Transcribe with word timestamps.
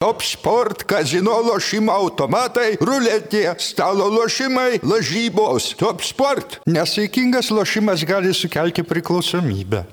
Top 0.00 0.22
sport, 0.22 0.86
kazino 0.88 1.34
lošimo 1.44 1.92
automatai, 1.92 2.78
ruletė, 2.80 3.42
stalo 3.60 4.06
lošimai, 4.08 4.80
lažybos. 4.80 5.74
Top 5.76 6.00
sport. 6.00 6.56
Nesaikingas 6.64 7.52
lošimas 7.52 8.08
gali 8.08 8.32
sukelti 8.32 8.80
priklausomybę. 8.80 9.84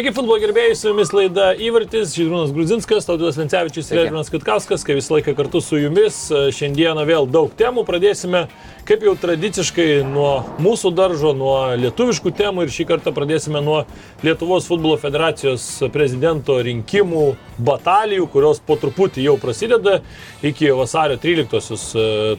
Sveiki, 0.00 0.14
futbolo 0.16 0.38
gerbėjai, 0.40 0.76
su 0.80 0.86
jumis 0.88 1.10
laida 1.12 1.50
Įvartis, 1.60 2.14
Žydrūnas 2.16 2.54
Gruzinskas, 2.56 3.04
Taudulas 3.04 3.36
Lencevičius 3.36 3.90
ir 3.92 3.98
Edvinas 4.06 4.30
Kitkauskas, 4.32 4.80
kaip 4.88 4.96
visą 4.96 5.18
laiką 5.18 5.34
kartu 5.36 5.60
su 5.60 5.76
jumis. 5.76 6.22
Šiandieną 6.56 7.04
vėl 7.04 7.28
daug 7.28 7.52
temų, 7.58 7.84
pradėsime 7.84 8.46
kaip 8.88 9.04
jau 9.06 9.12
tradiciškai 9.14 10.00
nuo 10.08 10.30
mūsų 10.58 10.90
daržo, 10.98 11.30
nuo 11.36 11.54
lietuviškų 11.78 12.32
temų 12.34 12.64
ir 12.64 12.72
šį 12.74 12.86
kartą 12.88 13.12
pradėsime 13.14 13.60
nuo 13.62 13.84
Lietuvos 14.24 14.66
futbolo 14.66 14.96
federacijos 15.00 15.66
prezidento 15.94 16.56
rinkimų 16.64 17.26
batalijų, 17.60 18.26
kurios 18.32 18.58
po 18.64 18.74
truputį 18.80 19.28
jau 19.28 19.36
prasideda 19.40 20.00
iki 20.42 20.72
vasario 20.74 21.20
13-osios. 21.20 21.84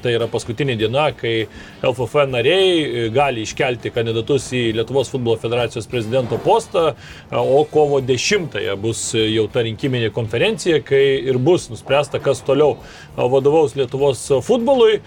Tai 0.01 0.15
yra 0.17 0.27
paskutinė 0.31 0.75
diena, 0.81 1.07
kai 1.15 1.45
LFF 1.85 2.25
nariai 2.33 3.07
gali 3.13 3.45
iškelti 3.45 3.93
kandidatus 3.93 4.49
į 4.57 4.65
Lietuvos 4.81 5.13
futbolo 5.13 5.37
federacijos 5.39 5.87
prezidento 5.91 6.41
postą, 6.41 6.95
o 7.31 7.50
kovo 7.71 8.01
10-ąją 8.05 8.75
bus 8.81 9.03
jau 9.17 9.47
ta 9.51 9.63
rinkiminė 9.67 10.11
konferencija, 10.15 10.81
kai 10.85 11.03
ir 11.27 11.39
bus 11.41 11.69
nuspręsta, 11.71 12.21
kas 12.23 12.43
toliau 12.47 12.77
vadovaus 13.17 13.75
Lietuvos 13.79 14.23
futbolui. 14.45 15.01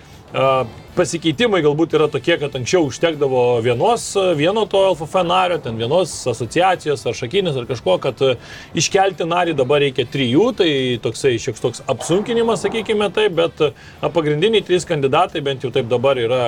Pasikeitimai 0.95 1.59
galbūt 1.65 1.97
yra 1.99 2.07
tokie, 2.07 2.37
kad 2.39 2.55
anksčiau 2.55 2.87
užtekdavo 2.87 3.41
vienos, 3.65 4.05
vieno 4.39 4.63
to 4.71 4.79
LFF 4.93 5.25
nario, 5.27 5.57
ten 5.59 5.75
vienos 5.81 6.13
asociacijos 6.31 7.03
ar 7.11 7.17
šakinės 7.19 7.59
ar 7.59 7.67
kažko, 7.67 7.97
kad 8.05 8.23
iškelti 8.79 9.27
narį 9.27 9.57
dabar 9.59 9.83
reikia 9.83 10.07
trijų, 10.07 10.53
tai 10.61 10.71
toksai 11.03 11.35
šioks 11.43 11.65
toks 11.65 11.83
apsunkinimas, 11.91 12.63
sakykime 12.63 13.11
taip, 13.17 13.35
bet 13.41 13.67
pagrindiniai 14.15 14.63
trys 14.63 14.87
kandidatai 14.87 15.43
bent 15.43 15.67
jau 15.67 15.75
taip 15.75 15.91
dabar 15.91 16.21
yra 16.23 16.45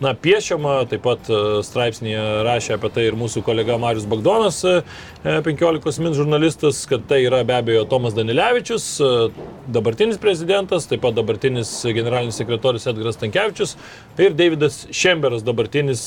na, 0.00 0.14
piešiama, 0.16 0.78
taip 0.88 1.04
pat 1.04 1.28
straipsnėje 1.66 2.22
rašė 2.46 2.78
apie 2.78 2.88
tai 2.94 3.04
ir 3.10 3.18
mūsų 3.20 3.44
kolega 3.44 3.76
Marius 3.80 4.08
Bagdonas, 4.08 4.62
15 5.24 6.00
min 6.00 6.16
žurnalistas, 6.16 6.86
kad 6.88 7.04
tai 7.10 7.20
yra 7.26 7.42
be 7.44 7.58
abejo 7.58 7.84
Tomas 7.90 8.16
Danilevičius, 8.16 8.86
dabartinis 9.68 10.16
prezidentas, 10.22 10.88
taip 10.88 11.04
pat 11.04 11.18
dabartinis 11.20 11.74
generalinis 11.92 12.40
sekretorius 12.40 12.88
Edgaras 12.88 13.20
Tankievičius 13.20 13.76
ir 14.20 14.34
Davidas 14.36 14.82
Šemberas, 14.92 15.44
dabartinis 15.46 16.02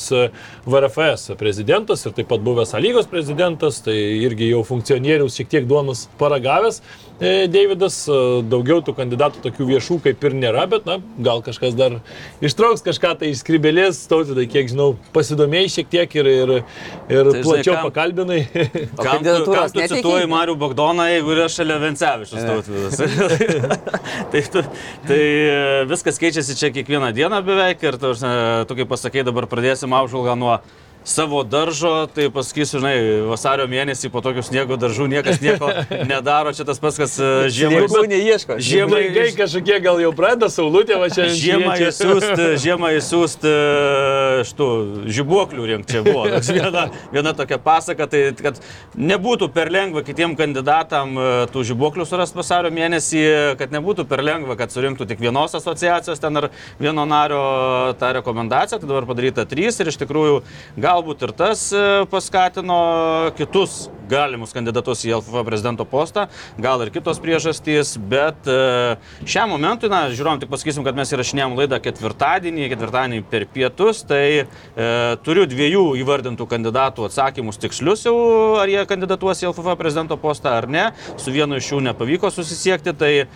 VRFS 0.66 1.34
prezidentas 1.40 2.06
ir 2.06 2.14
taip 2.18 2.30
pat 2.30 2.44
buvęs 2.46 2.76
Alygos 2.78 3.10
prezidentas, 3.10 3.82
tai 3.86 3.96
irgi 4.22 4.52
jau 4.52 4.62
funkcionieriaus 4.68 5.38
šiek 5.40 5.50
tiek 5.50 5.68
duonos 5.70 6.08
paragavęs. 6.22 6.82
Davidas, 7.24 8.02
daugiau 8.50 8.82
tų 8.84 8.96
kandidatų 8.98 9.44
tokių 9.46 9.68
viešų 9.70 10.00
kaip 10.04 10.24
ir 10.28 10.34
nėra, 10.36 10.66
bet 10.68 10.88
na, 10.90 10.98
gal 11.24 11.44
kažkas 11.46 11.76
dar 11.78 12.00
ištrauks 12.44 12.84
kažką 12.84 13.14
tai 13.22 13.30
iš 13.32 13.44
skrybelės, 13.44 14.02
tautydai, 14.12 14.48
kiek 14.52 14.68
žinau, 14.72 14.90
pasidomėjai 15.16 15.70
šiek 15.78 15.92
tiek 15.94 16.16
ir, 16.20 16.30
ir, 16.32 16.54
ir 17.14 17.30
tai, 17.30 17.44
plačiau 17.46 17.78
žinai, 17.78 17.86
pakalbinai. 17.86 18.40
Kam 19.04 19.24
kam 19.24 19.70
tu 19.72 19.86
cituoji 19.94 20.28
Marių 20.32 20.56
Bagdoną, 20.60 21.06
jeigu 21.14 21.34
yra 21.36 21.48
šalia 21.52 21.78
Vencevičius 21.82 22.44
tautvydas? 22.50 23.00
tai, 24.34 24.44
tu, 24.54 24.64
tai 25.08 25.22
viskas 25.90 26.20
keičiasi 26.22 26.58
čia 26.60 26.72
kiekvieną 26.76 27.14
dieną 27.16 27.40
beveik 27.46 27.73
ir 27.82 27.98
tu, 27.98 28.14
tu 28.14 28.78
kaip 28.78 28.90
pasakai, 28.92 29.24
dabar 29.26 29.48
pradėsim 29.50 29.96
apžvalgą 29.98 30.36
nuo 30.38 30.58
savo 31.04 31.44
daržo, 31.44 32.08
tai 32.14 32.30
pasakysiu, 32.34 32.82
žinai, 32.82 32.96
vasario 33.30 33.68
mėnesį 33.72 34.12
po 34.14 34.24
tokių 34.26 34.46
sniego 34.46 34.78
daržų 34.80 35.10
niekas 35.12 35.42
nieko 35.44 35.72
nedaro, 36.12 36.54
čia 36.56 36.68
tas 36.68 36.82
pats, 36.84 37.00
kas 37.02 37.18
žiemai. 37.54 37.84
Nieko 37.84 38.06
neieško. 38.10 38.60
Žiemai 38.64 39.04
Žiemai 39.10 39.32
kažkokie 39.38 39.80
gal 39.84 40.00
jau 40.02 40.12
pradeda 40.16 40.50
saulutė, 40.52 40.98
va 41.02 41.10
čia 41.14 41.28
Žiemą 41.34 41.76
įsiūst, 41.88 42.42
žiemą 42.64 42.92
įsiūst 43.00 43.48
štų 44.50 44.68
žibuoklių 45.14 45.68
rinkti 45.72 45.96
čia 45.96 46.04
buvo. 46.06 46.26
Toks 46.32 46.52
Viena, 46.54 46.84
viena 47.14 47.34
tokia 47.38 47.58
pasaka, 47.62 48.08
tai 48.10 48.22
kad 48.38 48.60
nebūtų 48.98 49.50
per 49.54 49.72
lengva 49.74 50.04
kitiem 50.06 50.36
kandidatam 50.40 51.16
e, 51.18 51.30
tų 51.54 51.64
žibuoklių 51.72 52.06
surasti 52.08 52.38
vasario 52.38 52.72
mėnesį, 52.74 53.24
kad 53.60 53.74
nebūtų 53.74 54.06
per 54.10 54.24
lengva, 54.26 54.58
kad 54.60 54.74
surinktų 54.74 55.08
tik 55.10 55.24
vienos 55.24 55.56
asociacijos 55.58 56.22
ten 56.22 56.42
ar 56.42 56.50
vieno 56.82 57.08
nario 57.10 57.42
tą 58.00 58.14
rekomendaciją, 58.20 58.82
tai 58.82 58.92
dabar 58.92 59.08
padaryta 59.10 59.48
trys 59.50 59.80
ir 59.82 59.90
iš 59.92 60.00
tikrųjų 60.04 60.42
gal 60.78 60.93
galbūt 60.94 61.26
ir 61.26 61.34
tas 61.38 61.68
e, 61.74 61.84
paskatino 62.12 62.80
kitus 63.38 63.88
galimus 64.10 64.54
kandidatus 64.56 65.04
į 65.08 65.16
LFF 65.18 65.44
prezidento 65.48 65.86
postą, 65.90 66.28
gal 66.62 66.82
ir 66.84 66.92
kitos 66.94 67.20
priežastys, 67.24 67.96
bet 67.98 68.48
e, 68.50 68.96
šiam 69.30 69.54
momentui, 69.54 69.90
na, 69.92 70.06
žiūrom, 70.14 70.42
tik 70.42 70.52
pasakysim, 70.52 70.86
kad 70.86 70.98
mes 70.98 71.12
įrašinėjom 71.14 71.56
laidą 71.60 71.80
ketvirtadienį, 71.84 72.68
ketvirtadienį 72.74 73.22
per 73.32 73.48
pietus, 73.54 74.04
tai 74.08 74.24
e, 74.44 74.46
turiu 75.26 75.46
dviejų 75.50 75.86
įvardintų 76.02 76.48
kandidatų 76.50 77.08
atsakymus 77.10 77.62
tikslius 77.62 78.06
jau, 78.08 78.16
ar 78.62 78.72
jie 78.72 78.84
kandidatuos 78.90 79.44
į 79.44 79.50
LFF 79.52 79.78
prezidento 79.80 80.18
postą 80.22 80.58
ar 80.60 80.70
ne, 80.72 80.86
su 81.18 81.34
vienu 81.34 81.60
iš 81.60 81.72
jų 81.74 81.82
nepavyko 81.90 82.32
susisiekti, 82.34 82.96
tai 82.98 83.12
e, 83.24 83.28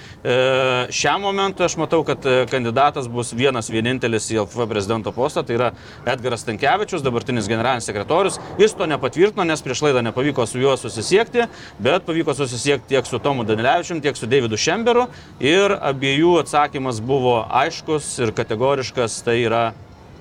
šiam 0.94 1.24
momentui 1.26 1.68
aš 1.68 1.78
matau, 1.82 2.04
kad 2.08 2.26
e, 2.28 2.40
kandidatas 2.52 3.10
bus 3.12 3.34
vienas 3.38 3.72
vienintelis 3.74 4.30
į 4.34 4.42
LFF 4.44 4.68
prezidento 4.70 5.14
postą, 5.16 5.46
tai 5.48 5.58
yra 5.58 5.72
Edgaras 6.08 6.46
Tankievičius, 6.48 7.04
dabartinis 7.06 7.50
generalinis 7.50 7.88
sekretorius. 7.90 8.40
Jis 8.62 8.76
to 8.78 8.88
nepatvirtino, 8.90 9.46
nes 9.48 9.64
prieš 9.64 9.84
laidą 9.86 10.04
nepavyko 10.06 10.46
su 10.48 10.56
juo 10.62 10.78
susisiekti, 10.78 11.47
bet 11.79 12.06
pavyko 12.07 12.35
susisiekti 12.38 12.95
tiek 12.95 13.09
su 13.09 13.19
Tomu 13.19 13.45
Danilevičium, 13.47 14.01
tiek 14.01 14.18
su 14.18 14.29
Davidu 14.29 14.57
Šemberu. 14.57 15.07
Ir 15.44 15.75
abiejų 15.78 16.38
atsakymas 16.44 17.01
buvo 17.03 17.40
aiškus 17.50 18.09
ir 18.23 18.34
kategoriškas, 18.38 19.22
tai 19.25 19.41
yra 19.45 19.69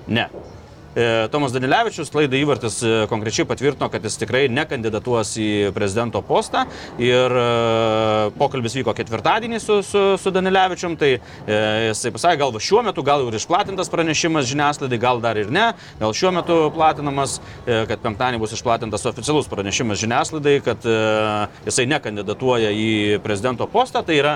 ne. 0.07 0.29
E, 0.97 1.27
Tomas 1.29 1.53
Danilevičius, 1.53 2.09
laidai 2.15 2.39
įvartis 2.41 2.79
e, 2.81 2.91
konkrečiai 3.11 3.45
patvirtino, 3.45 3.85
kad 3.93 4.01
jis 4.01 4.15
tikrai 4.17 4.47
nekandidatuos 4.49 5.35
į 5.37 5.49
prezidento 5.75 6.23
postą. 6.25 6.63
Ir 6.97 7.35
e, 7.37 7.43
pokalbis 8.39 8.73
vyko 8.79 8.95
ketvirtadienį 8.97 9.59
su, 9.61 9.75
su, 9.85 10.01
su 10.17 10.33
Danilevičium, 10.33 10.95
tai 10.97 11.11
jisai 11.45 12.11
pasakė, 12.15 12.39
gal 12.41 12.57
šiuo 12.57 12.81
metu, 12.87 13.03
gal 13.05 13.27
ir 13.27 13.37
išplatintas 13.37 13.91
pranešimas 13.93 14.47
žiniasklaidai, 14.49 14.99
gal 15.01 15.21
dar 15.21 15.37
ir 15.37 15.51
ne, 15.53 15.67
gal 16.01 16.15
šiuo 16.17 16.33
metu 16.39 16.57
platinamas, 16.73 17.37
kad 17.67 18.01
penktadienį 18.01 18.41
bus 18.41 18.55
išplatintas 18.57 19.05
oficialus 19.09 19.49
pranešimas 19.51 20.01
žiniasklaidai, 20.01 20.57
kad 20.65 20.89
jisai 21.67 21.85
nekandidatuoja 21.93 22.73
į 22.73 22.89
prezidento 23.25 23.69
postą, 23.69 24.01
tai 24.07 24.17
yra 24.23 24.35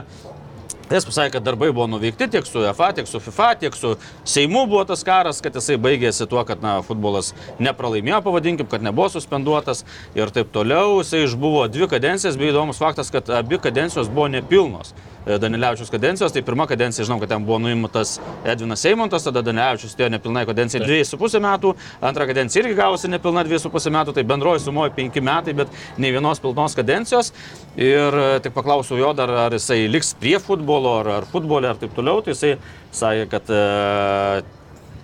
Jis 0.92 1.06
pasakė, 1.08 1.38
kad 1.38 1.46
darbai 1.46 1.70
buvo 1.72 1.86
nuveikti 1.88 2.26
tiek 2.34 2.48
su 2.48 2.60
UEFA, 2.60 2.90
tiek 2.98 3.08
su 3.08 3.22
FIFA, 3.24 3.46
tiek 3.62 3.76
su 3.80 3.94
Seimu 4.28 4.66
buvo 4.68 4.82
tas 4.90 5.06
karas, 5.08 5.40
kad 5.44 5.56
jisai 5.56 5.78
baigėsi 5.80 6.28
tuo, 6.28 6.42
kad 6.48 6.60
na, 6.60 6.74
futbolas 6.84 7.30
nepralaimėjo, 7.64 8.20
pavadinkim, 8.26 8.68
kad 8.68 8.84
nebuvo 8.84 9.08
suspenduotas 9.14 9.86
ir 10.20 10.34
taip 10.36 10.52
toliau. 10.52 10.98
Jisai 11.00 11.24
išbuvo 11.30 11.64
dvi 11.72 11.88
kadencijas, 11.94 12.36
bei 12.36 12.52
įdomus 12.52 12.82
faktas, 12.84 13.14
kad 13.14 13.32
abi 13.40 13.62
kadencijos 13.64 14.12
buvo 14.12 14.28
nepilnos. 14.36 14.92
E, 15.26 15.38
Danilevičius 15.38 15.92
kadencijos, 15.94 16.34
tai 16.34 16.42
pirma 16.42 16.66
kadencija, 16.68 17.06
žinau, 17.06 17.20
kad 17.22 17.30
ten 17.30 17.46
buvo 17.46 17.60
nuimtas 17.62 18.16
Edvinas 18.46 18.82
Seimontas, 18.82 19.26
tada 19.28 19.44
Danilevičius 19.46 19.94
atėjo 19.94 20.10
nepilnai 20.16 20.46
kadencija 20.50 20.82
2,5 20.82 21.42
metų, 21.46 21.74
antrą 22.10 22.26
kadenciją 22.32 22.64
irgi 22.66 22.78
gavosi 22.80 23.12
nepilna 23.12 23.44
2,5 23.46 23.94
metų, 23.94 24.16
tai 24.18 24.26
bendroji 24.32 24.64
sumoja 24.66 24.94
5 24.98 25.22
metai, 25.28 25.54
bet 25.62 25.76
ne 26.02 26.12
vienos 26.16 26.42
pilnos 26.42 26.78
kadencijos. 26.78 27.34
Ir 27.78 28.18
e, 28.18 28.30
tik 28.42 28.56
paklausiau 28.58 28.98
jo 28.98 29.12
dar, 29.18 29.30
ar 29.46 29.58
jisai 29.58 29.84
liks 29.92 30.16
prie 30.22 30.40
futbolo, 30.42 30.98
ar, 31.04 31.12
ar 31.20 31.30
futbolė, 31.30 31.70
ar 31.70 31.84
taip 31.84 31.94
toliau, 31.98 32.26
tai 32.26 32.34
jisai 32.34 32.56
sakė, 32.98 33.30
kad 33.36 33.54
e, 33.54 33.62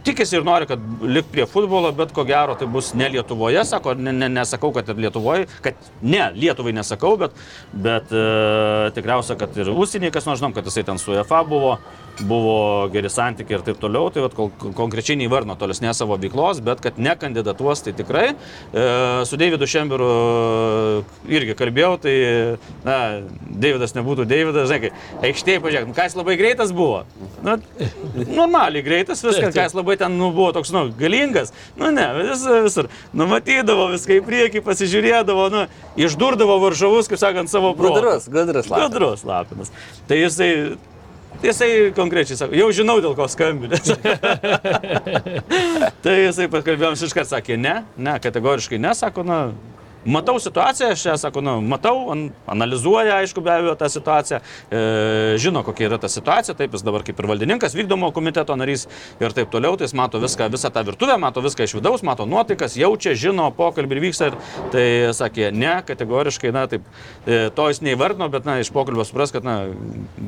tikisi 0.08 0.38
ir 0.40 0.46
nori, 0.48 0.68
kad 0.70 0.82
lik 1.04 1.30
prie 1.32 1.46
futbolo, 1.50 1.92
bet 1.96 2.14
ko 2.16 2.26
gero 2.28 2.56
tai 2.60 2.68
bus 2.72 2.94
ne 2.98 3.10
Lietuvoje, 3.12 3.64
sako, 3.68 3.96
ne, 4.00 4.14
ne, 4.16 4.30
nesakau, 4.40 4.72
kad 4.76 4.90
ir 4.92 5.00
Lietuvoje, 5.08 5.48
kad 5.66 5.88
ne, 6.02 6.24
Lietuvai 6.36 6.74
nesakau, 6.78 7.16
bet, 7.20 7.36
bet 7.88 8.12
e, 8.16 8.26
tikriausia, 8.96 9.38
kad 9.40 9.56
ir 9.60 9.72
užsienyje, 9.74 10.14
kas 10.16 10.30
nors 10.30 10.42
žinom, 10.42 10.56
kad 10.56 10.68
jisai 10.68 10.86
ten 10.88 11.02
su 11.02 11.16
UEFA 11.16 11.44
buvo, 11.48 11.78
buvo 12.26 12.88
geri 12.94 13.10
santykiai 13.12 13.60
ir 13.60 13.64
taip 13.66 13.80
toliau, 13.82 14.10
tai 14.14 14.24
vat, 14.26 14.34
kol, 14.38 14.50
konkrečiai 14.78 15.18
neįvarno 15.20 15.58
tolesnės 15.60 16.00
savo 16.02 16.18
veiklos, 16.20 16.62
bet 16.66 16.82
kad 16.84 16.98
nekandidatuos, 17.02 17.84
tai 17.86 17.94
tikrai. 17.98 18.26
E, 18.34 18.86
su 19.30 19.40
Davidu 19.40 19.68
Šemberu 19.70 20.08
e, 20.08 21.36
irgi 21.38 21.58
kalbėjau, 21.58 21.94
tai, 22.04 22.16
na, 22.88 22.98
Davidas 23.48 23.96
nebūtų 23.98 24.28
Davidas, 24.30 24.70
žinai, 24.72 24.92
aikštėje 25.30 25.62
pažiūrėk, 25.64 25.90
nu, 25.92 25.98
ką 25.98 26.08
jis 26.10 26.18
labai 26.18 26.38
greitas 26.40 26.74
buvo. 26.76 27.04
Na, 27.46 27.58
normaliai 28.26 28.84
greitas, 28.86 29.24
viskas, 29.26 29.54
ką 29.56 29.68
jis 29.70 29.78
labai 29.78 29.98
ten 30.02 30.18
nu, 30.20 30.32
buvo 30.36 30.52
toks, 30.58 30.74
nu, 30.76 30.88
galingas. 30.98 31.54
Nu, 31.78 31.92
ne, 31.94 32.10
vis, 32.22 32.46
visur. 32.68 32.92
Numatydavo 33.18 33.92
viską 33.94 34.20
į 34.20 34.26
priekį, 34.28 34.66
pasižiūrėdavo, 34.66 35.48
nu, 35.54 35.66
išdurdavo 36.00 36.60
varžovus, 36.66 37.10
kaip 37.12 37.22
sakant, 37.22 37.52
savo 37.52 37.74
protų. 37.78 38.02
Gudrus, 38.02 38.30
gudrus 38.32 38.70
lapinas. 38.72 38.94
Gudrus 38.94 39.26
lapinas. 39.28 39.74
Tai 40.10 40.20
jisai 40.20 40.52
Tai 41.38 41.52
jisai 41.52 41.92
konkrečiai 41.94 42.38
sako, 42.40 42.58
jau 42.58 42.68
žinau 42.74 42.98
dėl 43.04 43.14
ko 43.18 43.28
skambinės. 43.30 43.92
tai 46.04 46.16
jisai 46.24 46.48
pakalbėjom, 46.50 46.96
jis 46.98 47.12
iškart 47.12 47.30
sakė, 47.30 47.60
ne, 47.62 47.76
ne, 47.94 48.16
kategoriškai 48.24 48.80
ne, 48.82 48.94
sako, 48.98 49.26
na, 49.28 49.40
Matau 50.08 50.38
situaciją, 50.40 50.94
aš 50.96 51.02
ją 51.04 51.14
sakau, 51.20 51.42
nu, 51.44 51.58
matau, 51.68 52.08
an, 52.14 52.22
analizuoja, 52.48 53.18
aišku, 53.20 53.42
be 53.44 53.52
abejo, 53.52 53.74
tą 53.76 53.90
situaciją, 53.92 54.38
e, 54.40 54.80
žino, 55.44 55.66
kokia 55.68 55.90
yra 55.90 55.98
ta 56.00 56.08
situacija, 56.08 56.56
taip 56.56 56.78
jis 56.78 56.86
dabar 56.88 57.04
kaip 57.04 57.18
ir 57.20 57.28
valdininkas, 57.28 57.76
vykdomo 57.76 58.14
komiteto 58.16 58.56
narys 58.56 58.86
ir 59.20 59.36
taip 59.36 59.52
toliau, 59.52 59.76
tai 59.76 59.90
jis 59.90 59.96
mato 60.00 60.22
viską, 60.24 60.48
visą 60.54 60.72
tą 60.72 60.86
virtuvę, 60.88 61.18
mato 61.20 61.44
viską 61.44 61.68
iš 61.68 61.76
vidaus, 61.76 62.06
mato 62.08 62.24
nuotaikas, 62.24 62.78
jaučia, 62.80 63.18
žino, 63.20 63.50
pokalbį 63.58 64.06
vyksta 64.06 64.30
ir 64.32 64.38
tai 64.72 64.86
sakė, 65.18 65.50
ne, 65.52 65.74
kategoriškai, 65.90 66.54
na, 66.56 66.64
taip, 66.72 66.88
e, 67.28 67.50
to 67.52 67.68
jis 67.68 67.84
neįvardino, 67.84 68.32
bet, 68.32 68.48
na, 68.48 68.62
iš 68.64 68.72
pokalbio 68.72 69.04
supras, 69.10 69.36
kad, 69.36 69.44
na, 69.44 69.58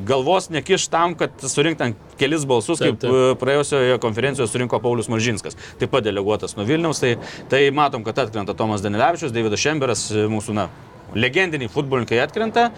galvos 0.04 0.50
nekiš 0.52 0.90
tam, 0.92 1.16
kad 1.16 1.40
surinktų 1.40 1.94
kelis 2.20 2.44
balsus, 2.44 2.84
taip, 2.84 3.00
taip. 3.00 3.08
kaip 3.08 3.32
e, 3.32 3.40
praėjusioje 3.40 3.96
konferencijoje 4.04 4.52
surinko 4.52 4.84
Paulius 4.84 5.08
Maržinskas, 5.08 5.56
taip 5.80 5.88
pat 5.96 6.04
deleguotas 6.04 6.58
nuo 6.60 6.68
Vilniaus, 6.68 7.00
tai, 7.00 7.16
tai 7.48 7.64
matom, 7.72 8.04
kad 8.04 8.26
atkrenta 8.26 8.52
Tomas 8.58 8.84
Danilevičius, 8.84 9.32
Davidas 9.32 9.56
Šemas. 9.56 9.69
Čemberas, 9.70 10.08
e, 10.10 10.26
mūsų, 10.30 10.54
na, 10.56 10.68
legendiniai 11.14 11.70
futbolininkai 11.70 12.20
atkrenta 12.22 12.68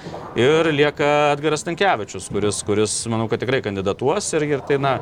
ir 0.41 0.69
lieka 0.73 1.09
Edgaras 1.35 1.65
Tankievičius, 1.67 2.29
kuris, 2.33 2.63
kuris, 2.69 2.97
manau, 3.13 3.29
kad 3.31 3.41
tikrai 3.43 3.63
kandidatuos 3.65 4.29
ir, 4.37 4.47
ir 4.51 4.65
tai, 4.69 4.79
na, 4.81 4.97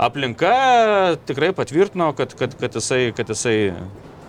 aplinka 0.00 0.54
tikrai 1.28 1.52
patvirtino, 1.56 2.10
kad, 2.18 2.34
kad, 2.38 2.56
kad, 2.60 2.76
jisai, 2.76 3.08
kad 3.16 3.32
jisai 3.32 3.56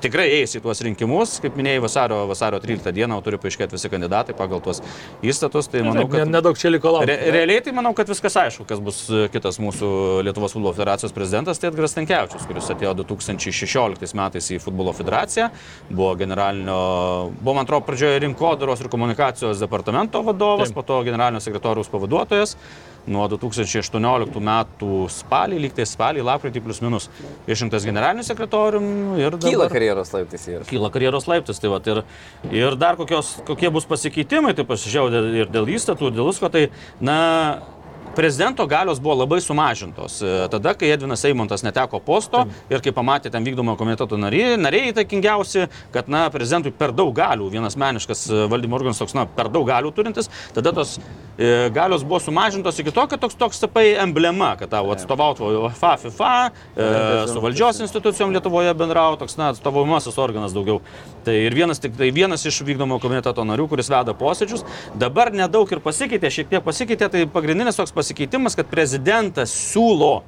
tikrai 0.05 0.25
eis 0.39 0.55
į 0.57 0.61
tuos 0.63 0.81
rinkimus, 0.85 1.37
kaip 1.43 1.57
minėjai, 1.59 1.81
vasario, 1.83 2.21
vasario 2.29 2.59
13 2.63 2.93
dieną 2.95 3.17
turi 3.25 3.39
paaiškėti 3.41 3.77
visi 3.77 3.91
kandidatai 3.91 4.35
pagal 4.37 4.61
tuos 4.63 4.81
įstatus. 5.25 5.69
Tai 5.71 5.83
manau, 5.87 6.05
kad 6.11 6.29
nedaug 6.29 6.57
čia 6.59 6.71
liko 6.73 6.95
laukti. 6.95 7.11
Re, 7.11 7.33
realiai 7.35 7.63
tai 7.65 7.73
manau, 7.75 7.93
kad 7.97 8.09
viskas 8.11 8.37
aišku, 8.45 8.67
kas 8.69 8.81
bus 8.83 9.01
kitas 9.33 9.59
mūsų 9.63 9.91
Lietuvos 10.25 10.55
futbolo 10.55 10.73
federacijos 10.77 11.15
prezidentas, 11.15 11.61
tai 11.61 11.71
Edgaras 11.71 11.95
Tankievičius, 11.97 12.47
kuris 12.49 12.71
atėjo 12.73 12.95
2016 13.01 14.17
metais 14.17 14.49
į 14.55 14.61
futbolo 14.63 14.93
federaciją, 14.95 15.49
buvo 15.89 16.13
generalinio, 16.19 16.79
buvo 17.39 17.57
man 17.57 17.67
atrodo 17.67 17.85
pradžioje 17.89 18.23
rinkodaros 18.25 18.83
ir 18.83 18.91
komunikacijos 18.93 19.61
departamento 19.61 20.23
vadovas, 20.25 20.71
Taip. 20.71 20.79
po 20.79 20.85
to 20.87 21.01
generalinio 21.07 21.43
sekretoriaus 21.43 21.91
pavaduotojas 21.91 22.55
nuo 23.11 23.25
2018 23.31 24.41
metų 24.49 25.05
spalį, 25.13 25.59
lygtai 25.65 25.85
spalį, 25.89 26.23
lapkritį 26.25 26.63
plus 26.65 26.81
minus 26.83 27.09
išrinktas 27.49 27.85
generaliniu 27.87 28.25
sekretoriumi 28.25 29.19
ir 29.21 29.37
dabar... 29.37 29.45
Kyla 29.45 29.69
karjeros 29.71 30.13
laiptis 30.15 30.47
ir. 30.49 30.65
Kyla 30.69 30.91
karjeros 30.93 31.29
laiptis, 31.29 31.61
tai 31.61 31.71
va, 31.73 31.81
ir, 31.91 32.01
ir 32.53 32.79
dar 32.81 32.99
kokios, 32.99 33.35
kokie 33.47 33.71
bus 33.73 33.87
pasikeitimai, 33.89 34.55
tai 34.57 34.67
pasižiūrėjau 34.69 35.39
ir 35.43 35.53
dėl 35.53 35.71
įstatų, 35.77 36.11
ir 36.11 36.17
dėl 36.17 36.31
visko, 36.31 36.51
tai, 36.53 36.67
na, 37.03 37.19
prezidento 38.15 38.65
galios 38.67 38.99
buvo 38.99 39.15
labai 39.15 39.41
sumažintos. 39.41 40.21
E, 40.21 40.47
tada, 40.51 40.73
kai 40.73 40.89
Edvinas 40.93 41.25
Eimontas 41.25 41.63
neteko 41.65 41.99
posto 41.99 42.45
Taip. 42.45 42.71
ir 42.71 42.83
kai 42.83 42.93
pamatė 42.95 43.31
ten 43.33 43.43
vykdomo 43.45 43.75
komiteto 43.79 44.17
nariai, 44.19 44.55
nariai 44.59 44.93
įtakingiausi, 44.93 45.67
kad, 45.93 46.09
na, 46.11 46.25
prezidentui 46.33 46.71
per 46.75 46.93
daug 46.95 47.11
galių, 47.15 47.49
vienas 47.51 47.75
meniškas 47.79 48.25
e, 48.29 48.41
valdymo 48.51 48.79
organas 48.79 49.01
toks, 49.01 49.15
na, 49.17 49.25
per 49.27 49.51
daug 49.51 49.67
galių 49.67 49.91
turintis, 49.95 50.31
tada 50.55 50.71
tos 50.75 50.95
e, 51.37 51.67
galios 51.75 52.05
buvo 52.07 52.21
sumažintos 52.23 52.79
iki 52.79 52.93
to, 52.95 53.05
kad 53.11 53.21
toks, 53.21 53.37
toks 53.39 53.61
tapai 53.65 53.85
emblema, 54.05 54.53
kad 54.59 54.71
tau 54.71 54.93
atstovautų 54.95 55.51
FIFA, 55.75 55.93
FIFA, 56.05 56.31
e, 56.71 56.89
su 57.33 57.43
valdžios 57.43 57.83
institucijom 57.85 58.33
Lietuvoje 58.35 58.71
bendrautų, 58.79 59.25
toks, 59.25 59.37
na, 59.41 59.51
atstovaujamasis 59.53 60.19
organas 60.23 60.55
daugiau. 60.55 60.79
Tai 61.25 61.35
ir 61.35 61.55
vienas, 61.57 61.81
tik, 61.83 61.97
tai 61.99 62.11
vienas 62.15 62.45
iš 62.47 62.61
vykdomo 62.63 63.01
komiteto 63.03 63.43
narių, 63.47 63.67
kuris 63.71 63.91
veda 63.91 64.15
posėdžius, 64.17 64.63
dabar 64.99 65.33
nedaug 65.35 65.69
ir 65.73 65.81
pasikeitė, 65.83 66.31
šiek 66.31 66.51
tiek 66.51 66.65
pasikeitė, 66.65 67.09
tai 67.11 67.23
pagrindinis 67.31 67.79
toks 67.79 67.91
pasikeitimas 67.91 68.04
pasikeitimas, 68.05 68.53
kad 68.53 68.69
prezidentas 68.69 69.49
siūlo 69.73 70.21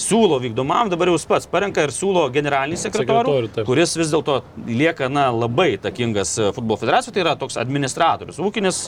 siūlo 0.00 0.38
vykdomam, 0.42 0.90
dabar 0.92 1.10
jau 1.10 1.18
pats 1.30 1.48
parenka 1.50 1.84
ir 1.84 1.92
siūlo 1.94 2.24
generalinį 2.32 2.78
sekretorių, 2.80 3.34
Sekretorių 3.46 3.66
kuris 3.68 3.94
vis 3.98 4.12
dėlto 4.12 4.40
lieka 4.68 5.10
na, 5.12 5.28
labai 5.34 5.74
takingas 5.82 6.34
e, 6.38 6.50
futbolo 6.56 6.80
federacijoje, 6.80 7.14
tai 7.16 7.24
yra 7.24 7.36
toks 7.38 7.58
administratorius. 7.60 8.40
Ūkinis 8.42 8.80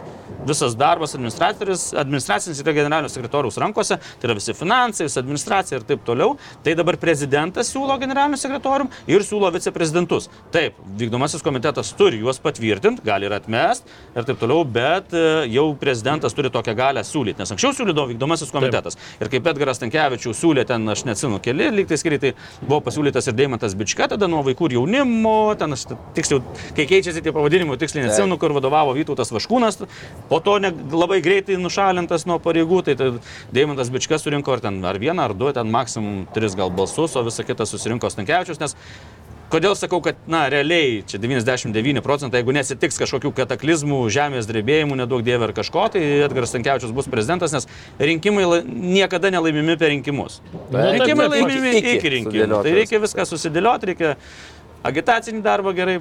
visas 0.48 0.76
darbas 0.78 1.14
administracinis 1.16 2.62
yra 2.64 2.74
generalinio 2.76 3.10
sekretoriaus 3.12 3.58
rankose, 3.62 3.98
tai 3.98 4.30
yra 4.30 4.36
visi 4.38 4.54
finansai, 4.56 5.06
visa 5.08 5.20
administracija 5.22 5.80
ir 5.80 5.86
taip 5.88 6.04
toliau. 6.06 6.36
Tai 6.64 6.74
dabar 6.78 6.98
prezidentas 7.02 7.70
siūlo 7.72 7.96
generaliniu 8.00 8.40
sekretorium 8.40 8.90
ir 9.10 9.24
siūlo 9.26 9.50
viceprezidentus. 9.54 10.28
Taip, 10.54 10.78
vykdomasis 10.98 11.44
komitetas 11.44 11.92
turi 11.98 12.22
juos 12.22 12.40
patvirtinti, 12.42 13.04
gali 13.06 13.28
ir 13.28 13.36
atmest 13.36 13.88
ir 14.16 14.26
taip 14.28 14.40
toliau, 14.40 14.64
bet 14.66 15.14
e, 15.14 15.24
jau 15.52 15.68
prezidentas 15.78 16.34
turi 16.36 16.50
tokią 16.52 16.76
galę 16.78 17.04
siūlyti, 17.06 17.42
nes 17.42 17.54
anksčiau 17.54 17.76
siūlydavo 17.76 18.12
vykdomasis 18.14 18.52
komitetas. 18.54 18.98
Taip. 18.98 19.22
Ir 19.22 19.32
kaip 19.36 19.52
Edgaras 19.52 19.80
Tankievičius 19.82 20.40
siūlė 20.42 20.66
ten 20.68 20.88
aš 20.92 21.01
neatsinu, 21.08 21.38
keli 21.42 21.68
lygtai 21.72 21.98
skiriai, 22.00 22.22
tai 22.22 22.32
buvo 22.60 22.80
pasiūlytas 22.86 23.28
ir 23.30 23.36
Deimantas 23.38 23.76
Bička, 23.78 24.08
tada 24.12 24.28
nuo 24.30 24.42
vaikų 24.46 24.70
ir 24.70 24.76
jaunimo, 24.78 25.34
ten 25.60 25.76
aš 25.76 25.86
tiksliau, 26.16 26.42
kai 26.76 26.86
keičiasi 26.90 27.22
tie 27.24 27.34
pavadinimai, 27.34 27.78
tiksliai 27.80 28.06
neatsimenu, 28.06 28.38
kur 28.40 28.54
vadovavo 28.56 28.94
Vytautas 28.96 29.32
Vaškūnas, 29.34 29.82
po 30.30 30.40
to 30.44 30.58
ne, 30.62 30.72
labai 30.92 31.22
greitai 31.24 31.58
nušalintas 31.60 32.26
nuo 32.30 32.38
pareigų, 32.42 32.82
tai, 32.88 32.96
tai 33.00 33.12
Deimantas 33.54 33.92
Bička 33.94 34.20
surinko 34.20 34.56
ar 34.56 34.64
ten 34.64 34.82
ar 34.84 35.00
vieną, 35.02 35.30
ar 35.30 35.36
du, 35.38 35.50
ten 35.54 35.72
maksimum 35.72 36.24
tris 36.34 36.56
gal 36.58 36.72
balsus, 36.74 37.16
o 37.16 37.24
visa 37.26 37.46
kita 37.46 37.68
susirinko 37.68 38.10
Stankievičius, 38.12 38.62
nes 38.62 38.76
Kodėl 39.52 39.74
sakau, 39.76 39.98
kad, 40.00 40.16
na, 40.32 40.46
realiai 40.48 41.02
čia 41.04 41.18
99 41.20 42.00
procentai, 42.04 42.40
jeigu 42.40 42.54
nesitiks 42.56 42.96
kažkokių 43.02 43.34
kataklizmų, 43.36 43.98
žemės 44.14 44.48
drebėjimų, 44.48 44.96
nedaug 45.02 45.20
dievė 45.26 45.50
ar 45.50 45.52
kažko, 45.58 45.84
tai 45.92 46.00
Edgaras 46.24 46.54
Tankievičius 46.54 46.94
bus 46.96 47.10
prezidentas, 47.12 47.52
nes 47.52 47.68
rinkimai 48.00 48.46
la, 48.48 48.62
niekada 48.64 49.28
nelaimimi 49.34 49.76
per 49.76 49.92
rinkimus. 49.92 50.40
Rinkimai 50.72 51.28
laimimi 51.34 51.76
iki, 51.82 51.98
iki 51.98 52.14
rinkimų. 52.16 52.62
Tai 52.64 52.72
reikia 52.78 53.02
viską 53.02 53.28
susidėlioti, 53.28 53.92
reikia 53.92 54.14
agitacinį 54.86 55.42
darbą 55.44 55.72
gerai 55.76 55.98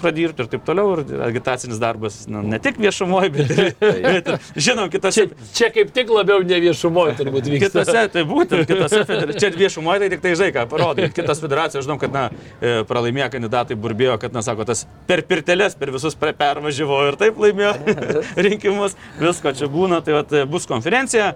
pradirbti 0.00 0.44
ir 0.44 0.50
taip 0.52 0.64
toliau. 0.66 0.96
Ir 1.02 1.22
agitacinis 1.26 1.80
darbas 1.82 2.18
nu, 2.30 2.42
ne 2.46 2.58
tik 2.62 2.80
viešumoje, 2.82 3.30
bet 3.34 3.52
ir, 3.54 3.70
bet 4.06 4.30
ir 4.32 4.64
žinom, 4.68 4.90
kitose. 4.92 5.26
Čia, 5.26 5.50
čia 5.56 5.70
kaip 5.74 5.92
tik 5.96 6.10
labiau 6.12 6.44
ne 6.46 6.60
viešumoje 6.64 7.16
turbūt 7.20 7.50
vyksta. 7.52 7.84
Kitose, 7.84 8.04
tai 8.14 8.24
būtent, 8.28 8.66
kitose. 8.70 9.04
Čia 9.36 9.52
viešumoje 9.56 10.04
tai 10.04 10.10
tik 10.14 10.24
tai 10.24 10.34
žai, 10.38 10.50
ką 10.56 10.66
parodai. 10.70 11.10
Kitas 11.16 11.42
federacijos, 11.44 11.86
žinom, 11.86 12.00
kad, 12.02 12.14
na, 12.14 12.26
e, 12.60 12.74
pralaimėję 12.88 13.30
kandidatai 13.36 13.78
burbėjo, 13.80 14.18
kad, 14.22 14.34
na, 14.36 14.44
sako, 14.46 14.66
tas 14.68 14.86
per 15.08 15.22
pirteles, 15.28 15.78
per 15.78 15.94
visus 15.94 16.18
pervažiavo 16.18 17.02
ir 17.10 17.20
taip 17.20 17.40
laimėjo 17.42 17.74
rinkimus. 18.48 18.98
Visko 19.22 19.54
čia 19.56 19.70
būna, 19.72 20.02
tai 20.04 20.20
vat, 20.20 20.36
bus 20.50 20.68
konferencija. 20.68 21.34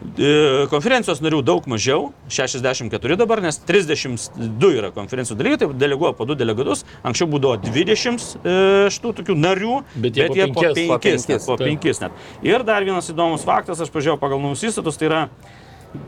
E, 0.00 0.66
konferencijos 0.72 1.20
narių 1.20 1.42
daug 1.44 1.66
mažiau, 1.68 2.08
64 2.32 3.18
dabar, 3.20 3.42
nes 3.44 3.58
32 3.68 4.70
yra 4.78 4.88
konferencijų 4.96 5.36
dalyviai, 5.36 5.60
tai 5.60 5.68
deleguoja 5.76 6.14
po 6.16 6.24
2 6.28 6.38
delegatus, 6.40 6.86
anksčiau 7.04 7.28
būdavo 7.28 7.60
20 7.66 8.24
e, 8.40 8.54
šitų 8.96 9.12
tokių 9.20 9.36
narių, 9.36 9.80
bet 9.96 10.16
jie, 10.16 10.28
bet 10.28 10.38
jie 10.40 10.46
po 10.56 10.64
5, 10.64 10.84
po 10.88 11.00
5, 11.04 11.26
net, 11.28 11.44
po 11.44 11.58
5 11.60 12.04
net. 12.06 12.22
Ir 12.48 12.64
dar 12.64 12.86
vienas 12.88 13.12
įdomus 13.12 13.44
faktas, 13.44 13.82
aš 13.84 13.92
pažiūrėjau 13.92 14.20
pagal 14.22 14.40
naujus 14.40 14.64
įstatus, 14.70 14.96
tai 15.00 15.10
yra 15.10 15.24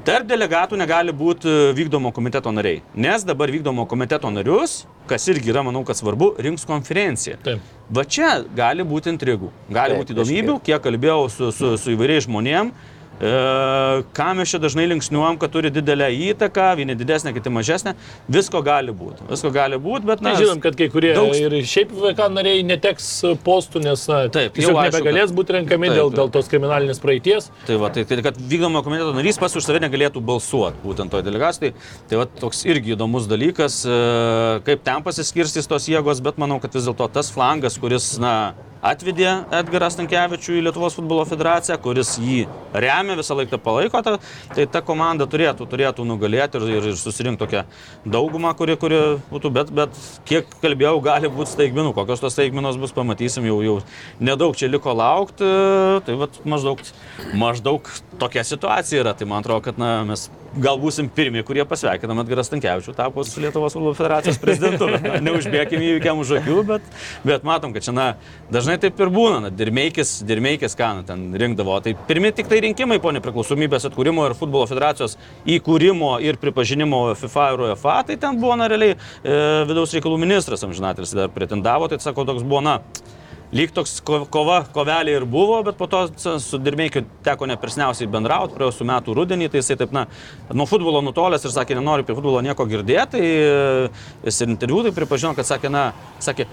Tarp 0.06 0.28
delegatų 0.30 0.76
negali 0.78 1.10
būti 1.10 1.48
e, 1.50 1.70
vykdomo 1.74 2.12
komiteto 2.14 2.52
nariai, 2.54 2.84
nes 2.94 3.24
dabar 3.26 3.50
vykdomo 3.50 3.82
komiteto 3.90 4.30
narius, 4.30 4.84
kas 5.10 5.26
irgi 5.26 5.50
yra, 5.50 5.64
manau, 5.66 5.82
kad 5.82 5.98
svarbu, 5.98 6.36
rinks 6.38 6.62
konferencija. 6.68 7.34
Taip. 7.42 7.64
Va 7.90 8.04
čia 8.06 8.36
gali 8.54 8.86
būti 8.86 9.10
intrigų, 9.10 9.50
gali 9.66 9.96
Taip, 9.96 10.04
būti 10.04 10.14
įdomybių, 10.14 10.56
kiek 10.68 10.84
kalbėjau 10.86 11.24
su, 11.34 11.50
su, 11.56 11.72
su 11.82 11.96
įvairiais 11.96 12.28
žmonėmis 12.28 12.91
ką 13.22 14.28
mes 14.34 14.50
čia 14.50 14.58
dažnai 14.58 14.88
linksniuojam, 14.90 15.36
kad 15.38 15.52
turi 15.54 15.70
didelę 15.70 16.08
įtaką, 16.32 16.72
vieni 16.80 16.96
didesnė, 16.98 17.30
kiti 17.36 17.52
mažesnė, 17.54 17.94
visko 18.32 18.62
gali 18.66 18.90
būti. 18.90 19.26
Visko 19.30 19.52
gali 19.54 19.78
būti, 19.78 20.08
bet 20.08 20.24
na... 20.24 20.32
Tai 20.32 20.42
žinom, 20.42 20.62
kad 20.64 20.74
kai 20.78 20.88
kurie 20.90 21.12
daug... 21.14 21.30
ir 21.36 21.54
šiaip 21.68 21.92
VK 21.94 22.26
nariai 22.34 22.64
neteks 22.66 23.10
postų, 23.44 23.84
nes 23.86 24.02
taip, 24.34 24.58
jau 24.58 24.74
nebegalės 24.74 25.30
kad... 25.30 25.36
būti 25.38 25.56
renkami 25.58 25.92
taip, 25.92 26.00
dėl, 26.00 26.10
dėl 26.18 26.32
tos 26.34 26.50
kriminalinės 26.50 27.02
praeities. 27.02 27.46
Tai 27.68 27.78
va, 27.84 27.92
tai, 27.94 28.04
tai 28.10 28.18
kad 28.26 28.40
vykdomo 28.40 28.82
komiteto 28.82 29.14
narys 29.14 29.38
pas 29.42 29.54
už 29.54 29.68
save 29.68 29.84
negalėtų 29.86 30.24
balsuoti 30.32 30.82
būtent 30.82 31.14
toje 31.14 31.26
delegacijoje. 31.28 31.76
Tai, 31.78 32.02
tai 32.10 32.20
va, 32.24 32.26
toks 32.42 32.64
irgi 32.66 32.96
įdomus 32.96 33.30
dalykas, 33.30 33.82
e, 33.86 34.02
kaip 34.66 34.82
ten 34.82 35.06
pasiskirstys 35.06 35.70
tos 35.70 35.86
jėgos, 35.90 36.24
bet 36.24 36.42
manau, 36.42 36.58
kad 36.62 36.74
vis 36.74 36.90
dėlto 36.90 37.06
tas 37.14 37.30
flangas, 37.34 37.78
kuris, 37.78 38.16
na, 38.22 38.34
atvedė 38.82 39.28
Edgarą 39.54 39.88
Stankievičių 39.92 40.56
į 40.58 40.64
Lietuvos 40.66 40.96
futbolo 40.98 41.24
federaciją, 41.28 41.78
kuris 41.82 42.16
jį 42.20 42.44
remia, 42.74 43.16
visą 43.18 43.36
laiką 43.38 43.58
palaiko, 43.62 44.02
ta, 44.02 44.16
tai 44.52 44.66
ta 44.70 44.82
komanda 44.84 45.28
turėtų, 45.30 45.68
turėtų 45.70 46.06
nugalėti 46.08 46.58
ir, 46.58 46.66
ir, 46.78 46.88
ir 46.92 46.98
susirinkti 46.98 47.44
tokią 47.44 47.62
daugumą, 48.16 48.52
kuri, 48.58 48.76
kuri 48.80 49.00
būtų, 49.30 49.52
bet, 49.54 49.72
bet 49.76 50.00
kiek 50.28 50.50
kalbėjau, 50.64 50.96
gali 51.04 51.30
būti 51.32 51.54
staigmenų, 51.54 51.94
kokios 51.96 52.24
tos 52.24 52.34
staigmenos 52.36 52.80
bus, 52.82 52.94
pamatysim, 52.96 53.46
jau, 53.48 53.60
jau 53.64 53.78
nedaug 54.20 54.58
čia 54.58 54.70
liko 54.72 54.94
laukti, 54.98 55.46
tai 56.06 56.18
vat, 56.18 56.42
maždaug, 56.48 56.82
maždaug 57.38 57.88
tokia 58.18 58.44
situacija 58.44 59.02
yra, 59.02 59.12
tai 59.16 59.26
man 59.28 59.42
atrodo, 59.42 59.62
kad 59.64 59.78
na, 59.80 60.02
mes 60.06 60.28
gal 60.60 60.76
būsim 60.80 61.08
pirmi, 61.12 61.40
kurie 61.46 61.64
pasveikinam 61.68 62.20
Edgaras 62.22 62.50
Tankievičių 62.52 62.92
tapus 62.96 63.32
Lietuvos 63.40 63.72
futbolo 63.76 63.94
federacijos 63.96 64.40
prezidentu. 64.42 64.88
Na, 64.92 65.16
neužbėgim 65.24 65.80
įvykiam 65.86 66.20
už 66.20 66.34
akių, 66.40 66.58
bet, 66.68 66.90
bet 67.26 67.46
matom, 67.48 67.72
kad 67.72 67.86
čia 67.86 67.94
na, 67.96 68.06
dažnai 68.52 68.76
taip 68.82 69.00
ir 69.00 69.12
būna. 69.12 69.40
Na, 69.46 69.52
dirmeikis, 69.62 70.18
dirmeikis, 70.28 70.76
ką 70.78 70.90
na, 70.98 71.06
ten 71.08 71.24
rinkdavo. 71.40 71.78
Tai 71.84 71.94
pirmi 72.08 72.34
tik 72.36 72.50
tai 72.52 72.60
rinkimai 72.66 73.00
po 73.02 73.14
nepriklausomybės 73.16 73.88
atkūrimo 73.88 74.28
ir 74.28 74.36
futbolo 74.38 74.68
federacijos 74.70 75.16
įkūrimo 75.56 76.14
ir 76.24 76.40
pripažinimo 76.42 77.04
FIFA 77.22 77.48
ir 77.54 77.66
UEFA, 77.68 77.96
tai 78.10 78.18
ten 78.20 78.38
buvo 78.42 78.58
na, 78.60 78.68
realiai 78.70 78.94
e, 78.98 79.40
vidaus 79.70 79.96
reikalų 79.96 80.20
ministras 80.20 80.64
amžinatelis 80.66 81.16
dar 81.16 81.32
pretendavo, 81.32 81.88
tai 81.88 82.00
sako, 82.02 82.28
toks 82.28 82.44
buvo, 82.44 82.60
na, 82.64 82.78
lyg 83.52 83.72
toks 83.76 83.98
ko- 84.06 84.24
kova, 84.32 84.62
kovelė 84.72 85.18
ir 85.18 85.26
buvo, 85.28 85.58
bet 85.66 85.76
po 85.76 85.86
to 85.90 86.06
su 86.40 86.58
Dirmeikiu 86.62 87.04
teko 87.24 87.48
nepersniausiai 87.50 88.08
bendrauti, 88.10 88.56
praėjusiu 88.56 88.86
metu 88.88 89.16
rudenį, 89.16 89.50
tai 89.52 89.60
jisai 89.60 89.76
taip, 89.82 89.92
na, 89.92 90.06
nuo 90.56 90.66
futbolo 90.68 91.02
nutolęs 91.04 91.44
ir 91.44 91.52
sakė, 91.52 91.76
nenori 91.76 92.06
apie 92.06 92.16
futbolo 92.16 92.40
nieko 92.44 92.64
girdėti, 92.70 93.10
tai 93.12 93.24
jis 94.24 94.40
ir 94.40 94.54
interviu 94.54 94.82
tai 94.86 94.94
pripažino, 94.96 95.34
kad 95.36 95.48
sakė, 95.48 95.68
na, 95.72 95.90
sakė, 96.22 96.48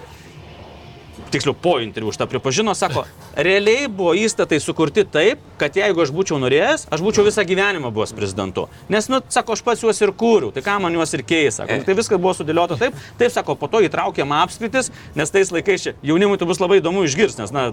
tiksliau 1.32 1.54
po 1.56 1.76
interviu 1.82 2.12
šitą 2.14 2.26
pripažino, 2.30 2.74
sako, 2.76 3.04
realiai 3.36 3.88
buvo 3.88 4.12
įstatai 4.18 4.60
sukurti 4.62 5.04
taip, 5.08 5.42
kad 5.60 5.76
jeigu 5.78 6.04
aš 6.04 6.12
būčiau 6.14 6.40
norėjęs, 6.42 6.88
aš 6.92 7.04
būčiau 7.04 7.26
visą 7.26 7.44
gyvenimą 7.48 7.92
buvęs 7.94 8.14
prezidentu. 8.16 8.66
Nes, 8.92 9.08
nu, 9.12 9.22
sako, 9.32 9.56
aš 9.56 9.64
pats 9.66 9.84
juos 9.86 10.02
ir 10.02 10.12
kūriau, 10.12 10.52
tai 10.54 10.64
ką 10.66 10.78
man 10.84 10.98
juos 10.98 11.14
ir 11.16 11.24
keis, 11.26 11.60
sako, 11.60 11.80
tai 11.86 11.98
viskas 11.98 12.20
buvo 12.20 12.34
sudėliota 12.36 12.78
taip, 12.80 12.98
taip, 13.20 13.32
sako, 13.34 13.56
po 13.60 13.70
to 13.70 13.82
įtraukėm 13.86 14.34
apskritis, 14.42 14.92
nes 15.18 15.34
tais 15.34 15.54
laikais 15.54 15.86
čia 15.86 15.96
jaunimui 16.06 16.40
tai 16.40 16.48
bus 16.50 16.62
labai 16.62 16.82
įdomu 16.82 17.06
išgirsti, 17.08 17.44
nes, 17.44 17.54
na, 17.54 17.70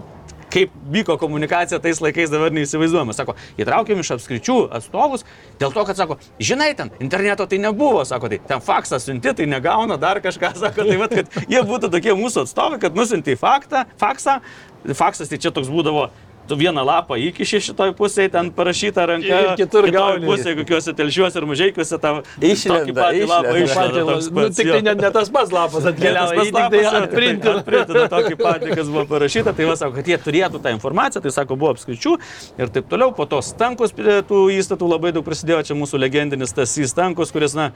kaip 0.52 0.72
vyko 0.92 1.18
komunikacija 1.20 1.80
tais 1.82 2.00
laikais 2.02 2.32
dabar 2.32 2.54
neįsivaizduojama. 2.56 3.16
Sako, 3.16 3.34
įtraukėm 3.60 4.02
iš 4.02 4.12
apskričių 4.16 4.58
atstovus, 4.78 5.26
dėl 5.60 5.74
to, 5.74 5.84
kad 5.88 5.98
sako, 5.98 6.18
žinai, 6.40 6.70
ten 6.78 6.92
interneto 7.04 7.46
tai 7.48 7.60
nebuvo, 7.62 8.04
sako, 8.08 8.32
tai 8.32 8.40
ten 8.48 8.62
faksą 8.64 9.00
siunti, 9.02 9.34
tai 9.34 9.48
negauna 9.50 9.98
dar 10.00 10.22
kažką, 10.24 10.54
sako, 10.60 10.86
tai 10.88 11.00
vad, 11.00 11.14
kad 11.14 11.50
jie 11.50 11.64
būtų 11.68 11.92
tokie 11.94 12.16
mūsų 12.18 12.46
atstovai, 12.46 12.80
kad 12.82 12.96
nusinti 12.98 13.36
faktą, 13.38 13.84
faksą, 14.00 14.40
faksas 14.96 15.30
tai 15.30 15.40
čia 15.42 15.52
toks 15.54 15.70
būdavo 15.72 16.08
tu 16.48 16.56
vieną 16.58 16.84
lapą 16.86 17.18
įkiši 17.20 17.60
šitoj 17.68 17.92
pusėje, 17.98 18.32
ten 18.34 18.50
parašyta 18.54 19.04
ranka. 19.10 19.40
Ir 19.44 19.50
kitur 19.60 19.88
gauni. 19.92 20.26
pusėje, 20.28 20.56
kokiuose 20.62 20.94
telšiuose 20.98 21.40
ir 21.40 21.46
mažiekiuose 21.50 22.00
tą 22.02 22.12
Išlenda, 22.40 23.08
lapą 23.28 23.54
išlenda. 23.62 24.04
toks 24.08 24.30
Nu, 24.32 24.40
pats, 24.40 24.56
tik 24.56 24.70
jo. 24.70 24.76
tai 24.76 24.82
ne, 24.86 24.94
ne 24.98 25.10
tas 25.14 25.32
pats 25.34 25.54
lapas 25.54 25.88
atkeliauja, 25.92 26.42
jį 26.42 26.52
tik 26.52 26.74
tai 26.74 26.82
atprinti. 27.02 27.54
Atprintina 27.58 28.04
tokį 28.12 28.38
patį, 28.40 28.70
kas 28.74 28.92
buvo 28.92 29.04
parašyta. 29.12 29.54
Tai 29.56 29.70
va, 29.70 29.78
sako, 29.80 29.96
kad 29.98 30.12
jie 30.12 30.18
turėtų 30.24 30.62
tą 30.64 30.74
informaciją, 30.76 31.24
tai 31.24 31.34
sako, 31.34 31.58
buvo 31.60 31.74
apskričių 31.76 32.14
ir 32.58 32.72
taip 32.74 32.88
toliau. 32.90 33.12
Po 33.16 33.28
to 33.30 33.40
stankus 33.44 33.94
prie 33.96 34.20
tų 34.28 34.44
įstatų 34.58 34.92
labai 34.94 35.12
daug 35.16 35.26
prisidėjo. 35.26 35.64
Čia 35.70 35.78
mūsų 35.78 36.00
legendinis 36.00 36.54
tas 36.56 36.76
įstankus, 36.80 37.34
kuris, 37.34 37.56
na, 37.58 37.72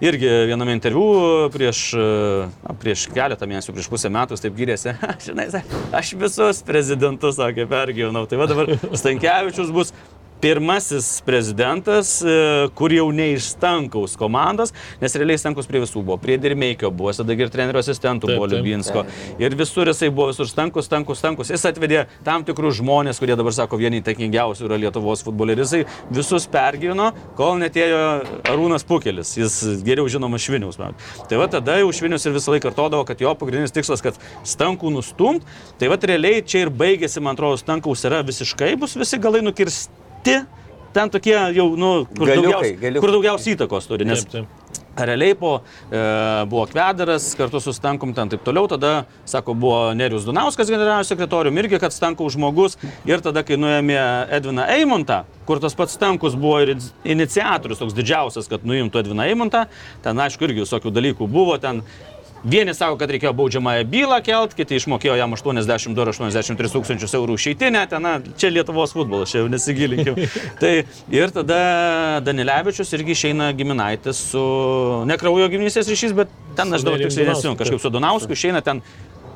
irgi 0.00 0.30
viename 0.50 0.74
interviu 0.76 1.48
prieš, 1.52 1.82
na, 1.96 2.76
prieš 2.80 3.06
keletą 3.12 3.48
mėnesių, 3.50 3.74
prieš 3.76 3.90
pusę 3.92 4.12
metų, 4.12 4.38
taip 4.40 4.56
gyrėsi, 4.56 4.94
žinai, 5.26 5.48
aš 5.96 6.14
visus 6.20 6.62
prezidentus, 6.66 7.38
sakė, 7.40 7.68
pergyvenau. 7.70 8.26
Tai 8.30 8.40
va 8.40 8.48
dabar 8.50 8.72
Stankievičius 8.96 9.72
bus 9.74 9.94
pirmasis 10.40 11.20
prezidentas, 11.26 12.22
e, 12.24 12.68
kur 12.74 12.92
jau 12.94 13.10
ne 13.12 13.30
iš 13.34 13.50
Stankaus 13.52 14.16
komandos, 14.16 14.72
nes 15.00 15.14
realiai 15.20 15.38
Stankus 15.40 15.68
prie 15.68 15.82
visų 15.84 16.00
buvo, 16.00 16.16
prie 16.22 16.38
Dirmeikio 16.40 16.90
buvo, 16.94 17.12
tada 17.12 17.36
ir 17.36 17.52
trenerio 17.52 17.82
asistentų 17.82 18.30
Taip, 18.30 18.40
buvo. 18.40 18.48
Liubinsko. 18.54 19.04
Ir 19.42 19.54
visur 19.58 19.90
jisai 19.92 20.08
buvo, 20.08 20.30
visur 20.32 20.48
Stankus, 20.48 20.88
Stankus, 20.88 21.20
Stankus. 21.20 21.52
Jis 21.52 21.66
atvedė 21.68 22.06
tam 22.24 22.46
tikrus 22.48 22.78
žmonės, 22.80 23.20
kurie 23.20 23.36
dabar 23.36 23.54
sako 23.56 23.78
vieni 23.80 24.00
įtakingiausių 24.00 24.68
yra 24.70 24.80
Lietuvos 24.86 25.24
futboliai. 25.26 25.60
Jisai 25.60 25.84
visus 26.08 26.48
pergyveno, 26.50 27.10
kol 27.36 27.60
netėjo 27.60 28.00
Arūnas 28.48 28.86
Pukelis, 28.88 29.36
jis 29.36 29.60
geriau 29.84 30.08
žinomas 30.08 30.46
Šviniaus. 30.46 30.80
man. 30.80 30.96
Tai 31.28 31.42
va 31.42 31.50
tada 31.52 31.76
jau 31.82 31.92
Švinius 31.92 32.24
ir 32.24 32.36
visą 32.36 32.54
laiką 32.54 32.70
kartodavo, 32.70 33.04
kad 33.04 33.20
jo 33.20 33.34
pagrindinis 33.34 33.74
tikslas, 33.74 34.02
kad 34.04 34.18
Stankų 34.46 34.92
nustumt. 34.94 35.46
Tai 35.78 35.90
va 35.92 35.98
realiai 36.00 36.44
čia 36.46 36.66
ir 36.66 36.70
baigėsi, 36.70 37.20
man 37.20 37.36
atrodo, 37.36 37.58
Stankaus 37.60 38.06
yra 38.08 38.22
visiškai, 38.26 38.76
bus 38.80 38.96
visi 38.96 39.20
galai 39.20 39.42
nukirsti. 39.44 39.99
Ten 40.92 41.10
tokie 41.10 41.36
jau, 41.54 41.68
nu, 41.78 42.04
kur 42.16 42.26
Galiukai, 42.26 42.42
daugiausiai 42.42 42.78
galiukai. 42.80 43.00
kur 43.04 43.12
daugiausiai 43.14 43.54
įtakos 43.54 43.86
turi. 43.86 44.04
Nes 44.08 44.24
Taip, 44.26 44.32
taip. 44.32 44.56
Realiai 45.00 45.36
po 45.38 45.52
e, 45.88 46.00
buvo 46.50 46.64
Kvedaras 46.68 47.28
kartu 47.38 47.60
su 47.62 47.70
Stankum 47.72 48.10
ten 48.12 48.28
taip 48.28 48.42
toliau, 48.44 48.66
tada, 48.68 49.04
sako, 49.24 49.54
buvo 49.54 49.94
Nerius 49.96 50.26
Dunauskas 50.26 50.68
generaliniu 50.68 51.06
sekretoriumi, 51.06 51.62
irgi, 51.62 51.78
kad 51.80 51.94
Stankaus 51.94 52.34
žmogus. 52.34 52.74
Ir 53.08 53.22
tada, 53.24 53.44
kai 53.46 53.56
nuėmė 53.56 53.96
Edviną 54.34 54.66
Eimontą, 54.74 55.22
kur 55.46 55.62
tas 55.62 55.78
pats 55.78 55.94
Stankus 55.96 56.34
buvo 56.36 56.58
ir 56.66 56.74
iniciatorius, 57.06 57.80
toks 57.80 57.94
didžiausias, 57.96 58.50
kad 58.50 58.66
nuimtų 58.66 59.04
Edviną 59.04 59.30
Eimontą, 59.30 59.68
ten 60.04 60.20
aišku 60.26 60.50
irgi 60.50 60.66
visokių 60.66 60.92
dalykų 60.98 61.30
buvo, 61.30 61.54
ten 61.62 61.84
Vieni 62.40 62.72
sako, 62.72 62.96
kad 63.00 63.10
reikėjo 63.12 63.34
baudžiamąją 63.36 63.84
bylą 63.92 64.18
kelt, 64.24 64.54
kiti 64.56 64.78
išmokėjo 64.80 65.16
jam 65.18 65.34
82-83 65.36 66.70
tūkstančius 66.72 67.12
eurų 67.18 67.36
išeitinę, 67.36 67.82
ten, 67.90 68.00
na, 68.06 68.14
čia 68.40 68.48
Lietuvos 68.54 68.94
futbolas, 68.96 69.32
čia 69.32 69.42
jau 69.42 69.50
nesigilinkim. 69.52 70.16
tai 70.62 70.72
ir 71.12 71.34
tada 71.36 71.60
Danilevičius 72.24 72.94
irgi 72.96 73.12
išeina 73.16 73.50
giminaitis 73.58 74.22
su, 74.32 74.44
ne 75.08 75.20
kraujo 75.20 75.50
giminystės 75.52 75.90
ryšys, 75.92 76.16
bet 76.16 76.32
ten 76.56 76.72
aš 76.72 76.86
dabar 76.88 77.04
tiksliai 77.04 77.28
nesimenu, 77.28 77.60
kažkaip 77.60 77.82
su 77.82 77.92
Donausku 77.92 78.36
išeina 78.38 78.64
ten. 78.64 78.80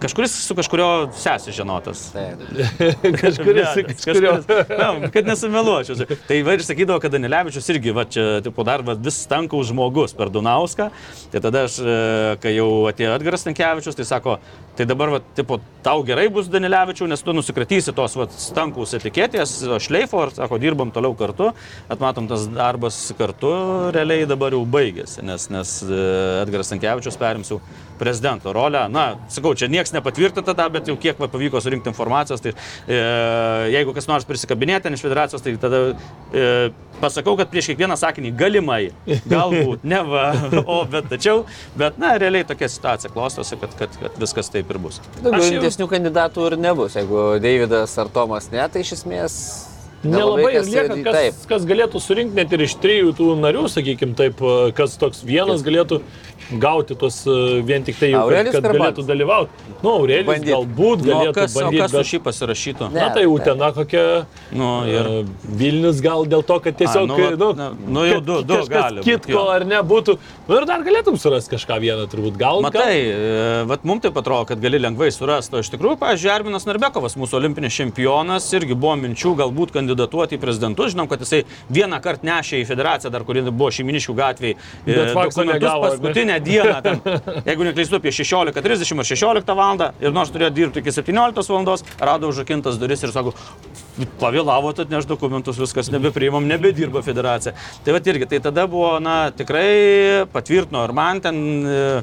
Kažkuris 0.02 0.32
su 0.44 0.54
kažkurio 0.58 0.86
sesė 1.16 1.52
žinotas. 1.54 2.00
Taip. 2.14 2.42
Kažkuris, 3.22 3.70
Kažkuris, 3.72 4.04
kažkurio. 4.04 4.32
na, 4.78 5.08
kad 5.14 5.28
nesumeluočiau. 5.28 6.08
Tai 6.28 6.38
va 6.46 6.56
ir 6.56 6.64
sakydavo, 6.66 6.98
kad 7.02 7.14
Danilevičius 7.14 7.68
irgi, 7.72 7.92
va 7.94 8.04
čia, 8.08 8.24
tipo, 8.44 8.64
dar 8.66 8.82
va, 8.84 8.96
vis 8.98 9.22
stankaus 9.24 9.70
žmogus 9.70 10.16
per 10.18 10.32
Dunauską. 10.34 10.90
Tai 11.32 11.42
tada 11.44 11.64
aš, 11.68 11.78
e, 11.80 11.96
kai 12.42 12.54
jau 12.56 12.68
atėjo 12.90 13.14
Edgaras 13.16 13.46
Tankievičius, 13.46 13.96
tai 13.98 14.06
sako, 14.08 14.36
tai 14.78 14.86
dabar, 14.90 15.14
va, 15.14 15.22
tipo, 15.38 15.60
tau 15.86 16.02
gerai 16.06 16.26
bus 16.32 16.50
Danilevičius, 16.52 17.08
nes 17.10 17.24
tu 17.24 17.36
nusikratysi 17.36 17.94
tos, 17.96 18.18
va, 18.18 18.28
stankaus 18.34 18.92
etiketės, 18.98 19.56
šleifo, 19.84 20.26
ir 20.26 20.34
sako, 20.36 20.60
dirbam 20.62 20.92
toliau 20.94 21.16
kartu, 21.18 21.52
atmatom 21.92 22.28
tas 22.30 22.46
darbas 22.52 22.98
kartu, 23.18 23.54
realiai 23.94 24.28
dabar 24.28 24.56
jau 24.56 24.64
baigėsi, 24.68 25.22
nes, 25.26 25.48
nes 25.54 25.74
e, 25.86 26.02
Edgaras 26.44 26.72
Tankievičius 26.74 27.18
perims 27.20 27.52
jau 27.54 27.60
prezidento 27.98 28.52
rolę. 28.52 28.86
Na, 28.90 29.04
sakau, 29.32 29.52
čia 29.58 29.68
niekas 29.70 29.83
nepatvirtinta, 29.92 30.54
tą, 30.56 30.68
bet 30.72 30.88
jau 30.88 30.96
kiek 31.00 31.20
va, 31.20 31.28
pavyko 31.28 31.60
surinkti 31.60 31.90
informacijos, 31.92 32.40
tai 32.44 32.54
e, 32.54 33.00
jeigu 33.74 33.92
kas 33.96 34.08
nors 34.08 34.24
prisikabinėti 34.28 34.92
iš 34.94 35.04
federacijos, 35.04 35.44
tai 35.44 35.56
tada 35.60 35.82
e, 36.32 36.46
pasakau, 37.02 37.36
kad 37.36 37.50
prieš 37.52 37.72
kiekvieną 37.72 37.98
sakinį 38.00 38.32
galimai, 38.38 38.80
galbūt, 39.28 39.84
ne 39.84 40.00
va, 40.08 40.24
o 40.76 40.80
bet 40.88 41.10
tačiau, 41.12 41.44
bet 41.76 41.98
na, 42.00 42.14
realiai 42.20 42.46
tokia 42.48 42.70
situacija 42.72 43.12
klostosi, 43.12 43.58
kad, 43.60 43.76
kad, 43.78 44.00
kad 44.00 44.18
viskas 44.22 44.50
taip 44.54 44.70
ir 44.72 44.80
bus. 44.86 45.02
Daugiau 45.20 45.42
jau- 45.42 45.52
rimtesnių 45.58 45.90
kandidatų 45.90 46.48
ir 46.50 46.58
nebus. 46.60 46.96
Jeigu 46.98 47.28
Davidas 47.42 47.94
ar 48.00 48.10
Tomas 48.14 48.50
ne, 48.54 48.64
tai 48.70 48.86
iš 48.86 48.98
esmės... 49.00 49.38
Nelabai 50.04 50.50
ir 50.50 50.58
kas 50.58 50.66
lieka, 50.68 50.96
kas, 51.00 51.14
Taip. 51.16 51.36
kas 51.48 51.62
galėtų 51.64 52.00
surinkti 52.04 52.36
net 52.36 52.50
ir 52.52 52.64
iš 52.66 52.74
trijų 52.82 53.14
tų 53.16 53.28
narių, 53.40 53.62
sakykime 53.72 54.12
taip, 54.18 54.42
kas 54.76 54.98
toks 55.00 55.22
vienas 55.24 55.64
galėtų 55.64 56.02
gauti 56.50 56.96
tuos 56.98 57.20
e, 57.26 57.60
vien 57.66 57.84
tik 57.84 57.98
tai, 58.00 58.10
jau, 58.14 58.26
kad, 58.30 58.50
kad 58.52 58.68
galėtų 58.74 59.04
dalyvauti. 59.08 59.50
Nu, 59.82 59.90
Aurelijus 59.98 60.26
Bandyt. 60.28 60.50
galbūt 60.52 61.04
Nu, 61.04 61.10
galėtų 61.10 61.34
kas, 61.38 61.56
o 61.56 61.60
bandyti, 61.60 61.82
kas 61.82 61.94
bet... 61.96 62.08
šį 62.10 62.20
pasirašytų? 62.24 62.88
Ne. 62.94 63.00
Na 63.00 63.08
tai 63.14 63.24
Utena 63.30 63.70
kokia. 63.76 64.04
Nu, 64.52 64.70
ir... 64.88 65.10
Ir 65.14 65.26
Vilnius 65.58 66.00
gal 66.04 66.24
dėl 66.28 66.44
to, 66.46 66.58
kad 66.64 66.76
tiesiog, 66.78 67.04
A, 67.04 67.10
nu, 67.10 67.16
vat, 67.20 67.58
nu, 67.58 67.68
nu, 67.96 68.04
jau 68.08 68.20
du- 68.24 68.40
du 68.46 68.58
kažkas 68.62 68.74
gali 68.74 69.04
Kitko 69.04 69.44
ar 69.52 69.64
nebūtų. 69.68 70.16
Nu 70.48 70.58
ir 70.58 70.66
dar 70.68 70.84
galėtum 70.86 71.18
surasti 71.20 71.54
kažką 71.54 71.78
vieną, 71.82 72.06
turbūt. 72.12 72.38
Gal. 72.40 72.62
Matai, 72.64 72.96
e, 73.08 73.62
vat 73.68 73.84
mums 73.84 74.04
taip 74.04 74.16
atrodo, 74.20 74.48
kad 74.50 74.60
gali 74.62 74.80
lengvai 74.82 75.10
surasti. 75.14 75.56
O 75.56 75.62
iš 75.64 75.70
tikrųjų, 75.74 75.98
pavyzdžiui, 76.00 76.32
Arminas 76.32 76.66
Narbekovas, 76.68 77.16
mūsų 77.20 77.38
olimpinis 77.40 77.76
čempionas, 77.76 78.48
irgi 78.56 78.76
buvo 78.76 78.96
minčių 79.00 79.34
galbūt 79.42 79.74
kandidatuoti 79.76 80.38
į 80.38 80.42
prezidentus. 80.42 80.94
Žinom, 80.94 81.08
kad 81.10 81.24
jisai 81.24 81.44
vieną 81.72 82.00
kartą 82.04 82.28
nešė 82.28 82.62
į 82.62 82.68
federaciją, 82.68 83.12
dar 83.14 83.26
kuri 83.28 83.44
buvo 83.50 83.70
šeiminiškių 83.74 84.16
gatvėje. 84.18 84.58
Bet 84.88 85.12
fakso 85.16 85.44
negavo, 85.46 85.92
ne? 85.94 86.33
Paskutinę 86.34 86.40
dieną, 86.40 86.82
ten, 86.82 87.00
jeigu 87.46 87.64
neklystu, 87.64 87.96
apie 87.96 88.10
16.30 88.10 88.98
ar 88.98 89.06
16 89.06 89.54
val. 89.54 89.92
ir 90.00 90.12
nors 90.12 90.30
turėjo 90.30 90.50
dirbti 90.50 90.80
iki 90.80 90.92
17 90.92 91.48
val. 91.48 91.78
rado 92.00 92.28
užrakintas 92.28 92.78
duris 92.78 93.02
ir 93.02 93.12
sako, 93.12 93.34
pavėlavote 94.20 94.82
atnešti 94.82 95.08
dokumentus, 95.08 95.58
viskas 95.58 95.90
nebepriimam, 95.90 96.46
nebedirba 96.46 97.02
federacija. 97.02 97.54
Tai 97.84 97.92
va 97.92 98.00
irgi, 98.04 98.26
tai 98.26 98.40
tada 98.40 98.66
buvo, 98.66 98.98
na, 99.00 99.30
tikrai 99.30 100.26
patvirtino 100.32 100.84
ir 100.84 100.92
man 100.92 101.20
ten 101.20 101.66
e, 101.66 102.02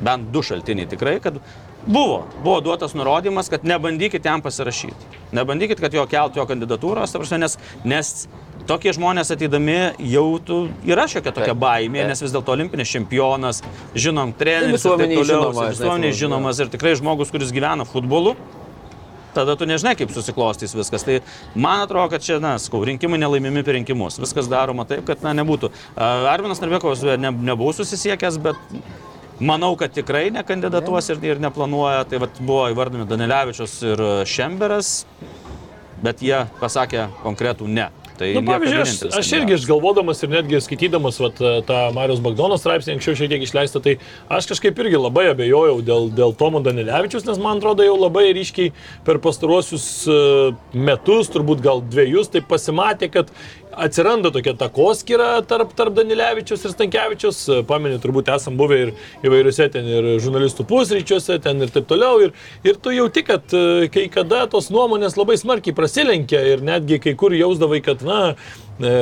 bent 0.00 0.30
du 0.32 0.42
šaltiniai 0.42 0.88
tikrai, 0.88 1.20
kad 1.20 1.38
buvo, 1.86 2.22
buvo 2.42 2.60
duotas 2.60 2.94
nurodymas, 2.94 3.48
kad 3.52 3.64
nebandykit 3.64 4.24
jam 4.24 4.42
pasirašyti. 4.42 5.10
Nebandykit, 5.32 5.80
kad 5.80 5.94
jo 5.94 6.06
kelt 6.06 6.36
jo 6.36 6.46
kandidatūros, 6.48 7.14
prasme, 7.16 7.42
nes, 7.42 7.58
nes 7.84 8.12
tokie 8.68 8.92
žmonės 8.94 9.32
ateidami 9.34 9.76
jau 10.12 10.26
tu, 10.44 10.62
yra 10.86 11.08
šiokia 11.10 11.34
tokia 11.34 11.54
baimė, 11.58 12.04
nes 12.08 12.22
vis 12.22 12.34
dėlto 12.34 12.54
olimpinis 12.54 12.90
čempionas, 12.92 13.62
žinom, 13.94 14.34
treneris, 14.38 14.84
toliau, 14.86 15.24
žinomas, 15.26 15.76
visuomeniai 15.76 16.18
žinomas 16.18 16.62
ir 16.62 16.72
tikrai 16.72 16.94
žmogus, 17.00 17.32
kuris 17.34 17.54
gyvena 17.54 17.88
futbolu. 17.88 18.36
tada 19.34 19.56
tu 19.56 19.64
nežinai, 19.64 19.94
kaip 19.96 20.10
susiklostys 20.12 20.74
viskas. 20.76 21.06
Tai 21.08 21.20
man 21.54 21.86
atrodo, 21.86 22.10
kad 22.12 22.24
čia, 22.24 22.36
na, 22.42 22.58
skau, 22.60 22.82
rinkimai 22.84 23.20
nelaimimi 23.20 23.64
per 23.64 23.78
rinkimus. 23.78 24.20
Viskas 24.20 24.50
daroma 24.50 24.84
taip, 24.88 25.06
kad, 25.08 25.22
na, 25.24 25.32
nebūtų. 25.40 25.72
Arminas 25.96 26.60
Narbekovas 26.60 27.04
ne, 27.16 27.32
nebuvau 27.32 27.72
susisiekęs, 27.76 28.36
bet 28.44 28.60
manau, 29.40 29.72
kad 29.80 29.94
tikrai 29.94 30.28
nekandidatuos 30.34 31.12
ir, 31.14 31.22
ir 31.32 31.42
neplanuoja. 31.42 32.04
Tai 32.10 32.22
vat, 32.26 32.42
buvo 32.42 32.66
įvardami 32.72 33.08
Danilevičius 33.08 33.78
ir 33.86 34.04
Šemberas, 34.28 35.02
bet 36.02 36.22
jie 36.24 36.44
pasakė 36.60 37.08
konkretų 37.22 37.70
ne. 37.70 37.90
Tai 38.18 38.28
Nu, 38.36 38.42
pavyzdžiui, 38.44 38.80
aš, 38.82 38.92
aš 39.18 39.30
irgi 39.38 39.56
išgalvodamas 39.56 40.20
ir 40.22 40.30
netgi 40.32 40.60
skaitydamas 40.62 41.18
vat, 41.22 41.40
tą 41.66 41.78
Marijos 41.96 42.20
Bagdono 42.22 42.58
straipsnį, 42.60 42.96
anksčiau 42.96 43.16
šiek 43.18 43.32
tiek 43.32 43.44
išleistą, 43.46 43.80
tai 43.84 43.94
aš 44.32 44.50
kažkaip 44.52 44.78
irgi 44.84 45.00
labai 45.00 45.24
abejojau 45.32 45.78
dėl, 45.86 46.10
dėl 46.14 46.34
Tomo 46.38 46.60
Danilevičius, 46.64 47.24
nes 47.28 47.40
man 47.42 47.62
atrodo 47.62 47.86
jau 47.86 47.96
labai 47.96 48.28
ryškiai 48.36 48.74
per 49.06 49.18
pastaruosius 49.24 49.86
e, 50.06 50.18
metus, 50.76 51.32
turbūt 51.32 51.64
gal 51.64 51.82
dviejus, 51.82 52.30
tai 52.34 52.44
pasimatė, 52.46 53.08
kad 53.16 53.32
atsiranda 53.76 54.30
tokia 54.32 54.54
takoskyra 54.58 55.42
tarp, 55.48 55.72
tarp 55.76 55.94
Danilevičius 55.96 56.66
ir 56.66 56.74
Stankievičius. 56.74 57.40
Pamenė, 57.68 57.98
turbūt 58.02 58.30
esam 58.34 58.56
buvę 58.60 58.78
ir 58.86 58.92
įvairiuose 59.26 59.68
ten 59.72 59.88
ir 59.88 60.08
žurnalistų 60.22 60.66
pusryčiuose, 60.68 61.38
ten 61.42 61.62
ir 61.64 61.72
taip 61.74 61.88
toliau. 61.90 62.20
Ir, 62.26 62.34
ir 62.66 62.80
tu 62.82 62.94
jauti, 62.94 63.24
kad 63.26 63.54
e, 63.56 63.88
kai 63.92 64.08
kada 64.12 64.44
tos 64.52 64.70
nuomonės 64.74 65.16
labai 65.20 65.38
smarkiai 65.40 65.76
prasilenkia 65.76 66.42
ir 66.54 66.64
netgi 66.66 67.00
kai 67.02 67.16
kur 67.18 67.34
jausdavai, 67.36 67.82
kad, 67.84 68.04
na, 68.06 68.34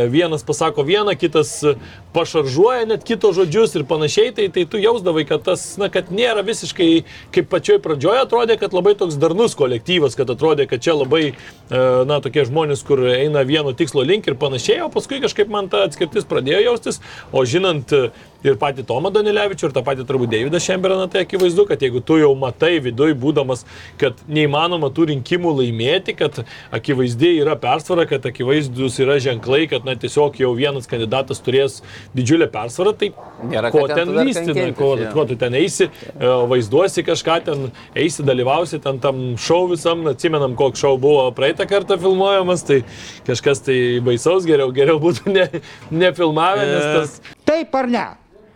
vienas 0.08 0.42
pasako 0.42 0.82
vieną, 0.82 1.16
kitas 1.16 1.62
e, 1.62 1.74
pašaržuoja 2.12 2.86
net 2.90 3.04
kito 3.04 3.32
žodžius 3.32 3.76
ir 3.78 3.84
panašiai, 3.88 4.32
tai, 4.34 4.48
tai 4.48 4.64
tu 4.66 4.78
jausdavai, 4.78 5.24
kad 5.28 5.44
tas, 5.46 5.62
na, 5.78 5.88
kad 5.88 6.10
nėra 6.10 6.42
visiškai, 6.46 7.04
kaip 7.34 7.50
pačioj 7.50 7.78
pradžioje 7.82 8.24
atrodė, 8.24 8.58
kad 8.60 8.74
labai 8.74 8.96
toks 8.98 9.18
darnus 9.20 9.54
kolektyvas, 9.58 10.16
kad 10.18 10.30
atrodė, 10.30 10.66
kad 10.70 10.82
čia 10.82 10.96
labai, 10.98 11.22
e, 11.30 11.82
na, 12.08 12.20
tokie 12.24 12.44
žmonės, 12.48 12.82
kur 12.86 13.04
eina 13.12 13.44
vieno 13.46 13.72
tikslo 13.76 14.04
link 14.06 14.26
ir 14.28 14.38
panašiai, 14.40 14.82
o 14.86 14.90
paskui 14.92 15.22
kažkaip 15.22 15.50
man 15.52 15.70
ta 15.70 15.84
atskirtis 15.86 16.28
pradėjo 16.28 16.64
jaustis, 16.66 17.00
o 17.32 17.44
žinant 17.46 17.94
e, 17.94 18.10
ir 18.44 18.58
patį 18.60 18.84
Tomą 18.88 19.12
Danilevičių, 19.14 19.68
ir 19.68 19.74
tą 19.76 19.82
patį 19.86 20.06
turbūt 20.08 20.32
Davidą 20.32 20.60
Šemberaną, 20.62 21.06
tai 21.12 21.24
akivaizdu, 21.24 21.66
kad 21.68 21.82
jeigu 21.82 22.02
tu 22.04 22.18
jau 22.20 22.32
matai 22.38 22.74
viduj 22.82 23.14
būdamas, 23.20 23.64
kad 24.00 24.18
neįmanoma 24.28 24.90
tų 24.94 25.10
rinkimų 25.12 25.54
laimėti, 25.60 26.16
kad 26.18 26.42
akivaizdžiai 26.76 27.40
yra 27.44 27.56
persvara, 27.60 28.06
kad 28.10 28.26
akivaizdus 28.28 28.98
yra 29.02 29.18
ženklai, 29.22 29.64
kad 29.70 29.86
na, 29.88 29.96
tiesiog 30.00 30.40
jau 30.40 30.52
vienas 30.58 30.90
kandidatas 30.90 31.42
turės 31.44 31.80
didžiulę 32.16 32.50
persvarą, 32.52 32.94
tai 33.00 33.12
Nėra 33.50 33.70
ko 33.72 33.86
ką 33.86 33.94
ten 33.94 34.10
ten 34.10 34.26
lysti, 34.26 34.56
na, 34.56 34.66
ko, 34.76 34.92
jo. 35.00 35.10
ko 35.14 35.24
tu 35.30 35.38
ten 35.40 35.56
eisi, 35.56 35.88
e, 35.88 36.32
vaizduosi 36.50 37.04
kažką 37.06 37.38
ten, 37.46 37.68
eisi, 37.96 38.24
dalyvausi 38.26 38.80
ten 38.84 39.00
tam 39.00 39.22
šou 39.40 39.62
visam, 39.72 40.04
atsimenam, 40.10 40.56
koks 40.58 40.82
šou 40.82 40.96
buvo 41.00 41.28
praeitą 41.36 41.64
kartą 41.70 41.96
filmuojamas, 42.00 42.64
tai 42.68 42.82
kažkas 43.28 43.64
tai 43.64 43.78
baisaus, 44.04 44.48
geriau, 44.48 44.72
geriau 44.74 45.00
būtų 45.02 45.32
ne, 45.32 45.46
nefilmavę, 46.02 46.66
nes 46.68 46.90
E, 46.90 46.94
tas... 46.98 47.20
Taip 47.44 47.74
ar 47.74 47.88
ne? 47.90 48.06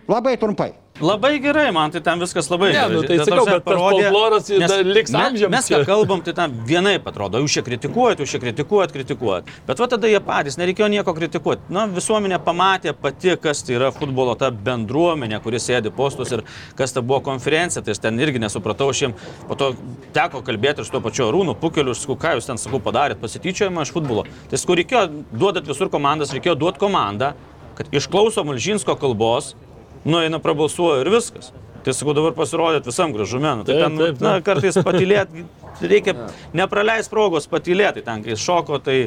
Labai 0.08 0.36
trumpai. 0.36 0.74
Labai 1.00 1.40
gerai, 1.42 1.72
man 1.74 1.90
tai 1.90 2.00
ten 2.00 2.20
viskas 2.22 2.46
labai 2.46 2.68
Ne, 2.70 2.82
nu, 2.88 3.00
gražiai. 3.00 3.06
tai 3.06 3.16
Ta 3.18 3.24
sakau, 3.24 3.44
bet 3.46 3.64
tas 3.64 3.78
folkloras 3.80 4.48
nes 4.48 4.72
liks 4.86 5.10
amžiams 5.10 5.50
Mes 5.50 5.66
ką 5.66 5.80
kalbam, 5.88 6.20
tai 6.22 6.32
ten 6.32 6.52
vienaip 6.68 7.08
atrodo, 7.10 7.40
jūs 7.42 7.56
čia 7.56 7.64
kritikuojat, 7.66 8.20
jūs 8.22 8.30
čia 8.30 8.38
kritikuojat, 8.38 8.92
kritikuojat. 8.94 9.48
Bet 9.66 9.82
va 9.82 9.88
tada 9.90 10.06
jie 10.06 10.20
patys, 10.22 10.54
nereikėjo 10.60 10.86
nieko 10.92 11.14
kritikuoti. 11.16 11.66
Na, 11.74 11.88
visuomenė 11.90 12.38
pamatė 12.46 12.92
pati, 12.94 13.34
kas 13.42 13.64
tai 13.66 13.74
yra 13.74 13.88
futbolo 13.90 14.36
ta 14.38 14.52
bendruomenė, 14.54 15.40
kuris 15.42 15.66
sėdi 15.66 15.90
postus 15.90 16.30
ir 16.30 16.44
kas 16.78 16.94
ta 16.94 17.02
buvo 17.02 17.18
konferencija, 17.26 17.82
tai 17.82 17.96
aš 17.96 18.04
ten 18.06 18.22
irgi 18.22 18.38
nesupratau 18.38 18.92
šiem. 18.94 19.16
Po 19.48 19.58
to 19.58 19.72
teko 20.14 20.44
kalbėti 20.46 20.84
ir 20.84 20.86
su 20.86 20.94
tuo 20.94 21.02
pačiu 21.02 21.26
Rūnu 21.34 21.56
Pukeliu, 21.58 21.96
sakau, 21.98 22.14
ką 22.22 22.36
jūs 22.38 22.46
ten, 22.46 22.60
sakau, 22.62 22.78
padarėt, 22.78 23.18
pasityčiojimą 23.18 23.82
iš 23.82 23.90
futbolo. 23.98 24.28
Tai 24.46 24.62
sakau, 24.62 24.78
reikėjo 24.78 25.08
duodat 25.34 25.66
visur 25.66 25.90
komandas, 25.90 26.30
reikėjo 26.30 26.54
duoti 26.54 26.86
komandą, 26.86 27.34
kad 27.74 27.90
išklauso 27.90 28.46
Mulžinsko 28.46 28.94
kalbos, 28.94 29.56
nueina 30.04 30.40
prabalsuoja 30.42 31.04
ir 31.04 31.12
viskas. 31.14 31.52
Tai 31.84 31.92
sakau, 31.92 32.14
dabar 32.16 32.32
pasirodėt 32.36 32.86
visam 32.88 33.12
gražume. 33.12 33.50
Nu, 33.60 33.64
tai 33.66 33.74
Taip, 33.76 33.82
ten, 33.84 33.98
taip, 34.00 34.20
na, 34.22 34.36
taip. 34.38 34.46
kartais 34.46 34.78
patylėti, 34.86 35.44
reikia 35.92 36.14
nepraleis 36.56 37.10
progos 37.12 37.48
patylėti, 37.50 38.04
ten 38.06 38.24
kai 38.24 38.38
šoko, 38.40 38.80
tai 38.84 39.02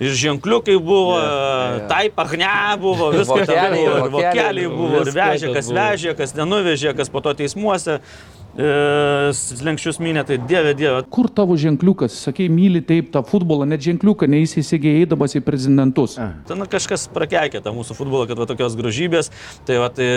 ir 0.00 0.16
ženkliukai 0.16 0.78
buvo, 0.80 1.20
jo. 1.20 1.86
taip, 1.92 2.18
ahne 2.24 2.50
buvo, 2.82 3.12
viskas 3.18 3.46
ten 3.46 3.76
buvo, 3.76 3.94
ir 3.94 4.12
vokeliai 4.16 4.72
buvo, 4.72 5.04
ir 5.04 5.12
vežė, 5.14 5.54
kas 5.54 5.70
vežė, 5.76 6.16
kas 6.18 6.34
nenuvežė, 6.38 6.94
kas 6.98 7.12
po 7.12 7.22
to 7.22 7.36
teismuose. 7.42 8.00
E, 8.58 9.30
Lenkščius 9.62 10.00
minė, 10.02 10.24
tai 10.26 10.40
dieve, 10.42 10.74
dieve, 10.74 11.04
Kur 11.12 11.28
tavo 11.30 11.54
ženkliukas? 11.60 12.16
Sakai, 12.26 12.48
myli 12.50 12.82
taip 12.86 13.12
tą 13.14 13.22
futbolą, 13.26 13.68
net 13.70 13.84
ženkliuką 13.84 14.26
neįsisegė 14.30 14.96
eidamas 15.04 15.36
į 15.38 15.44
prezidentus. 15.46 16.18
Ten 16.48 16.66
kažkas 16.70 17.06
prakeikė 17.14 17.62
tą 17.62 17.74
mūsų 17.76 17.96
futbolą, 17.98 18.26
kad 18.30 18.40
va 18.40 18.48
tokios 18.50 18.74
gražybės. 18.78 19.30
Tai 19.68 19.78
va, 19.84 19.90
tai 19.94 20.10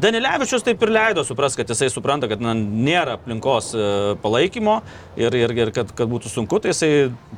Danilevičius 0.00 0.64
taip 0.64 0.82
ir 0.82 0.90
leido 0.92 1.24
supras, 1.24 1.56
kad 1.58 1.68
jisai 1.68 1.90
supranta, 1.92 2.28
kad 2.30 2.40
na, 2.40 2.54
nėra 2.56 3.18
aplinkos 3.18 3.72
e, 3.76 3.86
palaikymo 4.22 4.78
ir, 5.20 5.34
ir, 5.36 5.52
ir 5.58 5.72
kad, 5.74 5.92
kad 5.96 6.08
būtų 6.08 6.32
sunku, 6.32 6.60
tai 6.62 6.72
jisai, 6.72 6.90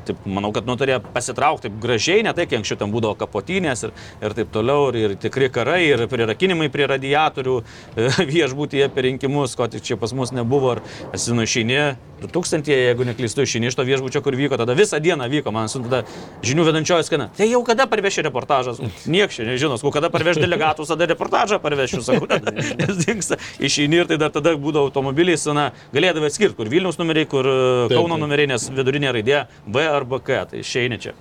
taip, 0.07 0.23
manau, 0.29 0.53
kad 0.55 0.69
nutarė 0.69 1.01
pasitraukti 1.15 1.67
taip 1.67 1.81
gražiai, 1.83 2.23
ne 2.27 2.35
tai, 2.37 2.47
kiek 2.47 2.61
anksčiau 2.61 2.79
ten 2.81 2.95
būdavo 2.95 3.17
kapotinės 3.19 3.87
ir, 3.89 3.95
ir 4.23 4.37
taip 4.39 4.53
toliau, 4.55 4.93
ir, 4.93 5.01
ir 5.03 5.19
tikri 5.21 5.51
karai, 5.55 5.81
ir 5.89 6.07
prirakinimai 6.11 6.71
prie 6.75 6.87
radiatorių 6.95 7.59
e, 7.61 8.09
viešbutyje 8.35 8.91
per 8.95 9.09
rinkimus, 9.09 9.57
ko 9.59 9.69
tik 9.73 9.83
čia 9.87 9.99
pas 10.01 10.15
mus 10.15 10.35
nebuvo, 10.37 10.77
ar 10.77 10.85
esi 11.17 11.35
nu 11.35 11.47
išeini, 11.49 11.81
2000, 12.23 12.71
jeigu 12.71 13.05
neklystu, 13.05 13.43
išeini 13.45 13.69
iš 13.69 13.77
to 13.79 13.85
viešbučio, 13.87 14.23
kur 14.25 14.37
vyko, 14.39 14.57
tada 14.61 14.77
visą 14.77 15.01
dieną 15.03 15.27
vyko, 15.31 15.53
man 15.53 15.69
su 15.69 15.83
tada 15.85 16.05
žinių 16.47 16.67
vedančioji 16.69 17.09
skana. 17.09 17.29
Tai 17.37 17.49
jau 17.49 17.61
kada 17.67 17.87
parveši 17.91 18.25
reportažas? 18.29 18.81
Niekas 19.15 19.39
čia 19.39 19.49
nežino, 19.49 19.79
sakau, 19.81 19.93
kada 19.99 20.11
parveš 20.15 20.41
delegatus, 20.43 20.93
tada 20.93 21.09
reportažą 21.11 21.59
parvešiu, 21.63 22.03
sakau, 22.07 22.29
nes 22.81 23.01
dinksta. 23.05 23.39
Išeini 23.65 24.03
ir 24.03 24.11
tai 24.11 24.19
dar 24.21 24.33
tada 24.35 24.55
būdavo 24.61 24.91
automobiliai, 24.91 25.39
na, 25.57 25.69
galėdavai 25.95 26.31
atskirti, 26.33 26.57
kur 26.59 26.71
Vilniaus 26.73 26.99
numeriai, 27.01 27.29
kur 27.31 27.49
e, 27.49 27.55
Taip, 27.89 27.97
Kauno 27.99 28.17
taip. 28.17 28.25
numeriai, 28.25 28.51
nes 28.55 28.67
vidurinė 28.75 29.15
raidė 29.19 29.45
V 29.67 29.87
arba 29.89 30.21
K, 30.25 30.43
tai 30.51 30.63
išeini 30.65 31.01
čia. 31.03 31.15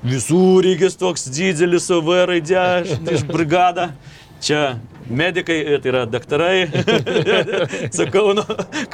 Visų 0.00 0.42
rygis 0.64 0.96
toks 1.00 1.28
didelis 1.32 1.90
V 1.90 2.22
raidė, 2.30 2.64
iš 3.16 3.26
brigadą. 3.28 3.90
Čia 4.40 4.78
medikai, 5.10 5.58
tai 5.82 5.92
yra 5.92 6.04
daktarai, 6.08 6.68
su 7.96 8.06
Kauno, 8.12 8.44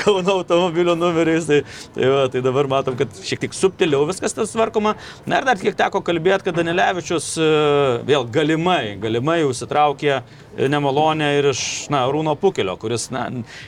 Kauno 0.01 0.39
automobilio 0.41 0.97
numeriais. 0.99 1.47
Tai, 1.49 1.61
tai, 1.95 2.09
va, 2.13 2.25
tai 2.33 2.43
dabar 2.45 2.69
matom, 2.71 2.97
kad 2.99 3.13
šiek 3.27 3.45
tiek 3.45 3.57
subtiliau 3.57 4.07
viskas 4.09 4.35
tas 4.37 4.55
tvarkoma. 4.55 4.97
Na 5.29 5.41
ir 5.41 5.49
dar 5.49 5.61
kiek 5.61 5.77
teko 5.79 6.03
kalbėti, 6.07 6.49
kad 6.49 6.59
Danilevičius 6.59 7.33
e, 7.41 7.53
vėl 8.09 8.27
galimai, 8.33 8.97
galimai 9.03 9.43
užsitraukė 9.47 10.21
nemalonę 10.57 11.31
ir 11.39 11.51
iš, 11.51 11.63
na, 11.93 12.05
Rūno 12.11 12.33
Pukelio, 12.41 12.77
kuris, 12.81 13.09
na, 13.13 13.27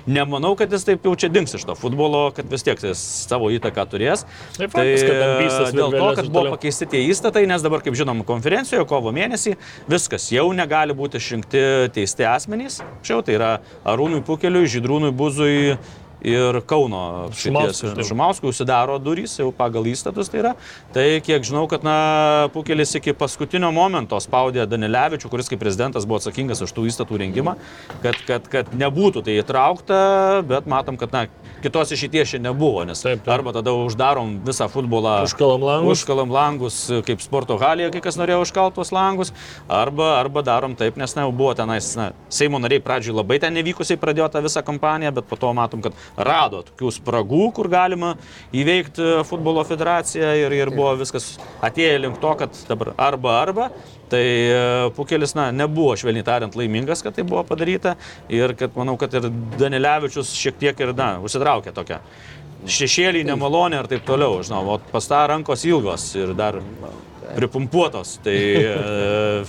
nemanau, 0.08 0.54
kad 0.58 0.72
jis 0.72 0.86
taip 0.88 1.04
jau 1.04 1.14
čia 1.18 1.30
dings 1.32 1.52
iš 1.56 1.66
to 1.68 1.76
futbolo, 1.78 2.28
kad 2.36 2.48
vis 2.50 2.64
tiek 2.64 2.80
jis 2.88 3.02
savo 3.28 3.50
įtaką 3.52 3.84
turės. 3.90 4.24
Tai 4.56 4.70
faktas, 4.72 5.04
vystas 5.42 5.74
dėl 5.76 5.92
to, 5.92 6.08
kad 6.18 6.30
buvo 6.32 6.54
pakeisti 6.56 6.88
tie 6.88 7.04
įstatai, 7.10 7.44
nes 7.50 7.64
dabar, 7.64 7.84
kaip 7.84 7.96
žinom, 7.98 8.24
konferencijoje 8.28 8.86
kovo 8.88 9.12
mėnesį 9.14 9.56
viskas 9.90 10.30
jau 10.32 10.48
negali 10.56 10.96
būti 10.96 11.20
išrinkti 11.20 11.64
teisti 11.94 12.26
asmenys. 12.38 12.80
Šiau 13.06 13.24
tai 13.26 13.36
yra 13.38 13.50
Arūnui 13.88 14.22
Pukeliui, 14.26 14.70
Žydrūnui 14.70 15.10
Buzui 15.14 15.76
ir 16.24 16.60
Kauno 16.66 17.28
taip. 17.34 18.04
Žumauskui 18.08 18.50
užsidaro 18.50 18.98
durys 19.02 19.36
jau 19.38 19.50
pagal 19.54 19.86
įstatus 19.90 20.30
tai 20.32 20.42
yra. 20.42 20.52
Tai 20.94 21.06
kiek 21.24 21.44
žinau, 21.46 21.66
kad 21.70 21.84
na, 21.86 22.48
Pukelis 22.54 22.94
iki 22.98 23.14
paskutinio 23.16 23.70
momento 23.74 24.18
spaudė 24.22 24.66
Danilevičių, 24.68 25.30
kuris 25.30 25.50
kaip 25.50 25.60
prezidentas 25.62 26.06
buvo 26.08 26.20
atsakingas 26.22 26.62
už 26.64 26.74
tų 26.74 26.88
įstatų 26.90 27.20
rengimą, 27.22 27.54
kad, 28.02 28.18
kad, 28.28 28.48
kad 28.50 28.72
nebūtų 28.74 29.24
tai 29.26 29.38
įtraukta, 29.42 30.00
bet 30.48 30.68
matom, 30.70 30.98
kad 31.00 31.14
na, 31.14 31.26
kitos 31.62 31.92
išeities 31.94 32.34
čia 32.34 32.42
nebuvo, 32.42 32.84
nes 32.88 33.00
Taip, 33.02 33.22
taip. 33.22 33.32
arba 33.34 33.54
tada 33.56 33.74
uždarom 33.74 34.38
visą 34.46 34.68
futbolą. 34.70 35.22
Užkalam 35.28 35.64
langus. 35.64 36.02
Užkalam 36.02 36.34
langus, 36.34 36.80
kaip 37.06 37.22
sporto 37.24 37.58
halėje, 37.60 37.92
kai 37.96 38.04
kas 38.08 38.18
norėjo 38.20 38.42
užkalti 38.46 38.78
tuos 38.78 38.92
langus, 38.94 39.32
arba, 39.70 40.16
arba 40.18 40.44
darom 40.46 40.76
taip, 40.78 40.98
nes 41.00 41.14
na, 41.18 41.28
buvo 41.30 41.54
tenais, 41.58 41.90
na, 41.98 42.10
Seimo 42.32 42.60
nariai 42.62 42.82
pradžioj 42.84 43.16
labai 43.18 43.38
ten 43.42 43.54
nevykusiai 43.56 43.98
pradėjo 44.00 44.28
tą 44.32 44.42
visą 44.44 44.62
kampaniją, 44.66 45.14
bet 45.16 45.28
po 45.30 45.38
to 45.40 45.50
matom, 45.56 45.82
kad 45.84 45.96
rado 46.16 46.62
tokių 46.70 46.92
spragų, 46.98 47.44
kur 47.56 47.68
galima 47.72 48.14
įveikti 48.56 49.22
futbolo 49.28 49.64
federaciją 49.68 50.32
ir, 50.44 50.56
ir 50.56 50.72
buvo 50.74 50.94
viskas 51.02 51.34
atėję 51.64 52.02
link 52.04 52.20
to, 52.22 52.34
kad 52.40 52.64
dabar 52.70 52.94
arba 52.96 53.38
arba. 53.42 53.70
Tai 54.08 54.24
e, 54.24 54.60
Pukelis, 54.96 55.34
na, 55.36 55.50
nebuvo 55.52 55.92
švelniai 56.00 56.24
tariant 56.24 56.54
laimingas, 56.56 57.02
kad 57.04 57.12
tai 57.16 57.26
buvo 57.28 57.42
padaryta 57.44 57.98
ir 58.32 58.54
kad 58.56 58.72
manau, 58.78 58.96
kad 59.00 59.12
ir 59.18 59.28
Danilevičius 59.60 60.32
šiek 60.32 60.56
tiek 60.62 60.80
ir, 60.80 60.94
na, 60.96 61.18
užsitraukė 61.20 61.74
tokią 61.76 62.00
šešėlį, 62.66 63.22
nemalonę 63.28 63.82
ir 63.82 63.88
taip 63.90 64.06
toliau, 64.08 64.40
žinau, 64.42 64.64
o 64.74 64.78
pas 64.92 65.06
tą 65.06 65.20
rankos 65.30 65.62
ilgos 65.68 66.08
ir 66.18 66.32
dar 66.38 66.58
pripumpuotos. 67.36 68.18
Tai 68.24 68.34
e, 68.34 69.44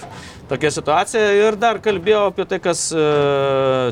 tokia 0.49 0.71
situacija 0.73 1.29
ir 1.37 1.57
dar 1.61 1.79
kalbėjau 1.83 2.25
apie 2.31 2.45
tai, 2.49 2.59
kas 2.63 2.87
e, 2.95 3.03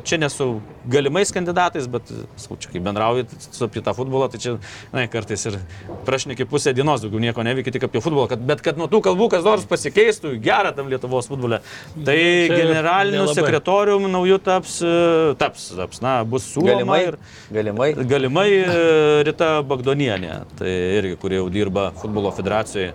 čia 0.07 0.19
nesu 0.21 0.57
galimais 0.87 1.31
kandidatais, 1.35 1.87
bet, 1.91 2.07
sakau, 2.39 2.55
čia 2.63 2.71
kai 2.71 2.81
bendrauji 2.83 3.25
su 3.43 3.65
apie 3.65 3.81
tą 3.83 3.93
futbolą, 3.97 4.29
tai 4.31 4.39
čia, 4.39 4.53
na, 4.93 5.03
kartais 5.11 5.43
ir 5.49 5.57
prašneki 6.07 6.47
pusę 6.47 6.71
dienos, 6.77 7.03
daugiau 7.03 7.19
nieko 7.23 7.43
neveiki 7.43 7.73
tik 7.75 7.87
apie 7.89 8.01
futbolą, 8.03 8.29
kad, 8.31 8.43
bet 8.47 8.63
kad 8.65 8.79
nuo 8.79 8.87
tų 8.91 9.01
kalbų 9.09 9.27
kas 9.35 9.43
nors 9.47 9.67
pasikeistų, 9.69 10.37
gera 10.43 10.71
tam 10.75 10.87
Lietuvos 10.91 11.27
futbole. 11.29 11.59
Tai 11.97 12.17
Čia 12.17 12.55
generaliniu 12.55 13.25
nelabai. 13.25 13.35
sekretoriumi 13.41 14.13
nauju 14.13 14.39
taps, 14.47 14.77
e, 14.81 15.33
taps, 15.41 15.69
taps, 15.75 16.01
na, 16.05 16.21
bus 16.27 16.47
siūloma 16.53 16.77
Galimai. 16.77 17.01
ir 17.09 17.19
Galimai. 17.59 17.89
galimai 18.07 18.47
Rita 19.27 19.57
Bagdonienė, 19.67 20.39
tai 20.57 20.71
irgi, 21.01 21.19
kurie 21.19 21.41
jau 21.41 21.49
dirba 21.51 21.89
futbolo 21.99 22.31
federacijoje. 22.35 22.93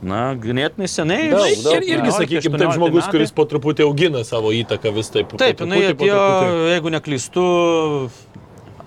Na, 0.00 0.32
ganėtinai 0.40 0.86
seniai. 0.88 1.26
Daug, 1.28 1.58
daug. 1.60 1.74
Ir, 1.76 1.84
irgi, 1.98 2.08
17, 2.08 2.18
sakykime, 2.22 2.56
taip 2.56 2.70
18 2.70 2.76
žmogus, 2.78 3.02
metai. 3.04 3.12
kuris 3.18 3.32
po 3.36 3.44
truputį 3.44 3.84
augina 3.84 4.22
savo 4.24 4.48
įtaką 4.56 4.92
vis 4.96 5.10
taip. 5.12 5.28
po 5.34 5.36
Taip, 5.42 5.60
jinai 5.60 5.82
truputį, 5.82 5.96
po 6.00 6.06
atėjo, 6.08 6.62
jeigu 6.72 6.92
neklystu, 6.94 7.44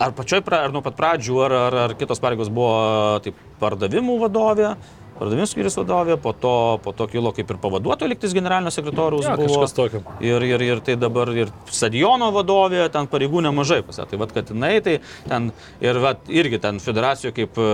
ar 0.02 0.16
pačioj, 0.18 0.42
pra- 0.42 0.64
ar 0.66 0.74
nuo 0.74 0.82
pat 0.82 0.98
pradžių, 0.98 1.38
ar, 1.46 1.54
ar, 1.68 1.78
ar 1.86 1.94
kitos 2.00 2.18
pareigos 2.24 2.50
buvo 2.50 3.20
taip, 3.22 3.38
pardavimų 3.62 4.18
vadovė, 4.26 4.74
pardavimų 5.20 5.46
skyrius 5.50 5.78
vadovė, 5.78 6.18
po 6.22 6.34
to, 6.34 6.54
po 6.84 6.94
to 6.98 7.08
kilo 7.12 7.32
kaip 7.36 7.52
ir 7.54 7.60
pavaduotojo 7.62 8.10
liktis 8.12 8.34
generalinio 8.36 8.72
sekretoriaus 8.74 9.28
Ja, 9.28 9.36
buvo. 9.38 9.66
tokio. 9.78 10.02
Ir, 10.24 10.44
ir, 10.48 10.64
ir 10.66 10.82
tai 10.86 10.96
dabar 11.00 11.30
ir 11.38 11.52
stadiono 11.72 12.32
vadovė, 12.36 12.88
ten 12.94 13.08
pareigų 13.12 13.44
nemažai 13.46 13.82
pasė. 13.86 14.08
Tai 14.10 14.20
vad, 14.22 14.34
kad 14.36 14.50
jinai, 14.52 14.74
tai 14.86 14.98
ten 15.30 15.52
ir 15.84 16.00
vat, 16.04 16.26
irgi 16.32 16.60
ten 16.64 16.80
federacijoje, 16.84 17.36
kaip 17.38 17.60
e, 17.62 17.68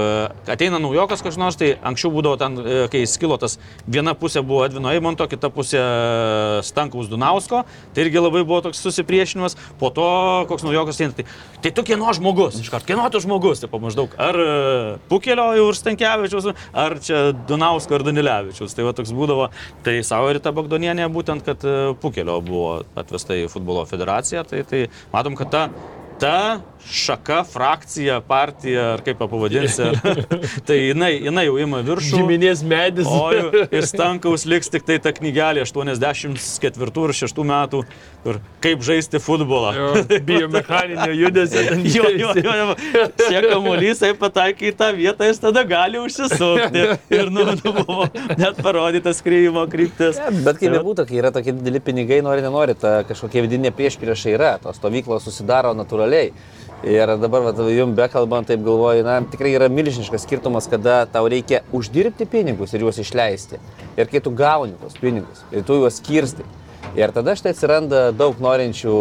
ateina 0.52 0.82
naujokas 0.84 1.24
kažkas 1.24 1.40
nors, 1.40 1.58
tai 1.60 1.72
anksčiau 1.86 2.12
būdavo 2.14 2.40
ten, 2.42 2.60
e, 2.60 2.82
kai 2.92 3.04
skilo 3.10 3.38
tas, 3.42 3.58
viena 3.88 4.14
pusė 4.18 4.44
buvo 4.46 4.66
Edvino 4.68 4.92
Eimonto, 4.94 5.28
kita 5.32 5.52
pusė 5.54 5.80
e, 5.80 6.62
Stankaus 6.68 7.10
Dunausko, 7.12 7.64
tai 7.96 8.06
irgi 8.06 8.22
labai 8.22 8.44
buvo 8.44 8.62
toks 8.68 8.84
susipriešinimas, 8.84 9.58
po 9.80 9.92
to 9.96 10.10
koks 10.52 10.68
naujokas 10.68 11.00
ateina, 11.00 11.18
tai, 11.18 11.28
tai 11.64 11.74
tu 11.76 11.88
kieno 11.88 12.12
žmogus, 12.16 12.60
iškart, 12.64 12.88
kieno 12.88 13.08
tu 13.14 13.24
žmogus, 13.24 13.64
tai 13.64 13.72
maždaug, 13.80 14.14
ar 14.20 14.38
Pukelio 15.10 15.50
ir 15.56 15.78
Stankievičiaus, 15.78 16.52
ar 16.74 16.98
čia 17.04 17.29
Dunausko 17.50 18.00
ir 18.00 18.06
Danilevičiaus, 18.08 18.76
tai 18.76 18.88
va 18.88 18.96
toks 18.98 19.14
būdavo, 19.16 19.50
tai 19.86 20.00
savo 20.08 20.32
ir 20.34 20.42
ta 20.44 20.54
Bagdonienė 20.56 21.08
būtent, 21.14 21.46
kad 21.48 21.64
e, 21.68 21.78
Pukelio 22.02 22.40
buvo 22.46 22.82
atvesta 23.00 23.38
į 23.38 23.48
futbolo 23.52 23.86
federaciją, 23.90 24.46
tai, 24.50 24.66
tai 24.70 24.86
matom, 25.14 25.38
kad 25.40 25.54
ta 25.54 25.64
ta 26.20 26.60
šaka, 26.88 27.44
frakcija, 27.44 28.20
partija, 28.26 28.94
ar 28.96 29.04
kaip 29.06 29.22
ją 29.22 29.28
pavadinsi, 29.30 29.84
ar, 29.90 30.22
tai 30.68 30.78
jinai, 30.78 31.12
jinai 31.28 31.46
jau 31.48 31.58
ima 31.62 31.82
viršų. 31.86 32.22
Giminės 32.22 32.64
medis. 32.66 33.10
O 33.10 33.30
ir 33.34 33.88
Stankaus 33.88 34.46
liks 34.50 34.72
tik 34.72 34.86
tai 34.88 35.00
ta 35.04 35.14
knygelė 35.16 35.66
84 35.68 37.06
ir 37.06 37.16
6 37.20 37.44
metų, 37.52 37.84
kur 38.24 38.40
kaip 38.64 38.84
žaisti 38.86 39.22
futbolą. 39.24 39.74
Biomechaninio 40.28 41.12
judesio. 41.18 41.66
Jo, 41.90 42.10
jo, 42.14 42.34
jo, 42.38 42.56
jo. 42.62 43.06
Šie 43.22 43.42
kamuolys, 43.46 44.04
jei 44.04 44.16
pataikai 44.18 44.72
į 44.72 44.76
tą 44.80 44.90
vietą, 44.98 45.28
jis 45.30 45.42
tada 45.44 45.64
gali 45.68 46.02
užsisukti. 46.02 46.86
Ir, 47.16 47.32
nu, 47.34 47.46
nu 47.60 47.74
buvo 47.82 48.08
net 48.40 48.60
parodytas 48.64 49.22
krymo 49.26 49.66
kryptis. 49.72 50.20
Ne, 50.20 50.44
bet 50.46 50.62
kaip 50.62 50.76
bebūtų, 50.78 51.08
kai 51.10 51.20
yra 51.22 51.34
tokie 51.36 51.54
dideli 51.56 51.82
pinigai, 51.84 52.22
nori, 52.26 52.44
nenori, 52.46 52.76
ta 52.80 53.00
kažkokia 53.08 53.46
vidinė 53.46 53.74
priešprieša 53.76 54.34
yra, 54.36 54.56
tos 54.64 54.80
stovyklos 54.80 55.28
susidaro 55.28 55.76
natūraliai. 55.78 56.34
Ir 56.84 57.12
dabar, 57.20 57.44
va, 57.44 57.52
jums 57.76 57.96
bekalbant, 57.98 58.48
taip 58.48 58.62
galvoju, 58.64 59.04
na, 59.04 59.18
tikrai 59.28 59.52
yra 59.52 59.68
milžiniškas 59.68 60.24
skirtumas, 60.24 60.68
kada 60.72 61.02
tau 61.12 61.28
reikia 61.28 61.60
uždirbti 61.76 62.24
pinigus 62.30 62.72
ir 62.72 62.86
juos 62.86 63.02
išleisti. 63.04 63.60
Ir 64.00 64.08
kai 64.08 64.22
tu 64.24 64.32
gauni 64.32 64.78
tos 64.80 64.96
pinigus 65.00 65.44
ir 65.52 65.66
tu 65.68 65.82
juos 65.82 66.00
skirsti. 66.00 66.46
Ir 66.98 67.12
tada 67.14 67.36
štai 67.38 67.52
atsiranda 67.54 68.00
daug 68.16 68.40
norinčių 68.42 68.94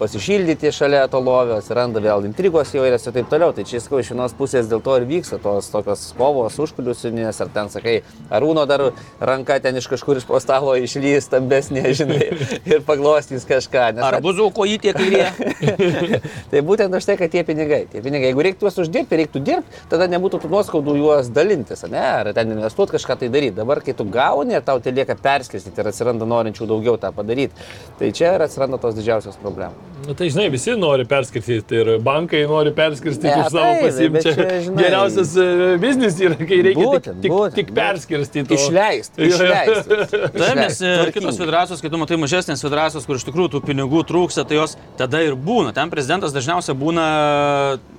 pasišildyti 0.00 0.70
šalia 0.72 1.02
to 1.12 1.20
lovio, 1.20 1.58
atsiranda 1.60 2.00
vėl 2.00 2.24
intrigos 2.24 2.72
įvairios 2.72 3.04
ir 3.04 3.14
taip 3.18 3.28
toliau. 3.28 3.52
Tai 3.52 3.66
čia, 3.68 3.82
sakau, 3.84 4.00
iš 4.00 4.12
vienos 4.14 4.32
pusės 4.38 4.68
dėl 4.70 4.80
to 4.84 4.94
ir 4.96 5.04
vyksta 5.08 5.36
tos 5.42 5.68
tokios 5.72 6.06
kovos 6.16 6.56
užkuliusinės, 6.64 7.40
ar 7.44 7.50
ten, 7.52 7.68
sakai, 7.72 7.98
arūno 8.32 8.64
dar 8.70 8.86
ranka 9.20 9.58
ten 9.60 9.76
iš 9.76 9.90
kažkur 9.92 10.20
iš 10.20 10.26
po 10.28 10.40
stalo 10.40 10.72
išlys 10.80 11.28
stambesnė, 11.28 11.84
žinai, 11.96 12.30
ir 12.72 12.80
paglostys 12.86 13.44
kažką. 13.48 13.90
Nes 13.98 14.08
Ar 14.08 14.18
bus 14.24 14.40
kojytė 14.56 14.94
kairė? 14.96 15.28
tai 16.50 16.64
būtent 16.64 16.96
už 16.96 17.10
tai, 17.10 17.18
kad 17.20 17.32
tie 17.34 17.44
pinigai. 17.46 17.84
Tie 17.92 18.00
pinigai, 18.00 18.32
jeigu 18.32 18.46
reiktų 18.48 18.68
juos 18.68 18.80
uždirbti, 18.86 19.20
reiktų 19.20 19.44
dirbti, 19.44 19.84
tada 19.92 20.08
nebūtų 20.10 20.40
tų 20.42 20.52
nuoskaudų 20.56 20.96
juos 21.02 21.30
dalintis, 21.34 21.84
ne? 21.92 22.02
Ar 22.02 22.32
ten 22.36 22.56
investuoti 22.56 22.96
kažką 22.96 23.20
tai 23.20 23.30
daryti. 23.32 23.58
Dabar, 23.60 23.84
kai 23.84 23.94
tu 23.96 24.08
gauni 24.08 24.56
ir 24.56 24.64
tau 24.64 24.80
tai 24.82 24.96
lieka 24.96 25.16
perskirstyti 25.20 25.82
ir 25.82 25.92
atsiranda 25.92 26.28
norinčių 26.28 26.68
daugiau 26.70 26.96
tą 27.00 27.12
padaryti, 27.14 27.33
tai 27.98 28.12
čia 28.12 28.34
ir 28.36 28.42
atsiranda 28.46 28.78
tos 28.82 28.94
didžiausios 28.98 29.36
problemos. 29.42 29.76
Na, 30.04 30.12
tai 30.12 30.26
žinai, 30.28 30.50
visi 30.52 30.74
nori 30.76 31.06
perskirstyti 31.08 31.78
ir 31.80 31.88
bankai 32.04 32.42
nori 32.50 32.72
perskirstyti 32.76 33.30
Ne, 33.30 33.36
už 33.40 33.52
savo 33.54 33.60
taip, 33.64 33.84
bet 33.84 33.94
pasimčią. 33.94 34.34
čia, 34.36 34.56
žinai- 34.66 34.82
Geriausias 34.82 35.30
e, 35.40 35.46
biznis 35.80 36.18
yra, 36.20 36.36
kai 36.36 36.58
reikia 36.66 36.84
Būtent, 36.84 37.06
tik, 37.06 37.22
tik, 37.24 37.32
būtent, 37.32 37.54
tik 37.60 37.70
perskirstyti. 37.78 38.50
o- 38.52 38.58
Išleisti, 38.58 39.16
išleisti. 39.30 39.96
Taip, 40.34 40.58
nes 40.60 40.80
e, 40.84 40.90
kitos 41.14 41.38
federacijos, 41.40 41.80
kai 41.80 41.88
tu 41.94 42.00
matai 42.02 42.18
mažesnės 42.20 42.60
federacijos, 42.66 43.06
kur 43.08 43.16
iš 43.16 43.24
tikrųjų 43.30 43.54
tų 43.54 43.62
pinigų 43.64 44.02
trūksta, 44.10 44.44
tai 44.50 44.58
jos 44.60 44.76
tada 45.00 45.22
ir 45.24 45.38
būna. 45.40 45.72
Ten 45.72 45.88
prezidentas 45.94 46.36
dažniausiai 46.36 46.76
būna 46.76 47.06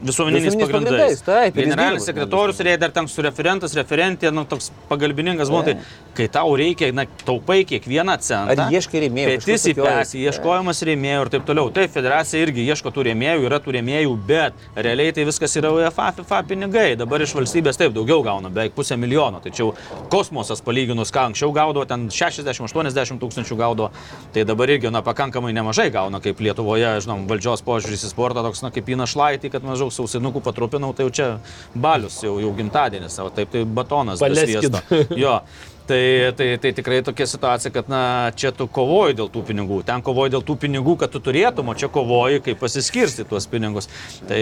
visuomeniniais 0.05 0.53
Visuomeniniais 0.53 0.55
pagrindais. 0.61 0.93
pagrindais, 0.93 1.25
taip, 1.25 1.57
Generalinis 1.57 2.05
sekretorius 2.05 2.59
ir 2.61 2.69
jei 2.73 2.77
dar 2.85 2.93
ten 2.93 3.07
su 3.09 3.21
referentas, 3.25 3.73
referentė, 3.73 4.29
nu, 4.35 4.45
toks 4.45 4.69
pagalbininkas 4.91 5.49
buvo, 5.49 5.63
tai 5.65 5.77
kai 6.15 6.27
tau 6.31 6.53
reikia, 6.55 6.91
na, 6.93 7.05
taupai 7.25 7.63
kiekvieną 7.65 8.19
centą. 8.21 8.53
Ar 8.67 8.71
ieškai 8.77 9.01
rėmėjų, 9.07 9.24
Pėtis 9.25 9.65
į 9.71 9.73
pesį, 9.77 10.21
ieškojimas 10.29 10.81
rėmėjų 10.87 11.25
ir 11.25 11.31
taip 11.33 11.45
toliau. 11.47 11.71
Taip, 11.73 11.91
federacija 11.93 12.43
irgi 12.45 12.65
ieško 12.65 12.91
tų 12.95 13.05
rėmėjų, 13.09 13.45
yra 13.47 13.59
tų 13.63 13.75
rėmėjų, 13.75 14.13
bet 14.27 14.65
realiai 14.75 15.13
tai 15.15 15.25
viskas 15.27 15.55
yra 15.59 15.71
UEFA, 15.75 16.11
FIFA 16.19 16.41
pinigai. 16.49 16.85
Dabar 16.99 17.23
iš 17.25 17.35
valstybės 17.37 17.79
taip 17.81 17.95
daugiau 17.95 18.21
gauna, 18.25 18.51
beveik 18.53 18.75
pusę 18.77 18.97
milijono. 18.99 19.41
Tačiau 19.43 19.73
kosmosas 20.13 20.63
palyginus, 20.65 21.13
ką 21.15 21.29
anksčiau 21.31 21.53
gaudavo, 21.55 21.85
ten 21.89 22.07
60-80 22.13 23.21
tūkstančių 23.21 23.59
gaudavo, 23.59 23.91
tai 24.35 24.45
dabar 24.47 24.71
irgi, 24.75 24.91
na, 24.93 25.03
pakankamai 25.05 25.53
nemažai 25.55 25.89
gauna, 25.93 26.21
kaip 26.23 26.41
Lietuvoje, 26.45 26.95
žinom, 27.05 27.27
valdžios 27.29 27.65
požiūris 27.65 28.05
į 28.07 28.13
sportą 28.13 28.45
toks, 28.45 28.63
na, 28.65 28.73
kaip 28.75 28.89
į 28.89 28.99
našlaitį, 29.03 29.53
kad 29.53 29.65
maždaug 29.65 29.93
sausinukų 29.95 30.43
patrupinau, 30.45 30.93
tai 30.95 31.07
jau 31.07 31.15
čia 31.19 31.29
balius, 31.75 32.21
jau, 32.25 32.37
jau 32.43 32.51
gimtadienis, 32.57 33.19
o 33.23 33.31
taip 33.33 33.53
tai 33.53 33.65
batonas. 33.65 34.21
Paleskit. 34.23 34.83
Jo. 35.15 35.39
Tai, 35.85 36.33
tai, 36.33 36.47
tai 36.57 36.71
tikrai 36.73 37.03
tokia 37.05 37.27
situacija, 37.29 37.69
kad 37.69 37.89
na, 37.91 38.31
čia 38.33 38.49
tu 38.57 38.65
kovoji 38.65 39.19
dėl 39.19 39.27
tų 39.29 39.43
pinigų, 39.51 39.83
ten 39.85 40.01
kovoji 40.01 40.33
dėl 40.33 40.41
tų 40.41 40.55
pinigų, 40.63 40.95
kad 40.97 41.11
tu 41.13 41.21
turėtum, 41.21 41.69
o 41.69 41.75
čia 41.77 41.91
kovoji, 41.93 42.41
kaip 42.47 42.57
pasiskirsti 42.63 43.27
tuos 43.29 43.45
pinigus. 43.51 43.85
Tai 44.25 44.41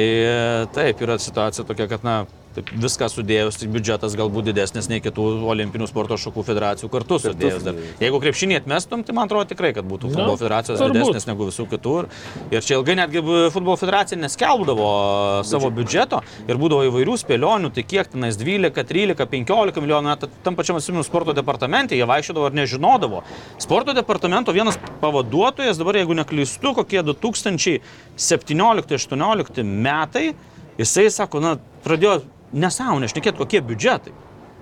taip 0.71 1.03
yra 1.03 1.19
situacija 1.19 1.67
tokia, 1.67 1.89
kad 1.91 2.07
na, 2.07 2.21
taip, 2.55 2.65
viską 2.83 3.05
sudėjus, 3.11 3.55
tai 3.61 3.67
biudžetas 3.73 4.11
galbūt 4.19 4.43
didesnis 4.49 4.85
nei 4.91 4.99
kitų 5.03 5.23
olimpinių 5.53 5.87
sporto 5.89 6.15
šakų 6.19 6.41
federacijų 6.47 6.87
kartu 6.93 7.15
sudėjus. 7.23 7.61
Dar. 7.65 7.75
Jeigu 8.01 8.17
krepšinį 8.23 8.55
atmestum, 8.61 8.99
tai 9.05 9.11
man 9.17 9.25
atrodo 9.29 9.45
tikrai, 9.51 9.71
kad 9.75 9.85
būtų 9.89 10.03
futbolo 10.13 10.35
federacijos 10.41 10.77
turbūt. 10.81 10.97
didesnės 10.99 11.25
negu 11.29 11.41
visų 11.49 11.63
kitų. 11.73 11.95
Ir 12.53 12.59
čia 12.65 12.73
ilgai 12.77 12.95
netgi 12.99 13.19
futbolo 13.53 13.77
federacija 13.79 14.17
neskelbdavo 14.21 14.87
savo 15.47 15.67
biudžeto 15.73 16.17
ir 16.47 16.55
būdavo 16.61 16.81
įvairių 16.89 17.15
spėlionių, 17.23 17.69
tai 17.73 17.83
kiek 17.87 18.05
tenais 18.13 18.35
12, 18.39 18.83
13, 18.93 19.27
15 19.33 19.83
milijonų, 19.83 20.07
net 20.11 20.21
tam 20.45 20.53
pačiam 20.59 20.75
atsimenu 20.79 21.03
sporto 21.07 21.31
departamente, 21.35 21.91
jie 21.97 22.05
vaikščiodavo 22.09 22.45
ir 22.49 22.53
nežinodavo. 22.61 23.17
Sporto 23.61 23.91
departamento 23.97 24.49
vienas 24.55 24.75
pavaduotojas, 25.01 25.79
dabar 25.81 25.93
jeigu 25.99 26.13
neklystu, 26.17 26.69
kokie 26.77 27.01
2017-2018 27.03 29.63
metai, 29.63 30.25
jisai 30.79 31.07
sako, 31.13 31.37
na, 31.43 31.51
pradėjo 31.85 32.13
nesąmonę 32.53 33.09
šnekėti, 33.11 33.39
kokie 33.41 33.61
biudžetai. 33.65 34.13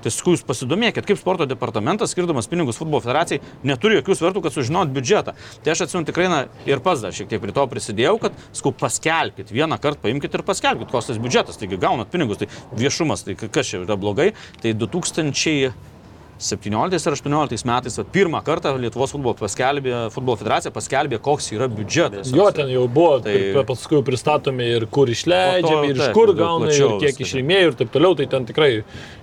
Tai 0.02 0.10
sakau, 0.10 0.34
jūs 0.34 0.42
pasidomėkit, 0.46 1.06
kaip 1.06 1.20
sporto 1.20 1.46
departamentas, 1.46 2.16
skirdamas 2.16 2.48
pinigus 2.50 2.80
futbolo 2.80 3.04
federacijai, 3.04 3.42
neturi 3.68 4.00
jokių 4.00 4.16
svertų, 4.18 4.42
kad 4.42 4.56
sužinot 4.56 4.90
biudžetą. 4.96 5.36
Tai 5.62 5.74
aš 5.76 5.84
atsimenu 5.86 6.10
tikrai, 6.10 6.26
na, 6.32 6.40
ir 6.66 6.82
pats 6.82 7.04
dar 7.06 7.14
šiek 7.14 7.30
tiek 7.30 7.44
prie 7.44 7.54
to 7.54 7.68
prisidėjau, 7.70 8.16
kad, 8.24 8.42
sakau, 8.50 8.74
paskelbkit, 8.82 9.54
vieną 9.54 9.78
kartą 9.84 10.08
paimkit 10.08 10.40
ir 10.40 10.46
paskelbkit, 10.48 10.90
koks 10.90 11.12
tas 11.12 11.22
biudžetas, 11.22 11.62
taigi 11.62 11.78
gaunat 11.82 12.10
pinigus, 12.14 12.42
tai 12.42 12.50
viešumas, 12.74 13.28
tai 13.28 13.38
kas 13.44 13.70
čia 13.70 13.84
yra 13.86 14.00
blogai. 14.00 14.32
Tai 14.64 14.74
2000... 14.74 15.91
17 16.42 17.08
ar 17.08 17.14
18 17.14 17.66
metais 17.70 17.98
vat, 18.00 18.08
pirmą 18.14 18.40
kartą 18.46 18.74
Lietuvos 18.82 19.12
futbolo, 19.14 19.36
paskelbė, 19.38 20.08
futbolo 20.14 20.40
federacija 20.40 20.72
paskelbė, 20.74 21.20
koks 21.22 21.52
yra 21.54 21.68
biudžetas. 21.70 22.32
Jo, 22.34 22.48
ten 22.56 22.72
jau 22.74 22.88
buvo, 22.90 23.20
Tai- 23.22 23.36
tai 23.54 23.64
paskui 23.70 24.00
jau 24.00 24.04
pristatomi 24.08 24.66
ir 24.78 24.88
kur 24.90 25.08
išleidžiami, 25.14 25.92
ir 25.94 26.02
iš 26.02 26.12
kur 26.16 26.34
gauna, 26.34 26.72
ir 26.74 26.98
kiek 27.04 27.14
viskas. 27.14 27.28
iš 27.28 27.36
rėmėjų 27.38 27.68
ir 27.72 27.78
taip 27.84 27.92
toliau, 27.94 28.16
tai 28.18 28.26
ten 28.32 28.46
tikrai 28.50 28.72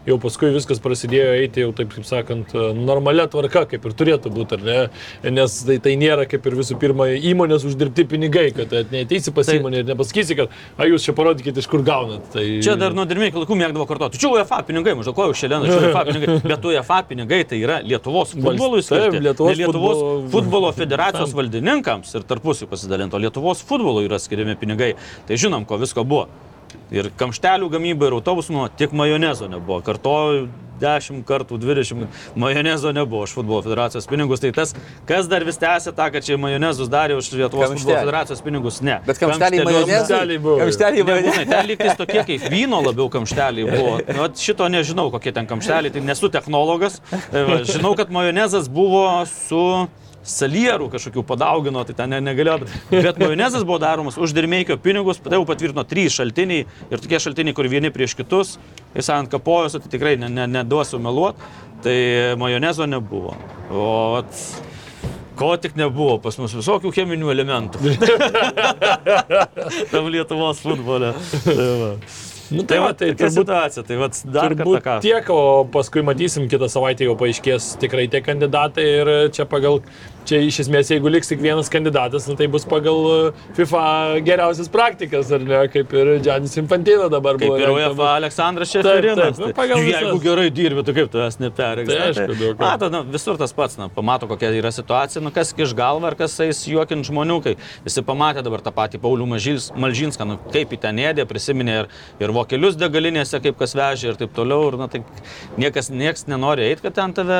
jau 0.06 0.18
paskui 0.22 0.52
viskas 0.54 0.78
prasidėjo 0.80 1.34
eiti 1.42 1.60
jau 1.64 1.72
taip, 1.76 1.90
kaip 1.96 2.06
sakant, 2.06 2.54
normalia 2.78 3.26
tvarka, 3.28 3.66
kaip 3.74 3.84
ir 3.84 3.92
turėtų 3.98 4.30
būti, 4.32 4.56
ar 4.60 4.62
ne? 4.68 5.30
Nes 5.34 5.58
tai, 5.66 5.78
tai 5.82 5.96
nėra 6.00 6.24
kaip 6.30 6.46
ir 6.46 6.56
visų 6.60 6.78
pirma 6.80 7.10
įmonės 7.18 7.66
uždirbti 7.68 8.06
pinigai, 8.14 8.46
kad 8.56 8.70
neteisi 8.94 9.34
pas 9.34 9.46
Tai- 9.50 9.58
įmonę 9.58 9.82
ir 9.82 9.90
nepasakysi, 9.90 10.36
kad, 10.38 10.54
a 10.78 10.86
jūs 10.88 11.04
čia 11.08 11.12
parodykite, 11.18 11.58
iš 11.58 11.66
kur 11.66 11.82
gaunat. 11.82 12.30
Tai... 12.32 12.46
Čia 12.62 12.76
dar 12.80 12.94
nuo 12.96 13.04
dirmėjų 13.10 13.42
laikų 13.42 13.58
mėgdavo 13.58 13.88
kartuoti. 13.90 14.22
Čia 14.22 14.30
UEFA 14.36 14.62
pinigai, 14.68 14.94
maždaug 14.96 15.18
ko 15.18 15.26
jūs 15.32 15.42
šiandien, 15.42 15.66
čia 15.68 15.82
UEFA 15.82 16.04
pinigai. 16.08 16.38
Bet 16.46 16.64
UEFA 16.70 17.02
pinigai 17.08 17.40
tai 17.48 17.58
yra 17.64 17.78
Lietuvos 17.84 18.34
futbolui 18.36 18.82
Taip, 18.82 18.88
skirti. 18.88 19.22
Lietuvos 19.24 19.50
Ne 19.54 19.62
Lietuvos 19.62 19.96
futbolo- 19.98 20.28
futbolo 20.34 20.72
federacijos 20.80 21.32
valdininkams 21.36 22.14
ir 22.18 22.26
tarpusį 22.28 22.68
pasidalinto. 22.70 23.18
Lietuvos 23.20 23.64
futbolui 23.66 24.06
yra 24.08 24.20
skiriami 24.22 24.56
pinigai. 24.60 24.92
Tai 25.28 25.36
žinom, 25.40 25.66
ko 25.68 25.80
visko 25.80 26.04
buvo. 26.04 26.28
Ir 26.92 27.08
kamštelių 27.16 27.68
gamyba 27.72 28.08
ir 28.10 28.16
autobusų, 28.18 28.52
nu, 28.52 28.66
tik 28.76 28.92
majonezo 28.96 29.48
nebuvo. 29.48 29.80
Kartoju 29.84 30.48
10 30.80 31.24
kartų, 31.28 31.58
20 31.58 32.06
majonezo 32.38 32.92
nebuvo 32.96 33.22
už 33.26 33.34
futbolo 33.36 33.62
federacijos 33.66 34.06
pinigus. 34.08 34.40
Tai 34.40 34.52
tas, 34.56 34.74
kas 35.08 35.28
dar 35.30 35.44
vis 35.44 35.58
tęsia 35.60 35.92
tą, 35.92 36.08
kad 36.14 36.24
čia 36.24 36.38
majonezus 36.40 36.88
darė 36.92 37.18
už 37.18 37.30
Lietuvos 37.34 37.68
Kamšteliai. 37.68 37.78
futbolo 37.78 37.98
federacijos 38.06 38.42
pinigus, 38.46 38.80
ne. 38.82 38.98
Bet 39.06 39.18
kamšteliai 39.22 39.64
majonezui. 39.66 39.98
kamšteliai 39.98 40.38
buvo. 40.38 40.58
Kamšteliai 40.62 41.06
majonezui. 41.10 41.46
ten 41.50 41.66
lygtais 41.72 41.96
tokie 41.98 42.24
kaip 42.28 42.48
vyno 42.52 42.82
labiau 42.86 43.08
kamšteliai 43.12 43.68
buvo. 43.70 43.96
Nu, 44.18 44.26
šito 44.34 44.66
nežinau, 44.68 45.10
kokie 45.14 45.30
ten 45.32 45.46
kamšteliai, 45.46 45.92
tai 45.94 46.00
nesu 46.02 46.28
technologas. 46.32 47.00
E, 47.30 47.44
Žinau, 47.68 47.94
kad 47.98 48.10
majonezas 48.10 48.66
buvo 48.72 49.04
su 49.28 49.86
salierų 50.28 50.90
kažkokių 50.92 51.24
padaugino, 51.28 51.82
tai 51.88 51.96
ten 51.98 52.12
ne- 52.12 52.20
negalėjo. 52.28 52.68
Bet 52.92 53.20
majonezas 53.20 53.64
buvo 53.64 53.80
daromas 53.82 54.18
už 54.20 54.34
dirmeikio 54.36 54.76
pinigus, 54.82 55.20
tai 55.24 55.38
jau 55.38 55.46
patvirtino 55.48 55.84
trys 55.88 56.18
šaltiniai 56.20 56.66
ir 56.92 57.02
tokie 57.04 57.20
šaltiniai, 57.24 57.56
kur 57.56 57.68
vieni 57.72 57.90
prieš 57.94 58.16
kitus, 58.20 58.56
jis 58.94 59.08
ant 59.14 59.32
kapojos, 59.32 59.78
tai 59.80 59.94
tikrai 59.96 60.16
ne, 60.20 60.28
ne, 60.28 60.44
neduosiu 60.60 61.00
meluot, 61.02 61.40
tai 61.84 61.98
majonezo 62.40 62.88
nebuvo. 62.90 63.36
O 63.72 63.92
vat, 64.18 64.42
Ko 65.38 65.52
tik 65.54 65.76
nebuvo 65.78 66.16
pas 66.18 66.34
mus 66.42 66.50
visokių 66.50 66.90
cheminių 66.96 67.28
elementų. 67.30 67.78
Tam 69.92 70.08
Lietuvos 70.10 70.58
futbole. 70.64 71.12
Tai 71.44 71.68
va. 71.78 71.92
Nu, 72.48 72.62
Tai 72.64 72.78
va, 72.80 72.94
tai 72.96 73.10
tai 73.12 73.26
turbūt 73.28 73.44
situacija, 73.44 73.82
tai 73.84 73.96
va, 74.00 74.06
dar 74.32 74.54
kartą 74.56 74.64
Turbūt 74.64 74.84
ką. 74.86 74.92
tiek, 75.04 75.26
o 75.30 75.40
paskui 75.68 76.00
matysim, 76.06 76.46
kitą 76.48 76.64
savaitę 76.72 77.04
jau 77.04 77.12
paaiškės 77.20 77.74
tikrai 77.82 78.06
tie 78.08 78.22
kandidatai 78.24 78.86
ir 79.02 79.10
čia 79.36 79.44
pagal, 79.50 79.82
čia 80.28 80.40
iš 80.44 80.60
esmės, 80.64 80.90
jeigu 80.92 81.10
liks 81.12 81.30
tik 81.30 81.40
vienas 81.42 81.70
kandidatas, 81.72 82.26
nu, 82.28 82.36
tai 82.38 82.48
bus 82.52 82.66
pagal 82.68 82.98
uh, 83.08 83.44
FIFA 83.56 83.82
geriausias 84.26 84.70
praktikas, 84.72 85.30
ar 85.34 85.44
ne, 85.44 85.60
kaip 85.72 85.92
ir 85.96 86.10
Džanis 86.24 86.56
Infantino 86.60 87.08
dabar 87.12 87.38
Kaip 87.40 87.48
buvo. 87.48 87.58
ir. 87.60 87.72
UEFA 87.74 88.10
Aleksandras 88.18 88.72
Taip, 88.72 88.84
Šeferinas. 88.84 89.38
taip, 89.38 89.46
nu, 89.46 89.52
tai, 89.56 89.68
jeigu 89.88 90.20
gerai 90.22 90.48
dirbi, 90.54 90.84
tai 90.86 90.94
kaip 90.98 91.12
tavęs 91.14 91.38
neperėgs. 91.42 91.90
Tai 91.90 91.98
aišku, 92.08 92.38
daug. 92.40 92.62
Mato, 92.62 92.90
nu, 92.92 93.02
visur 93.14 93.38
tas 93.40 93.54
pats, 93.56 93.78
na, 93.80 93.88
pamato, 93.92 94.28
kokia 94.30 94.50
yra 94.58 94.72
situacija, 94.74 95.22
nu, 95.24 95.32
kas 95.34 95.54
iš 95.56 95.74
galva 95.78 96.12
ir 96.12 96.18
kas 96.20 96.36
eis 96.44 96.62
juokint 96.68 97.06
žmonių, 97.08 97.38
kai 97.44 97.54
visi 97.86 98.04
pamatė 98.06 98.44
dabar 98.46 98.64
tą 98.64 98.74
patį 98.76 99.00
Paulių 99.02 99.28
Malžinską, 99.32 100.28
nu, 100.28 100.38
kaip 100.52 100.74
į 100.74 100.80
ten 100.84 101.00
ėdė, 101.02 101.26
prisiminė 101.30 101.78
ir, 101.82 101.90
ir 102.22 102.34
vokelius 102.36 102.78
degalinėse, 102.80 103.40
kaip 103.44 103.58
kas 103.60 103.76
vežė 103.78 104.12
ir 104.12 104.20
taip 104.20 104.34
toliau. 104.36 104.68
Ir, 104.68 104.78
na, 104.80 104.88
tai 104.92 105.02
niekas, 105.60 105.92
niekas 105.94 106.26
nenori 106.30 106.66
eiti, 106.68 106.84
kad 106.84 106.96
ten 106.98 107.14
tave 107.16 107.38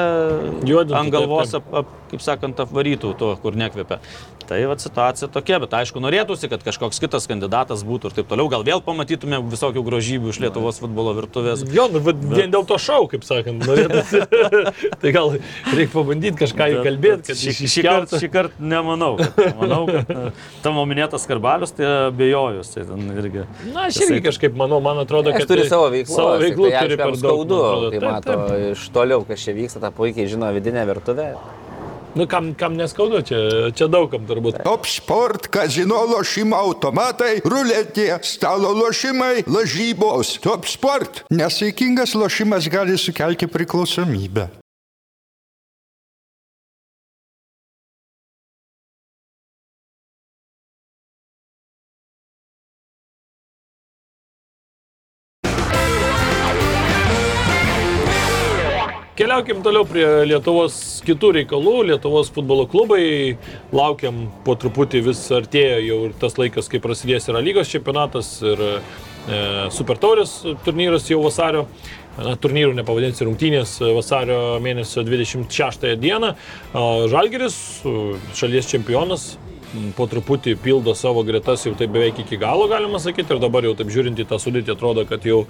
Juodintų, 0.69 0.99
ant 0.99 1.11
taip, 1.11 1.17
galvos, 1.17 1.55
taip. 1.55 1.69
ap, 1.73 1.83
ap, 1.83 2.11
kaip 2.13 2.25
sakant, 2.25 2.57
apvarytų 2.79 3.15
to, 3.19 3.37
kur 3.43 3.57
nekvepia. 3.59 3.99
Tai 4.49 4.57
va 4.65 4.79
situacija 4.81 5.29
tokia, 5.29 5.59
bet 5.61 5.75
aišku, 5.77 6.01
norėtųsi, 6.01 6.49
kad 6.49 6.63
kažkoks 6.65 7.03
kitas 7.03 7.27
kandidatas 7.29 7.83
būtų 7.85 8.09
ir 8.09 8.15
taip 8.17 8.31
toliau. 8.31 8.49
Gal 8.49 8.63
vėl 8.65 8.81
pamatytume 8.81 9.43
visokių 9.45 9.83
grožybių 9.85 10.33
iš 10.33 10.39
Lietuvos 10.41 10.81
futbolo 10.81 11.13
virtuvės. 11.19 11.67
Jo, 11.69 11.85
nu, 11.93 12.01
bet 12.01 12.17
vien 12.23 12.55
dėl 12.55 12.65
to 12.65 12.79
šau, 12.81 13.05
kaip 13.13 13.27
sakant, 13.29 13.61
norėtųsi. 13.69 14.23
tai 15.03 15.13
gal 15.13 15.35
reikia 15.75 15.93
pabandyti 15.93 16.41
kažką 16.41 16.71
įkalbėti, 16.79 17.29
kad 17.29 17.43
šį, 17.43 17.69
šį 17.75 17.85
kartą 17.91 18.23
kart 18.33 18.57
nemanau. 18.57 19.19
Kad, 19.21 19.53
manau, 19.61 19.83
kad 19.91 20.15
e, 20.17 20.33
tavo 20.65 20.89
minėtas 20.89 21.29
karbalius, 21.29 21.77
tai 21.77 21.93
abejoju. 22.09 22.65
Tai 22.73 22.89
ten 22.89 23.15
irgi. 23.21 23.45
Na, 23.75 23.91
aš 23.91 24.01
irgi 24.07 24.25
kažkaip 24.31 24.57
manau, 24.57 24.81
man 24.85 25.05
atrodo, 25.05 25.35
Jis 25.35 25.45
kad 25.45 25.53
turi 25.53 25.69
savo 25.69 25.93
veiklą. 25.93 26.17
Savo 26.23 26.35
veiklų 26.41 26.73
tai, 26.73 26.85
turi 26.87 27.01
per 27.05 27.17
skaudu, 27.21 27.63
atrodo. 27.69 27.93
kai 27.93 28.01
Taip, 28.01 28.11
mato 28.17 28.43
taip. 28.49 28.69
iš 28.73 28.91
toliau, 28.97 29.29
kas 29.29 29.45
čia 29.45 29.59
vyksta, 29.61 29.85
tą 29.85 29.93
puikiai 29.93 30.31
žino 30.31 30.49
vidinę 30.57 30.89
virtuvę. 30.89 31.35
Nu, 32.15 32.27
kam, 32.27 32.55
kam 32.55 32.77
neskaudu, 32.79 33.21
čia, 33.27 33.41
čia 33.77 33.89
daugam 33.93 34.25
turbūt. 34.29 34.63
Top 34.65 34.87
sport, 34.89 35.51
kazino 35.53 36.01
lošimo 36.09 36.57
automatai, 36.57 37.39
ruletė, 37.45 38.11
stalo 38.27 38.73
lošimai, 38.77 39.45
lažybos. 39.49 40.39
Top 40.45 40.69
sport. 40.71 41.25
Nesaikingas 41.35 42.17
lošimas 42.19 42.71
gali 42.73 42.97
sukelti 42.99 43.51
priklausomybę. 43.51 44.49
Keliaukim 59.39 59.61
toliau 59.63 59.85
prie 59.87 60.03
Lietuvos 60.27 60.75
kitų 61.07 61.29
reikalų. 61.37 61.75
Lietuvos 61.93 62.27
futbolo 62.35 62.65
klubai 62.67 63.37
laukiam 63.71 64.25
po 64.43 64.57
truputį 64.59 65.05
vis 65.07 65.21
artėja 65.31 65.77
jau 65.79 65.99
ir 66.09 66.17
tas 66.19 66.35
laikas, 66.41 66.67
kai 66.67 66.81
prasidės 66.83 67.31
yra 67.31 67.39
lygos 67.39 67.71
čempionatas 67.71 68.33
ir 68.43 68.65
e, 68.67 68.73
Supertaurės 69.71 70.33
turnyras 70.67 71.07
jau 71.07 71.21
vasario. 71.23 71.69
Na, 72.19 72.35
turnyrų 72.35 72.75
nepavadinsi 72.81 73.29
rungtynės 73.29 73.77
vasario 73.95 74.57
mėnesio 74.65 75.07
26 75.07 75.93
dieną. 76.03 76.33
Žalgeris, 77.15 77.61
šalies 78.35 78.73
čempionas, 78.75 79.37
po 79.95 80.09
truputį 80.11 80.57
pildo 80.65 80.97
savo 80.99 81.23
gretas 81.29 81.63
jau 81.67 81.77
taip 81.79 81.93
beveik 81.95 82.25
iki 82.25 82.41
galo, 82.43 82.67
galima 82.67 82.99
sakyti. 82.99 83.37
Ir 83.37 83.43
dabar 83.47 83.71
jau 83.71 83.77
taip 83.79 83.95
žiūrint 83.95 84.19
į 84.19 84.27
tą 84.27 84.43
sudėtį, 84.43 84.75
atrodo, 84.75 85.07
kad 85.07 85.23
jau 85.29 85.45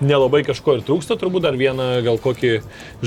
nelabai 0.00 0.42
kažko 0.46 0.76
ir 0.76 0.84
trūksta. 0.86 1.16
Turbūt 1.20 1.46
dar 1.46 1.56
vieną 1.58 1.88
gal 2.06 2.18
kokį 2.22 2.52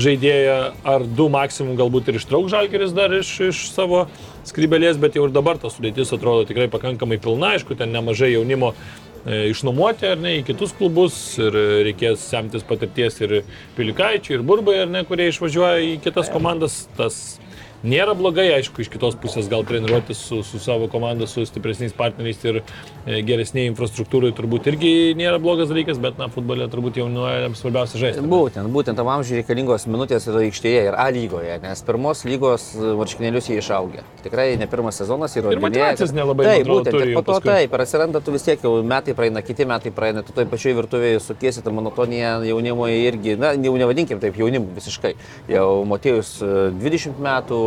žaidėją 0.00 0.56
ar 0.94 1.04
du 1.04 1.28
maksimum 1.32 1.78
galbūt 1.78 2.10
ir 2.10 2.20
ištrauk 2.20 2.50
Žalgeris 2.52 2.94
dar 2.96 3.14
iš, 3.14 3.32
iš 3.50 3.62
savo 3.74 4.06
skrybelės, 4.48 4.98
bet 5.00 5.18
jau 5.18 5.28
ir 5.28 5.34
dabar 5.34 5.60
ta 5.60 5.70
sudėtis 5.72 6.14
atrodo 6.16 6.48
tikrai 6.48 6.70
pakankamai 6.72 7.20
pilna. 7.22 7.54
Aišku, 7.56 7.76
ten 7.78 7.92
nemažai 7.94 8.32
jaunimo 8.34 8.72
e, 8.74 9.50
išnuomoti 9.52 10.10
ar 10.10 10.22
ne 10.22 10.38
į 10.40 10.46
kitus 10.50 10.74
klubus 10.78 11.20
ir 11.40 11.54
reikės 11.86 12.24
semtis 12.32 12.66
patirties 12.66 13.20
ir 13.22 13.40
Pilikaičių, 13.78 14.38
ir 14.38 14.46
Burbai, 14.46 14.80
ar 14.86 14.90
ne, 14.90 15.04
kurie 15.08 15.30
išvažiuoja 15.30 15.86
į 15.92 15.94
kitas 16.06 16.32
komandas. 16.32 16.82
Tas 16.98 17.38
nėra 17.86 18.14
blogai, 18.18 18.48
aišku, 18.58 18.82
iš 18.84 18.90
kitos 18.92 19.16
pusės 19.20 19.48
gal 19.50 19.64
treniruotis 19.68 20.20
su, 20.28 20.40
su 20.46 20.60
savo 20.62 20.88
komanda, 20.92 21.26
su 21.30 21.44
stipresniais 21.48 21.94
partneriais 21.96 22.42
ir 22.44 22.60
e, 22.60 23.20
geresniai 23.26 23.70
infrastruktūrai 23.70 24.32
turbūt 24.36 24.68
irgi 24.72 24.92
nėra 25.18 25.40
blogas 25.42 25.70
dalykas, 25.72 26.00
bet, 26.02 26.18
na, 26.20 26.28
futbole 26.32 26.68
turbūt 26.70 27.00
jaunuojams 27.00 27.62
svarbiausia 27.62 28.00
žaisti. 28.02 28.24
Būtent, 28.30 28.70
būtent 28.74 29.00
tam 29.00 29.10
amžiui 29.12 29.40
reikalingos 29.40 29.86
minutės 29.90 30.28
yra 30.30 30.44
aikštėje 30.46 30.86
ir 30.90 30.98
A 31.00 31.08
lygoje, 31.14 31.56
nes 31.62 31.84
pirmos 31.86 32.24
lygos 32.28 32.70
marškinėlius 32.76 33.50
jie 33.50 33.60
išaugę. 33.62 34.04
Tikrai 34.24 34.52
ne 34.60 34.68
pirmas 34.70 35.00
sezonas 35.00 35.34
yra. 35.40 35.54
Ir 35.54 35.62
motyvacijos 35.64 36.12
nelabai, 36.16 36.44
man 36.44 36.52
Taip, 36.52 36.66
atrodo, 36.66 36.84
būtent, 36.84 36.98
turi 36.98 37.14
ir 37.14 37.18
po 37.18 37.24
to 37.24 37.36
paskui. 37.38 37.52
taip, 37.54 37.74
ir 37.76 37.84
atsiranda 37.86 38.22
tu 38.24 38.34
vis 38.34 38.44
tiek 38.44 38.64
jau 38.66 38.74
metai 38.86 39.14
praeina, 39.16 39.42
kiti 39.46 39.66
metai 39.68 39.92
praeina, 39.94 40.24
tu 40.26 40.36
toj 40.36 40.48
pačioj 40.50 40.76
virtuvėje 40.82 41.22
sukiesi, 41.24 41.64
ta 41.64 41.72
monotonija 41.74 42.36
jaunimo 42.44 42.88
irgi, 42.92 43.36
na, 43.40 43.54
jau 43.56 43.74
nevadinkim 43.80 44.20
taip 44.22 44.36
jaunimu 44.40 44.74
visiškai. 44.76 45.14
Jau 45.50 45.68
Motėjus 45.88 46.36
e, 46.44 46.52
20 46.76 47.20
metų, 47.24 47.60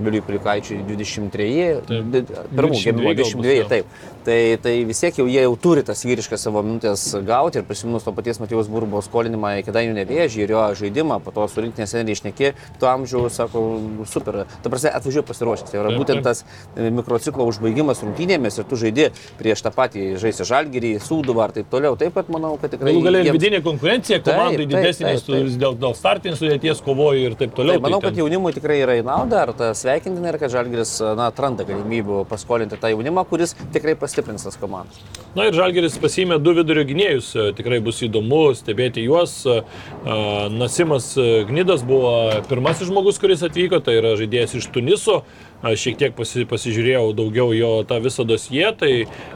Biliui 0.00 0.22
Pilikaičiui 0.24 0.78
23, 0.88 1.48
di- 1.86 2.22
pirmų 2.56 2.72
22 2.72 2.84
gimimo 2.84 3.10
gal 3.10 3.18
bus, 3.20 3.34
22, 3.34 3.56
jo. 3.58 3.66
taip. 3.68 3.86
Tai, 4.24 4.36
tai 4.60 4.72
vis 4.84 4.98
tiek 5.00 5.16
jau 5.16 5.24
jie 5.28 5.40
jau 5.44 5.52
turi 5.60 5.82
tas 5.84 6.00
vyriškas 6.04 6.42
savo 6.44 6.60
minutės 6.64 7.02
gauti 7.24 7.60
ir 7.60 7.64
prisiminus 7.68 8.04
to 8.04 8.12
paties 8.16 8.40
Matijos 8.40 8.68
Burbo 8.72 9.00
skolinimą 9.04 9.54
į 9.60 9.64
Kedainių 9.68 9.94
nevėžį 9.96 10.42
ir 10.44 10.52
jo 10.54 10.64
žaidimą, 10.80 11.20
po 11.24 11.32
to 11.36 11.46
surinkti 11.48 11.80
neseniai 11.84 12.12
išneki, 12.16 12.50
tu 12.80 12.88
amžių, 12.88 13.22
sako, 13.32 13.62
super. 14.08 14.42
Ta 14.64 14.72
prasme, 14.72 14.92
atvažiuoju 14.98 15.24
pasiruošęs. 15.30 15.72
Tai 15.72 15.80
yra 15.82 15.94
būtent 15.96 16.24
tas 16.26 16.44
mikrociklo 16.76 17.46
užbaigimas 17.48 18.02
rungtynėmis 18.04 18.58
ir 18.60 18.68
tu 18.68 18.76
žaidži 18.80 19.08
prieš 19.40 19.64
tą 19.64 19.72
patį 19.74 20.06
žaisi 20.20 20.44
žalgyrį, 20.48 20.94
sūduvą 21.04 21.46
ar 21.48 21.54
taip 21.56 21.68
toliau. 21.72 21.96
Taip 22.00 22.14
pat 22.16 22.28
manau, 22.32 22.54
kad 22.60 22.72
tikrai... 22.74 22.92
Galų 22.92 23.04
galia 23.08 23.22
ir 23.24 23.30
jiems- 23.30 23.38
vidinė 23.40 23.62
konkurencija, 23.64 24.20
komandai 24.24 24.66
didesnė, 24.70 25.14
dėl, 25.60 25.76
dėl 25.80 25.96
startinės 25.98 26.40
sudėties 26.40 26.84
kovoji 26.84 27.24
ir 27.30 27.36
taip 27.40 27.56
toliau. 27.56 27.78
Taip, 27.78 27.86
manau, 27.88 28.00
tai 28.00 28.10
kad 28.10 28.16
ten- 28.18 28.22
jaunimui 28.24 28.52
tikrai 28.56 28.80
yra 28.84 28.98
į 29.00 29.04
naudą, 29.08 29.42
ar 29.50 29.56
ta 29.58 29.70
sveikintina 29.76 30.32
ir 30.32 30.38
kad 30.40 30.52
Žalgiris 30.52 30.96
na, 31.18 31.28
atranda 31.30 31.66
galimybių 31.68 32.24
paskolinti 32.30 32.78
tą 32.80 32.92
jaunimą, 32.94 33.24
kuris 33.30 33.54
tikrai 33.74 33.96
pastiprins 33.98 34.46
tas 34.46 34.58
komandas. 34.60 35.00
Na 35.36 35.46
ir 35.48 35.56
Žalgeris 35.56 35.98
pasiėmė 36.02 36.40
du 36.42 36.54
vidurio 36.56 36.84
gynėjus, 36.88 37.32
tikrai 37.58 37.80
bus 37.84 38.00
įdomu 38.06 38.42
stebėti 38.58 39.04
juos. 39.04 39.42
Nasimas 40.54 41.12
Gnidas 41.50 41.84
buvo 41.86 42.14
pirmasis 42.50 42.90
žmogus, 42.90 43.20
kuris 43.22 43.44
atvyko, 43.46 43.82
tai 43.84 43.98
yra 44.00 44.16
žaidėjas 44.20 44.56
iš 44.60 44.70
Tuniso. 44.74 45.20
Šiek 45.60 45.98
tiek 46.00 46.14
pasi, 46.16 46.46
pasižiūrėjau 46.48 47.10
daugiau 47.12 47.50
jo 47.52 47.70
tą 47.84 47.98
visą 48.00 48.24
dosiją, 48.24 48.70
tai 48.80 48.92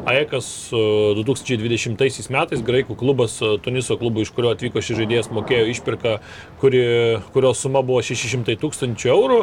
AEKas 0.08 0.46
e, 0.72 0.78
2020 1.20 2.30
metais 2.32 2.62
graikų 2.64 2.96
klubas, 2.96 3.36
e, 3.44 3.58
Tuniso 3.60 3.98
klubų, 4.00 4.24
iš 4.24 4.32
kurio 4.32 4.54
atvyko 4.54 4.80
šis 4.80 5.02
žaidėjas, 5.02 5.28
mokėjo 5.36 5.66
išpirką, 5.74 6.14
kuri, 6.62 6.84
kurios 7.34 7.60
suma 7.60 7.82
buvo 7.84 8.00
600 8.00 8.56
tūkstančių 8.62 9.10
eurų. 9.12 9.40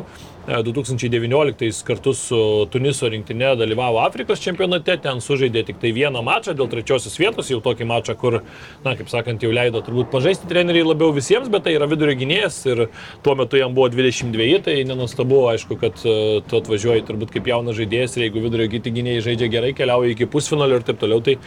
E, 0.50 0.58
2019 0.66 1.84
kartu 1.86 2.16
su 2.18 2.42
Tuniso 2.74 3.12
rinktinė 3.14 3.52
dalyvavo 3.62 4.02
Afrikos 4.02 4.42
čempionate, 4.42 4.98
ten 5.04 5.22
sužaidė 5.22 5.68
tik 5.68 5.78
tai 5.84 5.94
vieną 5.94 6.26
mačą. 6.26 6.58
dėl 6.58 6.66
trečiosios 6.72 7.20
vietos, 7.22 7.54
jau 7.54 7.62
tokį 7.62 7.86
mačą, 7.86 8.18
kur, 8.18 8.40
na, 8.82 8.96
kaip 8.98 9.06
sakant, 9.14 9.46
jau 9.46 9.54
leido 9.54 9.84
turbūt 9.86 10.10
pažaisti 10.10 10.50
treneriai 10.50 10.88
labiau 10.88 11.14
visiems, 11.14 11.46
bet 11.46 11.70
tai 11.70 11.78
yra 11.78 11.86
vidurio 11.86 12.18
gynėjas 12.18 12.58
ir 12.66 12.88
tuo 13.22 13.38
metu 13.38 13.62
jam 13.62 13.78
buvo 13.78 13.86
22, 13.94 14.64
tai 14.66 14.82
nenustabu, 14.82 15.46
aišku, 15.54 15.78
kad 15.78 16.02
e, 16.10 16.42
tu 16.50 16.58
atvažiuoji 16.72 17.04
turbūt 17.08 17.34
kaip 17.36 17.50
jaunas 17.52 17.76
žaidėjas 17.76 18.16
ir 18.16 18.28
jeigu 18.28 18.44
vidurio 18.46 18.68
gynėjai 18.72 19.26
žaidžia 19.28 19.50
gerai, 19.52 19.74
keliauja 19.76 20.14
iki 20.14 20.28
pusfinalio 20.32 20.80
ir 20.80 20.86
taip 20.88 21.00
toliau, 21.02 21.20
tai, 21.24 21.38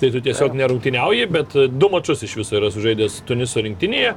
tai 0.00 0.10
tu 0.10 0.22
tiesiog 0.24 0.56
nerungtyniauji, 0.58 1.26
bet 1.30 1.54
e, 1.54 1.68
du 1.70 1.90
mačius 1.92 2.24
iš 2.26 2.36
viso 2.42 2.58
yra 2.58 2.72
sužaidęs 2.74 3.22
Tuniso 3.28 3.62
rinktinėje, 3.62 4.14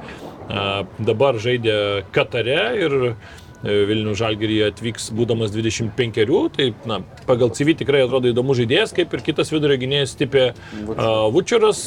dabar 0.98 1.38
žaidė 1.38 1.78
Katare 2.12 2.58
ir 2.80 2.98
Vilnių 3.62 4.14
Žalgirį 4.18 4.58
atvyks 4.68 5.08
būdamas 5.18 5.50
25, 5.50 6.20
tai 6.54 6.68
na, 6.86 7.00
pagal 7.26 7.50
CV 7.50 7.74
tikrai 7.80 8.04
atrodo 8.04 8.30
įdomus 8.30 8.60
žaidėjas, 8.60 8.94
kaip 8.94 9.14
ir 9.16 9.24
kitas 9.26 9.50
vidurio 9.50 9.78
gynėjas 9.82 10.14
tipė 10.20 10.44
uh, 10.52 11.26
Vučeras, 11.34 11.80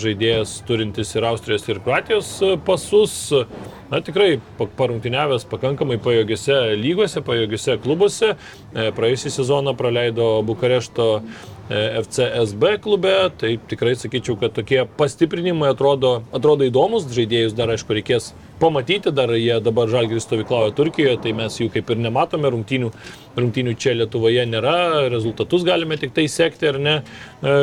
žaidėjas 0.00 0.62
turintis 0.68 1.12
ir 1.18 1.28
Austrijos 1.28 1.68
ir 1.68 1.82
Kroatijos 1.84 2.32
pasus. 2.64 3.18
Na 3.88 4.02
tikrai 4.04 4.34
parungtiniavęs 4.76 5.46
pakankamai 5.48 5.96
pajėgiose 6.04 6.56
lygose, 6.76 7.22
pajėgiose 7.24 7.78
klubuose. 7.80 8.34
E, 8.34 8.90
praėjusią 8.92 9.32
sezoną 9.32 9.72
praleido 9.78 10.26
Bukarešto 10.44 11.06
FCSB 11.68 12.78
klube, 12.84 13.14
tai 13.40 13.54
tikrai 13.70 13.94
sakyčiau, 13.96 14.36
kad 14.40 14.54
tokie 14.56 14.82
pastiprinimai 15.00 15.72
atrodo, 15.72 16.18
atrodo 16.36 16.68
įdomus, 16.68 17.08
žaidėjus 17.12 17.56
dar 17.56 17.72
aišku 17.74 17.96
reikės 17.96 18.30
pamatyti, 18.60 19.12
dar 19.14 19.32
jie 19.36 19.58
dabar 19.64 19.88
žalgiris 19.90 20.26
stovyklauja 20.26 20.74
Turkijoje, 20.76 21.16
tai 21.24 21.32
mes 21.36 21.58
jų 21.60 21.70
kaip 21.74 21.90
ir 21.92 22.00
nematome, 22.02 22.50
rungtynių, 22.52 22.90
rungtynių 23.38 23.74
čia 23.78 23.94
Lietuvoje 23.98 24.44
nėra, 24.48 25.08
rezultatus 25.12 25.64
galime 25.66 25.98
tik 26.00 26.14
tai 26.16 26.26
sekti, 26.30 26.68
ar 26.72 26.78
ne? 26.82 26.94
E, 27.42 27.54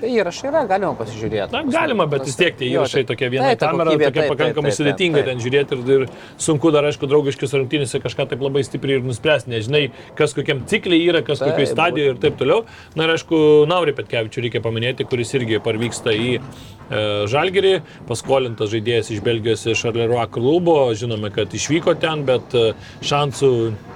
tai 0.00 0.12
įrašai 0.14 0.50
yra, 0.50 0.64
galima 0.70 0.94
pasižiūrėti. 0.98 1.52
Na, 1.54 1.62
galima, 1.68 2.08
bet 2.10 2.26
vis 2.28 2.38
tiek 2.38 2.56
tie 2.58 2.70
įrašai 2.72 3.04
tokie 3.08 3.30
viena 3.32 3.52
tai, 3.52 3.58
kamera, 3.60 3.92
kokybė, 3.92 4.08
tokia 4.08 4.24
taip, 4.24 4.32
pakankamai 4.34 4.72
taip, 4.72 4.78
taip, 4.78 4.78
sudėtinga 4.80 5.24
ten 5.28 5.42
žiūrėti 5.44 5.78
ir, 5.78 5.84
ir 5.96 6.06
sunku 6.48 6.72
dar, 6.74 6.88
aišku, 6.88 7.10
draugiškis 7.10 7.56
rungtynėse 7.58 8.00
kažką 8.04 8.28
taip 8.32 8.44
labai 8.44 8.64
stipriai 8.66 9.00
ir 9.00 9.06
nuspręsti, 9.08 9.52
nežinai, 9.52 9.84
kas 10.18 10.36
kokiam 10.36 10.64
cikliai 10.70 11.04
yra, 11.10 11.22
kas 11.26 11.42
kokioje 11.44 11.70
stadijoje 11.74 12.14
ir 12.14 12.22
taip 12.24 12.38
toliau. 12.40 12.64
Na 12.98 13.08
ir 13.08 13.14
aišku, 13.16 13.42
Naurį 13.68 13.94
Petkevičių 13.98 14.46
reikia 14.46 14.64
paminėti, 14.64 15.06
kuris 15.08 15.34
irgi 15.36 15.60
parvyksta 15.64 16.14
į 16.16 16.38
e, 16.38 16.40
Žalgirį, 17.28 17.74
paskolintas 18.08 18.72
žaidėjas 18.72 19.12
iš 19.14 19.22
Belgijos 19.24 19.66
iš 19.68 19.84
Arleroa 19.90 20.26
klubo, 20.38 20.94
žinome, 20.94 21.30
kad 21.30 21.54
išvyko 21.54 21.94
ten, 22.00 22.24
bet 22.28 22.54
e, 22.54 22.72
šansų 23.04 23.52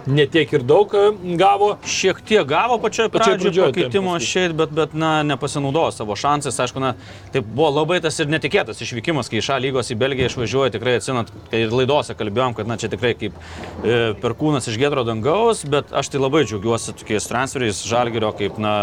netiek 0.07 0.53
ir 0.53 0.65
daug 0.67 0.93
e, 0.95 1.03
gavo. 1.39 1.77
Šiek 1.87 2.21
tiek 2.27 2.47
gavo 2.49 2.79
pačioje 2.83 3.11
pradžioje 3.13 3.73
pakeitimo 3.73 4.15
šiaip, 4.21 4.55
bet, 4.59 4.75
bet 4.75 4.95
na, 4.99 5.13
nepasinaudojo 5.27 5.93
savo 5.95 6.17
šansais. 6.19 6.59
Aišku, 6.61 6.83
na, 6.83 6.95
tai 7.33 7.43
buvo 7.45 7.71
labai 7.79 8.01
tas 8.03 8.19
ir 8.21 8.31
netikėtas 8.33 8.83
išvykimas, 8.83 9.31
kai 9.31 9.41
iš 9.41 9.51
A 9.55 9.59
lygos 9.63 9.93
į 9.93 9.99
Belgiją 10.01 10.31
išvažiuoja, 10.31 10.73
tikrai 10.75 10.97
atsinat, 10.99 11.31
kai 11.51 11.65
ir 11.67 11.75
laidose 11.75 12.17
kalbėjom, 12.19 12.57
kad 12.59 12.71
na, 12.71 12.79
čia 12.81 12.91
tikrai 12.93 13.15
kaip 13.19 13.37
e, 13.85 13.99
perkūnas 14.23 14.69
iš 14.71 14.79
gedro 14.81 15.05
dangaus, 15.07 15.65
bet 15.69 15.93
aš 15.95 16.13
tai 16.13 16.23
labai 16.23 16.45
džiaugiuosi 16.49 16.97
tokiais 17.03 17.29
transferiais 17.31 17.85
Žalgirio, 17.87 18.33
kaip 18.39 18.59
na, 18.63 18.75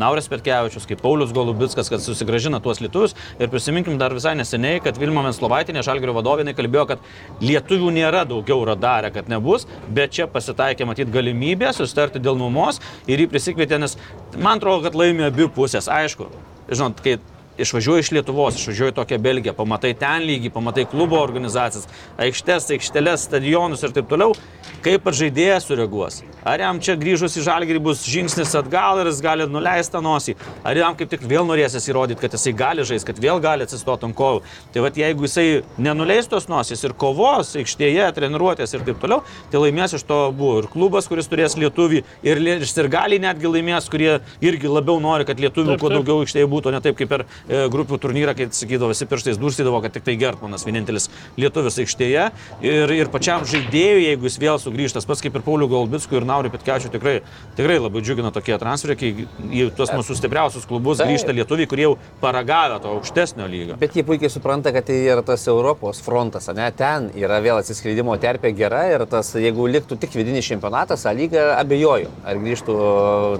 Naurės 0.00 0.30
Petkevičius, 0.32 0.88
kaip 0.88 1.02
Paulius 1.04 1.34
Golubitskas, 1.36 1.90
kad 1.92 2.02
susigražina 2.04 2.60
tuos 2.64 2.80
lietuvius. 2.82 3.16
Ir 3.40 3.50
prisiminkim 3.52 3.98
dar 4.00 4.14
visai 4.16 4.34
neseniai, 4.38 4.80
kad 4.84 4.98
Vilma 5.00 5.24
Menslovaitinė 5.26 5.84
Žalgirio 5.86 6.16
vadovinai 6.16 6.56
kalbėjo, 6.56 6.86
kad 6.90 6.95
lietuvių 7.42 7.92
nėra 7.98 8.24
daugiau 8.28 8.64
radarė, 8.68 9.12
kad 9.14 9.30
nebus, 9.32 9.66
bet 9.88 10.14
čia 10.16 10.28
pasitaikė 10.30 10.88
matyti 10.88 11.14
galimybę 11.14 11.72
susitarti 11.76 12.22
dėl 12.22 12.38
nuomos 12.40 12.80
ir 13.06 13.22
jį 13.22 13.30
prisikvietė, 13.32 13.80
nes 13.82 13.96
man 14.36 14.58
atrodo, 14.58 14.84
kad 14.86 14.98
laimė 14.98 15.30
abi 15.30 15.48
pusės. 15.52 15.90
Aišku, 15.92 16.28
žinot, 16.70 17.02
kai 17.04 17.18
išvažiuoji 17.58 18.04
iš 18.04 18.12
Lietuvos, 18.16 18.58
išvažiuoji 18.60 18.94
tokią 18.96 19.18
Belgiją, 19.22 19.54
pamatai 19.56 19.92
ten 19.98 20.24
lygį, 20.26 20.52
pamatai 20.54 20.86
klubo 20.90 21.18
organizacijas, 21.22 21.88
aikštės, 22.20 22.70
aikšteles, 22.76 23.26
stadionus 23.28 23.84
ir 23.86 23.94
taip 23.96 24.08
toliau, 24.10 24.34
kaip 24.84 25.04
pats 25.06 25.20
žaidėjas 25.20 25.66
sureaguos. 25.68 26.20
Ar 26.46 26.62
jam 26.62 26.78
čia 26.82 26.94
grįžus 26.98 27.38
į 27.40 27.46
žalgirį 27.48 27.80
bus 27.82 28.04
žingsnis 28.06 28.54
atgal 28.58 29.00
ir 29.02 29.10
jis 29.10 29.22
gali 29.24 29.46
nuleisti 29.50 30.02
nosį, 30.02 30.36
ar 30.66 30.78
jam 30.78 30.96
kaip 30.98 31.10
tik 31.10 31.24
vėl 31.26 31.48
norėsis 31.48 31.88
įrodyti, 31.90 32.20
kad 32.22 32.36
jisai 32.36 32.52
gali 32.56 32.84
žaisti, 32.86 33.08
kad 33.10 33.22
vėl 33.22 33.40
gali 33.42 33.66
atsistoti 33.66 34.06
ant 34.06 34.16
kojų. 34.16 34.44
Tai 34.74 34.84
vad 34.84 35.00
jeigu 35.00 35.26
jisai 35.26 35.46
nenuleis 35.82 36.30
tos 36.30 36.46
nosies 36.50 36.84
ir 36.86 36.94
kovos 36.98 37.54
aikštėje, 37.58 38.06
treniruotės 38.16 38.76
ir 38.76 38.84
taip 38.86 39.00
toliau, 39.02 39.24
tai 39.50 39.62
laimės 39.64 39.96
iš 39.98 40.06
to 40.06 40.20
buvo 40.36 40.60
ir 40.62 40.70
klubas, 40.70 41.08
kuris 41.10 41.30
turės 41.32 41.58
lietuvį, 41.58 42.04
ir, 42.26 42.42
ir 42.54 42.66
sirgaliai 42.68 43.22
netgi 43.26 43.50
laimės, 43.50 43.90
kurie 43.90 44.20
irgi 44.44 44.70
labiau 44.70 45.00
nori, 45.02 45.26
kad 45.26 45.40
lietuvių 45.42 45.78
kuo 45.82 45.90
daugiau 45.92 46.22
aikštėje 46.22 46.50
būtų, 46.52 46.74
ne 46.76 46.82
taip 46.84 46.98
kaip 47.00 47.10
per 47.10 47.26
grupių 47.48 47.98
turnyrą, 48.02 48.34
kai 48.36 48.48
sakydavo, 48.54 48.90
visi 48.92 49.08
pirštais 49.08 49.40
durstydavo, 49.40 49.80
kad 49.84 49.94
tik 49.96 50.06
tai 50.06 50.16
Gertmanas 50.20 50.66
vienintelis 50.66 51.08
lietuvis 51.38 51.78
aikštėje. 51.82 52.28
Ir, 52.66 52.94
ir 52.96 53.10
pačiam 53.12 53.46
žaidėjui, 53.48 54.06
jeigu 54.10 54.28
jis 54.28 54.38
vėl 54.42 54.60
sugrįžtas, 54.62 55.06
pats 55.08 55.24
kaip 55.24 55.38
ir 55.38 55.44
Paulių 55.46 55.68
Galbickų 55.72 56.20
ir 56.20 56.28
Naurių 56.28 56.52
Pitkečių, 56.54 56.92
tikrai, 56.94 57.16
tikrai 57.58 57.78
labai 57.80 58.02
džiugina 58.04 58.32
tokie 58.34 58.56
transferiai, 58.60 58.98
kai 59.00 59.50
į 59.50 59.68
tuos 59.76 59.92
mūsų 59.94 60.18
stipriausius 60.20 60.66
klubus 60.68 61.00
tai. 61.02 61.08
grįžta 61.10 61.34
lietuviai, 61.36 61.70
kurie 61.70 61.86
jau 61.86 61.94
paragavę 62.22 62.80
to 62.82 62.94
aukštesnio 62.98 63.48
lygio. 63.50 63.78
Bet 63.80 63.96
jie 63.96 64.06
puikiai 64.06 64.32
supranta, 64.32 64.72
kad 64.74 64.88
tai 64.88 64.98
yra 65.06 65.24
tas 65.26 65.46
Europos 65.50 66.02
frontas, 66.04 66.48
ne? 66.56 66.68
Ten 66.76 67.10
yra 67.16 67.38
vėl 67.44 67.60
atsiskleidimo 67.60 68.16
terpė 68.22 68.52
gera 68.56 68.84
ir 68.92 69.06
tas, 69.10 69.32
jeigu 69.38 69.68
liktų 69.70 70.00
tik 70.02 70.16
vidinis 70.18 70.48
čempionatas, 70.48 71.06
A 71.06 71.12
lyga 71.14 71.52
abejoju, 71.60 72.10
ar 72.26 72.38
grįžtų 72.42 72.76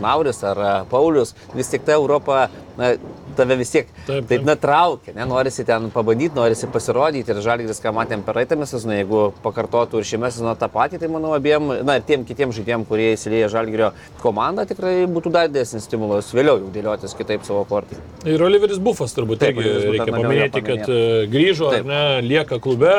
Nauris 0.02 0.42
ar 0.46 0.60
Paulius, 0.90 1.34
vis 1.54 1.70
tik 1.72 1.86
ta 1.86 1.96
Europa 1.98 2.46
na, 2.78 2.94
tave 3.36 3.56
vis 3.58 3.72
tiek 3.72 3.90
taip, 4.04 4.06
taip. 4.06 4.30
taip 4.30 4.46
natraukia, 4.46 5.16
ne, 5.16 5.26
norisi 5.28 5.66
ten 5.66 5.90
pabandyti, 5.94 6.36
norisi 6.36 6.70
pasirodyti 6.70 7.34
ir 7.34 7.42
žalgris, 7.44 7.82
ką 7.82 7.94
matėm 7.96 8.22
per 8.26 8.36
praeitą 8.36 8.58
sezoną, 8.68 8.98
jeigu 9.00 9.20
pakartotų 9.44 10.00
ir 10.00 10.08
šiame 10.10 10.30
sezone 10.32 10.52
tą 10.60 10.68
patį, 10.72 11.00
tai 11.00 11.08
manau 11.12 11.32
abiem, 11.36 11.70
na 11.86 11.96
ir 11.98 12.04
tiem 12.08 12.26
kitiem 12.28 12.52
žaidėjim, 12.56 12.84
kurie 12.88 13.12
įsilieja 13.14 13.48
žalgrio 13.52 13.92
komandą, 14.20 14.66
tikrai 14.68 15.06
būtų 15.10 15.32
dar 15.32 15.48
didesnis 15.48 15.86
stimulas 15.88 16.28
vėliau 16.36 16.60
jau 16.60 16.72
dėliotis 16.74 17.16
kitaip 17.16 17.46
savo 17.48 17.64
kortą. 17.68 18.00
Ir 18.28 18.42
Oliveris 18.44 18.82
Bufas 18.82 19.16
turbūt 19.16 19.40
taip, 19.44 19.60
irgi 19.62 19.94
reikia 19.96 20.12
paminėti, 20.12 20.64
kad 20.66 20.84
e, 20.90 21.00
grįžo, 21.32 21.72
taip. 21.72 21.88
ne, 21.88 22.02
lieka 22.26 22.60
klube, 22.62 22.98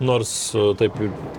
nors 0.00 0.30
e, 0.54 0.74
taip 0.76 0.96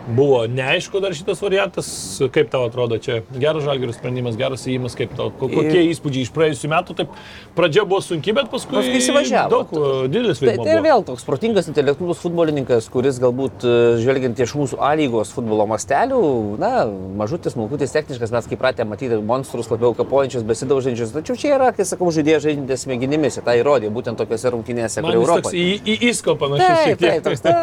buvo 0.07 0.41
neaišku 0.49 0.99
dar 1.03 1.13
šitas 1.13 1.41
variantas, 1.43 1.87
kaip 2.33 2.49
tau 2.49 2.65
atrodo 2.65 2.97
čia 3.01 3.19
geras 3.35 3.65
žalgerio 3.67 3.93
sprendimas, 3.93 4.37
geras 4.39 4.65
įėjimas, 4.65 4.95
kaip 4.97 5.13
tau, 5.17 5.29
kokie 5.37 5.83
įspūdžiai 5.91 6.25
iš 6.25 6.31
praėjusių 6.33 6.71
metų, 6.71 6.95
taip 6.97 7.13
pradžia 7.57 7.85
buvo 7.85 8.01
sunki, 8.01 8.33
bet 8.33 8.49
paskui, 8.49 8.79
paskui 8.79 9.01
įsivažiavo. 9.01 9.51
Daug 9.53 9.75
e, 9.77 9.91
didelis 10.09 10.41
vaidmuo. 10.41 10.65
Tai, 10.65 10.77
tai 10.79 10.85
vėl 10.87 11.05
toks 11.05 11.27
protingas, 11.27 11.69
intelektualus 11.69 12.21
futbolininkas, 12.23 12.89
kuris 12.93 13.21
galbūt 13.21 13.67
e, 13.67 13.75
žvelgiant 14.01 14.41
iš 14.41 14.55
mūsų 14.57 14.81
A 14.87 14.93
lygos 14.97 15.33
futbolo 15.35 15.67
mastelių, 15.69 16.21
na, 16.61 16.71
mažutis, 17.19 17.53
smulkutis, 17.53 17.93
techniškas, 17.93 18.33
mes 18.33 18.49
kaip 18.49 18.61
pratę 18.63 18.87
matyti 18.89 19.21
monstrus 19.21 19.69
labiau 19.69 19.93
kapojančius, 19.97 20.47
besidaužančius. 20.47 21.13
Tačiau 21.13 21.37
čia 21.37 21.53
yra, 21.59 21.69
kai 21.75 21.85
sakau, 21.85 22.09
žaidėjai 22.15 22.41
žaidžiantys 22.47 22.87
smegenimis, 22.87 23.39
tai 23.45 23.59
įrodė 23.61 23.91
būtent 23.93 24.17
tokiuose 24.21 24.53
rungtynėse, 24.55 25.03
kur 25.05 25.19
Europoje. 25.19 25.57
Į, 25.57 25.77
į 25.83 26.11
įsko 26.11 26.37
panašus. 26.39 26.83
Taip, 26.87 27.01
taip, 27.03 27.25
toks, 27.25 27.43
ta, 27.43 27.55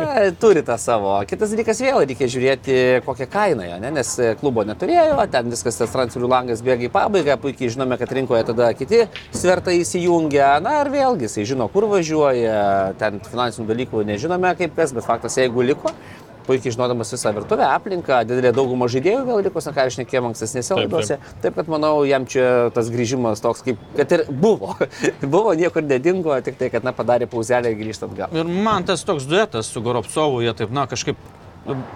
turi 0.42 0.64
tą 0.66 0.76
savo. 0.84 1.14
Kitas 1.28 1.54
dalykas 1.54 1.80
vėl 1.84 2.02
reikia 2.04 2.28
žiūrėti, 2.30 2.76
kokią 3.06 3.28
kainą, 3.32 3.68
ne? 3.82 3.92
nes 3.96 4.10
klubo 4.40 4.64
neturėjo, 4.68 5.16
ten 5.32 5.48
viskas 5.52 5.80
tas 5.80 5.92
transferių 5.94 6.30
langas 6.30 6.62
bėga 6.64 6.88
į 6.88 6.92
pabaigą, 6.94 7.38
puikiai 7.40 7.72
žinome, 7.72 7.98
kad 8.00 8.12
rinkoje 8.18 8.44
tada 8.50 8.70
kiti 8.76 9.04
svertai 9.34 9.78
įsijungia, 9.80 10.58
na 10.64 10.80
ir 10.82 10.92
vėlgi, 10.94 11.28
jisai 11.28 11.46
žino, 11.54 11.68
kur 11.72 11.88
važiuoja, 11.92 12.58
ten 13.00 13.22
finansinių 13.24 13.70
dalykų 13.70 14.04
nežinome 14.12 14.52
kaip 14.58 14.76
kas, 14.76 14.92
bet 14.96 15.08
faktas, 15.08 15.38
jeigu 15.40 15.64
liko, 15.64 15.94
puikiai 16.46 16.74
žinodamas 16.74 17.12
visą 17.14 17.32
virtuvę, 17.36 17.66
aplinką, 17.74 18.20
didelė 18.28 18.52
dauguma 18.56 18.88
žaidėjų 18.92 19.22
vėl 19.28 19.42
liko, 19.46 19.62
ką 19.64 19.86
aš 19.88 19.98
nekėjau 20.02 20.24
ankstesnėse 20.30 20.78
laidose. 20.78 21.18
Taip, 21.20 21.38
taip, 21.44 21.58
kad 21.58 21.70
manau, 21.72 21.92
jam 22.08 22.26
čia 22.30 22.70
tas 22.74 22.90
grįžimas 22.92 23.42
toks, 23.44 23.64
kaip, 23.66 23.80
kad 23.96 24.12
ir 24.16 24.26
buvo. 24.30 24.74
buvo, 25.36 25.54
niekur 25.58 25.86
nedingo, 25.86 26.34
tik 26.44 26.60
tai, 26.60 26.70
kad 26.74 26.86
na, 26.86 26.94
padarė 26.96 27.28
pauzelę 27.30 27.72
ir 27.72 27.80
grįžta 27.80 28.10
atgal. 28.10 28.34
Ir 28.36 28.52
man 28.68 28.86
tas 28.88 29.04
toks 29.06 29.28
duetas 29.30 29.72
su 29.72 29.82
Goropsovu, 29.84 30.42
jie 30.44 30.54
taip, 30.56 30.74
na, 30.74 30.86
kažkaip 30.90 31.20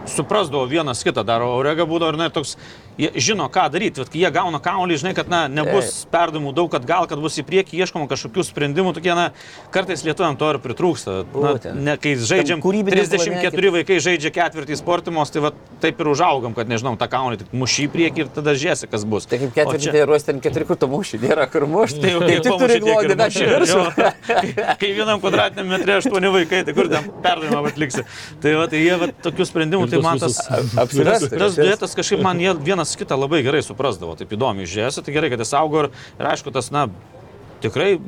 suprasdavo 0.09 0.65
vienas 0.69 1.03
kitą, 1.05 1.25
dar 1.27 1.45
Orega 1.45 1.87
būdavo 1.89 2.15
ir 2.15 2.21
na, 2.21 2.29
toks 2.33 2.57
jie 2.99 3.11
žino, 3.23 3.47
ką 3.53 3.69
daryti. 3.73 4.03
Vat, 4.03 4.11
kai 4.13 4.23
jie 4.23 4.31
gauna 4.35 4.61
kaulį, 4.63 4.99
žinai, 5.03 5.15
kad 5.17 5.31
na, 5.31 5.45
nebus 5.53 6.03
perdavimų 6.13 6.53
daug, 6.57 6.71
kad 6.73 6.87
gal, 6.89 7.07
kad 7.11 7.21
bus 7.23 7.39
į 7.39 7.45
priekį 7.47 7.83
ieškoma 7.85 8.09
kažkokių 8.11 8.45
sprendimų, 8.49 8.95
tokie, 8.97 9.13
na, 9.15 9.29
kartais 9.75 10.03
lietuojam 10.07 10.39
to 10.41 10.51
ir 10.55 10.61
pritrūksta. 10.65 11.19
Na, 11.31 11.55
ne, 11.77 11.97
kai 12.01 12.17
žaidžiam, 12.19 12.63
34 12.63 13.53
planetė. 13.53 13.75
vaikai 13.77 14.01
žaidžia 14.03 14.33
ketvirtį 14.35 14.79
sportimos, 14.81 15.33
tai 15.35 15.45
va, 15.47 15.53
taip 15.83 16.01
ir 16.03 16.11
užaugam, 16.11 16.57
kad 16.59 16.71
nežinau, 16.71 16.97
tą 16.99 17.07
kaulį 17.13 17.43
tik 17.45 17.55
mušy 17.55 17.87
į 17.87 17.93
priekį 17.95 18.25
ir 18.25 18.33
tada 18.35 18.57
žiūrėsi, 18.59 18.91
kas 18.91 19.07
bus. 19.07 19.29
Tai 19.31 19.39
kaip 19.45 19.55
ketvirtį, 19.55 19.85
čia... 19.85 19.95
tai 19.95 20.05
ruosti 20.11 20.33
ten 20.33 20.43
keturi 20.43 20.67
kur 20.67 20.81
to 20.81 20.91
mušį, 20.91 21.23
nėra 21.23 21.47
kur 21.53 21.69
mušti. 21.71 22.03
Tai 22.03 22.15
jau 22.17 22.25
kaip 22.25 22.43
tik 22.49 22.59
turi 22.65 22.81
glodį, 22.83 23.19
na, 23.19 23.29
viršų. 23.31 23.85
Kai 24.81 24.91
vienam 24.97 25.23
kvadratiniam 25.23 25.71
metrė 25.71 25.99
aštuoni 26.01 26.33
vaikai, 26.35 26.65
tai 26.67 26.75
kur 26.77 26.91
ten 26.91 27.07
perdavimą 27.23 27.63
atliksi. 27.71 28.05
Tai, 28.43 28.55
va, 28.59 28.67
tai 28.71 28.83
jie 28.83 28.99
va, 29.01 29.11
tokių 29.25 29.47
sprendimų, 29.59 29.91
tai 29.91 30.03
man 30.05 30.23
tas, 30.23 30.41
tas, 30.47 31.29
tas 31.29 31.59
duetas 31.59 31.99
kažkaip 31.99 32.23
man 32.25 32.41
jie 32.43 32.55
vienas 32.71 32.95
kitą 32.99 33.19
labai 33.19 33.43
gerai 33.47 33.65
suprasdavo, 33.67 34.15
taip 34.19 34.33
įdomiai 34.37 34.69
žiūrėsi, 34.71 35.05
tai 35.05 35.15
gerai, 35.17 35.33
kad 35.35 35.43
jis 35.43 35.55
augo 35.59 35.87
ir, 35.87 35.95
ir 36.19 36.33
aišku, 36.33 36.55
tas, 36.55 36.71
na, 36.75 36.87
tikrai 37.59 37.99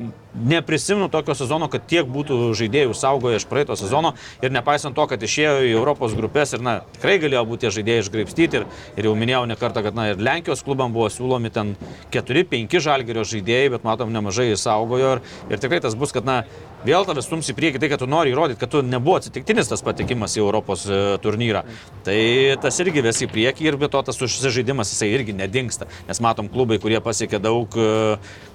neprisimenu 0.46 1.08
tokio 1.10 1.34
sezono, 1.34 1.66
kad 1.70 1.82
tiek 1.90 2.06
būtų 2.06 2.52
žaidėjų 2.54 2.94
saugoję 2.94 3.40
iš 3.40 3.46
praeito 3.50 3.74
sezono 3.74 4.12
ir 4.44 4.52
nepaisant 4.54 4.94
to, 4.94 5.06
kad 5.10 5.22
išėjo 5.26 5.56
į 5.66 5.72
Europos 5.74 6.14
grupės 6.14 6.54
ir, 6.54 6.62
na, 6.62 6.76
tikrai 6.94 7.16
galėjo 7.24 7.42
būti 7.48 7.66
tie 7.66 7.72
žaidėjai 7.80 8.04
išgraipstyti 8.04 8.60
ir, 8.60 8.66
ir 8.94 9.10
jau 9.10 9.16
minėjau 9.18 9.42
ne 9.50 9.58
kartą, 9.58 9.82
kad, 9.82 9.98
na, 9.98 10.12
ir 10.12 10.22
Lenkijos 10.22 10.62
klubam 10.66 10.94
buvo 10.94 11.08
siūlomi 11.10 11.50
ten 11.50 11.74
4-5 12.14 12.78
žalgerio 12.86 13.26
žaidėjai, 13.26 13.74
bet 13.74 13.86
matom, 13.86 14.14
nemažai 14.14 14.52
įsaugojo 14.54 15.16
ir, 15.16 15.24
ir 15.50 15.62
tikrai 15.62 15.82
tas 15.82 15.98
bus, 15.98 16.14
kad, 16.14 16.28
na, 16.28 16.44
vėl 16.86 17.06
tavęs 17.08 17.26
stums 17.28 17.50
į 17.52 17.56
priekį 17.58 17.80
tai, 17.82 17.90
kad 17.92 18.02
tu 18.02 18.08
nori 18.10 18.32
įrodyti, 18.32 18.60
kad 18.60 18.72
tu 18.72 18.82
nebuvo 18.86 19.18
atsitiktinis 19.20 19.70
tas 19.70 19.84
patekimas 19.86 20.36
į 20.36 20.42
Europos 20.44 20.86
e, 20.88 21.00
turnyrą. 21.24 21.64
Tai 22.06 22.18
tas 22.62 22.80
irgi 22.84 23.04
ves 23.04 23.22
į 23.24 23.30
priekį 23.32 23.68
ir 23.68 23.78
be 23.80 23.90
to 23.92 24.02
tas 24.06 24.20
susižaidimas 24.20 24.92
jisai 24.94 25.10
irgi 25.14 25.36
nedingsta. 25.36 25.88
Nes 26.08 26.22
matom 26.24 26.48
klubai, 26.52 26.80
kurie 26.82 27.00
pasiekė 27.04 27.42
daug 27.42 27.76
e, 27.76 27.90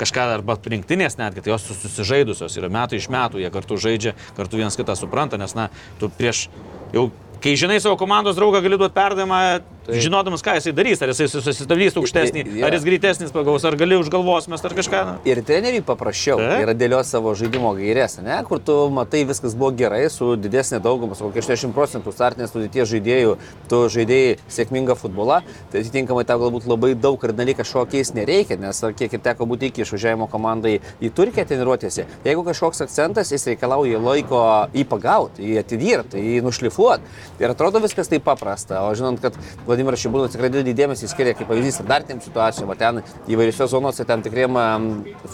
kažką 0.02 0.30
arba 0.40 0.58
rinktinės 0.62 1.20
netgi, 1.22 1.46
tai 1.46 1.56
jos 1.56 1.70
susižaidusios 1.84 2.58
yra 2.62 2.72
metai 2.74 3.02
iš 3.02 3.12
metų, 3.14 3.44
jie 3.44 3.54
kartu 3.54 3.78
žaidžia, 3.82 4.16
kartu 4.38 4.62
vienas 4.62 4.80
kitą 4.80 4.98
supranta, 4.98 5.40
nes 5.42 5.58
na, 5.58 5.70
tu 6.02 6.12
prieš 6.14 6.48
jau 6.96 7.12
Kai 7.46 7.52
žinai 7.60 7.76
savo 7.78 7.94
komandos 8.00 8.38
draugą, 8.40 8.58
gali 8.64 8.78
duoti 8.80 8.96
perdavimą, 8.96 9.40
tai. 9.86 10.00
žinodamas, 10.04 10.44
ką 10.46 10.56
jisai 10.58 10.74
darys, 10.76 11.02
ar 11.04 11.12
jisai 11.14 11.28
susistabdys 11.30 11.98
aukštesnį, 12.00 12.44
ja. 12.60 12.68
ar 12.68 12.76
jis 12.76 12.86
greitesnis 12.88 13.34
pagaus, 13.36 13.66
ar 13.68 13.78
gali 13.80 13.98
už 14.00 14.10
galvos 14.14 14.50
mes 14.52 14.64
ar 14.66 14.76
kažką. 14.78 15.02
Na. 15.06 15.16
Ir 15.28 15.42
treneriui 15.46 15.84
paprasčiau 15.86 16.40
tai. 16.42 16.60
yra 16.64 16.76
dėlioti 16.78 17.12
savo 17.12 17.34
žaidimo 17.38 17.74
gairės, 17.78 18.18
ne, 18.26 18.38
kur 18.48 18.62
tu 18.64 18.78
matai 18.94 19.24
viskas 19.30 19.56
buvo 19.58 19.72
gerai, 19.78 20.04
su 20.14 20.34
didesnė 20.40 20.82
dauguma, 20.84 21.18
su 21.18 21.28
kokia 21.28 21.44
80 21.46 21.76
procentų 21.76 22.14
startinės 22.16 22.54
sudėties 22.56 22.92
žaidėjų, 22.94 23.38
tu 23.72 23.82
žaidėjai 23.96 24.38
sėkmingą 24.58 24.98
futbolą, 25.00 25.42
tai 25.72 25.84
atitinkamai 25.84 26.26
tau 26.28 26.40
galbūt 26.42 26.70
labai 26.70 26.94
daug 26.98 27.20
kardinaliai 27.22 27.58
kažko 27.62 27.86
keisti 27.92 28.20
nereikia, 28.20 28.60
nes 28.62 28.82
kiek 28.98 29.18
ir 29.18 29.24
teko 29.26 29.48
būti 29.50 29.70
iki 29.72 29.86
išvažiavimo 29.86 30.30
komandai 30.32 30.78
į 31.04 31.12
Turkiją 31.16 31.46
treniruotėsi, 31.50 32.08
jeigu 32.26 32.46
kažkoks 32.48 32.84
akcentas, 32.86 33.32
jis 33.34 33.48
reikalauja 33.52 34.02
laiko 34.02 34.42
jį 34.76 34.86
pagauti, 34.90 35.46
jį 35.46 35.60
atidirbti, 35.62 36.22
jį 36.22 36.44
nušlifuoti. 36.46 37.14
Ir 37.42 37.52
atrodo 37.52 37.82
viskas 37.84 38.10
taip 38.12 38.26
paprasta. 38.26 38.82
O 38.86 38.94
žinant, 38.98 39.22
kad 39.24 39.38
Vladimiras 39.76 40.00
Šibūnas 40.00 40.32
tikrai 40.32 40.50
didelį 40.54 40.74
dėmesį 40.78 41.10
skiria 41.12 41.34
kaip 41.36 41.50
pavyzdys 41.52 41.76
standartiniam 41.82 42.22
situacijom, 42.24 42.70
ten 42.80 43.02
įvairiose 43.32 43.68
zonose, 43.68 44.06
ten 44.08 44.24
tikriem 44.24 44.56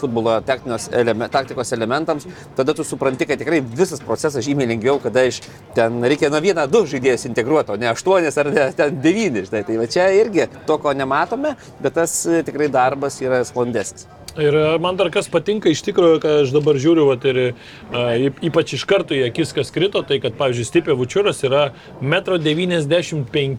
futbolo 0.00 0.40
eleme, 0.98 1.28
taktikos 1.30 1.70
elementams, 1.76 2.26
tada 2.58 2.74
tu 2.74 2.82
supranti, 2.86 3.28
kad 3.28 3.38
tikrai 3.38 3.60
visas 3.62 4.02
procesas 4.02 4.42
žymiai 4.46 4.72
lengviau, 4.72 4.98
kada 5.02 5.22
iš 5.28 5.42
ten 5.76 6.02
reikia 6.02 6.32
nuo 6.32 6.42
vieną, 6.42 6.66
du 6.72 6.82
žaidėjus 6.90 7.28
integruoti, 7.30 7.76
o 7.76 7.78
ne 7.78 7.92
aštuonis 7.92 8.40
ar 8.42 8.50
ne, 8.50 8.66
ten 8.78 8.98
devyni. 9.04 9.46
Žinai. 9.46 9.62
Tai 9.68 9.78
va 9.78 9.86
čia 9.90 10.08
irgi 10.18 10.48
to, 10.66 10.78
ko 10.82 10.96
nematome, 10.96 11.54
bet 11.82 11.94
tas 12.00 12.18
e, 12.26 12.42
tikrai 12.46 12.70
darbas 12.72 13.20
yra 13.22 13.44
sklandesnis. 13.46 14.08
Ir 14.38 14.54
e, 14.54 14.78
man 14.78 14.96
dar 14.96 15.10
kas 15.12 15.28
patinka 15.28 15.68
iš 15.72 15.82
tikrųjų, 15.84 16.20
kad 16.22 16.38
aš 16.46 16.52
dabar 16.54 16.78
žiūriu, 16.80 17.04
vat, 17.10 17.24
ir 17.28 17.40
a, 17.42 18.04
e, 18.16 18.30
ypač 18.48 18.76
iš 18.78 18.86
karto 18.88 19.16
į 19.16 19.26
akis, 19.28 19.52
kas 19.56 19.72
krito, 19.74 20.00
tai 20.08 20.20
kad, 20.22 20.36
pavyzdžiui, 20.38 20.68
Stipė 20.68 20.96
Vučiūras 20.96 21.42
yra 21.44 21.64
1,95 22.00 23.28
m 23.28 23.56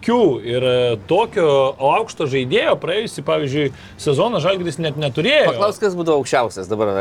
ir 0.50 0.66
e, 0.66 0.74
tokio 1.10 1.48
aukšto 1.78 2.26
žaidėjo 2.32 2.74
praėjusį, 2.82 3.26
pavyzdžiui, 3.28 3.68
sezoną 4.02 4.42
Žalgris 4.44 4.80
net 4.82 4.98
neturėjo. 4.98 5.52
Paklaus, 5.52 5.78
kas 5.82 5.98
būtų 6.00 6.18
aukščiausias 6.18 6.72
dabar 6.72 6.94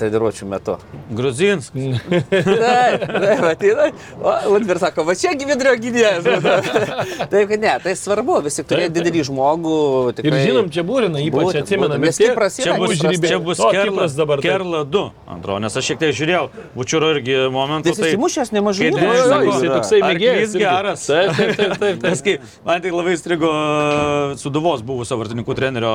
treniruočio 0.00 0.48
metu. 0.50 0.78
Gruzins. 1.14 1.70
ateina. 3.50 3.90
O, 4.18 4.34
Lundber 4.54 4.80
sako, 4.82 5.04
va 5.06 5.14
čia 5.18 5.36
gyvidrio 5.38 5.76
gynėjas. 5.78 6.26
taip, 7.30 7.46
kad 7.52 7.62
ne, 7.62 7.76
tai 7.84 7.94
svarbu, 7.98 8.40
vis 8.46 8.58
tik 8.58 8.68
turėti 8.70 8.96
didelį 8.98 9.24
žmogų. 9.30 9.78
Tikrai... 10.18 10.42
Ir 10.42 10.50
žinom, 10.50 10.70
čia 10.74 10.84
būrina, 10.86 11.22
ypač 11.22 11.62
atsimenam. 11.62 12.02
Nes 12.02 12.18
kaip 12.20 12.34
prasideda. 12.38 13.19
Čia 13.28 13.38
bus 13.42 13.60
čia 13.60 13.68
bus 13.68 13.74
Kerlas 13.74 14.16
dabar. 14.16 14.40
Kerla 14.44 14.84
2, 14.84 15.04
antro, 15.34 15.58
nes 15.62 15.76
aš 15.76 15.90
šiek 15.90 16.00
tiek 16.00 16.14
žiūrėjau, 16.16 16.44
Vučiūro 16.76 17.10
irgi 17.16 17.36
momentų. 17.52 17.94
Tai 17.96 18.10
įsimušęs 18.10 18.52
nemažai. 18.54 18.90
Tai 18.94 19.10
jis 19.46 19.64
toksai 19.66 20.00
mėgėjas. 20.04 20.40
Jis 20.44 20.56
geras. 20.60 21.06
Taip, 21.10 21.32
taip, 21.36 21.56
taip. 21.58 21.74
taip. 21.82 22.04
Nes 22.06 22.24
kai 22.24 22.36
man 22.66 22.84
tai 22.84 22.92
labai 22.94 23.16
strigo 23.20 23.50
Suduvos 24.40 24.84
buvusio 24.86 25.18
vartininkų 25.20 25.56
trenerio 25.58 25.90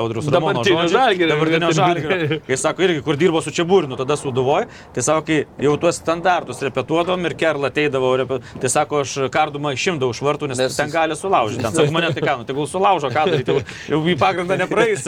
Audrius 0.00 0.28
Ramono. 0.32 0.64
Dabartinio 0.64 1.70
žalgerio. 1.74 2.40
Kai 2.46 2.58
sako 2.60 2.86
irgi, 2.86 3.02
kur 3.04 3.18
dirbo 3.20 3.42
su 3.44 3.52
Čiaburinu, 3.54 3.98
tada 4.00 4.16
Suduvoje, 4.18 4.68
tai 4.94 5.04
sako, 5.04 5.24
kai 5.28 5.66
jau 5.66 5.74
tuos 5.80 5.98
standartus 6.00 6.62
repetuodom 6.64 7.28
ir 7.28 7.36
Kerla 7.38 7.70
ateidavo, 7.72 8.14
tai 8.60 8.70
sako, 8.72 9.02
aš 9.04 9.16
kardumą 9.34 9.74
išimdavau 9.76 10.14
iš 10.14 10.22
vartų, 10.24 10.50
nes, 10.50 10.60
nes 10.60 10.78
ten 10.78 10.92
gali 10.92 11.16
sulaužyti. 11.18 11.62
Ten 11.64 11.76
sako, 11.76 11.94
mane 11.94 12.12
tai 12.14 12.24
ką, 12.24 12.36
nu, 12.40 12.48
tegul 12.48 12.68
sulaužo, 12.70 13.10
ką 13.14 13.26
daryti, 13.30 13.58
jau 13.90 14.00
į 14.00 14.16
pagrindą 14.20 14.58
nepraeis. 14.60 15.06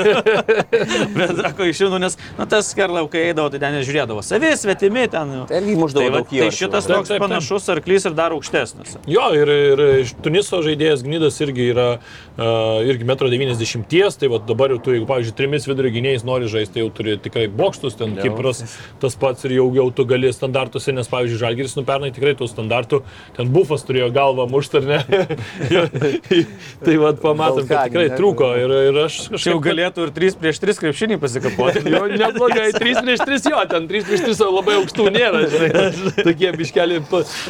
Bet 1.16 1.34
sako, 1.56 1.68
išimdavau, 1.70 1.98
nes 1.98 2.16
nu, 2.38 2.46
tas 2.46 2.74
Kerla, 2.74 3.02
kai 3.10 3.30
eidavo, 3.30 3.50
tai 3.50 3.60
ten 3.62 3.74
nežiūrėdavo. 3.78 4.22
Savi, 4.24 4.52
svetimi 4.58 5.06
ten. 5.10 5.32
Tai 5.48 5.60
irgi 5.60 5.76
muždavo. 5.78 6.06
Tai, 6.06 6.12
va, 6.14 6.22
tai 6.28 6.50
šitas 6.54 6.88
toks 6.88 7.12
panašus 7.22 7.68
arklys 7.72 8.06
ir 8.08 8.16
dar 8.16 8.34
aukštesnis. 8.36 8.96
Jo, 9.10 9.28
ir, 9.36 9.52
ir 9.72 9.84
iš 10.02 10.14
Tuniso 10.24 10.60
žaidėjas 10.64 11.04
Gnydas 11.06 11.38
irgi 11.44 11.70
yra 11.72 11.88
uh, 11.96 12.84
irgi 12.86 13.06
1,90 13.08 13.80
m, 13.80 13.86
tai 14.20 14.30
va, 14.32 14.40
dabar 14.48 14.74
jau 14.74 14.80
tu, 14.82 14.94
jeigu, 14.96 15.08
pavyzdžiui, 15.08 15.36
trimis 15.38 15.68
vidurio 15.68 15.92
gynėjais 15.94 16.26
nori 16.26 16.50
žaisti, 16.50 16.76
tai 16.76 16.84
jau 16.84 16.90
turi 16.94 17.16
tikrai 17.22 17.46
bokštus, 17.52 17.98
ten 18.00 18.16
jau. 18.16 18.26
Kipras 18.26 18.64
tas 19.02 19.16
pats 19.18 19.46
ir 19.48 19.56
jau, 19.58 19.68
jau 19.76 19.88
tu 19.94 20.06
gali 20.08 20.32
standartuose, 20.34 20.94
nes, 20.96 21.08
pavyzdžiui, 21.10 21.40
Žalgiris 21.40 21.76
nupernai 21.78 22.12
tikrai 22.14 22.34
tų 22.38 22.48
standartų, 22.50 23.02
ten 23.36 23.50
bufas 23.54 23.84
turėjo 23.86 24.10
galvą 24.14 24.48
muštą, 24.50 24.82
ar 24.82 24.88
ne? 24.90 25.26
tai 26.84 26.96
va, 27.00 27.12
pamatom, 27.20 27.66
kad 27.68 27.90
tikrai 27.90 28.08
trūko 28.16 28.52
ir, 28.58 28.76
ir 28.90 29.00
aš 29.06 29.20
kažkaip... 29.30 29.52
Jau 29.52 29.62
galėtų 29.62 30.06
ir 30.08 30.14
3 30.16 30.38
prieš 30.40 30.60
3 30.64 30.80
krepšinį 30.82 31.18
pasikapoti. 31.56 31.92
jo, 31.94 32.02
neblogai, 32.22 32.68
3 32.76 33.02
prieš 33.04 33.24
3 33.26 33.50
jo, 33.52 33.62
ten 33.70 33.88
3 33.90 34.08
prieš 34.08 34.24
3 34.26 34.50
labai 34.56 34.76
aukštų 34.80 35.06
nėra, 35.14 35.42
žinai, 35.52 35.70
tokie 36.28 36.52
biškeli 36.56 37.00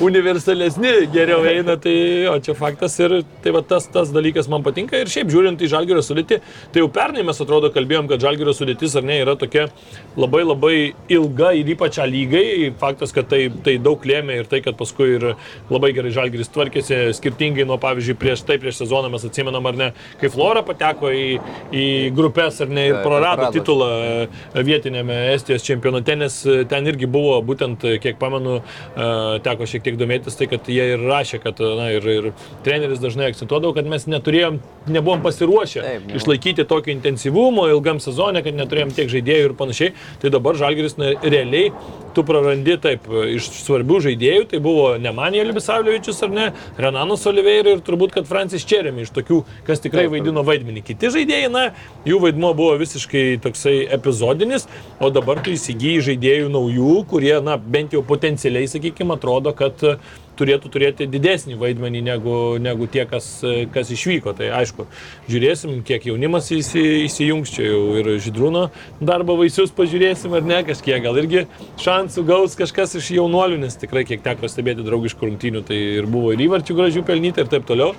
universalesni 0.04 0.94
geriau 1.14 1.44
eina, 1.48 1.76
tai 1.80 1.94
jo, 2.26 2.36
čia 2.46 2.56
faktas 2.58 2.98
ir 3.02 3.18
tai 3.44 3.54
va 3.56 3.62
tas, 3.66 3.88
tas 3.92 4.12
dalykas 4.14 4.50
man 4.52 4.64
patinka. 4.66 4.98
Ir 5.00 5.12
šiaip 5.12 5.32
žiūrint 5.32 5.62
į 5.62 5.70
Žalgirio 5.72 6.04
sudėtį, 6.04 6.40
tai 6.74 6.82
jau 6.82 6.90
pernai 6.92 7.24
mes 7.26 7.40
atrodo 7.42 7.70
kalbėjom, 7.74 8.10
kad 8.10 8.24
Žalgirio 8.24 8.54
sudėtis 8.56 8.96
ar 8.98 9.06
ne 9.06 9.20
yra 9.22 9.36
tokia 9.38 9.68
labai 10.16 10.42
labai 10.46 10.76
ilga 11.12 11.52
ir 11.56 11.72
ypač 11.76 12.00
lygai, 12.06 12.72
faktas, 12.80 13.12
kad 13.16 13.28
tai, 13.30 13.46
tai 13.64 13.76
daug 13.82 14.02
lėmė 14.06 14.40
ir 14.40 14.50
tai, 14.50 14.62
kad 14.64 14.76
paskui 14.78 15.16
ir 15.16 15.28
labai 15.72 15.92
gerai 15.96 16.12
Žalgiris 16.14 16.52
tvarkėsi, 16.54 17.00
skirtingai 17.16 17.66
nuo 17.68 17.78
pavyzdžiui 17.82 18.18
prieš 18.20 18.44
tai, 18.46 18.58
prieš 18.62 18.82
sezoną 18.82 19.10
mes 19.12 19.26
atsimenam 19.26 19.66
ar 19.70 19.78
ne, 19.78 19.90
kai 20.20 20.30
Flora 20.32 20.62
pateko 20.66 21.12
į, 21.12 21.26
į 21.72 21.86
grupės 22.16 22.60
ar 22.64 22.72
ne 22.72 22.88
ir 22.90 23.00
prarado. 23.04 23.50
titulą 23.54 23.85
e, 23.86 24.64
vietinėme 24.66 25.16
Estijos 25.32 25.64
čempionate, 25.66 26.16
nes 26.18 26.38
e, 26.46 26.58
ten 26.68 26.86
irgi 26.90 27.08
buvo 27.10 27.38
būtent, 27.46 27.84
kiek 28.02 28.18
pamenu, 28.20 28.58
e, 28.60 29.10
teko 29.46 29.68
šiek 29.68 29.84
tiek 29.86 29.98
domėtis, 30.00 30.38
tai 30.38 30.48
kad 30.50 30.70
jie 30.70 30.88
ir 30.94 31.04
rašė, 31.06 31.40
kad 31.44 31.60
na, 31.78 31.90
ir, 31.96 32.08
ir 32.12 32.30
treneris 32.66 33.02
dažnai 33.02 33.30
akcentuodavo, 33.32 33.74
kad 33.76 33.88
mes 33.90 34.08
neturėjom, 34.10 34.60
nebuvom 34.90 35.22
pasiruošę 35.24 35.84
Taip, 35.84 36.08
nu. 36.08 36.18
išlaikyti 36.20 36.66
tokio 36.68 36.94
intensyvumo 36.94 37.68
ilgam 37.72 38.00
sezonė, 38.02 38.44
kad 38.46 38.58
neturėjom 38.58 38.94
tiek 38.96 39.12
žaidėjų 39.12 39.50
ir 39.50 39.56
panašiai. 39.58 39.94
Tai 40.22 40.32
dabar 40.34 40.58
Žalgiris 40.58 40.98
na, 41.00 41.14
realiai 41.22 41.72
tu 42.16 42.24
prarandi 42.24 42.78
taip 42.80 43.04
iš 43.34 43.50
svarbių 43.60 43.98
žaidėjų, 44.06 44.46
tai 44.50 44.60
buvo 44.64 44.86
ne 45.00 45.12
Manija 45.12 45.44
Libisavliovičius 45.44 46.22
ar 46.24 46.32
ne, 46.32 46.46
Renanas 46.80 47.26
Oliveira 47.28 47.74
ir 47.74 47.82
turbūt, 47.84 48.14
kad 48.14 48.28
Francis 48.28 48.64
Čeremi 48.68 49.04
iš 49.04 49.12
tokių, 49.16 49.42
kas 49.66 49.84
tikrai 49.84 50.06
taip, 50.06 50.14
vaidino 50.14 50.44
vaidmenį. 50.46 50.84
Kiti 50.86 51.10
žaidėjai, 51.12 51.50
na, 51.52 51.66
jų 52.08 52.22
vaidmuo 52.24 52.54
buvo 52.56 52.78
visiškai 52.80 53.24
toksai 53.44 53.75
epizodinis, 53.96 54.68
o 55.00 55.10
dabar 55.14 55.42
tu 55.44 55.54
įsigyji 55.54 56.04
žaidėjų 56.10 56.52
naujų, 56.54 56.92
kurie, 57.10 57.34
na, 57.44 57.58
bent 57.58 57.96
jau 57.96 58.04
potencialiai, 58.06 58.70
sakykime, 58.70 59.16
atrodo, 59.16 59.54
kad 59.56 59.84
uh, 59.86 59.98
turėtų 60.36 60.70
turėti 60.72 61.08
didesnį 61.10 61.56
vaidmenį 61.60 62.02
negu, 62.06 62.36
negu 62.62 62.88
tie, 62.90 63.04
kas, 63.08 63.28
kas 63.74 63.90
išvyko. 63.94 64.34
Tai 64.36 64.50
aišku, 64.60 64.86
žiūrėsim, 65.30 65.78
kiek 65.86 66.08
jaunimas 66.10 66.50
įsi, 66.54 66.82
įsijungs, 67.06 67.52
čia 67.56 67.70
jau 67.70 67.82
ir 68.00 68.12
Židrūno 68.22 68.68
darbo 69.00 69.38
vaisius 69.40 69.74
pažiūrėsim 69.76 70.36
ar 70.36 70.46
ne, 70.46 70.62
kažkiek 70.68 71.02
gal 71.04 71.18
irgi 71.22 71.46
šansų 71.82 72.26
gaus 72.28 72.56
kažkas 72.58 72.96
iš 73.00 73.12
jaunuolių, 73.18 73.60
nes 73.64 73.78
tikrai 73.80 74.06
kiek 74.08 74.24
teko 74.24 74.50
stebėti 74.50 74.86
draugiškų 74.86 75.30
rungtynių, 75.30 75.66
tai 75.66 75.82
ir 76.00 76.08
buvo 76.10 76.34
ir 76.34 76.46
įvarčių 76.48 76.80
gražių 76.80 77.06
pelnyti 77.06 77.44
ir 77.44 77.52
taip 77.52 77.68
toliau. 77.68 77.94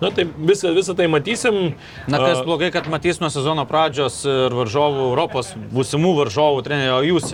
Na 0.00 0.10
tai 0.12 0.26
visą, 0.28 0.74
visą 0.76 0.96
tai 0.96 1.06
matysim. 1.08 1.72
Na 2.08 2.20
kas 2.20 2.42
blogai, 2.44 2.68
kad 2.74 2.88
matys 2.92 3.20
nuo 3.22 3.30
sezono 3.32 3.64
pradžios 3.68 4.20
ir 4.28 4.56
varžovų 4.56 5.08
Europos, 5.10 5.54
būsimų 5.72 6.12
varžovų 6.20 6.66
trenerio 6.66 7.00
jūs. 7.06 7.32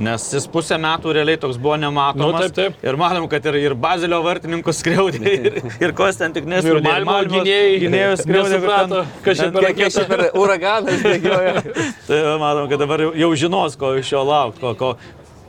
Nes 0.00 0.22
jis 0.32 0.46
pusę 0.48 0.78
metų 0.80 1.12
realiai 1.12 1.36
toks 1.36 1.58
buvo 1.60 1.74
nematomas. 1.76 2.32
Nu, 2.32 2.40
taip, 2.40 2.54
taip. 2.56 2.84
Ir 2.88 2.96
matom, 2.96 3.26
kad 3.28 3.44
ir, 3.50 3.58
ir 3.60 3.74
Bazilio 3.76 4.22
vartininkus 4.24 4.80
skriaudė, 4.80 5.20
ir, 5.50 5.58
ir 5.76 5.92
kos 5.96 6.16
ten 6.16 6.32
tik 6.32 6.48
nesupratė. 6.48 6.80
Ir 6.80 7.04
Malmo 7.04 7.18
gynėjai, 7.28 7.76
gynėjus 7.84 8.24
skriaudė, 8.24 8.62
kas 9.26 9.42
čia 9.42 9.50
per 9.52 9.68
raketą. 9.68 10.06
per 10.08 10.24
uraganas 10.40 11.04
bėgiojo. 11.04 11.54
tai 12.08 12.24
matom, 12.40 12.70
kad 12.72 12.80
dabar 12.80 13.04
jau 13.12 13.32
žinos, 13.44 13.76
ko 13.80 13.92
iš 14.00 14.16
jo 14.16 14.24
laukti, 14.24 14.64
ko, 14.64 14.72
ko, 14.80 14.94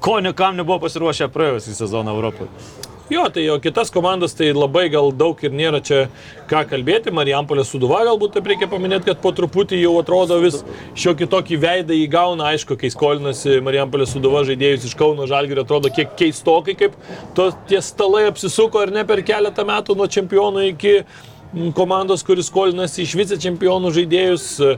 ko 0.04 0.20
niekam 0.28 0.60
nebuvo 0.60 0.82
pasiruošę 0.84 1.32
praėjusį 1.32 1.80
sezoną 1.86 2.20
Europoje. 2.20 2.91
Jo, 3.12 3.26
tai 3.34 3.44
jo 3.44 3.58
kitas 3.60 3.90
komandas 3.92 4.32
tai 4.40 4.54
labai 4.56 4.86
gal 4.88 5.10
daug 5.12 5.42
ir 5.44 5.52
nėra 5.52 5.82
čia 5.84 6.06
ką 6.48 6.62
kalbėti. 6.70 7.12
Marijampolė 7.12 7.66
Suduva 7.68 7.98
galbūt 8.08 8.38
taip 8.38 8.46
reikia 8.48 8.70
paminėti, 8.72 9.10
kad 9.10 9.20
po 9.20 9.34
truputį 9.36 9.82
jau 9.82 9.98
atrodo 10.00 10.38
vis 10.40 10.62
šiokį 10.96 11.28
tokį 11.34 11.60
veidą 11.60 11.98
įgauna. 12.06 12.54
Aišku, 12.54 12.78
kai 12.80 12.88
skolinasi 12.94 13.58
Marijampolė 13.68 14.08
Suduva 14.08 14.46
žaidėjus 14.48 14.88
iš 14.88 14.96
Kauno 14.96 15.28
Žalgirio, 15.28 15.66
atrodo 15.68 15.92
kiek 15.92 16.16
keistokai, 16.22 16.78
kaip 16.80 16.96
to, 17.36 17.50
tie 17.68 17.84
stalai 17.84 18.30
apsisuko 18.30 18.80
ar 18.86 18.96
ne 18.96 19.04
per 19.04 19.26
keletą 19.28 19.68
metų 19.68 20.00
nuo 20.00 20.08
čempionų 20.16 20.70
iki 20.70 21.02
komandos, 21.76 22.24
kuris 22.24 22.48
skolinasi 22.48 23.04
iš 23.04 23.14
vicečempionų 23.20 23.92
žaidėjus, 23.96 24.46
e, 24.64 24.76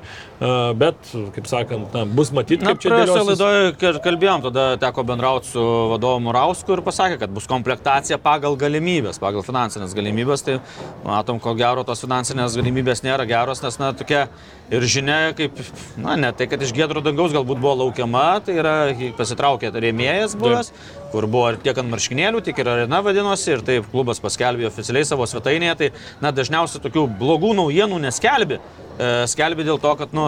bet, 0.80 1.12
kaip 1.36 1.50
sakant, 1.50 1.94
na, 1.94 2.06
bus 2.10 2.32
matyti, 2.34 2.64
Na, 2.66 2.74
kaip 2.74 2.82
čia 2.82 2.92
praėjusioje 2.94 3.26
dėliosis. 3.28 3.44
laidoje 3.84 4.02
kalbėjom, 4.06 4.46
tada 4.48 4.66
teko 4.82 5.06
bendrauti 5.06 5.52
su 5.52 5.66
vadovu 5.94 6.24
Murausku 6.26 6.74
ir 6.74 6.84
pasakė, 6.86 7.20
kad 7.22 7.34
bus 7.36 7.46
komplektacija 7.50 8.18
pagal 8.22 8.58
galimybės, 8.60 9.22
pagal 9.22 9.46
finansinės 9.46 9.94
galimybės. 9.98 10.46
Tai 10.48 10.58
matom, 11.06 11.40
ko 11.44 11.54
gero 11.60 11.86
tos 11.86 12.02
finansinės 12.04 12.58
galimybės 12.58 13.04
nėra 13.06 13.28
geros, 13.30 13.62
nes, 13.64 13.78
na, 13.82 13.94
tokia 13.94 14.26
ir 14.74 14.82
žinia, 14.90 15.20
kaip, 15.38 15.62
na, 16.02 16.18
ne 16.18 16.34
tai, 16.34 16.50
kad 16.50 16.62
iš 16.62 16.74
gėdro 16.74 17.04
dangaus 17.06 17.36
galbūt 17.36 17.62
buvo 17.62 17.78
laukiama, 17.86 18.42
tai 18.46 18.58
yra 18.58 18.76
pasitraukė 19.18 19.70
rėmėjas 19.74 20.34
buvęs, 20.40 20.74
kur 21.14 21.30
buvo 21.30 21.52
ir 21.54 21.60
tiek 21.62 21.78
ant 21.78 21.94
marškinėlių, 21.94 22.42
tiek 22.46 22.60
ir 22.60 22.70
arena 22.72 23.04
vadinosi, 23.06 23.52
ir 23.54 23.66
taip 23.66 23.90
klubas 23.94 24.22
paskelbė 24.24 24.66
oficialiai 24.72 25.06
savo 25.06 25.28
svetainėje, 25.30 25.76
tai, 25.82 25.92
na, 26.24 26.34
dažniausiai 26.34 26.82
tokių 26.84 27.06
blogų 27.20 27.54
naujienų 27.62 28.02
neskelbi. 28.08 28.58
E, 28.98 29.12
Skelbi 29.30 29.68
dėl 29.68 29.78
to, 29.84 29.94
kad, 30.00 30.16
nu, 30.18 30.26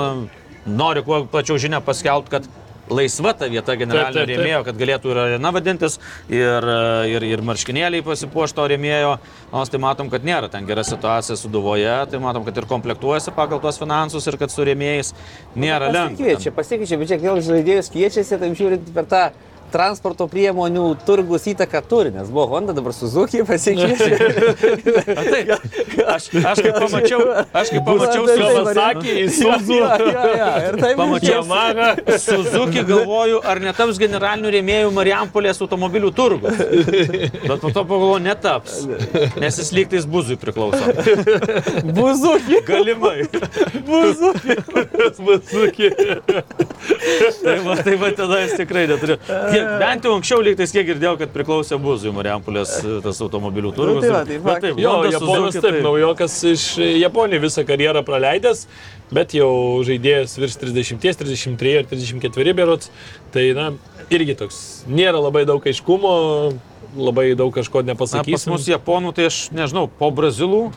nori 0.66 1.02
kuo 1.06 1.24
plačiau 1.32 1.58
žinią 1.62 1.82
paskelbti, 1.86 2.38
kad 2.38 2.48
laisva 2.90 3.34
ta 3.34 3.48
vieta 3.50 3.76
generalinio 3.80 4.26
rėmėjo, 4.30 4.60
kad 4.68 4.78
galėtų 4.78 5.12
ir 5.12 5.20
arena 5.24 5.52
vadintis, 5.56 5.98
ir, 6.30 6.68
ir, 7.10 7.26
ir 7.26 7.42
marškinėliai 7.46 8.06
pasipuošto 8.06 8.68
rėmėjo, 8.70 9.16
nors 9.54 9.74
tai 9.74 9.82
matom, 9.82 10.12
kad 10.14 10.26
nėra 10.28 10.52
ten 10.54 10.68
gera 10.70 10.86
situacija 10.86 11.38
su 11.40 11.50
Duvoje, 11.50 11.96
tai 12.12 12.22
matom, 12.22 12.46
kad 12.46 12.58
ir 12.62 12.70
komplektuojasi 12.70 13.34
pagal 13.38 13.62
tuos 13.64 13.82
finansus 13.82 14.30
ir 14.30 14.38
kad 14.42 14.54
su 14.54 14.66
rėmėjais 14.68 15.16
nėra 15.58 15.90
lengva. 15.90 16.14
Pasikeičia, 16.14 16.56
pasikeičia, 16.56 17.02
bet 17.02 17.14
čia 17.14 17.22
vėl 17.26 17.42
žaidėjus 17.50 17.92
kviečiasi, 17.94 18.42
taip 18.42 18.58
žiūrint 18.60 18.94
per 18.94 19.10
tą 19.10 19.26
transporto 19.74 20.28
priemonių 20.32 20.86
turgus 21.06 21.46
įtaką 21.52 21.82
turi, 21.90 22.12
nes 22.16 22.30
buvo 22.32 22.48
Honda, 22.54 22.74
dabar 22.76 22.94
Suzuki 22.96 23.44
pasikeičia. 23.48 24.18
Taip, 25.32 25.52
aš, 26.06 26.30
aš 26.40 26.62
kaip 26.66 26.78
pamačiau, 26.80 27.22
aš 27.50 27.72
kaip 27.74 27.86
pamačiau 27.88 28.28
Kawasaki, 28.30 29.16
Isuzu. 29.26 29.80
Jo, 29.80 29.90
jo, 30.00 30.26
jo, 30.40 30.50
ir 30.68 30.78
taip 30.82 30.98
Pamačiau. 31.00 31.42
Yamaha, 31.42 32.18
Suzuki 32.22 32.84
galvoju, 32.88 33.42
ar 33.48 33.62
netaps 33.64 34.00
generaliniu 34.02 34.52
rėmėjų 34.56 34.92
Marijampolės 34.96 35.62
automobilių 35.66 36.12
turgus. 36.16 36.60
Bet 36.60 37.60
po 37.62 37.72
to 37.72 37.84
pagalvoju, 37.84 38.22
netaps. 38.26 38.78
Nes 39.42 39.60
jis 39.62 39.72
lygtais 39.76 40.08
buzui 40.10 40.38
priklauso. 40.40 40.84
Buzuki. 41.96 42.62
Galimai. 42.68 43.28
Suzuki. 45.16 45.92
Tai 47.44 47.58
va, 47.66 47.78
tai 47.82 47.96
va 48.02 48.12
tada 48.16 48.42
jis 48.44 48.56
tikrai 48.60 48.86
neturi. 48.90 49.18
Kiek, 49.56 49.72
bent 49.82 50.06
jau 50.08 50.14
anksčiau 50.18 50.44
lygtais 50.46 50.74
kiek 50.76 50.88
girdėjau, 50.90 51.16
kad 51.22 51.32
priklausė 51.34 51.80
buzui 51.82 52.14
Marijampolės 52.16 52.76
e, 52.82 52.98
tas 53.06 53.22
automobilių 53.26 53.74
turgus. 53.76 54.06
tai 54.06 54.12
va, 54.14 54.22
tai 54.28 54.38
Bet 54.38 54.46
faktas. 54.52 54.82
Jo, 54.84 54.94
Japonas 55.16 55.58
taip, 55.58 55.80
naujokas 55.86 56.38
iš 56.52 56.68
Japonijos 57.02 57.46
visą 57.48 57.66
karjerą 57.68 58.04
praleidęs, 58.08 58.66
bet 59.16 59.36
jau 59.38 59.52
žaidėjas 59.88 60.38
virš 60.40 60.60
30, 60.64 61.02
33 61.24 61.76
ar 61.82 61.90
34 61.92 62.56
berots. 62.58 62.92
Tai, 63.36 63.46
na, 63.58 63.70
irgi 64.14 64.38
toks, 64.40 64.62
nėra 64.90 65.22
labai 65.24 65.46
daug 65.50 65.66
aiškumo, 65.66 66.16
labai 66.96 67.32
daug 67.38 67.54
kažko 67.56 67.84
Na, 67.86 67.96
pas 67.98 68.48
mus 68.52 68.68
Japonų, 68.70 69.16
tai 69.16 69.30
aš 69.32 69.48
nežinau, 69.56 69.88
po 69.90 70.12
Brazilų. 70.16 70.68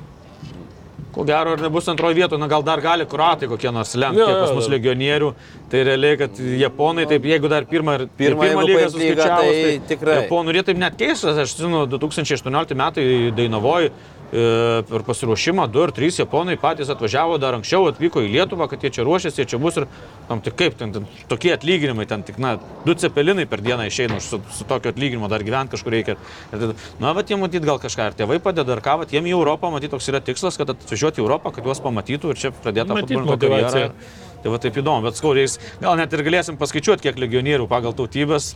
Ko 1.19 1.25
gero, 1.27 1.57
ar 1.57 1.59
nebus 1.59 1.89
antroje 1.91 2.15
vietoje, 2.15 2.39
na 2.39 2.47
gal 2.47 2.63
dar 2.63 2.79
gali 2.79 3.03
kuratai 3.11 3.49
kokie 3.51 3.73
nors 3.75 3.97
lenkti, 3.99 4.23
kiek 4.23 4.37
pas 4.39 4.53
mus 4.55 4.69
legionierių. 4.71 5.31
Tai 5.73 5.81
realiai, 5.89 6.19
kad 6.21 6.39
japonai, 6.61 7.09
taip, 7.11 7.27
jeigu 7.27 7.51
dar 7.51 7.67
pirmą 7.67 7.97
ir 7.99 8.05
Pirmą, 8.21 8.45
pirmą 8.47 8.63
lygą 8.69 8.85
suskaičiavus, 8.93 9.49
tai 9.49 9.65
tai 9.65 9.89
tikrai. 9.91 10.15
Japonų 10.21 10.55
jie 10.55 10.63
taip 10.69 10.79
net 10.79 10.95
keistas, 11.01 11.41
aš 11.43 11.57
žinau, 11.59 11.83
2018 11.91 12.79
metai 12.79 13.09
Dainavoje 13.35 13.91
per 14.31 15.03
pasiruošimą 15.07 15.65
2 15.73 15.83
ar 15.89 15.93
3 15.97 16.19
japonai 16.21 16.59
patys 16.61 16.91
atvažiavo 16.93 17.39
dar 17.41 17.57
anksčiau, 17.57 17.87
atvyko 17.89 18.21
į 18.27 18.29
Lietuvą, 18.35 18.69
kad 18.69 18.83
jie 18.85 18.91
čia 18.93 19.07
ruošiasi, 19.09 19.41
jie 19.41 19.47
čia 19.55 19.61
bus 19.63 19.79
ir 19.81 19.87
tam 20.29 20.43
tik 20.45 20.57
kaip, 20.59 20.77
ten, 20.77 20.93
ten 20.93 21.07
tokie 21.31 21.55
atlyginimai, 21.55 22.05
ten 22.11 22.23
tik, 22.23 22.37
na, 22.39 22.59
du 22.85 22.95
cepelinai 22.95 23.47
per 23.49 23.65
dieną 23.65 23.89
išeina, 23.89 24.21
su, 24.21 24.43
su 24.53 24.69
tokio 24.69 24.93
atlyginimo 24.93 25.31
dar 25.33 25.41
gyventi 25.47 25.77
kažkur 25.77 25.97
reikia. 25.97 26.19
Ir 26.53 26.75
na, 27.01 27.15
bet 27.17 27.33
jie 27.33 27.41
matyt 27.41 27.65
gal 27.65 27.81
kažką, 27.81 28.11
ar 28.13 28.21
tėvai 28.21 28.37
padeda, 28.45 28.77
ar 28.77 28.85
ką, 28.85 29.01
bet 29.05 29.17
jiem 29.17 29.25
į 29.33 29.37
Europą, 29.39 29.73
matyt, 29.73 29.95
toks 29.97 30.13
yra 30.13 30.21
tikslas, 30.21 30.61
kad 30.61 30.77
atvažiuoti 30.77 31.23
į 31.23 31.25
Europą, 31.25 31.55
kad 31.57 31.65
juos 31.65 31.81
pamatytų 31.81 32.35
ir 32.37 32.43
čia 32.45 32.53
pradėtų 32.53 33.01
futbolininko 33.01 33.41
karjerą. 33.49 33.93
Tai 34.39 34.53
va 34.55 34.59
taip 34.63 34.77
įdomu, 34.79 35.03
bet 35.03 35.17
skaudžiais, 35.19 35.57
gal 35.83 35.97
net 35.99 36.13
ir 36.15 36.21
galėsim 36.23 36.55
paskaičiuoti, 36.61 37.03
kiek 37.09 37.17
legionierių 37.19 37.65
pagal 37.67 37.91
tautybės 37.99 38.53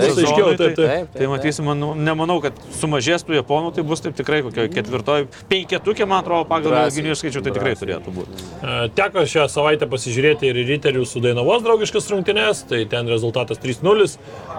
Nu, 0.00 0.08
sezonui, 0.08 0.24
aiškiau, 0.24 0.46
tai- 0.48 0.56
taip, 0.56 0.76
taip. 0.78 0.86
Taip, 0.88 1.18
Tai 1.18 1.26
matysim, 1.28 1.66
manau, 1.68 1.90
nemanau, 1.92 2.38
kad 2.40 2.56
sumažės 2.78 3.26
tų 3.28 3.36
japonų, 3.36 3.74
tai 3.76 3.84
bus 3.84 4.00
taip 4.00 4.16
tikrai 4.16 4.40
kokio 4.46 4.64
ketvirtoj, 5.00 5.26
penketukė, 5.50 6.06
man 6.08 6.22
atrodo, 6.22 6.46
pagal 6.48 6.74
legionierių 6.76 7.16
skaičių, 7.18 7.42
tai 7.44 7.52
tikrai 7.54 7.74
turėtų 7.78 8.12
būti. 8.14 8.44
E, 8.60 8.88
Teko 8.96 9.24
šią 9.28 9.46
savaitę 9.50 9.88
pasižiūrėti 9.90 10.50
ir 10.50 10.60
į 10.60 10.66
Riterių 10.70 11.04
su 11.08 11.20
Dainavos 11.20 11.62
draugiškas 11.64 12.10
rungtynės, 12.12 12.64
tai 12.68 12.84
ten 12.90 13.08
rezultatas 13.10 13.60
3-0. 13.62 14.08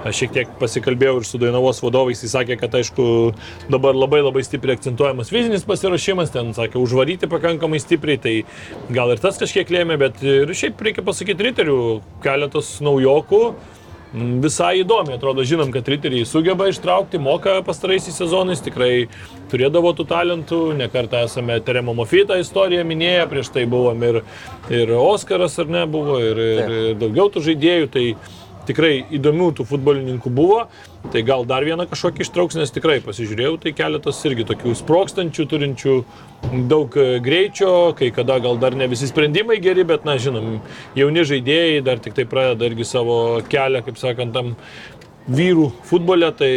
Aš 0.01 0.17
šiek 0.17 0.33
tiek 0.35 0.53
pasikalbėjau 0.59 1.19
ir 1.21 1.27
su 1.27 1.41
Dainavos 1.41 1.81
vadovais, 1.83 2.21
jis 2.23 2.33
sakė, 2.33 2.57
kad 2.61 2.73
aišku 2.77 3.05
dabar 3.71 3.97
labai 3.97 4.23
labai 4.23 4.43
stipriai 4.45 4.79
akcentuojamas 4.79 5.31
fizinis 5.33 5.67
pasiruošimas, 5.67 6.33
ten 6.33 6.55
sakė 6.57 6.81
užvaryti 6.81 7.29
pakankamai 7.31 7.81
stipriai, 7.81 8.21
tai 8.21 8.35
gal 8.93 9.13
ir 9.13 9.21
tas 9.21 9.39
kažkiek 9.41 9.69
lėmė, 9.71 9.99
bet 10.01 10.23
ir 10.25 10.49
šiaip 10.49 10.81
reikia 10.81 11.05
pasakyti 11.05 11.51
Riterių 11.51 11.77
keletas 12.25 12.79
naujokų. 12.83 13.45
Visai 14.11 14.81
įdomi, 14.81 15.13
atrodo, 15.15 15.45
žinom, 15.47 15.69
kad 15.71 15.87
riteriai 15.87 16.25
sugeba 16.27 16.65
ištraukti, 16.67 17.19
moka 17.23 17.53
pastaraisiais 17.63 18.17
sezonais, 18.19 18.59
tikrai 18.59 19.07
turėdavo 19.53 19.93
tų 19.95 20.05
talentų, 20.09 20.59
nekartą 20.81 21.21
esame 21.29 21.55
Teremo 21.63 21.95
Mofitą 21.95 22.35
istoriją 22.41 22.83
minėję, 22.89 23.23
prieš 23.31 23.53
tai 23.55 23.63
buvom 23.71 24.03
ir, 24.03 24.19
ir 24.67 24.91
Oskaras 24.99 25.55
ar 25.63 25.71
ne 25.71 25.85
buvo, 25.87 26.19
ir, 26.19 26.43
ir, 26.43 26.75
ir 26.91 26.99
daugiau 26.99 27.31
tų 27.31 27.45
žaidėjų, 27.47 27.87
tai 27.95 28.05
tikrai 28.67 29.05
įdomių 29.17 29.49
tų 29.57 29.65
futbolininkų 29.69 30.31
buvo, 30.33 30.65
tai 31.13 31.23
gal 31.25 31.45
dar 31.49 31.65
vieną 31.65 31.87
kažkokį 31.89 32.25
ištrauks, 32.25 32.57
nes 32.59 32.73
tikrai 32.73 32.99
pasižiūrėjau, 33.05 33.55
tai 33.63 33.73
keletas 33.77 34.21
irgi 34.29 34.45
tokių 34.51 34.75
sprokstančių, 34.81 35.47
turinčių 35.53 35.95
daug 36.69 36.95
e, 36.99 37.07
greičio, 37.23 37.71
kai 37.97 38.11
kada 38.15 38.39
gal 38.43 38.59
dar 38.61 38.77
ne 38.77 38.87
visi 38.91 39.09
sprendimai 39.09 39.59
geri, 39.63 39.85
bet, 39.87 40.05
na, 40.07 40.17
žinom, 40.21 40.59
jauni 40.97 41.25
žaidėjai 41.27 41.81
dar 41.85 42.01
tik 42.03 42.17
tai 42.17 42.27
pradeda 42.29 42.69
irgi 42.69 42.87
savo 42.87 43.17
kelią, 43.51 43.83
kaip 43.87 43.99
sakant, 44.01 44.35
tam 44.35 44.55
vyrų 45.31 45.71
futbole, 45.89 46.31
tai 46.37 46.51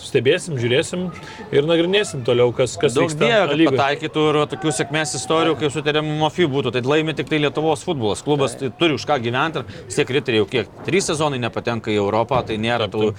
stebėsim, 0.00 0.56
žiūrėsim 0.60 1.06
ir 1.54 1.68
nagrinėsim 1.68 2.24
toliau, 2.26 2.52
kas, 2.56 2.76
kas 2.80 2.96
Daug 2.96 3.06
vyksta 3.06 3.22
dievo, 3.24 3.46
kad 3.52 3.76
pataikytų 3.76 4.26
ir 4.30 4.38
tokių 4.52 4.74
sėkmės 4.78 5.14
istorijų, 5.20 5.56
kaip 5.60 5.74
su 5.74 5.82
Teremu 5.86 6.18
Mofi 6.20 6.48
būtų. 6.50 6.74
Tai 6.76 6.84
laimi 6.86 7.16
tik 7.16 7.30
tai 7.30 7.40
Lietuvos 7.42 7.84
futbolas. 7.86 8.24
Klubas 8.26 8.58
tai 8.60 8.70
turi 8.80 8.98
už 8.98 9.06
ką 9.08 9.18
gyventi 9.24 9.62
ir 9.62 9.72
vis 9.86 9.98
tiek 9.98 10.12
riteriai 10.18 10.42
jau 10.42 10.50
kiek. 10.52 10.76
Trys 10.88 11.10
sezonai 11.12 11.40
nepatenka 11.42 11.92
į 11.92 11.98
Europą, 12.02 12.42
tai 12.46 12.60
nėra 12.62 12.90
tų 12.92 13.14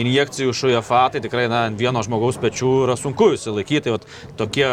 injekcijų 0.00 0.56
iš 0.56 0.64
UEFA, 0.70 1.04
tai 1.12 1.22
tikrai 1.24 1.46
na, 1.52 1.66
vieno 1.68 2.02
žmogaus 2.04 2.40
pečių 2.42 2.74
yra 2.88 2.98
sunku 3.00 3.32
įsilaikyti. 3.36 3.86
Tai, 3.86 3.96
vat 3.96 4.04
tokie 4.38 4.68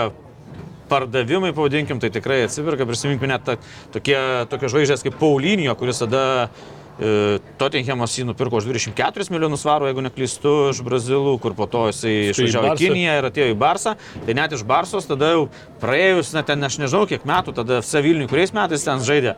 pardavimai, 0.89 1.53
pavadinkim, 1.53 2.01
tai 2.01 2.09
tikrai 2.13 2.43
atsivirka. 2.47 2.87
Prisiminkime 2.89 3.31
net 3.31 3.53
tokie, 3.93 4.17
tokie 4.51 4.71
žvaigždės 4.73 5.05
kaip 5.05 5.17
Paulinio, 5.21 5.75
kuris 5.79 6.01
tada 6.03 6.23
Tottenhamas 7.59 8.17
jį 8.17 8.25
nupirko 8.27 8.59
už 8.59 8.67
24 8.67 9.29
milijonus 9.31 9.63
svarų, 9.63 9.87
jeigu 9.87 10.03
neklystu, 10.03 10.55
iš 10.73 10.81
Brazilų, 10.83 11.37
kur 11.39 11.55
po 11.55 11.69
to 11.71 11.85
jisai 11.93 12.15
į 12.15 12.25
išvažiavo 12.33 12.65
į 12.65 12.69
Barsą. 12.73 12.81
Kiniją 12.83 13.13
ir 13.21 13.29
atėjo 13.29 13.53
į 13.53 13.59
Barsą. 13.61 13.95
Tai 14.25 14.35
net 14.41 14.57
iš 14.57 14.65
Barsos 14.67 15.07
tada 15.07 15.31
jau 15.35 15.45
praėjus, 15.79 16.33
net 16.35 16.49
ten 16.51 16.67
aš 16.67 16.81
nežinau 16.83 17.05
kiek 17.07 17.23
metų, 17.29 17.55
tada 17.61 17.79
FC 17.79 18.03
Vilniui, 18.03 18.27
kuriais 18.31 18.55
metais 18.55 18.83
ten 18.83 18.99
žaidė. 19.05 19.37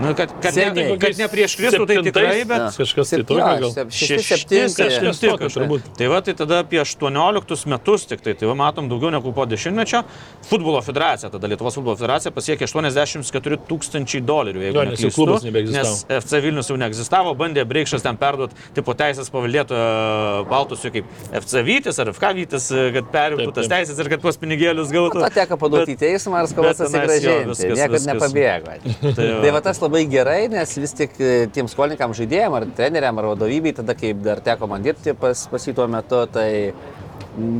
Nu, 0.00 0.14
kad, 0.16 0.30
kad, 0.42 0.54
ne, 0.56 0.62
Seniai. 0.72 0.98
kad 0.98 1.18
ne 1.20 1.26
prieš 1.28 1.54
Kristų, 1.60 1.84
tai 1.86 1.96
tikrai, 2.06 2.44
bet... 2.48 2.62
Kažkas 2.78 3.10
tai 3.12 3.18
tokio 3.28 3.44
gal. 3.44 3.72
Septinti 3.92 4.78
Kažkas 4.78 5.20
tokio 5.20 5.50
turbūt. 5.52 5.90
Tai 5.98 6.08
va, 6.12 6.20
tai 6.24 6.34
tada 6.38 6.62
apie 6.64 6.80
18 6.82 7.66
metus 7.70 8.06
tik 8.08 8.22
tai, 8.24 8.34
tai 8.38 8.48
va, 8.48 8.54
matom 8.58 8.88
daugiau 8.90 9.12
negu 9.12 9.32
po 9.36 9.44
dešimtmečio. 9.46 10.02
Futbolo 10.48 10.80
federacija, 10.84 11.30
tada 11.34 11.50
Lietuvos 11.50 11.76
futbolo 11.76 11.96
federacija 12.00 12.32
pasiekė 12.34 12.66
84 12.70 13.58
tūkstančiai 13.68 14.22
dolerių, 14.26 14.64
jeigu 14.66 14.78
Jo, 14.80 14.84
nes 14.88 14.96
neklystu, 14.96 15.18
klubas 15.20 15.44
nebeegzistavo. 15.46 15.92
Nes 15.92 16.22
FC 16.24 16.40
Vilnius 16.46 16.72
jau 16.72 16.78
neegzistavo, 16.80 17.34
bandė 17.38 17.66
Breikšas 17.68 18.02
ten 18.06 18.18
perduoti, 18.20 18.56
tipo 18.76 18.94
teisės 18.98 19.30
paveldėtojo 19.32 20.46
baltusui 20.50 20.92
kaip 20.96 21.12
FC 21.42 21.62
Vytis 21.66 22.00
ar 22.02 22.10
FK 22.14 22.32
Vytis, 22.40 22.68
kad 22.96 23.10
perimtų 23.14 23.54
tas 23.60 23.70
teisės 23.70 24.00
ir 24.02 24.10
kad 24.12 24.24
tuos 24.24 24.40
pinigėlius 24.40 24.92
gautų. 24.94 25.22
Ta 25.26 25.30
teko 25.42 25.58
paduoti 25.60 25.96
į 25.96 26.00
teismą 26.02 26.42
ir 26.44 26.50
skolas 26.50 26.80
bet 26.80 26.92
tenais 26.92 27.22
jo, 27.22 27.36
atsigražinti. 27.36 27.50
viskas- 27.52 27.78
Niekad 27.82 28.08
nepabėgo. 28.10 28.76
Tai 29.02 29.12
Tai 29.12 29.50
va. 29.50 29.52
va 29.58 29.60
tas 29.64 29.78
labai 29.82 30.04
gerai, 30.10 30.46
nes 30.52 30.72
vis 30.78 30.94
tik 30.96 31.18
e, 31.20 31.30
tiem 31.52 31.68
skolininkam 31.70 32.14
žaidėjim 32.16 32.54
ar 32.58 32.66
treneriam 32.76 33.18
ar 33.20 33.32
vadovybei, 33.32 33.74
tada 33.76 33.96
kaip 33.98 34.22
dar 34.24 34.40
teko 34.44 34.68
man 34.70 34.84
dirbti 34.84 35.14
pas, 35.18 35.46
pas 35.50 35.66
jį 35.66 35.74
tuo 35.78 35.86
metu, 35.90 36.22
tai 36.32 36.48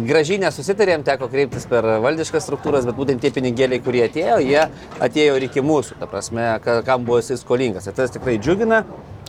gražiai 0.08 0.40
nesusitarėm, 0.42 1.04
teko 1.06 1.28
kreiptis 1.32 1.64
per 1.68 1.86
valdiškas 2.04 2.44
struktūras, 2.44 2.84
bet 2.88 2.98
būtent 2.98 3.22
tie 3.24 3.30
pinigėliai, 3.32 3.80
kurie 3.84 4.04
atėjo, 4.04 4.36
jie 4.44 4.66
atėjo 5.00 5.38
ir 5.38 5.46
iki 5.48 5.64
mūsų, 5.64 5.96
ta 6.00 6.08
prasme, 6.10 6.44
ka- 6.64 6.82
kam 6.86 7.06
buvo 7.08 7.22
jisai 7.22 7.38
skolingas. 7.40 7.88
Ir 7.88 7.96
tas 7.96 8.12
tikrai 8.12 8.38
džiugina. 8.38 8.82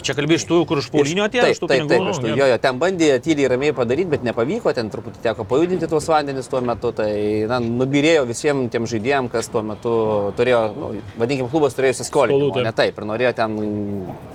Čia 0.04 0.16
kalbėjai 0.18 0.42
iš 0.42 0.46
tų, 0.50 0.58
kur 0.68 0.82
iš 0.82 0.90
Paulinio 0.92 1.24
atėjo, 1.24 1.44
Taip, 1.46 1.56
iš 1.56 1.62
tų 1.62 1.68
taip, 1.72 1.84
taip, 1.84 1.92
pinigų. 1.94 2.12
iš 2.12 2.20
tų, 2.20 2.32
jo, 2.36 2.48
jo, 2.52 2.58
ten 2.64 2.80
bandė 2.82 3.10
tyliai 3.24 3.50
ramiai 3.54 3.76
padaryti, 3.76 4.10
bet 4.12 4.26
nepavyko, 4.28 4.74
ten 4.76 4.90
truputį 4.92 5.22
teko 5.24 5.46
pajudinti 5.48 5.88
tuos 5.88 6.08
vandenis 6.12 6.50
tuo 6.52 6.60
metu, 6.66 6.92
tai 6.96 7.14
na, 7.48 7.62
nubirėjo 7.64 8.26
visiems 8.28 8.68
tiem 8.74 8.88
žaidėjams, 8.90 9.32
kas 9.32 9.48
tuo 9.54 9.64
metu 9.64 9.94
turėjo, 10.36 10.60
nu, 10.76 10.90
vadinkim, 11.22 11.48
klubas 11.52 11.78
turėjo 11.78 11.96
įsiskolinti, 11.96 12.50
taip. 12.58 12.68
ne 12.68 12.74
taip, 12.76 13.00
ir 13.00 13.08
norėjo 13.08 13.32
ten 13.38 13.56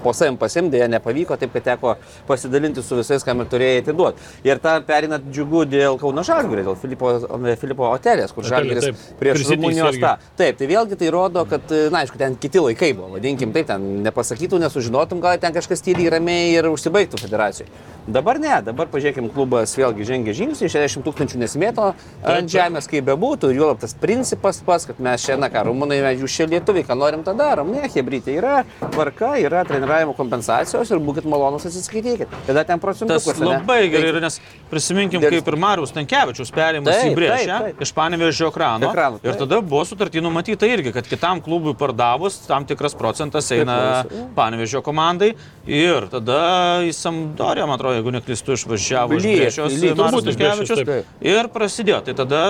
po 0.04 0.14
savim 0.16 0.38
pasimti, 0.40 0.78
dėja 0.78 0.88
nepavyko, 0.94 1.36
taip 1.42 1.52
kad 1.56 1.66
teko 1.68 1.96
pasidalinti 2.30 2.84
su 2.86 2.96
visais, 3.02 3.26
kam 3.26 3.44
ir 3.44 3.52
turėjo 3.52 3.84
atiduoti. 3.84 4.26
Ir 4.48 4.62
tą 4.64 4.78
perinat 4.88 5.28
džiugu 5.28 5.66
dėl 5.68 6.00
Kauno 6.00 6.24
Žalgirio, 6.24 6.64
dėl 6.70 6.80
Filipo, 6.80 7.12
Filipo 7.60 7.90
Otelės, 7.90 8.32
kur 8.32 8.48
Žalgiris 8.48 8.88
taip. 8.88 9.04
prieš 9.20 9.44
Rumunijos 9.50 10.00
tą. 10.00 10.16
Taip, 10.40 10.56
tai 10.60 10.70
vėlgi 10.70 10.98
tai 11.00 11.12
rodo, 11.12 11.44
kad, 11.50 11.68
na, 11.92 12.04
aišku, 12.04 12.16
ten 12.20 12.38
kiti 12.40 12.62
laikai 12.62 12.94
buvo, 12.96 13.12
vadinkim 13.18 13.52
taip, 13.56 13.68
ten 13.68 13.86
nepasakytų, 14.06 14.62
nesužinotum, 14.64 15.20
gal 15.24 15.38
ten 15.42 15.57
kažkas 15.58 15.82
tyliai 15.84 16.14
ramiai 16.14 16.52
ir 16.56 16.70
užsibaigtų 16.70 17.20
federacijai. 17.20 17.70
Dabar 18.08 18.38
ne, 18.40 18.54
dabar 18.64 18.88
pažiūrėkim, 18.88 19.26
klubas 19.34 19.74
vėlgi 19.76 20.06
žengia 20.08 20.32
žingsnį, 20.32 20.70
60 20.72 21.04
tūkstančių 21.04 21.40
nesimėto 21.42 21.90
ant 22.24 22.48
žemės, 22.48 22.86
kaip 22.88 23.04
bebūtų, 23.04 23.50
ir 23.52 23.58
juolab 23.60 23.82
tas 23.82 23.92
principas 24.00 24.62
pas, 24.64 24.86
kad 24.88 24.96
mes 25.04 25.20
šiandien, 25.26 25.50
ką, 25.52 25.64
rumunai, 25.68 25.98
mes 26.00 26.22
jūs 26.22 26.36
čia 26.38 26.46
lietuviai, 26.48 26.86
ką 26.88 26.96
norim, 26.96 27.20
tą 27.26 27.34
darom. 27.36 27.68
Ne, 27.74 27.84
hebrytė, 27.92 28.32
yra 28.40 28.62
tvarka, 28.94 29.34
yra 29.42 29.60
treniravimo 29.68 30.14
kompensacijos 30.16 30.88
ir 30.94 31.02
būkit 31.04 31.28
malonus 31.28 31.66
atsiskaitykit. 31.68 32.32
Tada 32.48 32.64
ten 32.64 32.80
Tas 32.80 32.86
procentukus. 32.86 33.42
labai 33.44 33.90
gerai 33.92 34.14
yra, 34.14 34.24
nes 34.24 34.40
prisiminkim, 34.72 35.20
Dėl- 35.20 35.36
kaip 35.36 35.52
ir 35.52 35.58
Marius 35.66 35.92
Tankievičius 35.92 36.54
perėjimas 36.56 37.04
į 37.04 37.12
Brėžę 37.18 37.58
iš 37.84 37.92
Panevežio 37.92 38.48
ekrano. 38.48 38.88
Ekranų, 38.88 39.20
Ir 39.28 39.36
tada 39.36 39.60
buvo 39.60 39.84
sutartį 39.84 40.22
numatyta 40.24 40.64
irgi, 40.64 40.94
kad 40.96 41.04
kitam 41.04 41.42
klubui 41.44 41.76
pardavus 41.76 42.40
tam 42.48 42.64
tikras 42.64 42.94
procentas 42.96 43.52
eina. 43.52 44.06
Panevežio 44.34 44.80
komandai. 44.80 45.34
Ir 45.68 46.08
tada 46.08 46.80
į 46.88 46.92
Sampdoriją, 46.96 47.66
man 47.68 47.76
atrodo, 47.76 47.97
jeigu 47.98 48.14
neklystu, 48.16 48.56
išvažiavo 48.58 49.18
lyja, 49.18 49.50
Marius 49.98 50.72
taip. 50.72 51.10
Ir 51.24 51.48
prasidėjo. 51.52 52.00
Tai 52.06 52.14
tada 52.18 52.40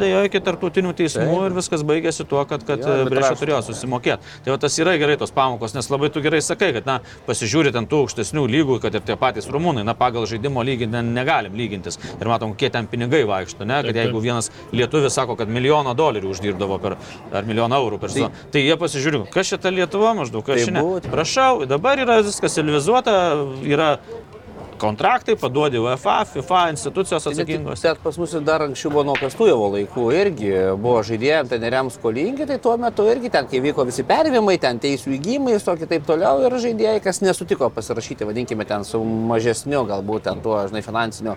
dėjo 0.00 0.22
iki 0.28 0.40
tarptautinių 0.44 0.92
teismų 0.98 1.26
Taip. 1.26 1.46
ir 1.48 1.56
viskas 1.56 1.84
baigėsi 1.86 2.26
tuo, 2.28 2.42
kad, 2.48 2.64
kad 2.66 2.80
Brėžio 2.82 3.04
arbitražas. 3.06 3.40
turėjo 3.42 3.60
susimokėti. 3.68 4.32
Tai 4.44 4.54
va 4.54 4.58
tas 4.62 4.78
yra 4.80 4.94
gerai 5.00 5.16
tos 5.20 5.32
pamokos, 5.34 5.74
nes 5.76 5.88
labai 5.92 6.10
tu 6.14 6.22
gerai 6.24 6.40
sakai, 6.44 6.72
kad, 6.76 6.86
na, 6.88 6.98
pasižiūrėt 7.28 7.76
ant 7.80 7.90
tų 7.90 8.02
aukštesnių 8.06 8.46
lygų, 8.54 8.78
kad 8.84 8.94
ir 8.98 9.04
tie 9.06 9.16
patys 9.20 9.48
rumūnai, 9.52 9.84
na, 9.86 9.94
pagal 9.98 10.26
žaidimo 10.30 10.64
lygį 10.66 10.88
ne, 10.92 11.02
negalim 11.12 11.56
lygintis. 11.58 11.98
Ir 12.20 12.30
matom, 12.30 12.54
kokie 12.54 12.70
ten 12.74 12.88
pinigai 12.90 13.24
vaikšto, 13.28 13.66
ne, 13.68 13.82
kad 13.82 13.92
Taip, 13.92 14.00
jeigu 14.04 14.22
vienas 14.24 14.50
lietuvis 14.72 15.14
sako, 15.18 15.36
kad 15.40 15.50
milijoną 15.52 15.94
dolerių 15.98 16.32
uždirbdavo 16.32 16.78
per, 16.82 16.96
ar 17.32 17.48
milijoną 17.48 17.80
eurų 17.82 18.00
per 18.02 18.14
sezoną, 18.14 18.32
tai 18.54 18.64
jie 18.66 18.76
pasižiūrė, 18.80 19.24
kas 19.32 19.52
čia 19.52 19.58
ta 19.62 19.72
Lietuva 19.72 20.12
maždaug, 20.18 20.44
kas 20.46 20.60
Tai 20.62 20.66
čia 20.68 20.74
ne. 20.76 20.82
būtų. 20.84 21.10
Prašau, 21.12 21.64
dabar 21.66 21.98
yra 22.02 22.20
viskas 22.22 22.54
civilizuota, 22.58 23.14
yra 23.64 23.94
kontraktai, 24.82 25.36
paduodi 25.38 25.78
UEFA, 25.80 26.18
FIFA 26.32 26.62
institucijos 26.74 27.26
atsakingos. 27.30 27.84
Net 27.86 28.02
pas 28.02 28.18
mus 28.18 28.34
ir 28.34 28.44
dar 28.46 28.64
anksčiau 28.66 28.92
buvo 28.92 29.06
nuo 29.12 29.16
Kastujevo 29.20 29.70
laikų 29.76 30.06
irgi 30.18 30.52
buvo 30.74 31.00
žaidėjams, 31.06 31.52
treneriams 31.52 31.98
skolingi, 32.00 32.46
tai 32.50 32.58
tuo 32.62 32.74
metu 32.82 33.06
irgi 33.10 33.30
ten, 33.32 33.48
kai 33.50 33.62
vyko 33.64 33.86
visi 33.88 34.04
pervimai, 34.08 34.58
ten 34.62 34.82
teisų 34.82 35.14
įgymai, 35.18 35.56
visokie 35.58 35.88
taip 35.90 36.06
toliau 36.08 36.42
ir 36.46 36.58
žaidėjai, 36.66 37.02
kas 37.04 37.22
nesutiko 37.22 37.70
pasirašyti, 37.74 38.26
vadinkime 38.28 38.66
ten 38.68 38.86
su 38.88 39.02
mažesniu, 39.04 39.84
galbūt 39.88 40.26
ten 40.30 40.42
tuo, 40.44 40.58
žinai, 40.68 40.82
finansiniu 40.86 41.36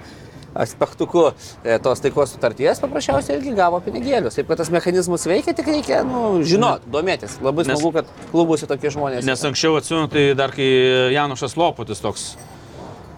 aspektuku 0.55 1.25
e, 1.63 1.77
tos 1.83 1.99
taikos 1.99 2.31
sutarties 2.35 2.79
paprasčiausiai 2.79 3.37
irgi 3.39 3.53
gavo 3.57 3.81
pinigėlius. 3.83 4.37
Taip, 4.39 4.47
kad 4.47 4.61
tas 4.61 4.71
mechanizmas 4.73 5.27
veikia, 5.27 5.53
tik 5.57 5.67
reikia, 5.67 6.01
nu, 6.07 6.39
žinot, 6.47 6.85
domėtis. 6.91 7.37
Labai 7.43 7.65
Nes- 7.67 7.75
smagu, 7.75 7.91
kad 7.97 8.11
klubuose 8.31 8.69
tokie 8.69 8.91
žmonės. 8.95 9.27
Nes 9.27 9.43
anksčiau 9.49 9.75
atsimenu, 9.81 10.07
tai 10.11 10.29
dar 10.39 10.55
kai 10.55 10.69
Janušas 11.15 11.57
Loputis 11.59 11.99
toks, 12.03 12.29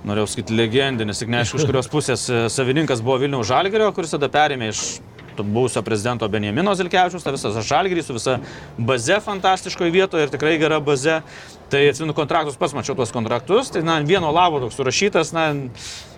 norėjau 0.08 0.32
sakyti, 0.32 0.55
legendinis, 0.58 1.22
tik 1.22 1.32
neaišku, 1.34 1.60
iš 1.60 1.68
kurios 1.68 1.91
pusės 1.91 2.26
e, 2.32 2.41
savininkas 2.53 3.03
buvo 3.03 3.20
Vilniaus 3.24 3.49
Žalgerio, 3.49 3.91
kuris 3.95 4.16
tada 4.16 4.30
perėmė 4.32 4.72
iš 4.72 4.84
buvusio 5.38 5.84
prezidento 5.86 6.28
Benjamino 6.32 6.74
Zilkevičius, 6.76 7.26
tą 7.26 7.34
visą 7.36 7.51
Žalgerį 7.62 8.03
su 8.05 8.16
visa 8.16 8.38
baze 8.78 9.20
fantastiškoje 9.22 9.93
vietoje 9.93 10.26
ir 10.26 10.34
tikrai 10.34 10.55
gera 10.62 10.80
baze. 10.82 11.20
Tai 11.70 11.82
atsimenu 11.91 12.16
kontraktus, 12.16 12.55
pats 12.58 12.74
mačiau 12.74 12.95
tuos 12.95 13.12
kontraktus, 13.12 13.70
tai 13.76 13.84
na, 13.84 13.99
vieno 14.08 14.32
labo 14.32 14.62
toks 14.64 14.78
surašytas, 14.80 15.34
na, 15.36 15.49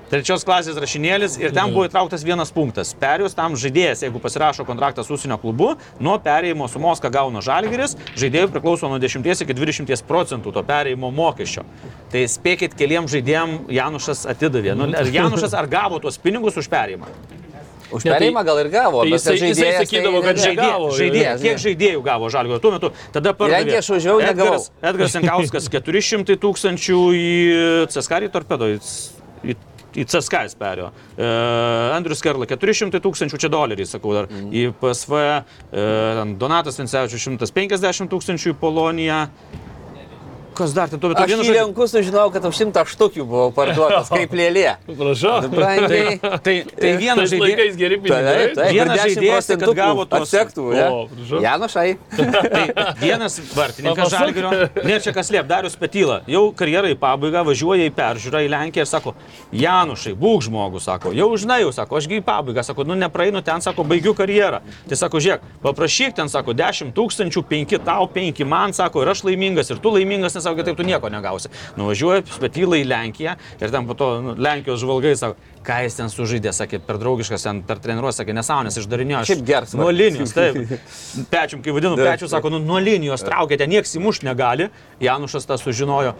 trečios 0.09 0.43
klasės 0.47 0.77
rašinėlis 0.81 1.37
ir 1.39 1.53
ten 1.55 1.71
buvo 1.73 1.85
įtrauktas 1.87 2.23
vienas 2.25 2.51
punktas. 2.55 2.93
Perėjus 2.99 3.35
tam 3.37 3.55
žaidėjas, 3.59 4.03
jeigu 4.05 4.19
pasirašo 4.23 4.65
kontraktą 4.67 5.05
su 5.05 5.13
užsienio 5.17 5.37
klubu, 5.41 5.75
nuo 5.99 6.17
perėjimo 6.19 6.67
sumos, 6.71 6.99
ką 7.03 7.11
gauna 7.13 7.41
žalgeris, 7.45 7.95
žaidėjui 8.19 8.51
priklauso 8.53 8.89
nuo 8.89 8.99
10 8.99 9.25
iki 9.45 9.53
20 9.53 10.03
procentų 10.09 10.53
to 10.53 10.63
perėjimo 10.65 11.11
mokesčio. 11.13 11.63
Tai 12.11 12.23
spėkit, 12.25 12.73
keliam 12.79 13.05
žaidėjim 13.11 13.67
Janušas 13.69 14.25
atidavė. 14.33 14.75
Nu, 14.75 14.89
ar 14.97 15.05
Janušas 15.13 15.53
ar 15.53 15.67
gavo 15.69 15.99
tuos 16.03 16.17
pinigus 16.17 16.57
už 16.57 16.67
perėjimą? 16.69 17.07
Už 17.89 18.03
Ne, 18.05 18.11
tai- 18.11 18.19
perėjimą 18.19 18.41
gal 18.45 18.59
ir 18.61 18.67
gavo, 18.69 18.99
tai 19.01 19.09
bet 19.09 19.17
jisai- 19.17 19.31
tas 19.33 19.39
jisai 19.41 19.49
žaidėjas 19.49 19.79
sakydavo, 19.81 20.19
tai 20.21 20.27
kad 20.27 20.35
ne- 20.35 20.43
žaidė- 20.43 20.61
Negavo, 20.61 20.89
Žaidėjas, 20.93 21.37
jo. 21.39 21.45
kiek 21.47 21.57
žaidėjų 21.63 22.01
gavo 22.05 22.29
žalgerio 22.29 22.59
tuo 22.61 22.71
metu? 22.75 22.91
Tada 23.11 23.33
pardavė. 23.33 23.63
Lenkija 23.65 23.79
aš 23.81 23.89
važiavau, 23.89 24.19
negavau. 24.21 24.59
Edgaras, 24.83 25.15
Jankauskas 25.17 25.69
400 25.73 26.35
tūkstančių 26.37 26.99
į 27.17 27.87
Ceskarį 27.89 28.29
torpedo. 28.29 28.69
Į, 28.69 28.77
į, 29.43 29.55
į 29.95 30.05
CSK 30.09 30.43
jis 30.47 30.57
perėjo. 30.59 30.91
E, 31.15 31.29
Andrius 31.95 32.21
Kerla 32.25 32.47
400 32.49 33.01
tūkstančių, 33.03 33.39
čia 33.41 33.51
doleriai, 33.53 33.89
sakau 33.89 34.13
dar. 34.15 34.29
Mhm. 34.29 34.51
Į 34.53 34.75
PSV 34.81 35.23
e, 35.23 35.87
Donatas 36.39 36.79
Vincevičius 36.81 37.25
150 37.29 38.11
tūkstančių 38.13 38.53
į 38.53 38.59
Poloniją. 38.61 39.25
Kas 40.59 40.73
dar? 40.75 40.89
Tai 40.91 40.99
tuo 40.99 41.09
metu 41.13 41.23
Aš 41.23 41.29
vienas 41.31 41.47
į 41.47 41.53
lenkus 41.55 41.93
sužinojau, 41.95 42.31
kad 42.35 42.43
už 42.49 42.57
šimtą 42.59 42.83
štukių 42.91 43.23
buvo 43.23 43.45
parduotas 43.55 44.09
kaip 44.11 44.33
lėlė. 44.35 44.73
Prašau. 44.89 45.37
Brangiai. 45.53 46.17
Tai, 46.19 46.55
tai 46.75 46.91
vienas 46.99 47.29
Tais 47.29 47.33
žaidėjas. 47.37 47.77
geri 47.79 47.99
pinigai. 48.03 48.33
taip, 48.57 48.73
Vienas 48.75 48.99
ir 48.99 48.99
10 48.99 49.15
žaidėjas, 49.15 49.47
tai 49.47 49.57
kad 49.61 49.71
gavo 49.79 50.03
ne? 50.03 50.09
prašau. 50.11 51.39
Janušai. 51.45 51.87
Tai 52.17 52.63
vienas 52.99 53.39
vartininkas. 53.55 54.11
Žalgirio, 54.11 54.51
ne 54.83 54.99
čia 54.99 55.13
kas 55.15 55.31
liep, 55.31 55.47
Darius 55.49 55.77
Petyla, 55.79 56.19
jau 56.29 56.43
karjerą 56.59 56.91
į 56.91 56.97
pabaigą 56.99 57.45
važiuoja 57.47 57.87
į 57.87 57.93
peržiūrą 57.95 58.41
į 58.45 58.51
Lenkiją 58.51 58.83
ir 58.83 58.89
sako, 58.89 59.13
Janušai, 59.55 60.13
būk 60.19 60.43
žmogus, 60.47 60.87
sako, 60.89 61.13
jau 61.15 61.29
žinai, 61.39 61.61
jau 61.63 61.71
sako, 61.75 61.99
ašgi 62.01 62.19
į 62.19 62.25
pabaigą, 62.27 62.63
sako, 62.67 62.85
nu 62.89 62.97
nepraeinu 62.99 63.41
ten, 63.45 63.63
sako, 63.63 63.85
baigiu 63.87 64.13
karjerą. 64.17 64.61
Tai 64.89 64.99
sako, 64.99 65.21
žiūrėk, 65.23 65.45
paprašyk 65.63 66.17
ten, 66.19 66.31
sako, 66.31 66.55
10 66.57 66.93
tūkstančių, 66.97 67.45
5 67.49 67.77
tau, 67.87 68.09
5 68.13 68.43
man, 68.49 68.75
sako, 68.77 69.03
ir 69.05 69.13
aš 69.13 69.23
laimingas, 69.29 69.69
ir 69.73 69.81
tu 69.83 69.93
laimingas, 69.95 70.35
nes 70.37 70.48
sako, 70.49 70.59
kitaip 70.59 70.77
tu 70.77 70.87
nieko 70.87 71.09
negausi. 71.13 71.51
Nuvažiuoja 71.79 72.23
Petyla 72.41 72.79
į 72.79 72.87
Lenkiją 72.89 73.35
ir 73.61 73.73
ten 73.73 73.87
po 73.87 73.95
to 73.97 74.09
nu, 74.23 74.35
Lenkijos 74.39 74.81
žvalgai 74.81 75.13
sako, 75.19 75.37
ką 75.65 75.81
jis 75.85 75.97
ten 75.99 76.11
sužaidė, 76.11 76.53
sakė, 76.55 76.79
per 76.85 76.99
draugiškas, 77.01 77.45
ten 77.45 77.61
per 77.67 77.81
treniruotę, 77.83 78.17
sakė, 78.21 78.35
nesąmonės 78.37 78.79
išdarinėjo. 78.81 79.23
Šiaip 79.29 79.45
geras 79.47 79.75
Nuo 79.77 79.91
linijos, 79.93 80.33
taip. 80.35 80.57
Pečium, 81.31 81.63
kai 81.65 81.75
vadinu, 81.75 81.95
Taip, 81.99 82.13
pečiu, 82.13 82.31
sako, 82.31 82.53
nu, 82.55 82.61
nuo 82.63 82.79
linijos 82.83 83.25
traukėte, 83.27 83.67
nieks 83.69 83.95
įmuš 83.99 84.23
negali. 84.27 84.69
Janušas 85.03 85.47
tą 85.49 85.59
sužinojo. 85.61 86.15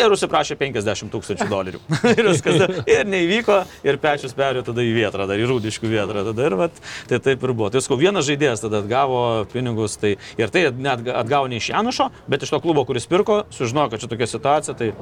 Ir 0.00 0.14
užsiprašė 0.14 0.56
50 0.56 1.12
tūkstančių 1.12 1.48
dolerių. 1.50 1.80
ir 2.16 2.28
viskas. 2.30 2.62
Ir 2.88 3.08
neįvyko, 3.12 3.58
ir 3.84 3.98
pečius 4.00 4.32
perėjo 4.36 4.64
tada 4.70 4.84
į 4.84 4.94
vietrą, 4.96 5.26
dar 5.28 5.40
į 5.40 5.50
rūdiškų 5.50 5.90
vietrą. 5.92 6.24
Tada 6.30 6.48
ir 6.48 6.56
vat, 6.58 6.80
tai 7.10 7.20
taip 7.24 7.44
ir 7.44 7.52
buvo. 7.52 7.68
Tai 7.72 7.82
sakau, 7.84 8.00
vienas 8.00 8.26
žaidėjas 8.28 8.64
tada 8.64 8.80
atgavo 8.80 9.22
pinigus. 9.52 9.98
Tai, 10.00 10.14
ir 10.40 10.54
tai 10.54 10.64
net 10.72 11.04
atgavo 11.12 11.50
ne 11.52 11.60
iš 11.60 11.72
Janušo, 11.74 12.08
bet 12.32 12.46
iš 12.46 12.54
to 12.54 12.62
klubo, 12.64 12.86
kuris 12.88 13.08
pirko, 13.10 13.42
sužinojo, 13.52 13.92
kad 13.92 14.04
čia 14.04 14.12
tokia 14.14 14.30
situacija. 14.32 14.78
Tai 14.80 14.92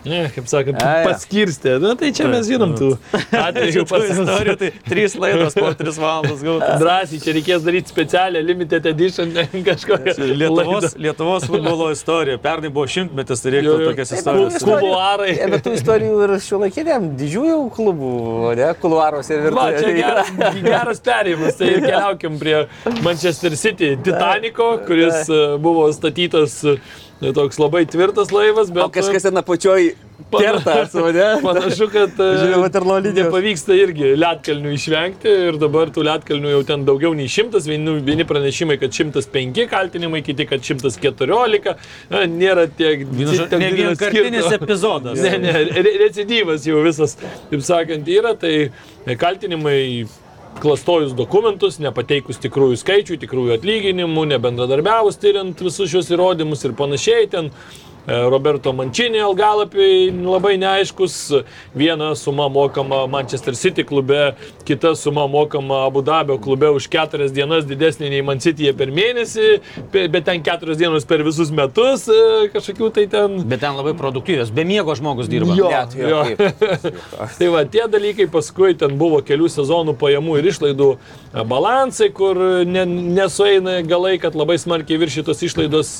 Ne, 0.00 0.20
kaip 0.32 0.46
sakant, 0.48 0.78
paskirstė. 1.04 1.74
Na 1.82 1.90
tai 1.98 2.08
čia 2.16 2.24
mes 2.30 2.46
žinom 2.48 2.70
tų 2.78 2.86
atvejų 3.46 3.82
tų 3.90 3.98
istorijų, 4.14 4.54
tai 4.60 4.70
trys 4.86 5.16
laidos 5.20 5.56
po 5.58 5.72
tris 5.76 5.98
valandas 6.00 6.40
gautas. 6.44 6.78
Drąsiai, 6.80 7.20
čia 7.20 7.34
reikės 7.36 7.66
daryti 7.66 7.92
specialią 7.92 8.40
limited 8.46 8.86
edition 8.88 9.34
kažkokią. 9.68 10.14
Lietuvos, 10.40 10.94
Lietuvos 10.96 11.44
futbolo 11.50 11.90
istorija. 11.92 12.38
Pernai 12.40 12.70
buvo 12.72 12.86
šimtmetis, 12.88 13.42
tai 13.44 13.52
reiktų 13.58 13.68
Jo, 13.70 13.74
jo. 13.82 13.90
tokias 13.90 14.14
Taip, 14.14 14.22
istorijas. 14.22 14.64
Kuluarai. 14.64 15.34
E, 15.36 15.50
Bet 15.52 15.66
tų 15.66 15.74
istorijų 15.76 16.22
ir 16.26 16.34
šiuolaikiniam 16.46 17.10
didžiųjų 17.20 17.58
klubų, 17.76 18.14
ne, 18.60 18.70
kuluaruose 18.80 19.36
ir 19.36 19.42
čia 19.42 19.50
virtuvėse. 19.50 19.92
geras, 20.00 20.32
geras 20.64 21.04
perėjimas. 21.10 21.60
Tai 21.60 21.70
keliaukim 21.90 22.40
prie 22.40 22.56
Manchester 23.04 23.58
City 23.60 23.92
Titanico, 24.00 24.72
kuris 24.88 25.28
e, 25.28 25.42
buvo 25.60 25.90
statytas 25.92 26.62
e, 27.20 27.32
toks 27.36 27.60
labai 27.60 27.84
tvirtas 27.88 28.32
laivas, 28.34 28.70
bet... 28.72 28.84
O 28.84 28.92
kažkas 28.92 29.28
ten 29.28 29.40
apačioj 29.40 29.92
kerta 30.30 30.86
su 30.90 31.00
mane. 31.04 31.26
Panašu, 31.46 31.88
kad 31.92 32.14
e, 32.14 32.28
Žiūrėjau, 32.38 32.60
Waterloo 32.64 32.98
linijos. 33.00 33.18
nepavyksta 33.26 33.76
irgi 33.78 34.12
lietkalnių 34.20 34.72
išvengti 34.76 35.34
ir 35.48 35.58
dabar 35.60 35.92
tų 35.94 36.04
lietkalnių 36.08 36.54
jau 36.54 36.62
ten 36.68 36.86
daugiau 36.88 37.12
nei 37.16 37.30
šimtas, 37.32 37.68
vieni, 37.70 37.98
vieni 38.06 38.26
pranešimai, 38.28 38.78
kad 38.80 38.94
105 38.96 39.66
kaltinimai, 39.70 40.22
kiti, 40.26 40.46
kad 40.50 40.64
114, 40.66 41.74
na, 42.12 42.24
nėra 42.30 42.66
tiek 42.70 43.04
tiek 43.10 43.58
Ne 43.60 43.70
vienkartinis 43.76 44.50
epizodas. 44.56 45.20
Ne, 45.20 45.36
ne, 45.42 45.54
re 45.84 45.94
recidyvas 46.06 46.66
jau 46.68 46.80
visas, 46.86 47.16
taip 47.50 47.64
sakant, 47.66 48.08
yra, 48.10 48.34
tai 48.38 48.70
kaltinimai 49.20 49.80
klastojus 50.60 51.14
dokumentus, 51.16 51.78
nepateikus 51.82 52.40
tikrųjų 52.42 52.80
skaičių, 52.80 53.20
tikrųjų 53.22 53.54
atlyginimų, 53.58 54.26
nebendradarbiavus 54.34 55.20
tyriant 55.22 55.62
visus 55.62 55.92
šios 55.92 56.10
įrodymus 56.12 56.66
ir 56.66 56.74
panašiai 56.78 57.30
ten. 57.30 57.52
E, 58.06 58.16
Roberto 58.30 58.72
Mančinė 58.76 59.20
algalapiai 59.24 60.10
labai 60.12 60.56
neaiškus, 60.60 61.16
viena 61.76 62.12
suma 62.18 62.48
mokama 62.52 63.06
Manchester 63.10 63.54
City 63.58 63.84
klube, 63.84 64.34
kita 64.68 64.94
suma 64.96 65.26
mokama 65.30 65.84
Abu 65.86 66.02
Dabio 66.02 66.38
klube 66.42 66.70
už 66.74 66.88
keturias 66.92 67.32
dienas 67.34 67.66
didesnė 67.68 68.10
nei 68.12 68.22
Man 68.26 68.40
Cityje 68.42 68.72
per 68.78 68.92
mėnesį, 68.94 69.48
bet 69.92 70.24
ten 70.28 70.42
keturios 70.46 70.78
dienos 70.80 71.06
per 71.08 71.24
visus 71.26 71.50
metus, 71.54 72.06
e, 72.08 72.48
kažkokių 72.54 72.90
tai 72.96 73.06
ten 73.10 73.40
Bet 73.50 73.60
ten 73.64 73.74
labai 73.76 73.94
produktyvios, 73.98 74.50
be 74.54 74.64
miego 74.64 74.94
žmogus 74.94 75.28
dirba. 75.30 75.56
Jo. 75.58 75.70
Ne, 75.70 75.82
tai 75.90 76.00
Jo. 76.00 76.22
jo. 76.28 76.90
Tai 77.40 77.48
va, 77.52 77.62
tie 77.68 77.84
dalykai 77.90 78.26
paskui 78.30 78.74
ten 78.78 78.96
buvo 78.98 79.20
kelių 79.24 79.48
sezonų 79.52 79.94
pajamų 80.00 80.38
ir 80.40 80.48
išlaidų 80.50 80.88
e, 80.96 81.44
balansai, 81.48 82.10
kur 82.14 82.38
ne, 82.68 82.84
nesueina 83.16 83.78
galai, 83.86 84.16
kad 84.22 84.36
labai 84.38 84.56
smarkiai 84.60 84.98
viršytos 85.00 85.42
išlaidos 85.46 85.92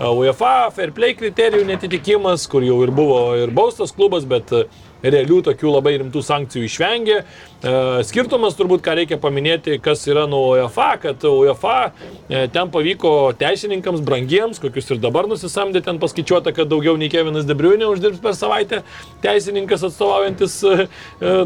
UEFA, 0.00 0.70
fair 0.74 0.92
play 0.96 1.14
kriterijų 1.50 1.66
netitikimas, 1.66 2.44
kur 2.46 2.62
jau 2.62 2.76
ir 2.84 2.92
buvo 2.94 3.34
ir 3.34 3.50
baustas 3.50 3.90
klubas, 3.90 4.22
bet 4.22 4.52
e, 4.54 4.60
realių 5.02 5.40
tokių 5.48 5.72
labai 5.74 5.96
rimtų 5.98 6.22
sankcijų 6.22 6.68
išvengė. 6.68 7.16
E, 7.60 8.00
Skirtumas 8.08 8.54
turbūt, 8.56 8.80
ką 8.80 8.94
reikia 8.96 9.18
paminėti, 9.20 9.74
kas 9.84 10.06
yra 10.08 10.22
nuo 10.30 10.54
UEFA, 10.54 10.94
kad 11.02 11.24
UEFA 11.28 11.90
e, 11.90 12.46
ten 12.52 12.70
pavyko 12.72 13.34
teisininkams 13.36 14.00
brangiems, 14.06 14.60
kokius 14.62 14.88
ir 14.94 15.00
dabar 15.02 15.28
nusisamdė, 15.28 15.82
ten 15.84 15.98
paskaičiuota, 16.00 16.54
kad 16.56 16.70
daugiau 16.70 16.96
nei 16.96 17.10
Kevinas 17.12 17.44
Debriunė 17.48 17.90
uždirbs 17.92 18.22
per 18.24 18.32
savaitę 18.38 18.80
teisininkas 19.20 19.84
atstovaujantis 19.90 20.54
e, 20.64 20.86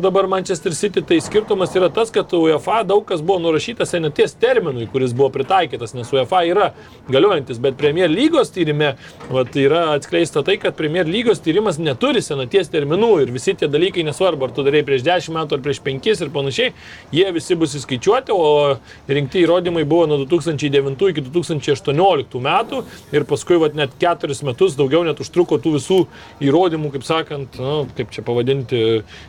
dabar 0.05 0.29
Manchester 0.31 0.77
City. 0.79 1.03
Tai 1.03 1.19
skirtumas 1.19 1.75
yra 1.75 1.91
tas, 1.91 2.15
kad 2.15 2.31
UEFA 2.39 2.85
daug 2.87 3.03
kas 3.09 3.19
buvo 3.19 3.41
nurašytas 3.49 3.91
senaties 3.97 4.39
terminui, 4.39 4.87
kuris 4.93 5.17
buvo 5.19 5.33
pritaikytas, 5.35 5.97
nes 5.99 6.15
UEFA 6.15 6.45
yra 6.47 6.71
galiojantis, 7.11 7.59
bet 7.59 7.75
Premier 7.81 8.13
lygos 8.13 8.55
tyrime 8.55 8.93
vat, 9.35 9.51
yra 9.59 9.89
atskleista 9.97 10.47
tai, 10.47 10.61
kad 10.63 10.79
Premier 10.79 11.11
lygos 11.11 11.43
tyrimas 11.43 11.83
neturi 11.83 12.23
senaties 12.23 12.71
terminų 12.71 13.13
ir 13.27 13.35
visi 13.35 13.59
tie 13.59 13.67
dalykai 13.67 14.07
nesvarbu, 14.07 14.47
ar 14.47 14.55
tu 14.55 14.63
darai 14.63 14.87
prieš 14.87 15.03
10 15.11 15.35
metų 15.41 15.59
ar 15.59 15.67
prieš 15.67 15.83
5 15.83 16.04
ir 16.13 16.31
panašiai, 16.35 16.73
jie 17.15 17.27
visi 17.35 17.57
bus 17.59 17.75
įskaičiuoti, 17.79 18.35
o 18.35 18.77
rinkti 19.09 19.43
įrodymai 19.45 19.85
buvo 19.89 20.09
nuo 20.11 20.19
2009 20.25 21.09
iki 21.11 21.25
2018 21.29 22.43
metų 22.45 22.83
ir 23.15 23.27
paskui 23.29 23.59
vat, 23.63 23.77
net 23.79 23.97
4 24.03 24.37
metus 24.47 24.77
daugiau 24.79 25.05
net 25.07 25.21
užtruko 25.23 25.59
tų 25.63 25.77
visų 25.79 26.01
įrodymų, 26.45 26.93
kaip 26.95 27.07
sakant, 27.07 27.59
nu, 27.61 27.75
kaip 27.97 28.13
čia 28.15 28.25
pavadinti, 28.27 28.83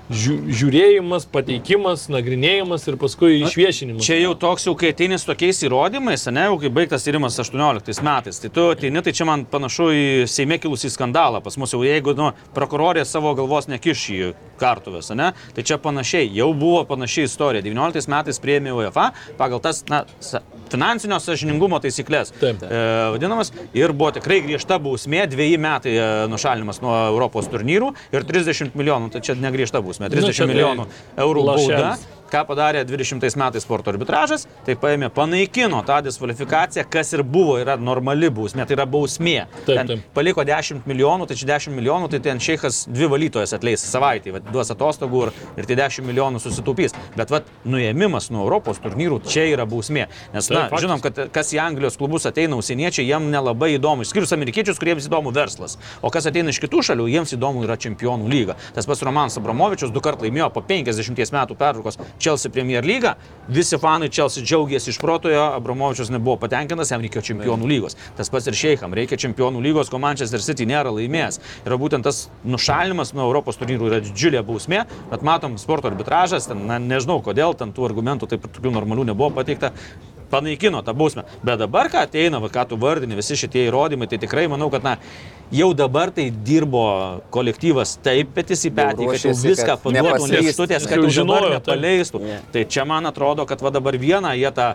žiū, 0.09 0.37
žiūrėjimas, 0.61 1.27
pateikimas, 1.31 2.07
nagrinėjimas 2.13 2.87
ir 2.89 2.99
paskui 3.01 3.39
išviešinimas. 3.45 4.05
Čia 4.05 4.19
jau 4.21 4.35
toks 4.39 4.67
jau, 4.67 4.75
kai 4.79 4.91
ateini 4.93 5.19
su 5.21 5.29
tokiais 5.29 5.63
įrodymais, 5.65 6.27
ne, 6.33 6.47
jau 6.49 6.59
kai 6.61 6.71
baigtas 6.73 7.05
tyrimas 7.07 7.39
18 7.41 8.03
metais, 8.05 8.41
tai 8.41 8.51
tu 8.53 8.69
ateini, 8.73 9.03
tai 9.05 9.15
čia 9.15 9.27
man 9.29 9.45
panašu 9.49 9.89
į 9.95 10.05
Seime 10.29 10.57
kilusį 10.61 10.91
skandalą. 10.93 11.41
Pas 11.45 11.57
mus 11.61 11.73
jau 11.73 11.83
jeigu 11.85 12.15
nu, 12.17 12.31
prokurorė 12.55 13.05
savo 13.07 13.33
galvos 13.37 13.69
nekiš 13.71 14.05
į 14.15 14.19
kartuvės, 14.59 15.11
ne, 15.17 15.31
tai 15.55 15.65
čia 15.67 15.77
panašiai, 15.81 16.29
jau 16.35 16.51
buvo 16.57 16.83
panašiai 16.89 17.29
istorija. 17.29 17.63
19 17.65 18.11
metais 18.11 18.41
prieėmė 18.41 18.73
UEFA 18.75 19.11
pagal 19.39 19.61
tas 19.63 19.83
na, 19.91 20.03
finansinio 20.71 21.19
sažiningumo 21.21 21.79
taisyklės. 21.83 22.33
Taip. 22.41 22.63
E, 22.65 22.81
vadinamas, 23.15 23.53
ir 23.77 23.93
buvo 23.95 24.11
tikrai 24.15 24.41
griežta 24.45 24.79
bausmė, 24.81 25.25
dviejai 25.31 25.61
metai 25.61 25.95
e, 25.95 26.09
nušalinimas 26.31 26.81
nuo 26.83 26.95
Europos 27.11 27.49
turnyrų 27.51 27.93
ir 28.15 28.27
30 28.27 28.75
milijonų, 28.77 29.11
tai 29.13 29.23
čia 29.25 29.37
negriežta 29.39 29.83
bausmė, 29.85 30.11
30 30.13 30.25
Nu, 30.25 30.33
čia 30.33 30.45
tai 30.45 30.53
milijonų 30.53 30.87
eurų 31.25 31.49
bauda. 31.51 31.95
Ką 32.31 32.41
padarė 32.49 32.81
20 32.87 33.21
metais 33.37 33.63
sporto 33.63 33.91
arbitražas, 33.91 34.47
tai 34.65 34.73
paėmė, 34.79 35.11
panaikino 35.13 35.81
tą 35.85 35.99
diskvalifikaciją, 36.07 36.85
kas 36.89 37.13
ir 37.13 37.21
buvo, 37.21 37.59
yra 37.61 37.75
normali 37.77 38.31
bausmė, 38.33 38.65
tai 38.65 38.77
yra 38.79 38.87
bausmė. 38.89 39.45
Taip, 39.59 39.75
Ten 39.75 39.91
taip. 39.91 40.05
Paliko 40.15 40.45
10 40.47 40.87
milijonų, 40.89 41.27
tai 41.29 41.37
čia 41.37 41.49
10 41.53 41.75
milijonų, 41.77 42.09
tai 42.09 42.19
ten 42.25 42.41
šeikas 42.41 42.85
dvi 42.89 43.09
valytojas 43.13 43.53
atleis 43.57 43.85
savaitį, 43.85 44.33
vat, 44.39 44.49
duos 44.49 44.73
atostogų 44.73 45.27
ir, 45.27 45.33
ir 45.61 45.69
tai 45.69 45.77
10 45.83 46.07
milijonų 46.09 46.41
susitaupys. 46.41 46.97
Bet 47.15 47.33
vat, 47.33 47.51
nuėmimas 47.65 48.31
nuo 48.33 48.43
Europos 48.47 48.81
turnyrų 48.83 49.21
čia 49.29 49.45
yra 49.51 49.67
bausmė. 49.69 50.07
Nes, 50.33 50.49
Taip, 50.49 50.55
na, 50.57 50.65
faktas. 50.65 50.85
žinom, 50.87 51.03
kad 51.05 51.21
kas 51.35 51.53
į 51.53 51.61
Anglijos 51.61 51.99
klubus 52.01 52.25
ateina 52.25 52.57
užsieniečiai, 52.57 53.05
jiems 53.05 53.29
nelabai 53.33 53.75
įdomu, 53.77 54.05
išskyrus 54.05 54.33
amerikiečius, 54.35 54.81
kuriems 54.81 55.05
įdomu 55.09 55.33
verslas. 55.35 55.77
O 56.01 56.09
kas 56.13 56.25
ateina 56.29 56.49
iš 56.53 56.61
kitų 56.65 56.81
šalių, 56.89 57.07
jiems 57.13 57.35
įdomu 57.37 57.63
yra 57.67 57.77
čempionų 57.77 58.29
lyga. 58.33 58.57
Tas 58.73 58.89
pats 58.89 59.05
Romanas 59.05 59.37
Abramovičius 59.39 59.93
du 59.93 60.01
kartus 60.03 60.25
laimėjo 60.25 60.49
po 60.55 60.63
50 60.65 61.35
metų 61.35 61.57
pertraukos 61.59 61.99
Chelsea 62.19 62.51
Premier 62.51 62.85
League. 62.85 63.15
Visi 63.47 63.77
fanai 63.77 64.09
Chelsea 64.09 64.43
džiaugiasi 64.43 64.89
iš 64.89 64.97
protojo, 64.97 65.41
Abramovičius 65.57 66.09
nebuvo 66.09 66.39
patenkintas, 66.41 66.89
jam 66.91 67.03
reikėjo 67.03 67.21
čempionų 67.27 67.69
lygos. 67.69 67.97
Tas 68.17 68.31
pats 68.33 68.49
ir 68.49 68.57
Šeikham, 68.57 68.95
reikia 68.97 69.19
čempionų 69.21 69.61
lygos, 69.61 69.91
ko 69.93 69.99
Manchester 70.01 70.41
City 70.41 70.65
nėra 70.65 70.93
laimėjęs. 70.95 71.37
Ir 71.67 71.77
būtent 71.77 72.07
tas 72.07 72.25
nušalinimas 72.47 73.13
nuo 73.13 73.27
Europos 73.27 73.61
turnyrų 73.61 73.91
yra 73.91 74.01
didžiulė 74.01 74.41
bausmė, 74.47 74.87
bet 75.11 75.25
matom 75.25 75.59
sporto 75.61 75.91
arbitražas, 75.91 76.49
ten, 76.49 76.65
na, 76.65 76.81
nežinau 76.81 77.19
kodėl, 77.25 77.53
ten 77.53 77.75
tų 77.75 77.85
argumentų 77.91 78.33
taip 78.33 78.49
ir 78.49 78.57
tokių 78.57 78.73
normalių 78.79 79.11
nebuvo 79.11 79.29
pateikta 79.37 79.75
panaikino 80.29 80.81
tą 80.81 80.93
bausmę. 80.93 81.23
Bet 81.43 81.59
dabar, 81.61 81.89
ką 81.93 82.05
ateina, 82.05 82.41
va, 82.41 82.49
ką 82.49 82.65
tu 82.69 82.79
vardini, 82.81 83.17
visi 83.17 83.37
šitie 83.39 83.67
įrodymai, 83.67 84.09
tai 84.09 84.19
tikrai 84.21 84.47
manau, 84.51 84.71
kad 84.73 84.85
na, 84.85 84.97
jau 85.53 85.73
dabar 85.77 86.09
tai 86.15 86.29
dirbo 86.31 87.21
kolektyvas 87.33 87.97
taip, 88.03 88.31
petys 88.35 88.65
į 88.65 88.71
petį, 88.75 89.09
kad 89.11 89.25
jau 89.27 89.33
viską 89.37 89.75
paduotų 89.83 90.29
lėkštutės, 90.31 90.87
kad 90.89 90.97
Jau 90.97 91.09
žinojo, 91.09 91.41
žinojo, 91.41 91.59
taip. 91.59 91.67
paleistų. 91.69 92.21
Ne. 92.23 92.39
Tai 92.53 92.63
čia 92.71 92.85
man 92.89 93.05
atrodo, 93.09 93.45
kad 93.49 93.61
va 93.61 93.71
dabar 93.75 93.97
vieną 93.99 94.31
jie 94.39 94.51
tą, 94.55 94.67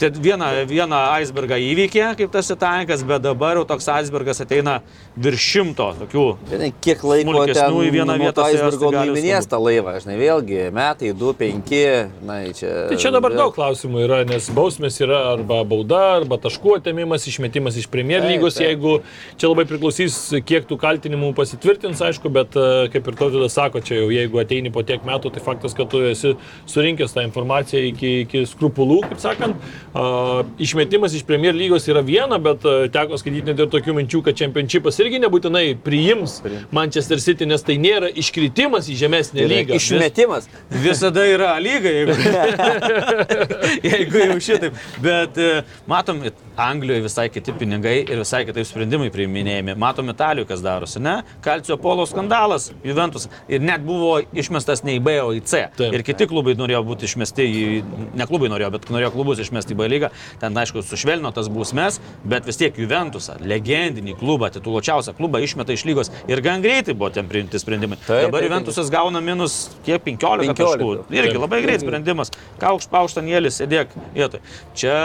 tai 0.00 0.10
vieną, 0.16 0.48
vieną 0.70 0.98
icebergą 1.20 1.58
įveikė, 1.60 2.04
kaip 2.18 2.32
tas 2.32 2.48
itankas, 2.50 3.04
bet 3.06 3.22
dabar 3.22 3.60
jau 3.60 3.66
toks 3.68 3.86
icebergas 3.92 4.40
ateina 4.42 4.78
virš 5.20 5.46
šimto 5.50 5.90
tokių. 6.00 6.24
Žinai, 6.50 6.70
kiek 6.80 7.04
laiko 7.04 7.44
ten 7.50 7.76
į 7.84 7.92
vieną 7.98 8.16
nuo 8.16 8.24
vietą 8.24 8.46
aisbergo 8.48 8.92
nuiminės 8.94 9.46
tą 9.50 9.60
laivą, 9.60 9.98
žinai, 10.00 10.16
vėlgi, 10.20 10.60
metai, 10.72 11.12
du, 11.20 11.34
penki, 11.36 11.84
na, 12.24 12.40
čia... 12.56 12.72
Tai 12.88 12.96
čia 13.02 13.12
dabar 13.12 13.34
vėl- 13.34 13.44
daug 13.44 13.54
klausimų 13.58 14.04
yra, 14.06 14.22
nes 14.28 14.48
bausmės 14.56 14.96
yra 15.04 15.20
arba 15.34 15.60
bauda, 15.68 16.00
arba 16.22 16.40
taškų 16.40 16.78
atėmimas, 16.80 17.28
išmetimas 17.28 17.76
iš 17.76 17.90
Premier 17.92 18.24
Taip, 18.24 18.32
lygos, 18.32 18.56
jeigu 18.62 18.96
čia 19.36 19.50
labai 19.52 19.66
priklausys, 19.68 19.99
kiek 20.46 20.66
tų 20.68 20.78
kaltinimų 20.80 21.32
pasitvirtins, 21.36 22.00
aišku, 22.04 22.30
bet 22.32 22.56
e, 22.56 22.88
kaip 22.92 23.08
ir 23.10 23.18
tautydas 23.18 23.56
sako, 23.56 23.82
čia 23.84 23.98
jau 24.00 24.08
jeigu 24.14 24.40
ateini 24.40 24.72
po 24.72 24.84
tiek 24.86 25.04
metų, 25.06 25.32
tai 25.34 25.42
faktas, 25.44 25.74
kad 25.76 25.90
tu 25.92 26.00
esi 26.08 26.34
surinkęs 26.70 27.12
tą 27.16 27.24
informaciją 27.26 27.82
iki, 27.90 28.12
iki 28.24 28.44
skrupulų, 28.48 29.00
kaip 29.10 29.22
sakant. 29.22 29.70
Išmetimas 30.60 31.14
iš 31.16 31.24
Premier 31.28 31.56
lygos 31.56 31.88
yra 31.90 32.02
viena, 32.06 32.38
bet 32.42 32.64
e, 32.64 32.88
teko 32.92 33.18
skaityti 33.20 33.50
net 33.50 33.60
ir 33.60 33.70
tokių 33.72 33.96
minčių, 33.98 34.22
kad 34.26 34.38
čempionšipas 34.38 35.00
irgi 35.02 35.20
nebūtinai 35.24 35.64
priims 35.84 36.38
Manchester 36.74 37.20
City, 37.22 37.48
nes 37.48 37.64
tai 37.66 37.76
nėra 37.82 38.10
iškritimas 38.22 38.88
į 38.90 38.98
žemesnę 39.02 39.44
Yra 39.44 39.50
lygą. 39.54 39.80
Išmetimas. 39.80 40.48
Visada 40.70 41.24
yra 41.26 41.56
lyga, 41.62 41.90
jeigu, 41.90 42.16
jeigu 43.90 44.24
jau 44.24 44.38
šitaip. 44.46 44.78
Bet 45.02 45.40
e, 45.40 45.50
matom, 45.90 46.22
Anglijoje 46.60 47.00
visai 47.02 47.28
kiti 47.32 47.52
pinigai 47.56 47.96
ir 48.04 48.20
visai 48.20 48.44
kitaip 48.48 48.66
sprendimai 48.68 49.10
priiminėjami. 49.14 49.74
Matom 49.80 49.89
Italijoje, 49.98 50.46
kas 50.48 50.62
darosi, 50.62 51.00
ne? 51.00 51.22
Kalcio 51.44 51.76
polo 51.80 52.06
skandalas, 52.06 52.70
Juventus. 52.84 53.28
Ir 53.48 53.60
net 53.60 53.82
buvo 53.86 54.20
išmestas 54.32 54.84
ne 54.86 54.96
į 54.98 55.02
B, 55.04 55.16
o 55.22 55.32
į 55.36 55.42
C. 55.44 55.66
Taip. 55.76 55.94
Ir 55.96 56.04
kiti 56.06 56.26
klubai 56.30 56.54
norėjo 56.58 56.82
būti 56.86 57.08
išmesti 57.08 57.46
į, 57.46 57.64
ne 58.18 58.26
klubai 58.30 58.50
norėjo, 58.52 58.70
bet 58.76 58.88
norėjo 58.92 59.12
klubus 59.14 59.42
išmesti 59.42 59.74
į 59.74 59.80
B 59.80 59.88
lygą. 59.90 60.10
Ten, 60.40 60.56
aišku, 60.56 60.82
sušvelnino 60.86 61.32
tas 61.36 61.50
bausmes, 61.52 62.00
bet 62.24 62.46
vis 62.48 62.60
tiek 62.60 62.76
Juventusą, 62.78 63.38
legendinį 63.42 64.16
klubą, 64.20 64.50
tituluočiausią 64.54 65.14
klubą 65.18 65.42
išmeta 65.44 65.74
iš 65.74 65.86
lygos. 65.88 66.12
Ir 66.30 66.42
gan 66.44 66.62
greitai 66.64 66.94
buvo 66.94 67.10
ten 67.14 67.28
priimti 67.30 67.60
sprendimai. 67.60 67.98
Taip, 68.06 68.28
Dabar 68.28 68.40
taip, 68.40 68.50
Juventusas 68.50 68.90
gauna 68.92 69.22
minus 69.24 69.58
kiek 69.86 70.02
15, 70.04 70.50
15 70.50 70.58
taškų. 70.60 70.90
Irgi 71.10 71.34
Taip. 71.34 71.42
labai 71.44 71.62
greit 71.64 71.84
sprendimas. 71.84 72.32
Kaukš, 72.60 72.88
paukštanėlis, 72.92 73.60
sėdėk 73.60 73.94
vietoj. 74.14 74.40
čia 74.74 74.96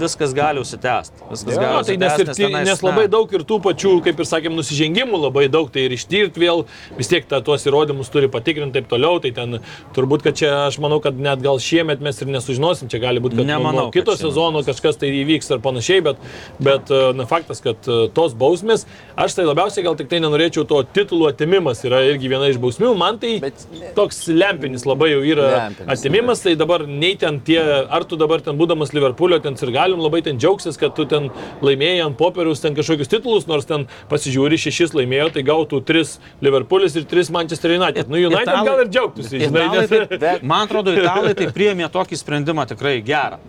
viskas 0.00 0.34
gali 0.36 0.62
užsitęsti. 0.62 1.24
Viskas 1.30 1.54
Jo, 1.54 1.60
gali 1.60 1.84
tai 1.86 1.96
nes, 2.00 2.40
nes 2.70 2.82
na, 2.82 2.88
labai 2.88 3.06
daug 3.10 3.32
ir 3.34 3.44
tų 3.46 3.60
pačių, 3.64 3.96
kaip 4.04 4.22
ir 4.22 4.28
sakėm, 4.30 4.56
nusižengimų 4.58 5.20
labai 5.26 5.46
daug, 5.52 5.70
tai 5.72 5.86
ir 5.88 5.94
ištirti 5.96 6.42
vėl, 6.42 6.64
vis 6.98 7.10
tiek 7.10 7.26
ta, 7.30 7.40
tuos 7.44 7.66
įrodymus 7.68 8.10
turi 8.12 8.30
patikrinti 8.32 8.78
taip 8.78 8.88
toliau, 8.90 9.20
tai 9.22 9.32
ten 9.36 9.60
turbūt, 9.96 10.24
kad 10.26 10.38
čia 10.40 10.52
aš 10.66 10.80
manau, 10.82 11.00
kad 11.04 11.18
net 11.20 11.42
gal 11.44 11.60
šiemet 11.62 12.02
mes 12.04 12.20
ir 12.22 12.30
nesužinosim, 12.32 12.90
čia 12.92 13.02
gali 13.02 13.22
būti, 13.22 13.38
kad 13.40 13.48
Nemanau, 13.50 13.88
nuo 13.88 13.94
kito 13.94 14.14
sezono 14.18 14.62
kažkas 14.66 15.00
tai 15.00 15.10
įvyks 15.20 15.50
ar 15.56 15.62
panašiai, 15.64 16.04
bet, 16.06 16.20
bet 16.62 16.92
e, 16.92 17.00
na, 17.18 17.26
faktas, 17.30 17.62
kad 17.64 17.88
e, 17.90 18.00
tos 18.16 18.34
bausmės, 18.38 18.86
aš 19.18 19.38
tai 19.38 19.46
labiausiai 19.48 19.84
gal 19.86 19.98
tik 19.98 20.10
tai 20.12 20.22
nenorėčiau 20.22 20.66
to 20.70 20.80
titulų 20.96 21.30
atimimas 21.32 21.82
yra 21.86 22.02
irgi 22.08 22.30
viena 22.30 22.50
iš 22.50 22.60
bausmių, 22.62 22.92
man 22.98 23.20
tai 23.22 23.36
Bet- 23.42 23.66
toks 23.96 24.24
lempinis 24.30 24.86
labai 24.88 25.12
jau 25.14 25.22
yra 25.26 25.48
Lempinis, 25.56 25.92
atimimas, 25.96 26.44
tai 26.44 26.54
dabar 26.60 26.86
nei 26.88 27.16
ten 27.20 27.40
tie, 27.44 27.60
ar 27.60 28.06
tu 28.08 28.18
dabar 28.20 28.42
ten 28.44 28.58
būdamas 28.60 28.94
Liverpoolio, 28.96 29.40
ten 29.42 29.58
ir 29.60 29.74
galim 29.74 30.02
labai 30.02 30.22
ten 30.26 30.38
džiaugsis, 30.40 30.78
kad 30.80 30.94
tu 30.96 31.06
ten 31.10 31.30
laimėjai 31.64 32.04
ant 32.06 32.18
popieriaus 32.20 32.62
ten 32.62 32.76
kažkokius 32.78 33.10
titulus, 33.12 33.48
nors 33.50 33.68
ten 33.68 33.86
pasižiūri 34.20 34.58
šešis 34.60 34.92
laimėjo, 34.96 35.30
tai 35.32 35.42
gautų 35.48 35.80
tris 35.88 36.18
Liverpoolis 36.44 36.96
ir 37.00 37.06
tris 37.08 37.30
Manchester 37.32 37.72
United. 37.78 38.08
Nu, 38.12 38.16
United 38.20 38.44
Italai- 38.48 38.66
gal 38.68 38.82
ir 38.84 38.90
džiaugtųsi, 38.92 39.40
žinai, 39.46 39.64
Italai 39.66 39.86
nes... 39.88 40.20
tai, 40.20 40.34
man 40.42 40.66
atrodo, 40.68 40.92
italai 40.92 41.32
tai 41.38 41.48
priėmė 41.54 41.88
tokį 41.94 42.20
sprendimą 42.20 42.66
tikrai 42.74 43.00
gerą. 43.02 43.40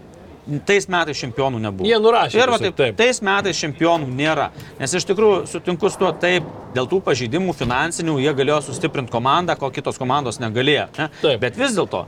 Tais 0.65 0.87
metais 0.89 1.19
čempionų 1.21 1.59
nebuvo. 1.61 1.85
Jie 1.85 1.99
nurašė 2.01 2.39
Ir 2.41 2.49
va, 2.49 2.57
taip, 2.57 2.73
taip. 2.75 2.95
tais 2.97 3.19
metais 3.21 3.59
čempionų 3.61 4.07
nėra. 4.09 4.47
Nes 4.79 4.95
iš 4.97 5.05
tikrųjų 5.11 5.43
sutinku 5.51 5.91
su 5.93 5.99
tuo 6.01 6.09
taip, 6.17 6.47
dėl 6.73 6.89
tų 6.89 6.97
pažeidimų 7.05 7.53
finansinių 7.59 8.17
jie 8.23 8.33
galėjo 8.39 8.57
sustiprinti 8.71 9.13
komandą, 9.13 9.53
ko 9.55 9.69
kitos 9.69 10.01
komandos 10.01 10.41
negalėjo. 10.41 10.87
Ne? 10.97 11.11
Taip. 11.21 11.39
Bet 11.45 11.59
vis 11.61 11.77
dėlto 11.77 12.07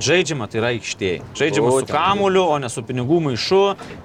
žaidžiama 0.00 0.48
tai 0.50 0.62
yra 0.62 0.72
aikštėje. 0.72 1.20
Žaidžiama 1.38 1.70
su 1.70 1.76
Būtent. 1.84 1.92
kamuliu, 1.92 2.46
o 2.50 2.56
ne 2.58 2.72
su 2.72 2.82
pinigų 2.82 3.20
maišu. 3.28 3.60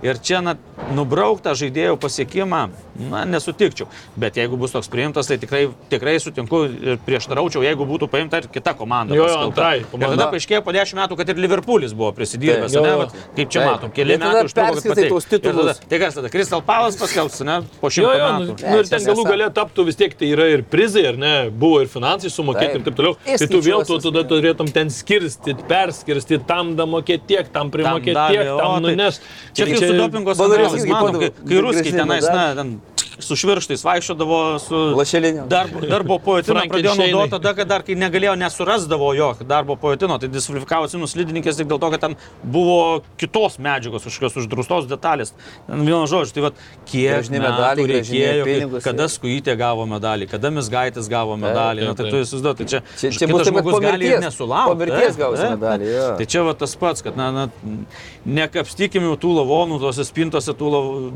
Ir 0.05 0.19
čia 0.21 0.43
na, 0.43 0.57
nubrauktą 0.93 1.55
žaidėjų 1.57 1.95
pasiekimą, 2.03 2.65
na, 2.99 3.23
nesutikčiau. 3.25 3.87
Bet 4.19 4.35
jeigu 4.35 4.57
bus 4.59 4.71
toks 4.75 4.89
priimtas, 4.91 5.27
tai 5.27 5.37
tikrai, 5.41 5.69
tikrai 5.89 6.17
sutinku 6.19 6.65
ir 6.67 6.97
prieštaraučiau, 7.05 7.63
jeigu 7.63 7.85
būtų 7.87 8.09
paimta 8.11 8.37
ir 8.43 8.47
kita 8.51 8.73
komanda. 8.77 9.15
Jo, 9.15 9.27
jo, 9.27 9.37
antrai 9.47 9.79
Ir 9.79 9.85
komanda. 9.91 10.15
tada 10.17 10.27
paaiškėjo 10.33 10.61
po 10.65 10.71
10 10.75 10.95
metų, 10.99 11.17
kad 11.17 11.29
ir 11.29 11.35
Liverpoolis 11.39 11.93
buvo 11.95 12.11
prisidirbęs. 12.17 12.71
Taip. 12.73 12.83
ne, 12.83 12.89
Jo, 12.89 12.93
jo. 12.93 12.97
vat 12.99 13.13
Kaip 13.35 13.49
čia 13.49 13.59
Taip. 13.61 13.71
matom, 13.71 13.91
keli 13.95 14.13
Ir 14.13 14.19
metai 14.19 14.41
tuos 14.43 14.51
Ir 14.51 14.89
tada- 14.89 15.39
titulus. 15.39 15.79
Tai 15.89 15.99
kas 15.99 16.13
tada, 16.15 16.29
Kristal 16.29 16.61
Palas 16.61 16.95
paskelbs, 16.97 17.41
ne, 17.45 17.61
po 17.81 17.87
Jo, 17.87 17.89
šimto 17.89 18.17
jo, 18.17 18.27
nu, 18.39 18.53
metų. 18.53 18.69
nu, 18.71 18.77
ir 18.79 18.83
ten 18.89 18.99
galų 18.99 19.23
galę 19.25 19.49
taptų 19.53 19.85
vis 19.85 19.95
tiek, 19.95 20.13
tai 20.17 20.27
yra 20.35 20.47
ir 20.53 20.63
prizai, 20.63 21.05
ar 21.09 21.17
ne, 21.17 21.49
buvo 21.49 21.81
ir 21.81 21.87
finansai 21.87 22.29
sumokėti 22.29 22.73
Taip. 22.73 22.75
ir 22.75 22.83
taip 22.89 22.95
toliau. 22.95 23.15
Tai 23.25 23.47
tu 23.47 23.61
vėl 23.61 23.85
tu 23.87 23.99
tada 23.99 24.23
turėtum 24.27 24.71
ten 24.73 24.87
skirstyti, 24.89 25.63
perskirstyti, 25.67 26.45
tam 26.47 26.75
da 26.75 26.85
mokėti 26.85 27.25
tiek, 27.27 27.51
tam 27.53 27.69
primokėti 27.71 28.27
tiek, 28.31 28.45
tam 28.57 28.81
tai 28.83 28.95
nuneš. 28.95 29.19
Čia 29.53 29.65
Tai 29.65 29.71
kaip 29.73 29.77
su 29.79 29.93
dopingo 29.97 30.33
Valerijus 30.35 30.71
skandalais, 30.71 30.83
irgi 30.83 30.89
matom, 30.89 31.19
kai, 31.47 31.61
ruskiai 31.61 31.93
tenais, 31.93 32.23
na, 32.29 32.53
ten 32.55 32.81
su 33.19 33.35
švirštais 33.39 33.83
vaikščiodavo, 33.85 34.39
su 34.63 34.79
Lašelinėm. 34.97 35.47
darbo, 35.51 35.81
darbo 35.85 36.17
pojotino 36.23 36.61
pradėjo 36.71 36.95
naudoti 36.99 37.31
tada, 37.35 37.53
kad 37.57 37.67
dar 37.69 37.83
kai 37.87 37.95
negalėjo, 37.99 38.35
nesurasdavo 38.39 39.11
jo 39.17 39.29
darbo 39.47 39.75
pojotino, 39.79 40.17
tai 40.21 40.29
diskvalifikavo 40.31 40.87
sinus 40.91 41.13
slidininkės 41.15 41.59
tik 41.59 41.67
dėl 41.69 41.79
to, 41.83 41.89
kad 41.93 42.03
ten 42.05 42.15
buvo 42.43 43.01
kitos 43.19 43.59
medžiagos, 43.59 44.05
kažkokios 44.07 44.37
uždraustos 44.43 44.87
detalės. 44.91 45.33
Ten 45.67 45.85
Vienu 45.89 46.05
žodžiu, 46.09 46.33
tai 46.37 46.45
vad, 46.47 46.59
kiek 46.89 47.15
gražini 47.19 47.43
reikėjo, 47.93 48.45
pinigus, 48.47 48.83
kada 48.87 49.07
skujytė 49.11 49.55
gavo 49.59 49.85
medalį, 49.89 50.29
kada 50.31 50.51
misgaitis 50.53 51.09
gavo 51.11 51.35
medalį, 51.39 51.87
na, 51.89 51.95
tai 51.99 52.09
tu 52.11 52.21
įsivaizduoji, 52.23 52.57
tai 52.61 52.65
čia, 52.71 52.81
Čia- 52.99 53.11
čia 53.17 53.27
kad 53.31 53.45
žmogus 53.49 53.79
gali 53.83 54.05
ir 54.13 54.19
nesulaukti. 54.23 54.71
po 54.71 54.79
mirties 54.83 55.17
gausi 55.19 55.47
medalį, 55.55 55.91
jo. 55.95 56.07
Tai 56.19 56.25
čia 56.35 56.43
va 56.47 56.53
tas 56.53 56.75
pats, 56.75 57.01
kad, 57.05 57.17
na, 57.19 57.31
na 57.31 57.47
nekapstykim 58.25 59.05
jau 59.09 59.15
tų 59.19 59.31
lavonų, 59.39 59.79
tose 59.81 60.05
spintose 60.07 60.53
tų 60.57 60.71
lavonų, 60.73 61.11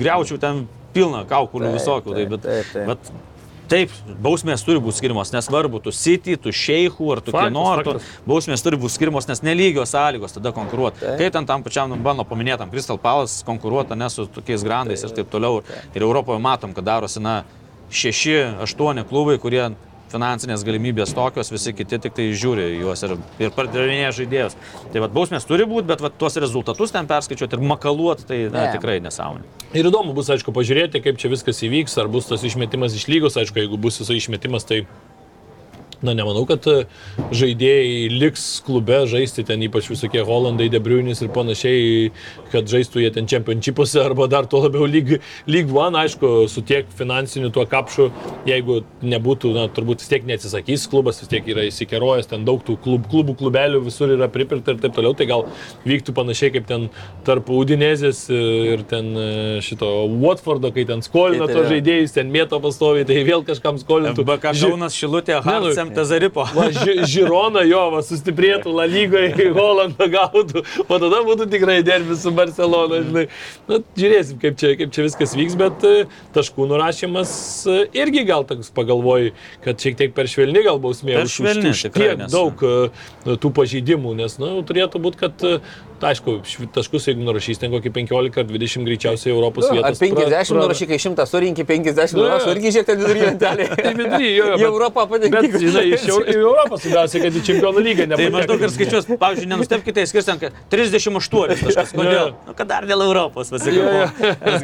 greučių 0.00 0.38
ten 0.42 0.66
pilna 0.98 1.24
kaukulių 1.30 1.70
Taip, 1.70 1.78
visokių. 1.78 2.12
Tai, 2.12 2.20
taip, 2.20 2.36
bet, 2.36 2.46
taip, 2.50 2.76
taip. 2.76 2.92
bet 2.92 3.26
Taip, 3.68 3.92
bausmės 4.24 4.62
turi 4.64 4.80
būti 4.80 4.96
skirimos, 4.96 5.28
nesvarbu, 5.34 5.82
tu 5.84 5.92
City, 5.92 6.38
tu 6.40 6.48
Šeichų 6.56 7.10
ar 7.12 7.20
tu 7.20 7.34
kieno, 7.34 7.64
ar 7.68 7.82
tu 7.84 7.98
bausmės 8.24 8.64
turi 8.64 8.78
būti 8.80 8.94
skirimos, 8.94 9.26
nes 9.28 9.42
nelygios 9.44 9.92
sąlygos 9.92 10.38
tada 10.38 10.54
konkuruoti. 10.56 11.02
Taip. 11.02 11.18
Kaip 11.20 11.34
ten 11.34 11.48
tam 11.50 11.64
pačiam 11.66 11.92
mano 12.00 12.24
paminėtam 12.24 12.72
Crystal 12.72 12.96
Palace 13.02 13.44
konkuruoti 13.44 13.98
ne 14.00 14.08
su 14.12 14.24
tokiais 14.32 14.64
grandais 14.64 15.04
ir 15.04 15.12
taip 15.18 15.28
toliau. 15.28 15.60
Ir 15.92 16.06
Europoje 16.06 16.40
matom, 16.40 16.72
kad 16.72 16.88
darosi, 16.88 17.20
na, 17.20 17.42
šeši, 17.92 18.38
aštuoni 18.64 19.04
klubai, 19.08 19.36
kurie 19.42 19.66
finansinės 20.12 20.64
galimybės 20.66 21.14
tokios, 21.16 21.50
visi 21.52 21.74
kiti 21.76 21.98
tik 22.02 22.14
tai 22.16 22.28
žiūri 22.32 22.66
juos 22.80 23.02
ir, 23.06 23.16
ir 23.42 23.52
pardavinėja 23.56 24.14
žaidėjus. 24.20 24.56
Tai 24.92 25.02
vad 25.04 25.14
bausmės 25.16 25.46
turi 25.48 25.66
būti, 25.68 25.88
bet 25.90 26.04
vat, 26.04 26.16
tuos 26.20 26.38
rezultatus 26.40 26.94
ten 26.94 27.08
perskaičiuoti 27.10 27.58
ir 27.58 27.66
makaluoti, 27.74 28.26
tai 28.28 28.40
na, 28.48 28.68
Ne. 28.68 28.72
tikrai 28.76 28.98
nesąmonė. 29.04 29.44
Ir 29.76 29.90
įdomu 29.90 30.14
bus, 30.16 30.30
aišku, 30.32 30.52
pažiūrėti, 30.56 31.02
kaip 31.04 31.20
čia 31.20 31.28
viskas 31.32 31.60
įvyks, 31.66 31.98
ar 32.00 32.08
bus 32.08 32.26
tas 32.30 32.44
išmetimas 32.44 32.96
iš 32.96 33.04
lygos, 33.10 33.36
aišku, 33.36 33.60
jeigu 33.60 33.76
bus 33.80 34.00
jisai 34.00 34.16
išmetimas, 34.16 34.64
tai 34.64 34.86
Na, 36.02 36.12
nemanau, 36.14 36.44
kad 36.46 36.62
e, 36.70 36.84
žaidėjai 37.34 38.08
liks 38.20 38.42
klube 38.66 39.00
žaisti 39.10 39.42
ten, 39.48 39.62
ypač 39.66 39.88
visokie 39.90 40.22
Holandai, 40.26 40.68
Debriunis 40.70 41.18
ir 41.24 41.30
panašiai, 41.34 42.10
kad 42.52 42.68
žaistų 42.70 43.02
jie 43.02 43.10
ten 43.16 43.26
čempionšipuose 43.30 43.98
arba 44.04 44.28
dar 44.30 44.46
tuo 44.46 44.60
labiau 44.62 44.86
lyg, 44.86 45.16
lyg 45.50 45.72
one, 45.74 45.98
aišku, 46.04 46.46
su 46.52 46.62
tiek 46.66 46.86
finansiniu 46.98 47.50
tuo 47.54 47.64
kapšu, 47.68 48.08
jeigu 48.46 48.80
nebūtų, 49.02 49.50
na, 49.56 49.66
turbūt 49.74 50.04
vis 50.04 50.12
tiek 50.12 50.26
neatsisakys 50.28 50.86
klubas, 50.92 51.18
vis 51.24 51.32
tiek 51.32 51.50
yra 51.50 51.66
įsikerojęs, 51.66 52.30
ten 52.30 52.46
daug 52.46 52.62
tų 52.66 52.78
klub, 52.84 53.08
klubų, 53.10 53.34
klubelių 53.42 53.82
visur 53.88 54.14
yra 54.14 54.30
pripirkta 54.32 54.76
ir 54.76 54.80
taip 54.84 54.94
toliau, 54.96 55.16
tai 55.18 55.26
gal 55.30 55.48
vyktų 55.88 56.14
panašiai 56.16 56.54
kaip 56.58 56.68
ten 56.70 56.88
tarp 57.26 57.50
Udinezės 57.58 58.22
ir 58.30 58.84
ten 58.88 59.10
e, 59.18 59.26
šito 59.66 59.88
Watfordo, 60.22 60.70
kai 60.74 60.86
ten 60.88 61.02
skolina 61.02 61.48
yra. 61.58 61.66
žaidėjus, 61.74 62.14
ten 62.14 62.30
mėto 62.32 62.62
pastoviai, 62.62 63.02
tai 63.08 63.18
vėl 63.26 63.42
kažkam 63.48 63.80
skolintų. 63.82 64.22
Ži- 64.54 64.68
Kaunas 64.70 64.94
Šilutė, 64.94 65.38
Ne, 65.87 65.87
nu, 65.88 65.94
Harsem 65.94 65.94
Tazaripo. 65.96 66.44
Va, 66.54 66.68
ži, 66.74 66.94
Žirona 67.08 67.62
jo, 67.68 67.80
va, 67.94 68.02
sustiprėtų 68.04 68.72
La 68.76 68.86
lygoje, 68.88 69.32
Holandą 69.58 70.06
gautų, 70.12 70.62
o 70.86 70.98
tada 71.00 71.22
būtų 71.26 71.48
tikrai 71.52 71.78
derbis 71.86 72.22
su 72.22 72.32
Barcelona, 72.36 73.00
žinai. 73.06 73.26
Na, 73.68 73.80
žiūrėsim, 73.98 74.38
kaip 74.42 74.58
čia, 74.60 74.74
kaip 74.80 74.92
čia 74.94 75.06
viskas 75.08 75.34
vyks, 75.38 75.56
bet 75.60 75.84
e, 75.88 75.94
taškų 76.36 76.68
nurašymas 76.70 77.32
e, 77.66 77.78
irgi 77.98 78.24
gal 78.28 78.46
toks 78.48 78.70
pagalvoji, 78.76 79.32
kad 79.64 79.80
šiek 79.82 79.98
tiek 80.00 80.14
per 80.16 80.28
švelni 80.30 80.62
gal 80.66 80.80
bausmė. 80.82 81.16
Per 81.18 81.26
už- 81.26 81.32
už- 81.32 81.36
švelni, 81.40 81.74
už 81.74 81.84
tikrai, 81.88 82.10
tiek 82.12 82.22
nes- 82.24 82.32
daug 82.34 82.62
e, 82.62 83.36
tų 83.38 83.52
pažeidimų, 83.58 84.14
nes, 84.22 84.38
nu, 84.42 84.54
turėtų 84.68 85.00
būti, 85.04 85.22
kad, 85.26 85.46
aišku, 86.04 86.34
taškus, 86.74 87.08
jeigu 87.10 87.24
nurašys 87.26 87.60
ten 87.62 87.72
kokį 87.72 87.90
15 87.94 88.38
ar 88.42 88.46
20 88.48 88.86
greičiausiai 88.88 89.32
Europos 89.32 89.66
Nu, 89.68 89.78
vietos. 89.78 90.00
Ar 90.00 90.08
50 90.08 90.58
nurašykai 90.58 90.98
100, 91.02 91.26
surinkai 91.30 91.64
50 91.68 92.14
Nu, 92.16 92.24
nurašo, 92.24 92.52
irgi 92.54 92.72
žiūrėk 92.76 92.88
ten 92.88 93.00
vidury 93.02 93.24
lentelė. 93.24 93.68
Tai 93.84 93.92
vidury, 93.98 94.30
jo, 94.36 94.48
Į 94.58 94.66
Europą 94.68 95.06
patenki. 95.10 95.34
Bet, 95.34 95.56
žinai, 95.62 95.84
iš 95.96 96.06
Europos 96.34 96.84
svarbiausia, 96.84 97.22
kad 97.24 97.38
į 97.38 97.44
čempionų 97.48 97.84
lygą 97.86 98.04
Tai 98.04 98.10
nepateko. 98.12 98.34
maždaug 98.36 98.66
ir 98.66 98.74
skaičiuos, 98.74 99.08
pavyzdžiui, 99.22 99.50
nenustepkite, 99.54 100.06
skirsim 100.10 100.42
38 100.74 101.64
taškas. 101.64 101.94
Kodėl? 101.96 102.34
Nu, 102.46 102.54
kad 102.58 102.70
dar 102.70 102.86
dėl 102.88 103.04
Europos 103.06 103.52
pasikalbėjau. 103.54 104.10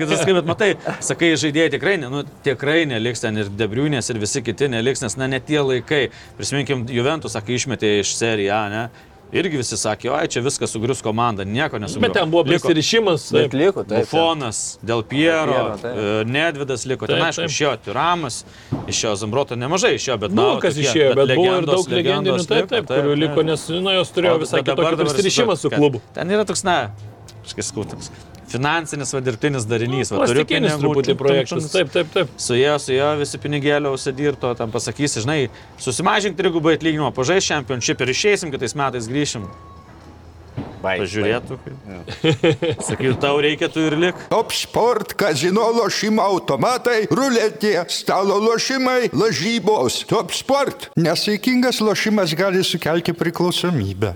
Nes 0.04 0.24
kai 0.28 0.36
bet 0.38 0.48
matai, 0.48 0.70
sakai, 1.04 1.32
žaidėjai 1.40 1.74
tikrai, 1.76 1.96
ne, 2.02 2.10
nu, 2.12 2.24
tikrai 2.46 2.84
neliks 2.90 3.24
ten 3.24 3.42
ir 3.42 3.50
Debriunės 3.54 4.10
ir 4.12 4.20
visi 4.22 4.42
kiti 4.44 4.68
neliks, 4.72 5.02
nes 5.04 5.18
na, 5.20 5.30
ne 5.30 5.40
tie 5.42 5.60
laikai. 5.64 6.04
Prisiminkim, 6.38 6.86
Juventus, 6.90 7.34
sakai, 7.36 7.58
išmetė 7.58 7.98
iš 8.02 8.14
seriją, 8.18 8.54
A, 8.54 8.70
ne? 8.72 9.13
Irgi 9.34 9.56
visi 9.58 9.76
sakė, 9.80 10.10
oi, 10.14 10.26
čia 10.30 10.42
viskas 10.44 10.70
sugrius 10.70 11.00
komanda, 11.02 11.42
nieko 11.48 11.78
nesugrius. 11.82 12.02
Bet 12.04 12.12
ten 12.14 12.30
buvo 12.30 12.44
prisirišimas. 12.46 13.24
Bet 13.34 13.48
taip. 13.48 13.56
liko, 13.58 13.82
taip. 13.88 14.04
Bufonas, 14.04 14.60
Del 14.84 15.02
Piero, 15.10 15.52
Piero, 15.52 15.78
taip. 15.80 15.96
e, 15.96 16.24
Nedvidas 16.30 16.84
liko, 16.86 17.08
ten 17.10 17.16
Taip, 17.18 17.26
aišku, 17.30 17.42
taip. 17.42 17.54
išėjo 17.54 17.72
Tiramas, 17.88 18.36
išėjo 18.92 19.14
Zambroto 19.24 19.58
nemažai 19.58 19.94
išėjo, 19.96 20.18
bet 20.26 20.36
Nu, 20.36 20.42
na, 20.54 20.60
kas 20.62 20.76
tokie, 20.76 20.86
išėjo, 20.90 21.08
bet 21.18 21.32
buvo 21.34 21.48
ir 21.48 21.50
legendos, 21.56 21.74
daug 21.74 21.96
legendinių, 21.96 22.36
legendos 22.36 22.46
taip, 22.52 22.70
taip, 22.70 22.92
kurių 22.92 23.16
liko, 23.24 23.46
nes, 23.50 23.66
nu, 23.74 23.96
jos 23.96 24.14
turėjo 24.14 24.36
bet 24.44 24.54
kitokį 24.54 24.70
dabar 24.74 25.00
prisirišimą 25.02 25.58
su 25.58 25.72
klubu. 25.74 26.04
Ten 26.14 26.30
yra 26.30 26.46
toks, 26.46 26.62
na, 26.68 26.78
kažkas 27.42 27.72
skautas. 27.72 28.12
Finansinis 28.54 29.12
va 29.14 29.20
dirbtinis 29.24 29.66
darinys. 29.66 30.12
Va, 30.14 30.28
turiu 30.30 30.46
pinigų, 30.48 30.78
truputį 30.84 31.16
tum, 31.50 31.68
Taip, 31.74 31.92
taip, 31.94 32.10
taip. 32.14 32.32
Su 32.40 32.56
jie, 32.58 32.70
su 32.78 32.94
jie 32.94 33.10
visi 33.20 33.40
pinigėlio 33.42 33.94
užsidirto, 33.96 34.54
tam 34.58 34.74
pasakysi, 34.74 35.24
žinai, 35.24 35.38
susimažink 35.82 36.38
trigubai 36.38 36.76
atlyginimą, 36.78 37.10
pažais 37.16 37.46
championship 37.46 38.04
ir 38.04 38.14
išeisim, 38.14 38.54
kitais 38.54 38.76
metais 38.78 39.10
grįšim. 39.10 39.48
Pažiūrėtų. 40.84 41.56
Sakytų, 42.88 43.14
tau 43.22 43.38
reikia, 43.42 43.70
tu 43.72 43.82
ir 43.88 43.96
lik. 43.98 44.20
Top 44.32 44.52
sport, 44.54 45.16
kazino 45.18 45.64
lošimo 45.78 46.22
automatai, 46.22 47.06
ruletė, 47.10 47.78
stalo 47.92 48.36
lošimai, 48.44 49.08
lažybos. 49.16 50.02
Top 50.10 50.36
sport. 50.36 50.90
Nesaikingas 51.00 51.80
lošimas 51.84 52.36
gali 52.38 52.62
sukelti 52.66 53.16
priklausomybę. 53.16 54.14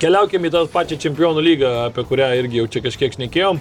Keliaukime 0.00 0.48
į 0.48 0.52
tą 0.54 0.60
pačią 0.72 0.96
čempionų 0.96 1.42
lygą, 1.44 1.70
apie 1.90 2.06
kurią 2.08 2.30
irgi 2.40 2.62
jau 2.62 2.68
čia 2.72 2.80
kažkiek 2.86 3.12
šnekėjom. 3.18 3.58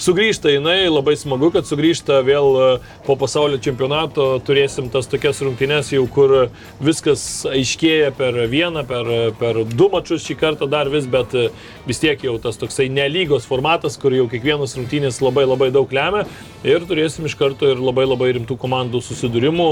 Sugrįžta 0.00 0.48
jinai, 0.48 0.86
labai 0.88 1.12
smagu, 1.18 1.50
kad 1.52 1.66
sugrįžta 1.68 2.22
vėl 2.24 2.54
e, 2.56 2.68
po 3.04 3.18
pasaulio 3.20 3.58
čempionato, 3.60 4.38
turėsim 4.46 4.86
tas 4.88 5.10
tokias 5.10 5.42
rungtynes 5.44 5.90
jau, 5.92 6.06
kur 6.08 6.32
viskas 6.80 7.24
aiškėja 7.50 8.14
per 8.16 8.38
vieną, 8.48 8.86
per, 8.88 9.10
per 9.36 9.60
du 9.68 9.90
mačius 9.92 10.24
šį 10.24 10.38
kartą 10.40 10.70
dar 10.72 10.88
vis, 10.88 11.04
bet 11.10 11.34
e, 11.36 11.50
vis 11.84 12.00
tiek 12.00 12.22
jau 12.24 12.38
tas 12.40 12.56
toksai 12.56 12.86
nelygos 12.88 13.44
formatas, 13.50 13.98
kur 14.00 14.16
jau 14.16 14.24
kiekvienas 14.30 14.78
rungtynės 14.78 15.20
labai 15.20 15.44
labai 15.44 15.68
daug 15.74 15.92
lemia 15.92 16.24
ir 16.64 16.86
turėsim 16.88 17.28
iš 17.28 17.36
karto 17.36 17.68
ir 17.68 17.82
labai 17.82 18.06
labai 18.08 18.30
rimtų 18.38 18.56
komandų 18.62 19.02
susidūrimų. 19.04 19.68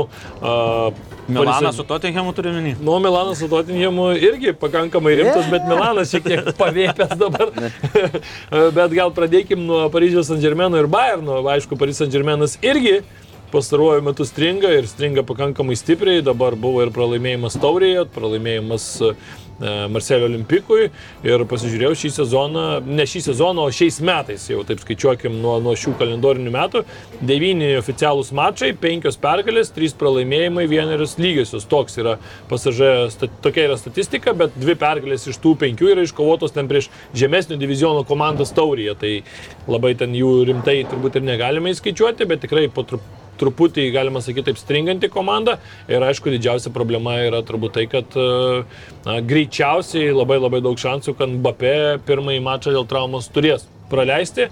Milanas 1.29 1.77
su 1.77 1.85
Tottenhamu 1.89 2.33
turiu 2.37 2.53
minį. 2.53 2.75
Nu, 2.85 2.99
Milanas 3.05 3.41
su 3.41 3.49
Tottenhamu 3.49 4.11
irgi 4.17 4.53
pakankamai 4.57 5.17
rimtas, 5.23 5.49
bet 5.53 5.65
Milanas 5.69 6.08
šiek 6.13 6.27
tiek 6.27 6.51
pavėpęs 6.59 7.15
dabar. 7.21 7.53
bet 8.79 8.97
gal 8.97 9.15
pradėkim 9.17 9.65
nuo 9.69 9.87
Paryžiaus 9.93 10.31
Saint 10.31 10.45
Germaino 10.45 10.81
ir 10.81 10.91
Bayerno. 10.91 11.41
Aišku, 11.55 11.79
Paryžiaus 11.81 12.07
Saint 12.07 12.15
Germainas 12.15 12.59
irgi 12.65 13.01
pastaruoju 13.53 14.05
metu 14.05 14.27
stringa 14.29 14.71
ir 14.77 14.89
stringa 14.89 15.25
pakankamai 15.29 15.77
stipriai. 15.79 16.25
Dabar 16.25 16.57
buvo 16.59 16.83
ir 16.85 16.93
pralaimėjimas 16.95 17.57
Taurėje, 17.63 18.05
pralaimėjimas 18.15 18.91
Marselio 19.59 20.29
Olimpikui 20.29 20.89
ir 21.27 21.45
pasižiūrėjau 21.51 21.97
šį 21.99 22.11
sezoną, 22.21 22.65
ne 22.87 23.07
šį 23.09 23.25
sezoną, 23.27 23.67
o 23.67 23.75
šiais 23.75 23.99
metais, 24.07 24.45
jau 24.51 24.63
taip 24.67 24.83
skaičiuokim 24.85 25.41
nuo, 25.43 25.57
nuo 25.63 25.75
šių 25.79 25.97
kalendorinių 25.99 26.53
metų, 26.55 26.85
devyni 27.27 27.73
oficialūs 27.81 28.31
mačai, 28.39 28.71
penkios 28.79 29.19
pergalės, 29.21 29.73
trys 29.75 29.97
pralaimėjimai, 29.99 30.69
vienerius 30.71 31.19
lygiosios. 31.19 31.67
Toks 31.69 31.99
yra 31.99 32.17
pasažė, 32.51 32.93
tokia 33.43 33.67
yra 33.67 33.79
statistika, 33.81 34.37
bet 34.39 34.55
dvi 34.59 34.79
pergalės 34.79 35.27
iš 35.31 35.43
tų 35.43 35.57
penkių 35.65 35.95
yra 35.97 36.07
iškovotos 36.07 36.55
ten 36.55 36.71
prieš 36.71 36.93
žemesnio 37.19 37.59
diviziono 37.59 38.07
komandas 38.09 38.55
Taurėje, 38.55 38.95
tai 39.03 39.15
labai 39.67 39.97
ten 39.99 40.15
jų 40.15 40.45
rimtai 40.53 40.85
turbūt 40.89 41.19
ir 41.19 41.27
negalime 41.33 41.75
įskaičiuoti, 41.75 42.31
bet 42.31 42.47
tikrai 42.47 42.69
po 42.71 42.87
truputį 42.87 43.18
truputį, 43.41 43.89
galima 43.95 44.23
sakyti, 44.25 44.51
taip 44.51 44.61
stringanti 44.61 45.11
komanda. 45.13 45.59
Ir 45.91 46.05
aišku, 46.05 46.33
didžiausia 46.35 46.73
problema 46.75 47.19
yra 47.27 47.43
turbūt 47.47 47.79
tai, 47.79 47.87
kad 47.91 48.19
na, 48.19 49.21
greičiausiai 49.25 50.13
labai 50.15 50.41
labai 50.43 50.63
daug 50.65 50.79
šansų, 50.81 51.17
kad 51.19 51.33
Mbappé 51.39 51.75
pirmąjį 52.09 52.45
mačą 52.45 52.75
dėl 52.75 52.89
traumos 52.89 53.31
turės 53.33 53.67
praleisti. 53.91 54.51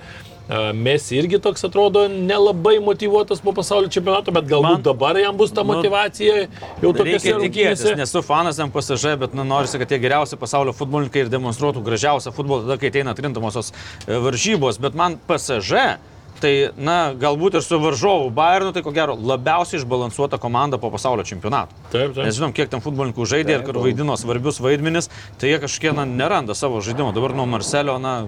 Mesi 0.75 1.17
irgi 1.19 1.41
toks 1.43 1.65
atrodo 1.67 2.05
nelabai 2.09 2.77
motivuotas 2.79 3.41
po 3.43 3.51
pasaulio 3.53 3.91
čempionato, 3.91 4.31
bet 4.31 4.47
galbūt 4.47 4.77
Man, 4.77 4.85
dabar 4.87 5.19
jam 5.19 5.35
bus 5.35 5.51
ta 5.51 5.65
nu, 5.65 5.75
motivacija 5.75 6.45
jau 6.85 6.93
tokia 6.95 7.19
tikėtis. 7.19 7.97
Nesu 7.99 8.23
fanas 8.23 8.61
pasažai, 8.77 9.17
bet 9.19 9.35
nu, 9.35 9.43
norisi, 9.43 9.81
kad 9.83 9.91
tie 9.91 9.99
geriausi 9.99 10.39
pasaulio 10.39 10.75
futbolininkai 10.77 11.25
ir 11.25 11.33
demonstruotų 11.35 11.83
gražiausią 11.89 12.31
futbolą 12.37 12.63
tada, 12.63 12.79
kai 12.79 12.93
ateina 12.95 13.17
atrintamosios 13.17 13.73
e, 13.73 14.21
varžybos. 14.23 14.79
Bet 14.79 14.95
man 14.95 15.19
pasažai 15.27 15.97
Tai, 16.41 16.53
na, 16.77 16.97
galbūt 17.17 17.57
ir 17.57 17.65
su 17.65 17.79
varžovu 17.81 18.29
Bayernu, 18.37 18.73
tai 18.77 18.83
ko 18.85 18.93
gero 18.97 19.15
labiausiai 19.17 19.81
išbalansuota 19.81 20.41
komanda 20.43 20.77
po 20.81 20.91
pasaulio 20.93 21.25
čempionato. 21.25 21.77
Taip, 21.89 22.13
taip. 22.13 22.25
Nes 22.27 22.37
žinom, 22.37 22.53
kiek 22.57 22.69
ten 22.73 22.85
futbolininkų 22.85 23.29
žaidė 23.29 23.57
ir 23.57 23.65
kur 23.65 23.81
vaidino 23.81 24.19
svarbius 24.21 24.61
vaidmenis, 24.61 25.09
tai 25.41 25.55
jie 25.55 25.63
kažkiek 25.63 25.97
na, 25.97 26.05
neranda 26.05 26.57
savo 26.59 26.83
žaidimo. 26.85 27.15
Dabar 27.17 27.33
nuo 27.37 27.49
Marcelio, 27.49 27.97
na, 28.03 28.19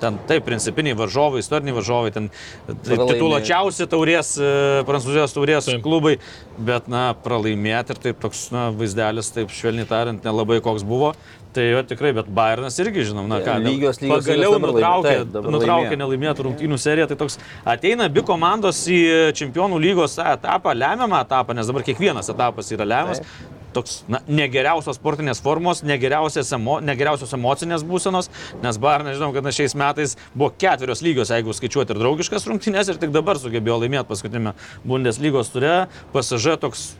ten 0.00 0.18
taip, 0.28 0.44
principiniai 0.48 0.96
varžovai, 0.98 1.42
istoriniai 1.44 1.76
varžovai, 1.76 2.12
ten 2.14 2.28
tituluočiausi 2.66 3.86
taurės, 3.90 4.32
e, 4.40 4.52
prancūzijos 4.88 5.36
taurės 5.36 5.68
taip. 5.68 5.82
klubai, 5.84 6.16
bet, 6.58 6.88
na, 6.90 7.10
pralaimėti 7.24 7.94
ir 7.94 8.02
taip 8.08 8.22
toks, 8.22 8.48
na, 8.54 8.68
vaizdelis, 8.74 9.30
taip 9.36 9.52
švelniai 9.54 9.88
tariant, 9.90 10.24
nelabai 10.26 10.60
koks 10.64 10.86
buvo. 10.88 11.14
Tai 11.50 11.64
jo, 11.66 11.82
tikrai, 11.82 12.12
bet 12.14 12.28
Bayernas 12.30 12.76
irgi 12.78 13.08
žinom, 13.08 13.26
na 13.30 13.40
ką, 13.42 13.56
lygios, 13.64 13.98
lygios, 13.98 14.22
pagaliau 14.22 14.58
nutraukė, 14.62 15.14
taip, 15.34 15.48
nutraukė 15.50 15.96
nelaimėtų 15.98 16.46
rungtynių 16.46 16.78
seriją, 16.78 17.08
tai 17.10 17.16
toks 17.18 17.40
ateina 17.66 18.06
abi 18.06 18.22
komandos 18.26 18.84
į 18.86 19.00
čempionų 19.34 19.80
lygos 19.82 20.14
etapą, 20.22 20.76
lemiamą 20.78 21.24
etapą, 21.26 21.56
nes 21.58 21.66
dabar 21.66 21.86
kiekvienas 21.86 22.30
etapas 22.30 22.70
yra 22.76 22.86
lemiamas. 22.86 23.24
Taip 23.24 23.58
toks 23.74 24.00
na, 24.10 24.20
negeriausios 24.26 24.98
sportinės 24.98 25.40
formos, 25.42 25.84
negeriausios, 25.86 26.48
emo, 26.56 26.78
negeriausios 26.84 27.34
emocinės 27.36 27.84
būsenos, 27.86 28.30
nes 28.64 28.78
Bayernas, 28.82 29.18
žinom, 29.18 29.34
kad 29.36 29.46
na, 29.46 29.52
šiais 29.54 29.76
metais 29.78 30.16
buvo 30.34 30.50
ketverios 30.58 31.04
lygios, 31.06 31.30
jeigu 31.34 31.54
skaičiuoti 31.56 31.94
ir 31.94 32.02
draugiškas 32.02 32.48
rungtynės, 32.50 32.90
ir 32.90 32.98
tik 33.02 33.14
dabar 33.14 33.38
sugebėjo 33.40 33.78
laimėti 33.84 34.08
paskutinėme 34.10 34.56
Bundeslygos 34.82 35.52
ture, 35.54 35.76
pasažė 36.14 36.58
toks 36.62 36.90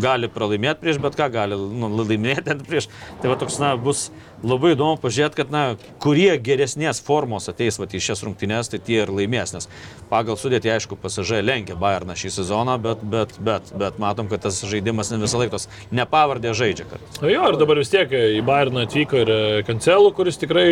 gali 0.00 0.28
pralaimėti 0.30 0.82
prieš 0.82 1.00
bet 1.02 1.16
ką, 1.18 1.28
gali 1.34 1.58
nu, 1.58 1.90
laimėti 2.02 2.56
prieš. 2.68 2.88
Tai 3.22 3.32
va 3.32 3.38
toks, 3.40 3.58
na, 3.62 3.74
bus 3.80 4.08
labai 4.44 4.74
įdomu 4.74 4.98
pažiūrėti, 5.02 5.38
kad, 5.40 5.52
na, 5.52 5.62
kurie 6.02 6.30
geresnės 6.42 7.00
formos 7.04 7.48
ateis 7.50 7.78
va, 7.80 7.88
į 7.88 8.02
šias 8.04 8.24
rungtynes, 8.26 8.70
tai 8.70 8.80
tie 8.84 9.00
ir 9.02 9.12
laimės, 9.12 9.54
nes 9.56 9.68
pagal 10.10 10.38
sudėtį, 10.38 10.72
aišku, 10.76 10.98
pasažai 11.00 11.40
lenkia 11.44 11.76
Bayerną 11.80 12.16
šį 12.18 12.32
sezoną, 12.36 12.76
bet, 12.84 13.02
bet, 13.02 13.34
bet, 13.44 13.72
bet 13.80 13.98
matom, 14.02 14.28
kad 14.30 14.44
tas 14.44 14.60
žaidimas 14.68 15.10
ne 15.12 15.20
visą 15.22 15.40
laiką 15.40 15.56
tos 15.56 15.68
nepavardė 15.94 16.54
žaidžia. 16.56 16.86
Kad... 16.90 17.04
Na 17.22 17.32
jo, 17.32 17.44
ir 17.50 17.58
dabar 17.60 17.80
vis 17.80 17.92
tiek 17.92 18.12
į 18.14 18.44
Bayerną 18.46 18.86
atvyko 18.88 19.24
ir 19.24 19.34
Kancelų, 19.68 20.14
kuris 20.16 20.40
tikrai, 20.40 20.66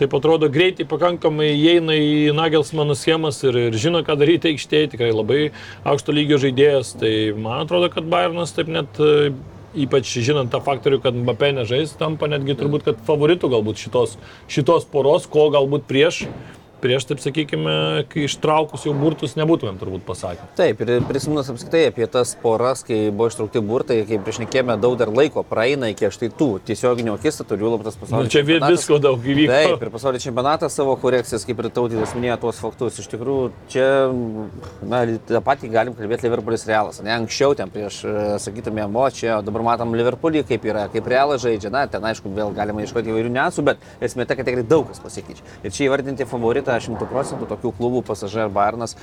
taip 0.00 0.14
atrodo, 0.18 0.50
greitai 0.52 0.88
pakankamai 0.88 1.52
įeina 1.54 1.96
į 1.96 2.32
Nagelsmano 2.36 2.96
schemas 2.98 3.42
ir, 3.46 3.58
ir 3.68 3.80
žino, 3.80 4.02
ką 4.06 4.18
daryti 4.20 4.54
aikštėje, 4.54 4.94
tikrai 4.96 5.12
labai 5.14 5.42
aukšto 5.86 6.14
lygio 6.16 6.40
žaidėjas, 6.42 6.96
tai 7.00 7.12
man 7.36 7.64
atrodo, 7.64 7.90
kad 7.92 8.08
Bayernas 8.10 8.54
taip 8.56 8.72
net 8.72 9.00
ypač 9.74 10.12
žinant 10.22 10.52
tą 10.52 10.60
faktorių, 10.64 11.00
kad 11.04 11.16
Mbappé 11.16 11.50
nežais, 11.56 11.94
tampa 11.98 12.28
netgi 12.30 12.56
turbūt, 12.58 12.86
kad 12.86 13.00
favoritų 13.06 13.50
galbūt 13.56 13.82
šitos, 13.82 14.16
šitos 14.52 14.86
poros, 14.92 15.26
ko 15.30 15.48
galbūt 15.54 15.88
prieš 15.88 16.26
prieš, 16.86 17.08
taip 17.10 17.20
sakykime, 17.22 17.76
kai 18.12 18.26
ištraukus 18.28 18.86
jau 18.86 18.94
burtus 18.96 19.34
nebūtumėm 19.38 19.78
turbūt 19.80 20.06
pasakę. 20.06 20.46
Taip, 20.58 20.80
ir 20.84 21.02
prisiminus 21.08 21.50
apskritai 21.52 21.88
apie 21.90 22.06
tas 22.10 22.36
poras, 22.42 22.84
kai 22.86 23.08
buvo 23.10 23.28
ištraukti 23.32 23.62
burtai, 23.66 23.98
kai 24.08 24.20
priešnekėme 24.22 24.78
daug 24.80 24.96
dar 25.00 25.10
laiko, 25.10 25.42
praeina 25.46 25.90
iki 25.92 26.10
štai 26.14 26.30
tų 26.38 26.48
tiesioginių 26.68 27.16
akistatų, 27.16 27.58
jų 27.58 27.72
labai 27.74 27.88
tas 27.88 27.98
pasaulis. 27.98 28.28
Nu, 28.28 28.32
čia 28.32 28.44
visko 28.46 29.00
daug 29.02 29.26
įvyko. 29.26 29.50
Taip, 29.52 29.82
ir 29.82 29.92
pasaulio 29.94 30.22
čempionatas 30.22 30.76
savo 30.78 30.94
korekcijas, 31.02 31.46
kaip 31.48 31.62
ir 31.62 31.70
tautydas 31.74 32.14
minėjo 32.16 32.38
tuos 32.46 32.60
faktus. 32.62 33.00
Iš 33.02 33.10
tikrųjų, 33.12 33.50
čia, 33.72 33.86
na, 34.86 35.02
tą 35.28 35.42
patį 35.44 35.72
galim 35.72 35.96
kalbėti 35.98 36.28
Liverpoolis 36.28 36.66
Realas. 36.68 37.02
Ne 37.04 37.14
anksčiau 37.16 37.56
ten 37.58 37.72
prieš, 37.72 38.02
sakytume, 38.44 38.84
emočiją, 38.86 39.40
o 39.40 39.46
dabar 39.46 39.64
matom 39.72 39.96
Liverpoolį, 39.98 40.44
kaip 40.48 40.68
yra, 40.68 40.86
kaip 40.92 41.10
Realas 41.10 41.42
žaidžia. 41.44 41.72
Na, 41.74 41.86
ten 41.90 42.04
aišku, 42.06 42.30
vėl 42.36 42.54
galima 42.56 42.84
ieškoti 42.84 43.12
įvairių 43.12 43.32
nesų, 43.34 43.66
bet 43.66 43.82
esmė 44.04 44.28
ta, 44.28 44.38
kad 44.38 44.48
tikrai 44.48 44.64
daug 44.66 44.86
kas 44.90 45.02
pasikeičia. 45.02 45.44
Ir 45.64 45.74
čia 45.74 45.88
įvardinti 45.88 46.28
favoritą 46.28 46.75
šitą 46.82 46.96
100 46.96 47.08
procentų 47.10 47.46
tokių 47.50 47.72
klubų 47.76 48.02
pasažai 48.06 48.46
ar 48.46 48.52
Barnas. 48.52 48.96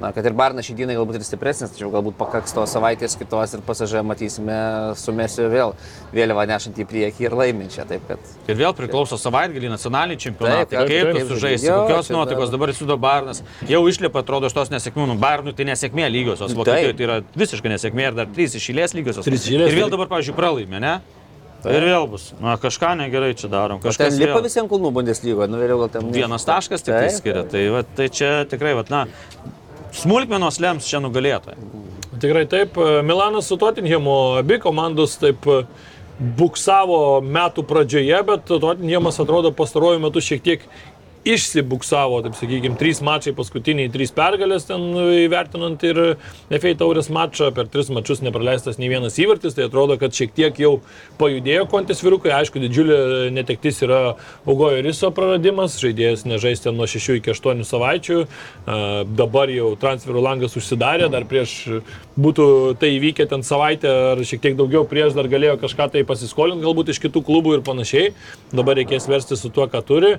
Na, 0.00 0.12
kad 0.14 0.26
ir 0.26 0.34
Barnas 0.36 0.66
šį 0.68 0.76
dieną 0.80 0.96
galbūt 0.98 1.20
ir 1.20 1.26
stipresnis, 1.26 1.72
tačiau 1.74 1.90
galbūt 1.92 2.16
pakaks 2.18 2.54
tos 2.56 2.72
savaitės 2.74 3.16
kitos 3.18 3.54
ir 3.56 3.64
pasažai 3.66 4.02
matysime 4.06 4.58
su 5.00 5.14
Mesiu 5.16 5.48
vėl 5.52 5.74
vėliavą 6.14 6.46
nešant 6.50 6.78
į 6.80 6.86
priekį 6.90 7.26
ir 7.28 7.36
laiminčią. 7.40 7.86
Kad... 8.08 8.32
Ir 8.48 8.58
vėl 8.58 8.74
priklauso 8.76 9.18
savaitgalį 9.20 9.72
nacionaliniai 9.72 10.20
čempionatai. 10.26 10.76
Taip, 10.76 10.90
kaip 10.90 11.20
tu 11.20 11.34
sužaisi, 11.34 11.70
kokios 11.70 12.10
nuotaikos 12.14 12.52
dabar 12.54 12.74
įsiudo 12.74 12.98
Barnas. 13.00 13.42
Jau 13.70 13.82
išlipa, 13.90 14.24
atrodo, 14.24 14.50
iš 14.50 14.56
tos 14.56 14.72
nesėkmių. 14.74 15.10
Nu, 15.12 15.18
Barnui 15.20 15.54
tai 15.56 15.66
nesėkmė 15.70 16.10
lygiosios, 16.12 16.54
Vokietijoje 16.56 16.98
tai 16.98 17.08
yra 17.08 17.20
visiškai 17.38 17.74
nesėkmė 17.74 18.10
ir 18.10 18.20
dar 18.20 18.30
trys 18.30 18.58
išėlės 18.58 18.94
lygiosios. 18.98 19.26
Trys 19.26 19.48
išėlės. 19.48 19.72
Ir 19.72 19.82
vėl 19.82 19.92
dabar, 19.92 20.10
pavyzdžiui, 20.12 20.36
pralaimė, 20.38 20.82
ne? 20.82 20.98
Tai. 21.60 21.74
Ir 21.76 21.84
vėl 21.90 22.06
bus. 22.08 22.30
Na, 22.40 22.54
kažką 22.60 22.94
negerai 23.02 23.34
čia 23.36 23.50
darom. 23.52 23.82
Kažkas 23.82 24.14
ten 24.14 24.20
lipa 24.22 24.38
vėl... 24.38 24.46
visiems 24.46 24.70
kulnų 24.70 24.92
Bundeslygoje, 24.96 25.48
nu 25.52 25.60
vėliau 25.60 25.82
gal 25.82 25.90
ten. 25.92 26.08
Vienas 26.14 26.46
taškas 26.48 26.86
tik 26.86 26.94
tai 26.94 27.10
skiria. 27.12 27.44
Tai, 27.48 27.64
va, 27.74 27.82
tai 27.84 28.08
čia 28.08 28.30
tikrai, 28.48 28.72
va, 28.78 28.86
na, 28.88 29.02
smulkmenos 30.00 30.60
lems 30.64 30.88
čia 30.88 31.02
nugalėtoją. 31.04 31.60
Tikrai 32.20 32.46
taip. 32.48 32.80
Milanas 33.04 33.48
su 33.48 33.60
Tottenhamu, 33.60 34.16
abi 34.40 34.60
komandos 34.62 35.18
taip 35.20 35.44
buksavo 36.20 37.20
metų 37.24 37.64
pradžioje, 37.68 38.18
bet 38.28 38.48
Tottenhamas 38.48 39.20
atrodo 39.22 39.52
pastaruoju 39.56 40.02
metu 40.02 40.24
šiek 40.24 40.42
tiek 40.44 40.66
išsibuksavo, 41.28 42.22
taip 42.24 42.36
sakykime, 42.38 42.78
trys 42.80 43.02
mačai, 43.04 43.34
paskutiniai 43.36 43.90
trys 43.92 44.12
pergalės 44.16 44.64
ten 44.68 44.82
įvertinant 45.26 45.82
ir 45.84 46.00
FA 46.48 46.72
taurės 46.80 47.10
mačą, 47.12 47.50
per 47.56 47.68
tris 47.72 47.90
mačius 47.92 48.22
nepraleistas 48.24 48.80
nei 48.80 48.88
vienas 48.92 49.18
įvartis, 49.20 49.56
tai 49.56 49.66
atrodo, 49.68 49.98
kad 50.00 50.16
šiek 50.16 50.32
tiek 50.36 50.60
jau 50.62 50.72
pajudėjo 51.20 51.66
kontės 51.70 52.00
vyrukai, 52.04 52.32
aišku, 52.38 52.62
didžiulė 52.62 53.28
netektis 53.36 53.82
yra 53.84 54.00
Ugojo 54.48 54.80
Riso 54.86 55.12
praradimas, 55.14 55.76
žaidėjas 55.82 56.24
nežais 56.28 56.64
ten 56.64 56.78
nuo 56.80 56.88
6 56.88 57.18
iki 57.20 57.34
8 57.34 57.64
savaičių, 57.68 58.22
dabar 59.20 59.52
jau 59.52 59.74
transferų 59.80 60.24
langas 60.24 60.56
užsidarė, 60.56 61.10
dar 61.12 61.28
prieš 61.28 61.82
būtų 62.20 62.78
tai 62.80 62.94
įvykę 62.96 63.28
ten 63.28 63.44
savaitę 63.46 63.92
ar 64.14 64.24
šiek 64.24 64.42
tiek 64.44 64.56
daugiau 64.58 64.86
prieš 64.88 65.14
dar 65.16 65.28
galėjo 65.30 65.58
kažką 65.60 65.90
tai 65.92 66.04
pasiskolinti, 66.08 66.64
galbūt 66.64 66.94
iš 66.94 67.02
kitų 67.04 67.24
klubų 67.28 67.58
ir 67.58 67.66
panašiai, 67.66 68.14
dabar 68.52 68.80
reikės 68.80 69.08
versti 69.10 69.36
su 69.36 69.52
tuo, 69.52 69.68
ką 69.70 69.84
turi. 69.84 70.16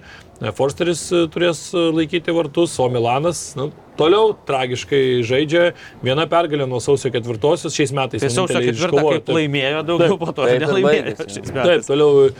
Forsteris 0.58 1.04
e, 1.14 1.26
turės 1.30 1.68
e, 1.76 1.84
laikyti 1.94 2.34
vartus, 2.34 2.74
o 2.82 2.88
Milanas, 2.90 3.52
nu, 3.60 3.70
toliau 4.00 4.32
tragiškai 4.48 5.22
žaidžia. 5.28 5.72
Viena 6.06 6.26
pergalė 6.30 6.68
nuo 6.70 6.80
sausio 6.84 7.12
ketvirtosios 7.14 7.76
šiais 7.76 7.94
metais. 7.96 8.24
Tai 8.24 8.32
sausio 8.34 8.62
kaip 8.62 9.32
laimėjo 9.36 9.84
daugiau, 9.88 10.18
po 10.22 10.32
to 10.36 10.48
Taip, 10.48 10.64
nelaimėjo. 10.64 11.16
Taip, 11.20 11.52
metais. 11.56 11.90
toliau 11.90 12.24
e, 12.30 12.32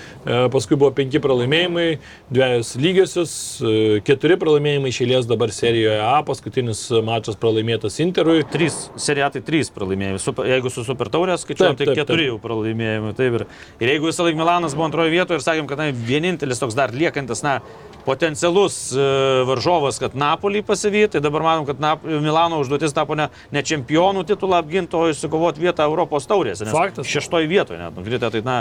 paskui 0.54 0.80
buvo 0.80 0.92
penki 0.98 1.22
pralaimėjimai, 1.24 1.88
dviejos 2.32 2.74
lygiosios, 2.82 3.34
e, 3.62 4.02
keturi 4.08 4.38
pralaimėjimai 4.42 4.94
išėlės 4.94 5.30
dabar 5.30 5.54
serijoje 5.56 6.00
A, 6.06 6.16
paskutinis 6.28 6.88
mačas 7.06 7.40
pralaimėtas 7.42 8.00
Interui. 8.04 8.42
Trys, 8.52 8.84
seriatai 9.02 9.44
trys 9.46 9.72
pralaimėjimai. 9.76 10.22
Super, 10.24 10.50
jeigu 10.52 10.74
su 10.74 10.86
Super 10.88 11.12
Taurės 11.14 11.46
skaičiuojam, 11.46 11.78
Taip, 11.78 11.86
tai 11.86 11.92
taip, 11.94 12.02
keturi 12.04 12.28
taip. 12.28 12.34
jau 12.34 12.42
pralaimėjimai. 12.44 13.16
Taip, 13.18 13.40
ir, 13.42 13.48
ir 13.84 13.96
jeigu 13.96 14.12
visą 14.12 14.28
laiką 14.28 14.42
Milanas 14.42 14.76
buvo 14.78 14.90
antroje 14.90 15.14
vietoje 15.14 15.42
ir 15.42 15.46
sakėm, 15.46 15.70
kad 15.70 15.82
na, 15.82 15.92
vienintelis 15.92 16.62
toks 16.62 16.78
dar 16.78 16.94
liekantis, 16.96 17.44
na, 17.46 17.60
potencialus 18.06 18.76
e, 18.96 19.04
varžovas, 19.48 20.00
kad 20.02 20.16
Napolį 20.18 20.64
pasivyti, 20.66 21.16
tai 21.16 21.24
dabar 21.24 21.41
matom, 21.46 21.66
kad 21.70 21.82
Nap 21.84 22.06
Milano 22.06 22.62
užduotis 22.62 22.94
tapo 22.96 23.18
ne, 23.18 23.30
ne 23.52 23.64
čempionų 23.66 24.24
titulą 24.30 24.62
apginti, 24.62 24.98
o 24.98 25.10
išsikovoti 25.12 25.64
vietą 25.64 25.88
Europos 25.90 26.28
taurėse. 26.30 26.68
Faktas. 26.72 27.10
Šeštoje 27.10 27.50
vietoje 27.52 27.80
net 27.82 27.98
nukrito, 27.98 28.30
tai 28.34 28.44
na, 28.46 28.58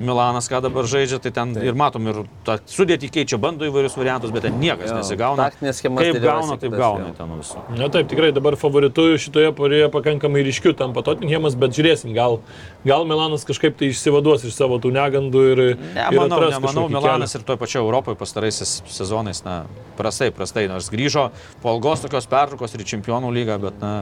Milanas 0.00 0.48
ką 0.50 0.60
dabar 0.64 0.88
žaidžia, 0.90 1.20
tai 1.22 1.32
ten 1.34 1.54
Taip. 1.54 1.66
ir 1.70 1.78
matom, 1.78 2.08
ir 2.10 2.22
tą 2.46 2.58
sudėtį 2.70 3.10
keičia, 3.14 3.38
bando 3.40 3.66
įvairius 3.68 3.96
variantus, 3.98 4.32
bet 4.34 4.46
ten 4.48 4.58
niekas 4.60 4.90
Jo, 4.90 4.98
nesigauna. 5.00 5.50
Kaip 5.54 6.18
gauna, 6.22 6.58
taip 6.60 6.74
gauna 6.74 7.10
jo. 7.10 7.14
ten 7.18 7.34
visų. 7.38 7.62
Na 7.78 7.88
taip, 7.92 8.08
tikrai 8.10 8.30
dabar 8.34 8.56
favoritu 8.60 9.06
šitoje 9.20 9.52
porėje 9.56 9.90
pakankamai 9.94 10.44
ryškiu 10.46 10.74
tampa 10.78 11.04
Tottenhamas, 11.06 11.56
bet 11.58 11.76
žiūrėsim, 11.76 12.14
gal, 12.16 12.40
gal 12.86 13.06
Milanas 13.08 13.46
kažkaip 13.48 13.76
tai 13.78 13.90
išsivaduos 13.92 14.46
iš 14.48 14.56
savo 14.56 14.80
tų 14.82 14.92
negandų 14.94 15.44
ir... 15.52 15.62
Ne, 15.94 16.06
ir 16.10 16.18
manau, 16.18 16.40
atras 16.40 16.58
nemanau, 16.58 16.86
Milanas 16.92 17.36
ir 17.36 17.46
toje 17.46 17.60
pačioje 17.60 17.84
Europoje 17.84 18.18
pastaraisiais 18.20 18.76
sezonais, 18.90 19.42
na, 19.46 19.64
prastai, 19.98 20.30
prastai, 20.34 20.66
nors 20.70 20.90
grįžo 20.92 21.28
po 21.62 21.74
ilgos 21.76 22.04
tokios 22.04 22.23
pertraukos 22.30 22.74
ir 22.74 22.84
į 22.84 22.90
čempionų 22.94 23.32
lygą, 23.34 23.58
bet, 23.62 23.82
na, 23.82 23.94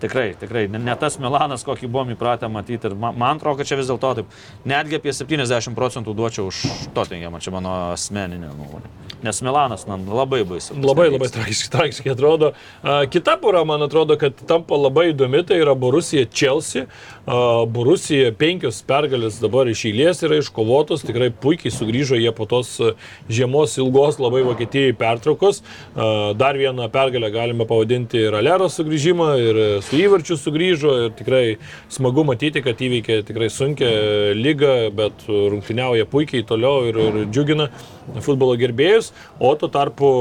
tikrai, 0.00 0.34
tikrai, 0.40 0.66
ne, 0.68 0.78
ne 0.78 0.94
tas 1.00 1.16
Milanas, 1.20 1.64
kokį 1.66 1.88
buvom 1.88 2.12
įpratę 2.14 2.48
matyti 2.52 2.90
ir 2.90 2.96
man, 2.98 3.16
man 3.18 3.40
atrodo, 3.40 3.60
kad 3.60 3.70
čia 3.70 3.78
vis 3.80 3.88
dėlto 3.90 4.12
taip, 4.20 4.36
netgi 4.68 4.98
apie 5.00 5.14
70 5.16 5.76
procentų 5.76 6.14
duočiau 6.16 6.50
už 6.50 6.62
Tottenhamą, 6.96 7.40
čia 7.44 7.54
mano 7.54 7.76
asmeninė 7.94 8.52
nuomonė. 8.52 8.92
Nes 9.24 9.40
Milanas, 9.42 9.86
na, 9.88 9.96
labai 9.96 10.42
baisu. 10.48 10.76
Labai 10.76 11.08
labai 11.08 11.30
tragiškai, 11.32 11.70
tragiškai 11.72 12.12
atrodo. 12.12 12.52
Kita 13.10 13.38
pora, 13.40 13.64
man 13.68 13.86
atrodo, 13.86 14.18
kad 14.20 14.36
tampa 14.48 14.76
labai 14.76 15.08
įdomi, 15.14 15.40
tai 15.48 15.62
yra 15.62 15.74
Borusija 15.78 16.28
Chelsea. 16.28 16.84
Borusija 17.26 18.30
penkios 18.38 18.78
pergalės 18.86 19.40
dabar 19.42 19.66
iš 19.66 19.80
eilės 19.88 20.22
yra 20.22 20.38
iškovotos, 20.38 21.02
tikrai 21.02 21.32
puikiai 21.34 21.72
sugrįžo 21.74 22.20
jie 22.20 22.30
po 22.30 22.46
tos 22.46 22.76
a, 22.78 22.92
žiemos 23.26 23.74
ilgos 23.82 24.20
labai 24.22 24.44
Vokietijai 24.46 24.94
pertraukos. 24.94 25.62
Dar 26.38 26.58
vieną 26.58 26.86
pergalę 26.94 27.32
galime 27.34 27.66
pavadinti 27.66 28.20
ir 28.28 28.36
Alero 28.38 28.68
sugrįžimą, 28.70 29.28
ir 29.42 29.60
su 29.82 29.98
įvarčiu 29.98 30.38
sugrįžo, 30.38 30.94
ir 31.06 31.16
tikrai 31.18 31.44
smagu 31.90 32.22
matyti, 32.28 32.62
kad 32.62 32.78
įveikė 32.78 33.18
tikrai 33.26 33.50
sunkę 33.50 33.90
lygą, 34.38 34.76
bet 34.94 35.26
rungtyniauja 35.26 36.06
puikiai 36.10 36.46
toliau 36.46 36.86
ir, 36.92 37.00
ir 37.10 37.24
džiugina 37.26 37.72
futbolo 38.22 38.54
gerbėjus, 38.60 39.10
o 39.42 39.50
tuo 39.58 39.72
tarpu 39.72 40.12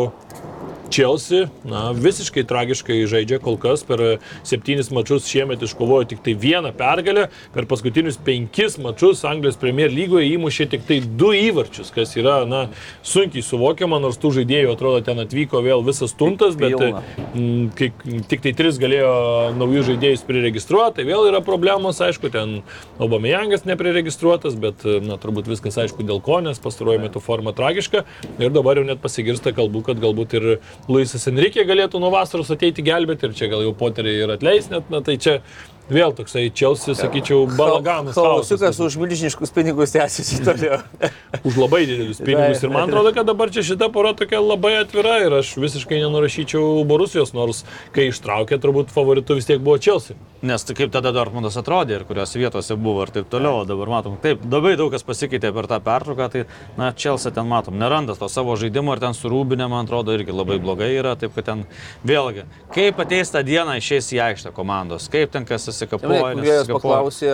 Chelsea, 0.90 1.50
na, 1.68 1.90
visiškai 1.92 2.46
tragiškai 2.48 2.98
žaidžia 3.10 3.40
kol 3.44 3.58
kas. 3.62 3.84
Per 3.86 4.02
septynis 4.46 4.92
mačius 4.94 5.28
šiemet 5.30 5.64
iškovojo 5.66 6.10
tik 6.12 6.24
tai 6.26 6.36
vieną 6.40 6.72
pergalę, 6.78 7.28
per 7.56 7.68
paskutinius 7.70 8.18
penkis 8.26 8.78
mačius 8.82 9.24
Anglijos 9.28 9.60
Premier 9.62 9.92
lygoje 9.94 10.30
įmušė 10.36 10.70
tik 10.74 10.86
tai 10.88 11.00
du 11.04 11.32
įvarčius, 11.36 11.92
kas 11.96 12.16
yra, 12.20 12.38
na, 12.50 12.66
sunkiai 13.06 13.44
suvokiama, 13.46 14.00
nors 14.04 14.20
tų 14.22 14.34
žaidėjų 14.40 14.74
atrodo 14.76 15.02
ten 15.06 15.22
atvyko 15.24 15.62
vėl 15.66 15.84
visas 15.86 16.16
tuntas, 16.18 16.58
bet 16.60 16.78
Pilna. 16.78 17.04
mm, 17.34 17.66
kai 17.78 17.92
tik 18.32 18.46
tai 18.46 18.56
tris 18.58 18.80
galėjo 18.82 19.12
naujus 19.58 19.90
žaidėjus 19.92 20.26
priregistruoti, 20.28 21.00
tai 21.00 21.08
vėl 21.10 21.30
yra 21.32 21.42
problemos, 21.46 22.02
aišku, 22.04 22.32
ten 22.34 22.62
Obamejangas 23.02 23.66
nepriregistruotas, 23.68 24.56
bet, 24.60 24.86
na, 25.04 25.20
turbūt 25.22 25.50
viskas 25.52 25.78
aišku 25.84 26.06
dėl 26.08 26.22
ko, 26.24 26.40
nes 26.46 26.62
pastaruoju 26.62 27.04
metu 27.04 27.22
forma 27.24 27.54
tragiška. 27.56 28.06
Ir 28.40 28.54
dabar 28.56 28.80
jau 28.80 28.86
net 28.88 29.02
pasigirsta 29.04 29.52
kalbų, 29.56 29.84
kad 29.90 30.00
galbūt 30.02 30.38
ir 30.40 30.48
Luisas 30.88 31.28
Enrique 31.32 31.66
galėtų 31.66 32.02
nuo 32.02 32.12
vasaros 32.14 32.52
ateiti 32.54 32.86
gelbėti 32.86 33.30
ir 33.30 33.38
čia 33.38 33.50
gal 33.52 33.64
jau 33.66 33.74
poteriai 33.78 34.24
ir 34.26 34.36
atleis 34.36 34.70
net, 34.72 34.90
na 34.94 35.02
tai 35.06 35.18
čia 35.22 35.40
vėl 35.90 36.14
toksai 36.16 36.50
Chelsea, 36.56 36.96
sakyčiau, 36.98 37.46
balaganas. 37.58 38.18
Klausikas 38.18 38.80
už 38.82 38.98
milžiniškus 39.02 39.54
pinigus 39.54 39.94
tęsiasi 39.94 40.42
toliau. 40.46 40.80
už 41.48 41.60
labai 41.62 41.84
didelius 41.86 42.22
pinigus. 42.26 42.64
Ir 42.66 42.74
man 42.74 42.90
atrodo, 42.90 43.14
kad 43.16 43.28
dabar 43.28 43.52
čia 43.54 43.66
šita 43.66 43.90
pora 43.94 44.16
tokia 44.18 44.42
labai 44.42 44.76
atvira 44.82 45.20
ir 45.26 45.38
aš 45.42 45.56
visiškai 45.62 46.02
nenurašyčiau 46.02 46.82
Borusijos, 46.90 47.36
nors 47.38 47.64
kai 47.96 48.10
ištraukė, 48.10 48.58
turbūt 48.62 48.94
favoritu 48.96 49.38
vis 49.38 49.50
tiek 49.50 49.62
buvo 49.62 49.78
Chelsea. 49.82 50.18
Nes 50.46 50.66
tai 50.66 50.76
kaip 50.78 50.92
tada 50.94 51.14
Dortmundas 51.14 51.58
atrodė 51.58 52.00
ir 52.00 52.08
kuriuose 52.10 52.42
vietose 52.42 52.78
buvo 52.78 53.06
ir 53.06 53.14
taip 53.14 53.30
toliau. 53.32 53.64
Dabar 53.66 53.90
matom, 53.98 54.18
taip, 54.22 54.44
labai 54.50 54.76
daug 54.78 54.92
kas 54.94 55.06
pasikeitė 55.06 55.54
per 55.56 55.70
tą 55.70 55.80
pertrauką, 55.86 56.30
tai, 56.34 56.44
na, 56.78 56.92
Čelsa 56.94 57.32
ten 57.34 57.50
matom, 57.50 57.78
neranda 57.82 58.18
to 58.18 58.30
savo 58.30 58.58
žaidimo 58.60 58.94
ir 58.94 59.02
ten 59.02 59.18
surūbinė, 59.18 59.70
man 59.72 59.88
atrodo, 59.88 60.14
irgi 60.14 60.36
labai 60.36 60.60
blogai 60.62 60.92
yra. 60.98 61.16
Taip, 61.20 61.34
kad 61.38 61.48
ten 61.50 61.64
vėlgi, 62.06 62.46
kaip 62.76 63.00
ateis 63.02 63.34
tą 63.34 63.42
dieną 63.46 63.78
išės 63.82 64.12
į 64.14 64.22
aikštę 64.28 64.54
komandos, 64.56 65.10
kaip 65.14 65.34
ten 65.34 65.48
kas 65.50 65.66
Vėjas 66.40 66.66
nesusikapoja. 66.66 66.82
paklausė, 66.84 67.32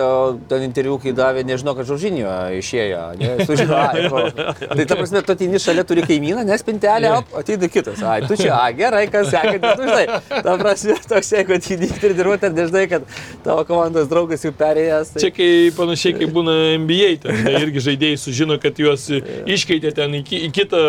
ten 0.50 0.66
interviu, 0.66 0.96
kai 1.02 1.14
davė, 1.16 1.44
nežinau, 1.46 1.74
kad 1.78 1.88
Žuržinio 1.88 2.32
išėjo, 2.58 3.02
ne, 3.20 3.32
sužinojo. 3.46 4.22
tai 4.76 4.86
ta 4.88 4.98
prasme, 4.98 5.22
tu 5.26 5.36
atini 5.36 5.60
šalia 5.62 5.84
turi 5.88 6.04
kaimyną, 6.06 6.44
nes 6.48 6.66
pintelė, 6.66 7.12
ateina 7.38 7.70
kitas. 7.72 8.02
Ai, 8.06 8.20
tu 8.26 8.38
čia, 8.40 8.52
a, 8.56 8.70
gerai, 8.76 9.04
kas 9.12 9.30
sekė, 9.32 9.58
tu 9.62 9.86
žinai. 9.86 10.20
Ta 10.32 10.56
prasme, 10.60 10.98
toks, 11.10 11.32
jeigu 11.36 11.56
atini 11.58 11.90
ir 11.92 12.16
nežinai, 12.52 12.84
kad 12.90 13.06
tavo 13.44 13.64
komandos 13.68 14.08
draugas 14.10 14.44
jau 14.44 14.52
perėjęs. 14.56 15.14
Tai... 15.14 15.22
Čia 15.24 15.32
kai 15.34 15.50
panašiai 15.76 16.16
kaip 16.20 16.34
būna 16.34 16.56
NBA, 16.82 17.10
ten 17.24 17.42
tai 17.46 17.54
irgi 17.60 17.84
žaidėjai 17.88 18.20
sužino, 18.20 18.58
kad 18.62 18.78
juos 18.80 19.08
iškeitė 19.56 19.94
ten 19.96 20.18
į, 20.20 20.24
į 20.48 20.50
kitą 20.54 20.82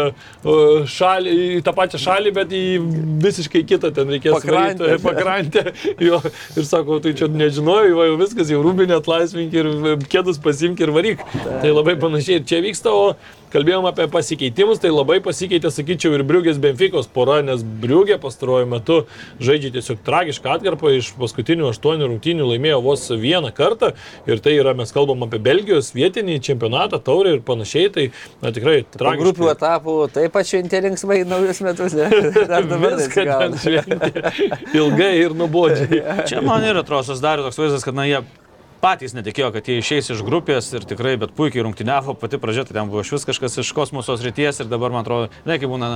šalį, 0.89 1.35
į 1.59 1.61
tą 1.65 1.73
pačią 1.75 2.01
šalį, 2.07 2.33
bet 2.35 2.53
į 2.55 2.63
visiškai 3.23 3.63
kitą 3.67 3.93
ten 3.95 4.11
reikės 4.13 4.37
Pakrantę. 4.37 4.97
pakrantę. 5.07 5.63
Jo, 6.01 6.19
ir 6.57 6.67
sako, 6.67 6.99
tai 7.03 7.13
čia 7.17 7.29
nežinojai, 7.43 7.93
va 7.97 8.09
jau 8.09 8.17
viskas, 8.21 8.51
jau 8.51 8.63
rūbinė 8.65 8.97
atlaisvink 8.97 9.55
ir 9.55 9.69
e, 9.69 9.95
kėdus 10.11 10.41
pasimk 10.43 10.81
ir 10.83 10.93
varyk. 10.95 11.23
Tai 11.45 11.71
labai 11.71 11.95
panašiai 12.01 12.41
ir 12.41 12.47
čia 12.49 12.63
vyksta, 12.65 12.93
o 12.93 13.13
kalbėjom 13.53 13.87
apie 13.89 14.07
pasikeitimus, 14.11 14.81
tai 14.83 14.91
labai 14.93 15.19
pasikeitė, 15.23 15.71
sakyčiau, 15.73 16.15
ir 16.17 16.25
Briugės 16.27 16.59
Benfikos 16.61 17.09
pora, 17.13 17.39
nes 17.45 17.63
Briugė 17.63 18.17
pastaruoju 18.21 18.69
metu 18.71 18.99
žaidžia 19.43 19.73
tiesiog 19.77 20.01
tragišką 20.05 20.55
atkarpą 20.57 20.93
iš 20.97 21.13
paskutinių 21.19 21.69
aštuonių 21.71 22.09
rungtynių 22.11 22.49
laimėjo 22.53 22.81
vos 22.85 23.05
vieną 23.09 23.53
kartą 23.55 23.93
ir 24.29 24.41
tai 24.43 24.57
yra, 24.59 24.75
mes 24.77 24.93
kalbam 24.95 25.25
apie 25.27 25.41
Belgijos 25.43 25.93
vietinį 25.95 26.39
čempionatą, 26.43 27.01
taurį 27.03 27.37
ir 27.37 27.43
panašiai, 27.45 27.91
tai 27.93 28.07
na, 28.43 28.53
tikrai 28.55 28.81
Po 28.93 29.15
grupių 29.19 29.49
etapų 29.53 29.97
taip 30.13 30.33
pat 30.35 30.49
šventė 30.49 30.83
linksmai 30.87 31.21
naujus 31.27 31.61
metus. 31.65 31.95
Ne? 31.97 32.09
Dar 32.51 32.67
dabar 32.69 32.97
Viską 32.99 33.25
šventė 33.63 34.33
ilgai 34.75 35.13
ir 35.21 35.35
nuobodžiai. 35.37 36.03
Čia 36.29 36.43
man 36.45 36.65
ir 36.67 36.79
atrodo, 36.81 37.05
susidarė 37.09 37.45
toks 37.47 37.61
vaizdas, 37.61 37.85
kad 37.85 37.97
na, 37.97 38.07
jie 38.09 38.23
patys 38.83 39.15
netikėjo, 39.15 39.49
kad 39.55 39.67
jie 39.69 39.79
išeis 39.79 40.11
iš 40.11 40.21
grupės 40.27 40.67
ir 40.75 40.83
tikrai, 40.87 41.15
bet 41.21 41.31
puikiai 41.37 41.63
rungtyniavo, 41.63 42.17
pati 42.19 42.39
pradžia, 42.41 42.65
tai 42.67 42.75
ten 42.77 42.91
buvo 42.91 43.03
iš 43.03 43.13
vis 43.15 43.27
kažkas 43.29 43.55
iš 43.63 43.71
kosmoso 43.75 44.17
ryties 44.19 44.59
ir 44.59 44.67
dabar, 44.71 44.91
man 44.91 45.05
atrodo, 45.05 45.29
ne 45.47 45.57
kaip 45.61 45.71
būna, 45.71 45.89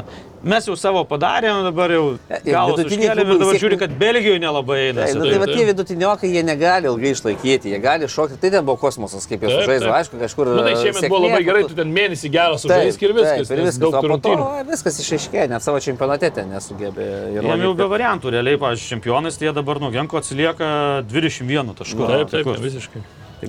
mes 0.47 0.69
jau 0.69 0.77
savo 0.79 1.03
padarėm, 1.09 1.65
dabar 1.67 1.91
jau 1.91 2.05
galus 2.45 2.79
klubai 2.87 3.09
ir 3.09 3.33
dabar 3.33 3.59
žiūri, 3.59 3.79
kad 3.81 3.95
Belgijoje 3.99 4.39
nelabai 4.43 4.79
eina. 4.85 5.03
Tai, 5.03 5.17
nu, 5.19 5.27
tai 5.27 5.41
va 5.41 5.49
tie 5.51 5.65
vidutiniokai, 5.67 6.31
jie 6.31 6.43
negali 6.47 6.89
ilgai 6.91 7.11
išlaikyti, 7.15 7.73
jie 7.73 7.81
gali 7.83 8.07
šokti. 8.11 8.39
Tai 8.41 8.51
ten 8.55 8.67
buvo 8.67 8.77
kosmosas, 8.81 9.27
kaip 9.27 9.43
jie 9.43 9.51
Taip, 9.51 9.63
sužaidė, 9.65 9.85
taip. 9.85 9.95
aišku, 9.99 10.21
kažkur. 10.23 10.51
Na, 10.55 10.65
tai 10.67 10.75
šiemet 10.79 11.09
buvo 11.11 11.21
labai 11.25 11.41
gerai, 11.47 11.63
tu 11.67 11.77
ten 11.77 11.91
mėnesį 11.93 12.31
geras 12.33 12.63
Taip, 12.63 12.71
sužaisk 12.71 13.03
ir 13.03 13.15
viskas. 13.17 13.51
Taip, 13.51 13.57
ir 13.57 13.63
viskas. 13.65 13.81
Daug 13.83 14.09
rungtynių. 14.13 14.47
viskas 14.71 15.01
išaiškėjo, 15.03 15.47
net 15.51 15.65
savo 15.65 15.81
čempionate 15.83 16.31
ten 16.39 16.51
nesugebė 16.55 17.09
Jam 17.37 17.65
jau 17.65 17.73
be 17.77 17.89
variantų, 17.91 18.31
realiai, 18.37 18.59
pavyzdžiui, 18.61 18.89
čempionais, 18.95 19.37
tai 19.37 19.49
jie 19.49 19.55
dabar 19.57 19.81
nuo 19.83 19.91
Genko 19.93 20.19
atsilieka 20.19 20.69
21 21.09 21.75
taškų. 21.77 22.09
Taip, 22.11 22.33
taip, 22.33 22.76
Tai 22.76 22.76
visiškai. 22.77 23.01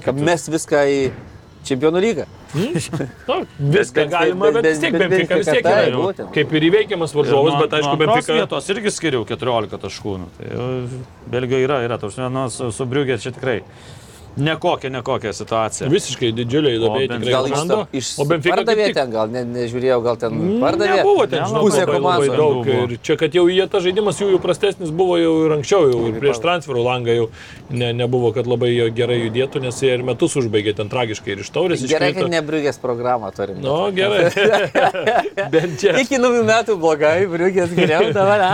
Kad 0.05 0.19
mes 0.21 0.49
viską 0.53 0.81
į 0.93 1.03
čempionų 1.69 2.01
lygą. 2.05 2.25
Nu, 3.29 3.43
viską 3.59 4.05
bet- 4.07 4.11
galima, 4.13 4.49
bet 4.49 4.63
bet- 4.63 4.67
vis 4.73 4.79
tiek 4.81 4.95
Benfica 4.97 5.37
vis 5.41 5.49
tiek 5.51 5.67
yra 5.69 5.83
jau 5.91 6.29
kaip 6.33 6.53
ir 6.57 6.67
įveikiamas 6.71 7.13
varžovas, 7.17 7.59
bet 7.61 7.75
aišku, 7.77 7.97
Benfica. 8.01 8.37
Vietos 8.39 8.71
irgi 8.73 8.93
skiriau 8.95 9.27
14 9.29 9.77
taškų. 9.83 10.15
Nu, 10.23 10.31
tai 10.39 10.49
Belgijoje 11.35 11.67
yra, 11.69 11.83
yra, 11.85 11.99
tarsi, 12.01 12.25
nu, 12.33 12.47
su, 12.53 12.71
su 12.73 12.87
Briugė 12.89 13.19
čia 13.21 13.35
tikrai 13.37 13.59
Nekokia, 14.39 14.91
nekokia 14.95 15.33
situacija. 15.35 15.89
Visiškai 15.91 16.31
didžiuliai 16.37 16.77
įdomiai 16.79 17.09
Gal 17.27 17.49
komanda. 17.49 17.79
iš, 17.93 18.13
O 18.23 18.27
Benfica 18.29 18.55
pardavė 18.57 18.87
tik- 18.89 18.95
ten, 18.99 19.11
gal 19.11 19.31
ne, 19.33 19.43
nežiūrėjau, 19.45 19.99
gal 20.05 20.17
ten 20.21 20.37
pardavė. 20.63 20.99
Nebuvo 21.01 21.27
ten, 21.31 21.43
žinau, 21.49 21.63
Pusė 21.65 21.87
komandos 21.91 22.31
daug. 22.37 22.61
buvo. 22.65 22.85
Ir 22.87 22.99
čia, 23.03 23.17
kad 23.21 23.35
jau 23.35 23.45
jie 23.51 23.67
tas 23.69 23.83
žaidimas 23.83 24.21
jų, 24.23 24.29
jų 24.37 24.41
prastesnis 24.45 24.93
buvo 24.95 25.17
jau 25.19 25.33
ir 25.47 25.57
anksčiau, 25.59 25.89
jau 25.91 26.05
ir 26.13 26.21
prieš 26.23 26.39
transferų 26.45 26.85
langą 26.87 27.17
jau 27.19 27.27
ne, 27.71 27.91
nebuvo, 27.93 28.31
kad 28.37 28.47
labai 28.47 28.71
jo 28.77 28.87
gerai 28.95 29.19
judėtų, 29.27 29.63
nes 29.67 29.83
jie 29.83 29.93
ir 29.99 30.03
metus 30.07 30.37
užbaigė 30.39 30.77
ten 30.79 30.89
tragiškai 30.89 31.35
ir 31.35 31.43
iš 31.45 31.51
taurės. 31.55 31.83
Gerai, 31.89 32.13
kad 32.15 32.31
nebriugės 32.31 32.79
programą 32.81 33.33
turim. 33.35 33.59
Nu, 33.65 33.91
gerai. 33.93 34.31
Bent 35.53 35.79
čia. 35.83 35.97
Iki 36.05 36.19
naujų 36.23 36.45
metų 36.49 36.79
blogai, 36.81 37.27
briugės 37.31 37.75
geriau, 37.75 38.13
dabar. 38.15 38.47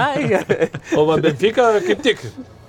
O 0.96 1.04
Benfica 1.20 1.70
kaip 1.84 2.02
tik 2.04 2.20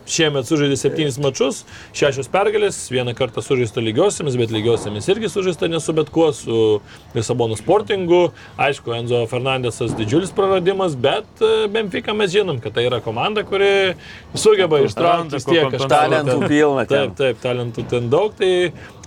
šiemet 0.10 0.47
sužaidė 0.47 0.78
septynis 0.80 1.18
mačius, 1.22 1.64
šešios 1.96 2.30
pergalės, 2.32 2.78
vieną 2.93 3.16
kartą 3.17 3.43
sužaista 3.46 3.84
lygiosiamis, 3.84 4.38
bet 4.39 4.54
lygiosiamis 4.54 5.09
irgi 5.12 5.32
sužaista 5.32 5.70
nesu 5.71 5.96
bet 5.97 6.12
kuo, 6.13 6.32
su 6.36 6.80
Lisabono 7.16 7.58
sportingu. 7.58 8.30
Aišku, 8.62 8.93
Enzo 8.97 9.24
Fernandesas 9.32 9.96
didžiulis 9.97 10.34
praradimas, 10.36 10.96
bet 11.00 11.42
e, 11.42 11.67
Benfica 11.71 12.13
mes 12.17 12.34
žinom, 12.34 12.59
kad 12.63 12.75
tai 12.75 12.86
yra 12.89 13.01
komanda, 13.04 13.46
kuri 13.47 13.96
sugeba 14.38 14.82
ištraukti 14.86 15.39
vis 15.39 15.47
tiek 15.50 15.70
kažką. 15.74 15.89
Talentų 15.96 16.38
pilna 16.50 16.86
ten. 16.89 17.09
Taip, 17.09 17.17
taip, 17.20 17.42
talentų 17.43 17.88
ten 17.92 18.12
daug, 18.13 18.36
tai 18.38 18.51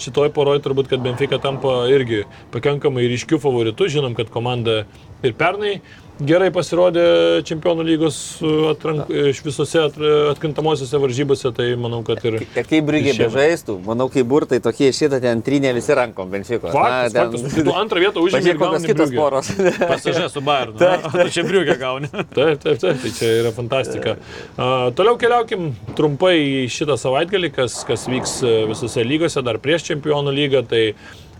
šitoj 0.03 0.33
poroj 0.35 0.63
turbūt, 0.65 0.91
kad 0.91 1.05
Benfica 1.05 1.41
tampa 1.43 1.81
irgi 1.93 2.25
pakankamai 2.55 3.07
ryškių 3.15 3.41
favoritų. 3.43 3.91
Žinom, 3.99 4.19
kad 4.19 4.33
komanda 4.35 4.83
ir 5.27 5.35
pernai 5.39 5.79
gerai 6.21 6.49
pasirodė 6.55 7.05
Čempionų 7.49 7.85
lygos 7.87 8.17
uh, 8.43 8.71
atrank, 8.73 9.11
iš 9.33 9.41
visose 9.47 9.81
at- 9.83 9.99
atkrintamosiose 10.33 10.99
varžybose, 11.01 11.53
tai 11.57 11.69
manau, 11.81 12.01
kad 12.07 12.23
ir... 12.27 12.41
Kaip 12.57 12.87
briugė 12.89 13.15
šiemet. 13.15 13.23
bežaistų, 13.29 13.77
manau, 13.87 14.09
kai 14.13 14.25
burtai 14.29 14.59
tokie 14.65 14.91
šitą 14.95 15.21
ten 15.23 15.43
trynė 15.47 15.73
visi 15.77 15.95
rankom, 15.97 16.31
Benfico. 16.33 16.73
Faktas, 16.75 17.15
faktas, 17.17 17.59
tu 17.69 17.75
antrą 17.77 18.03
vietą 18.03 18.23
užėmė 18.27 18.57
kokios 18.61 18.89
kitos 18.89 19.15
poros. 19.15 19.53
Pasižė 19.93 20.27
su 20.33 20.43
Bayernu. 20.45 20.77
na, 20.83 20.97
O 21.09 21.13
tu 21.15 21.29
čia 21.39 21.45
briugę 21.47 21.79
gauni. 21.81 22.11
Taip, 22.39 22.61
taip, 22.63 22.81
taip, 22.83 22.99
tai 23.03 23.13
čia 23.15 23.31
yra 23.43 23.55
fantastika. 23.57 24.17
Uh, 24.59 24.91
toliau 24.99 25.17
keliaukim 25.21 25.71
trumpai 25.99 26.35
į 26.65 26.67
šitą 26.73 26.99
savaitgalį, 27.01 27.53
kas, 27.57 27.81
kas 27.89 28.07
vyks 28.11 28.35
e, 28.47 28.53
visose 28.71 29.03
lygose, 29.07 29.43
dar 29.47 29.59
prieš 29.63 29.89
Čempionų 29.93 30.35
lygą. 30.35 30.63
Tai 30.69 30.83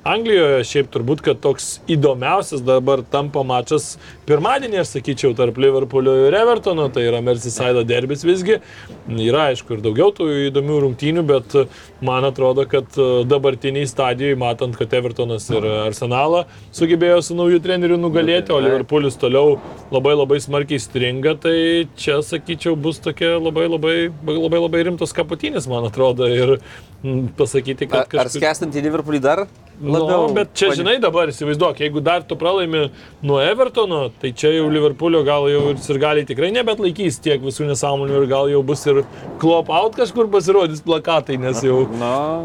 Anglijoje 0.07 0.63
šiaip 0.69 0.91
turbūt, 0.95 1.23
kad 1.25 1.41
toks 1.43 1.79
įdomiausias 1.91 2.63
dabar 2.65 3.03
tampa 3.11 3.43
mačas 3.47 3.97
pirmadienį, 4.29 4.81
aš 4.83 4.93
sakyčiau, 4.97 5.35
tarp 5.37 5.59
Liverpoolio 5.61 6.15
ir 6.29 6.37
Evertono, 6.39 6.87
tai 6.93 7.07
yra 7.09 7.21
Merseyside 7.25 7.83
derbis 7.89 8.23
visgi. 8.27 8.59
Yra, 9.09 9.49
aišku, 9.53 9.77
ir 9.77 9.83
daugiau 9.85 10.13
tų 10.15 10.29
įdomių 10.49 10.79
rungtynių, 10.85 11.25
bet 11.29 11.57
man 12.05 12.27
atrodo, 12.29 12.65
kad 12.71 12.95
e, 12.95 13.09
dabartiniai 13.29 13.89
stadijoje, 13.91 14.39
matant, 14.39 14.77
kad 14.79 14.95
Evertonas 14.99 15.49
ir 15.51 15.67
Arsenalą 15.89 16.45
sugebėjo 16.77 17.21
su 17.25 17.39
naujų 17.39 17.63
trenerių 17.65 17.99
nugalėti, 18.01 18.55
o 18.55 18.61
Liverpoolis 18.63 19.19
toliau 19.21 19.57
labai 19.95 20.15
labai 20.15 20.41
smarkiai 20.45 20.81
stringa, 20.83 21.35
tai 21.43 21.57
čia, 21.99 22.21
sakyčiau, 22.25 22.77
bus 22.79 23.03
tokia 23.03 23.35
labai 23.41 23.67
labai, 23.69 23.97
labai, 24.29 24.63
labai 24.69 24.85
rimtos 24.91 25.17
kaputinės, 25.17 25.69
man 25.71 25.89
atrodo, 25.91 26.29
ir 26.31 26.59
pasakyti, 27.39 27.89
kad 27.89 28.07
Ar, 28.15 28.27
ar 28.27 28.33
skęstant 28.33 28.77
į 28.77 28.85
Liverpoolį 28.89 29.23
dar? 29.25 29.49
Labiau, 29.89 30.27
nu, 30.29 30.35
bet 30.37 30.53
čia, 30.59 30.71
žinai, 30.77 30.97
dabar 31.03 31.31
įsivaizduok, 31.33 31.81
jeigu 31.83 32.03
dar 32.05 32.23
tu 32.29 32.37
pralaimi 32.39 32.87
nuo 33.25 33.39
Evertono, 33.43 34.01
tai 34.21 34.31
čia 34.37 34.51
jau 34.55 34.67
Liverpoolio 34.73 35.23
gal 35.27 35.49
jau 35.51 35.63
ir 35.73 35.81
sirgaliai 35.83 36.27
tikrai 36.29 36.51
nebet 36.55 36.81
laikys 36.83 37.19
tiek 37.25 37.41
visų 37.45 37.69
nesąmonių 37.71 38.21
ir 38.21 38.27
gal 38.31 38.51
jau 38.53 38.61
bus 38.67 38.85
ir 38.91 39.03
klop 39.43 39.71
out 39.73 39.97
kažkur 39.99 40.29
pasirodys 40.33 40.83
plakatai, 40.85 41.39
nes 41.41 41.63
jau... 41.65 41.81
Na, 42.03 42.45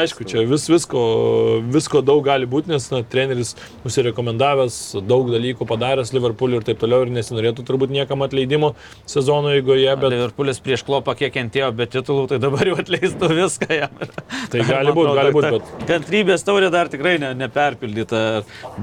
Aišku, 0.00 0.24
čia 0.28 0.44
vis, 0.48 0.64
visko, 0.70 1.00
visko 1.74 2.00
daug 2.06 2.22
gali 2.24 2.46
būti, 2.48 2.70
nes 2.72 2.86
na, 2.92 3.02
treneris 3.02 3.54
nusirekomendavęs, 3.84 4.78
daug 5.08 5.30
dalykų 5.32 5.66
padaręs 5.68 6.12
Liverpooliu 6.14 6.60
ir 6.60 6.66
taip 6.68 6.80
toliau 6.80 7.04
ir 7.04 7.12
nesinorėtų 7.14 7.64
turbūt 7.68 7.92
niekam 7.94 8.22
atleidimo 8.26 8.72
sezono 9.10 9.52
eigoje, 9.56 9.90
Bet 10.00 10.12
Liverpoolis 10.14 10.60
prieš 10.62 10.84
klopą 10.86 11.16
kiek 11.18 11.32
kentėjo 11.34 11.72
be 11.76 11.86
titulų, 11.90 12.28
tai 12.30 12.38
dabar 12.42 12.68
jau 12.70 12.76
atleistų 12.80 13.28
viską 13.36 13.68
jam. 13.74 13.98
Tai 14.52 14.64
gali 14.68 14.94
būt, 14.96 15.10
gali 15.18 15.34
būt, 15.34 15.48
bet- 15.56 15.86
Kantrybės 15.90 16.44
taurė 16.60 16.70
dar 16.72 16.88
tikrai 16.92 17.16
ne, 17.20 17.30
neperpildyta, 17.38 18.20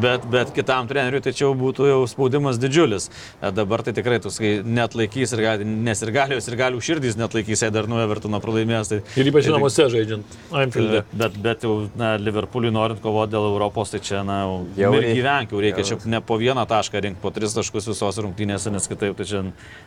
bet, 0.01 0.25
bet 0.31 0.51
kitam 0.55 0.87
treneriui 0.89 1.21
tai 1.23 1.33
čia 1.35 1.45
jau 1.45 1.53
būtų 1.57 1.87
jau 1.91 1.99
spaudimas 2.09 2.57
didžiulis. 2.61 3.09
E, 3.41 3.51
Dabar 3.57 3.83
tai 3.85 3.93
tikrai 3.97 4.17
tu 4.23 4.29
sakai, 4.33 4.61
net 4.65 4.95
laikys 4.97 5.33
ir 5.35 5.41
gali, 5.45 5.65
nes 5.67 6.01
ir 6.05 6.11
galios, 6.15 6.47
ir 6.49 6.57
galių 6.59 6.81
širdys 6.83 7.17
net 7.19 7.33
laikys, 7.37 7.61
jei 7.65 7.71
dar 7.73 7.87
nuo 7.89 7.99
Evertono 8.03 8.39
pralaimės. 8.43 8.89
Tai, 8.91 8.99
ir 9.19 9.29
ypač 9.31 9.47
tai- 9.47 9.53
namuose 9.55 9.87
žaidžiant 9.93 10.37
Anfield'e. 10.51 11.03
Bet, 11.13 11.37
bet 11.43 11.65
jau 11.67 11.75
na, 11.99 12.15
Liverpooliui 12.21 12.73
norint 12.73 13.01
kovoti 13.03 13.35
dėl 13.35 13.49
Europos, 13.51 13.91
tai 13.93 13.99
čia, 13.99 14.23
na, 14.25 14.41
jau, 14.45 14.57
Jau 14.77 14.93
jau 14.93 15.01
reik- 15.01 15.17
gyvenk, 15.19 15.51
jau 15.53 15.61
reikia 15.63 15.83
čia 15.85 15.99
ne 16.05 16.21
po 16.21 16.37
vieną 16.41 16.65
tašką 16.69 17.01
rinkti, 17.03 17.21
po 17.21 17.31
tris 17.35 17.53
taškus 17.57 17.89
visose 17.93 18.21
rungtynėse, 18.25 18.71
nes 18.73 18.87
kitaip 18.89 19.17
tai 19.17 19.25
čia 19.25 19.43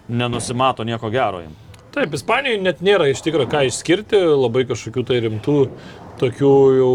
nenusimato 0.09 0.85
nieko 0.87 1.11
gero 1.11 1.43
jam. 1.45 1.57
Taip, 1.91 2.13
Ispanijoje 2.15 2.61
net 2.63 2.81
nėra 2.87 3.09
iš 3.11 3.19
tikrųjų 3.27 3.51
ką 3.51 3.65
išskirti, 3.67 4.19
labai 4.39 4.63
kažkokių 4.69 5.03
tai 5.09 5.17
rimtų, 5.25 5.57
tokių 6.21 6.53
jau 6.79 6.93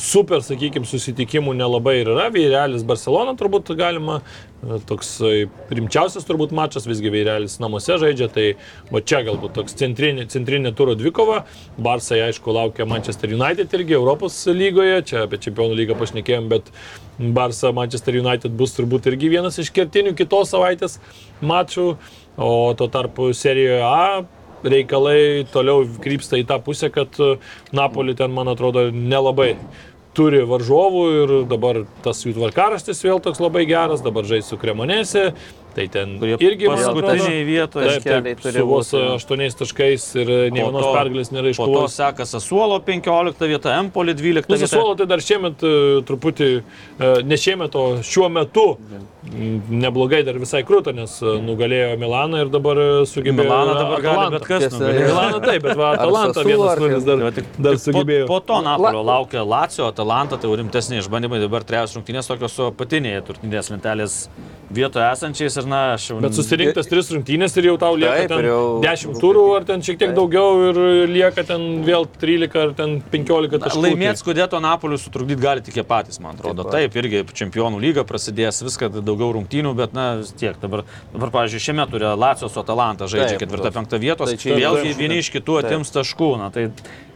super, 0.00 0.42
sakykime, 0.42 0.86
susitikimų 0.88 1.54
nelabai 1.56 2.00
ir 2.00 2.10
yra. 2.12 2.26
Veirelis 2.34 2.84
Barcelona 2.86 3.34
turbūt 3.38 3.70
galima, 3.78 4.18
e, 4.64 4.78
toks 4.88 5.12
e, 5.22 5.46
rimčiausias 5.70 6.26
turbūt 6.26 6.54
mačas, 6.56 6.88
visgi 6.90 7.12
Veirelis 7.14 7.56
namuose 7.62 7.98
žaidžia, 8.02 8.28
tai 8.34 8.46
va 8.90 9.02
čia 9.04 9.22
galbūt 9.26 9.54
toks 9.58 9.78
centrinė, 9.78 10.26
centrinė 10.30 10.74
turo 10.76 10.96
dvikova. 10.98 11.44
Barsai, 11.78 12.24
aišku, 12.26 12.54
laukia 12.56 12.88
Manchester 12.90 13.34
United 13.36 13.74
irgi 13.78 13.98
Europos 13.98 14.40
lygoje, 14.50 15.00
čia 15.10 15.24
apie 15.28 15.40
Čempionų 15.46 15.78
lygą 15.82 15.98
pašnekėjom, 16.00 16.50
bet 16.50 16.70
Barsa 17.18 17.70
Manchester 17.74 18.18
United 18.18 18.54
bus 18.58 18.74
turbūt 18.74 19.06
irgi 19.12 19.30
vienas 19.36 19.60
iš 19.62 19.70
kertinių 19.74 20.16
kitos 20.18 20.50
savaitės 20.50 20.98
mačų, 21.44 21.92
o 22.34 22.48
tuo 22.74 22.88
tarpu 22.90 23.30
serijoje 23.36 23.84
A 23.86 24.24
reikalai 24.64 25.46
toliau 25.52 25.84
krypsta 26.04 26.40
į 26.40 26.46
tą 26.48 26.60
pusę, 26.64 26.90
kad 26.94 27.18
e, 27.20 27.34
Napoli 27.76 28.16
ten, 28.18 28.32
man 28.34 28.50
atrodo, 28.52 28.88
nelabai 28.90 29.54
turi 30.14 30.44
varžovų 30.46 31.02
ir 31.18 31.32
dabar 31.50 31.82
tas 32.04 32.22
jų 32.24 32.36
tvarkaraštis 32.36 33.02
vėl 33.04 33.20
toks 33.22 33.42
labai 33.42 33.64
geras, 33.68 34.02
dabar 34.04 34.26
žais 34.28 34.46
su 34.46 34.58
Kremonėse, 34.60 35.24
tai 35.74 35.86
ten 35.90 36.16
Kurie 36.20 36.36
irgi 36.38 36.68
paskutiniai 36.70 37.40
vietoje. 37.46 37.96
Taip, 37.98 38.06
taip, 38.06 38.42
turi 38.44 38.62
su 38.62 38.68
vos 38.68 38.92
aštuoniais 38.94 39.58
taškais 39.58 40.06
ir 40.22 40.30
ne 40.54 40.60
vienos 40.60 40.86
pergalės 40.94 41.32
nėra 41.34 41.50
Po 41.50 41.50
to 41.50 41.56
iškovojęs. 41.56 41.96
seka 41.98 42.28
Sasuolo 42.30 42.78
15 42.86 43.50
vieta, 43.50 43.74
Empoli 43.80 44.14
12 44.14 44.46
Nu, 44.46 44.54
vieta. 44.54 44.70
Sasuolo 44.70 44.94
tai 45.00 45.08
dar 45.10 45.24
šiemet 45.24 45.66
e, 45.66 45.74
truputį, 46.06 46.50
e, 46.54 47.10
ne 47.26 47.40
šiemet, 47.40 47.74
o 47.74 47.98
šiuo 48.06 48.30
metu 48.30 48.68
neblogai 49.24 50.22
dar 50.26 50.38
visai 50.40 50.62
krūta, 50.66 50.94
nes 50.96 51.16
e, 51.20 51.34
nugalėjo 51.44 51.98
Milaną 52.00 52.44
ir 52.44 52.50
dabar 52.52 52.78
e, 52.80 52.86
sugebėjo. 53.10 53.42
Milaną 53.42 53.74
dabar 53.78 54.04
gali 54.04 54.24
bet 54.36 54.46
kas 54.48 54.64
Tiesa. 54.64 54.92
Milaną 54.94 55.40
taip, 55.44 55.66
bet 55.66 55.76
va, 55.80 55.90
Atalanta 55.98 56.44
vienas 56.46 56.80
nulis 56.80 57.06
dar, 57.08 57.24
Tai 57.34 57.44
dar 57.58 57.76
tik 57.76 57.84
sugebėjo. 57.84 58.28
Po, 58.30 58.38
po 58.38 58.48
to 58.48 58.60
Napolio 58.64 59.02
laukia 59.04 59.44
Lacijo, 59.44 59.88
Atalanta, 59.90 60.38
tai 60.38 60.50
jau 60.50 60.58
rimtesni 60.60 61.00
išbandymai, 61.02 61.42
dabar 61.42 61.66
trejos 61.66 61.96
rungtynės 61.98 62.30
tokios 62.30 62.54
su 62.54 62.68
apatinėje 62.70 63.24
turtinės 63.28 63.72
lentelės 63.74 64.18
vietoje 64.74 65.04
esančiais 65.12 65.58
ir 65.60 65.68
na, 65.68 65.82
aš 65.98 66.08
jau... 66.10 66.18
Bet 66.24 66.36
susirinktas 66.36 66.88
tris 66.90 67.10
rungtynės 67.12 67.54
ir 67.60 67.68
jau 67.68 67.74
tau 67.80 67.98
lieka 68.00 68.24
Taip, 68.24 68.32
ten 68.32 68.48
jau- 68.48 68.80
10 68.84 69.20
turų, 69.22 69.44
ar 69.58 69.66
ten 69.68 69.84
šiek 69.84 70.00
tiek 70.00 70.14
daugiau 70.16 70.70
ir 70.70 70.80
lieka 71.10 71.44
ten 71.46 71.66
vėl 71.86 72.08
13 72.08 72.58
ar 72.62 72.72
ten 72.78 72.96
15 73.12 73.60
taškų. 73.66 73.84
Laimėti 73.84 74.24
skudėto 74.24 74.60
Napoliu 74.64 74.98
sutrukdyti 74.98 75.44
gali 75.44 75.64
tik 75.64 75.78
jie 75.78 75.84
patys, 75.86 76.18
man 76.24 76.38
atrodo. 76.38 76.64
Taip 76.72 76.84
Taip, 76.84 76.96
irgi 77.00 77.22
čempionų 77.38 77.78
lyga 77.80 78.02
prasidės, 78.04 78.58
viską 78.64 78.90
daugiau 79.14 79.32
rungtynių, 79.38 79.72
bet 79.78 79.94
na 79.96 80.06
vis 80.20 80.34
tiek 80.36 80.58
dabar, 80.62 80.84
dabar 81.14 81.32
pavyzdžiui, 81.38 81.62
šiame 81.62 81.86
turi 81.90 82.10
Lacijos 82.18 82.52
su 82.52 82.60
Atalanta 82.60 83.06
žaidžia 83.08 83.38
Taip, 83.38 83.44
ketvirtą, 83.46 83.70
taip. 83.70 83.78
penktą 83.78 84.00
vietos, 84.02 84.34
Tai 84.34 84.42
čia 84.42 84.58
vėlgi 84.58 84.90
taip. 84.90 85.00
vieni 85.00 85.18
iš 85.22 85.30
kitų 85.34 85.58
atims 85.62 85.94
taškų. 85.94 86.30
Na, 86.42 86.50
tai 86.54 86.66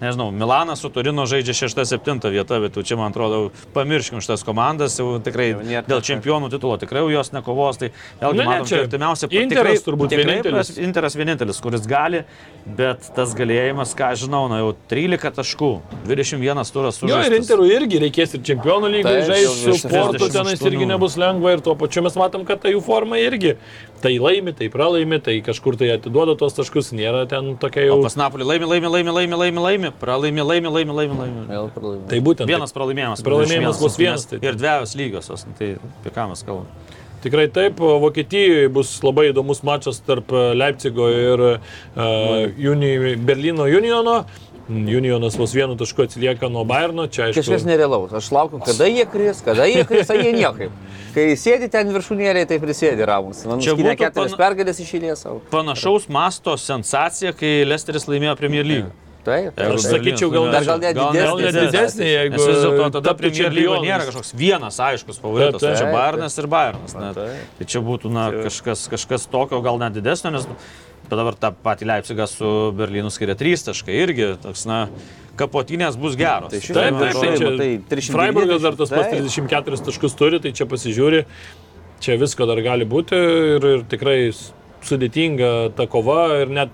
nežinau, 0.01 0.31
Milanas 0.31 0.83
su 0.85 0.91
Turino 0.95 1.27
žaidžia 1.29 1.57
šeštą, 1.65 1.85
septintą 1.91 2.31
vietą, 2.31 2.61
bet 2.63 2.79
čia, 2.79 2.97
man 3.01 3.11
atrodo, 3.11 3.51
pamirškim 3.75 4.23
šitas 4.23 4.47
komandas, 4.47 4.99
jau 5.01 5.19
tikrai 5.23 5.49
Jau 5.57 5.65
nėra 5.67 5.87
dėl 5.89 6.03
čempionų 6.05 6.51
titulo 6.53 6.77
tikrai 6.81 7.03
jos 7.13 7.33
nekovos. 7.35 7.81
Tai 7.83 7.91
vėlgi 8.21 8.39
ne, 8.39 8.47
matom, 8.47 8.69
čia 8.69 8.83
artimiausia 8.85 9.31
Interas 9.43 9.83
turbūt 9.87 10.15
vienintelis. 10.15 10.75
Interas 10.83 11.17
vienintelis, 11.19 11.61
kuris 11.65 11.87
gali, 11.89 12.23
bet 12.79 13.11
tas 13.17 13.35
galėjimas, 13.39 13.95
ką 13.99 14.13
žinau, 14.21 14.45
na 14.53 14.61
jau 14.63 14.73
13 14.91 15.35
taškų, 15.39 15.71
21 16.07 16.73
turas 16.75 17.01
Jo, 17.03 17.21
ir. 17.25 17.37
Interų 17.39 17.67
irgi 17.73 18.01
reikės 18.03 18.35
ir 18.37 18.43
čempionų 18.45 18.91
lygoje 18.93 19.23
Taip, 19.23 19.29
žaisti 19.33 19.57
su 19.63 19.77
sportu, 19.81 20.19
38. 20.19 20.35
tenais 20.37 20.65
irgi 20.69 20.89
nebus 20.91 21.17
lengva 21.21 21.55
ir 21.57 21.61
tuo 21.65 21.75
pačiu 21.79 21.88
mes 22.05 22.17
matom, 22.21 22.45
kad 22.49 22.61
ta 22.61 22.69
jų 22.73 22.81
forma 22.85 23.17
irgi. 23.21 23.55
Tai 24.03 24.13
laimi, 24.23 24.53
tai 24.55 24.69
pralaimi, 24.71 25.19
tai 25.25 25.41
kažkur 25.43 25.77
tai 25.81 25.89
atiduoda 25.97 26.37
tos 26.39 26.55
taškus, 26.55 26.93
nėra 26.95 27.25
ten 27.31 27.57
tokia 27.59 27.89
jau. 27.89 27.97
O 27.99 28.03
pas 28.07 28.15
Napolį 28.21 28.47
laimi, 28.47 28.69
laimi, 28.71 28.87
laimi, 28.95 29.11
laimi, 29.17 29.37
laimi, 29.43 29.65
laimi, 29.65 29.91
pralaimi, 30.01 30.45
laimi, 30.45 30.69
laimi, 30.77 30.93
laimi, 31.01 31.19
laimi. 31.19 31.47
Tai 32.13 32.21
būtent. 32.29 32.47
Vienas 32.47 32.73
pralaimėjimas. 32.77 33.25
Pralaimėjimas 33.27 33.81
bus 33.83 33.97
vienas, 33.99 34.27
tai- 34.31 34.39
Ir 34.43 34.55
dviejos 34.55 34.95
lygios. 35.01 35.27
Tai 35.59 35.73
apie 35.81 36.15
ką 36.15 36.29
mes 36.31 36.43
kalbame? 36.47 36.67
Tikrai 37.19 37.49
taip, 37.51 37.81
o 37.83 37.97
Vokietijoje 37.99 38.69
bus 38.71 38.93
labai 39.03 39.33
įdomus 39.33 39.65
mačas 39.67 39.99
tarp 40.07 40.31
Leipzigo 40.55 41.09
ir 41.11 41.41
uh, 41.43 42.71
Uni, 42.71 43.17
Berlyno 43.19 43.67
Uniono. 43.67 44.21
Unionas 44.69 45.37
vos 45.41 45.53
vienu 45.57 45.77
tašku 45.81 46.03
atsilieka 46.05 46.49
nuo 46.53 46.65
Bayerno, 46.69 47.07
čia 47.09 47.29
aišku. 47.31 47.41
Kažkas 47.41 47.65
nerealaus. 47.65 48.13
Aš 48.13 48.29
laukiu, 48.37 48.61
kada 48.61 48.85
jie 48.85 49.07
kris, 49.09 49.41
kada 49.45 49.65
jie 49.65 49.85
kris, 49.89 50.11
o 50.13 50.15
jie 50.19 50.33
niekaip. 50.37 50.71
Kai 51.15 51.27
sėdi 51.41 51.71
ten 51.73 51.89
viršūnėlėje, 51.95 52.47
tai 52.53 52.59
prisėdi 52.61 53.07
ramus. 53.09 53.45
Man 53.49 53.61
Čia 53.65 53.73
būtų 53.79 53.97
keturias 53.97 54.37
pana- 54.37 54.43
pergalės 54.45 54.81
išėlės 54.85 55.25
savo. 55.25 55.41
Panašaus 55.51 56.09
masto 56.13 56.53
sensacija, 56.61 57.33
kai 57.33 57.65
Lesteris 57.65 58.05
laimėjo 58.07 58.37
Premier 58.37 58.65
League. 58.69 58.91
Taip. 59.25 59.57
Jeigu 59.59 59.75
Aš 59.77 59.83
sakyčiau, 59.93 60.29
gal 60.33 60.47
dar- 60.53 60.65
gal 60.65 60.79
net 60.81 60.95
didesnė 60.97 61.25
Gal 61.27 61.41
net 61.43 61.57
didesnė, 61.59 62.07
jeigu 62.07 62.39
vis 62.39 62.61
dėlto 62.63 62.91
tada 63.01 63.15
Premier 63.19 63.51
League 63.53 63.73
čempionu. 63.73 63.89
nėra 63.89 64.05
kažkoks 64.09 64.31
vienas 64.37 64.79
aiškus 64.81 65.19
favoritas, 65.21 65.61
Taip, 65.61 65.73
o 65.73 65.77
čia 65.77 65.85
taip. 65.85 65.93
Bayernas 65.97 66.39
ir 66.39 66.47
Bayernas. 66.47 66.95
Ne? 66.95 67.11
taip. 67.15 67.51
Tai 67.59 67.65
čia 67.67 67.81
būtų 67.85 68.13
na, 68.15 68.31
kažkas, 68.47 68.87
kažkas 68.89 69.27
tokio, 69.29 69.61
gal 69.61 69.77
net 69.79 69.93
didesnio, 69.99 70.31
nes 70.33 70.47
bet 71.09 71.19
dabar 71.19 71.35
tą 71.41 71.51
patį 71.65 71.89
Leipzigą 71.89 72.27
su 72.29 72.51
Berlynu 72.79 73.11
skiria 73.13 73.35
3 73.39 73.65
taškai 73.71 73.97
irgi, 74.05 74.29
toks, 74.43 74.67
na, 74.69 74.83
kapotinės 75.39 75.97
bus 76.01 76.17
geros. 76.19 76.51
Tai 76.53 76.61
šis- 76.61 76.75
Taip, 76.75 76.93
Man 76.93 77.03
taip, 77.09 77.21
tai 77.23 77.57
tai 77.59 77.97
390, 77.97 78.13
Freiburgas 78.17 78.63
dar 78.63 78.75
tas 78.77 78.91
pats 78.91 79.09
taip. 79.13 79.23
34 79.25 79.85
taškus 79.89 80.17
turi, 80.19 80.41
tai 80.43 80.53
čia 80.53 80.67
pasižiūri, 80.67 81.25
čia 82.01 82.17
visko 82.19 82.47
dar 82.51 82.61
gali 82.63 82.85
būti 82.89 83.15
ir, 83.59 83.69
ir 83.77 83.85
tikrai 83.91 84.19
sudėtinga 84.85 85.73
ta 85.77 85.87
kova 85.91 86.43
ir 86.43 86.51
net 86.53 86.71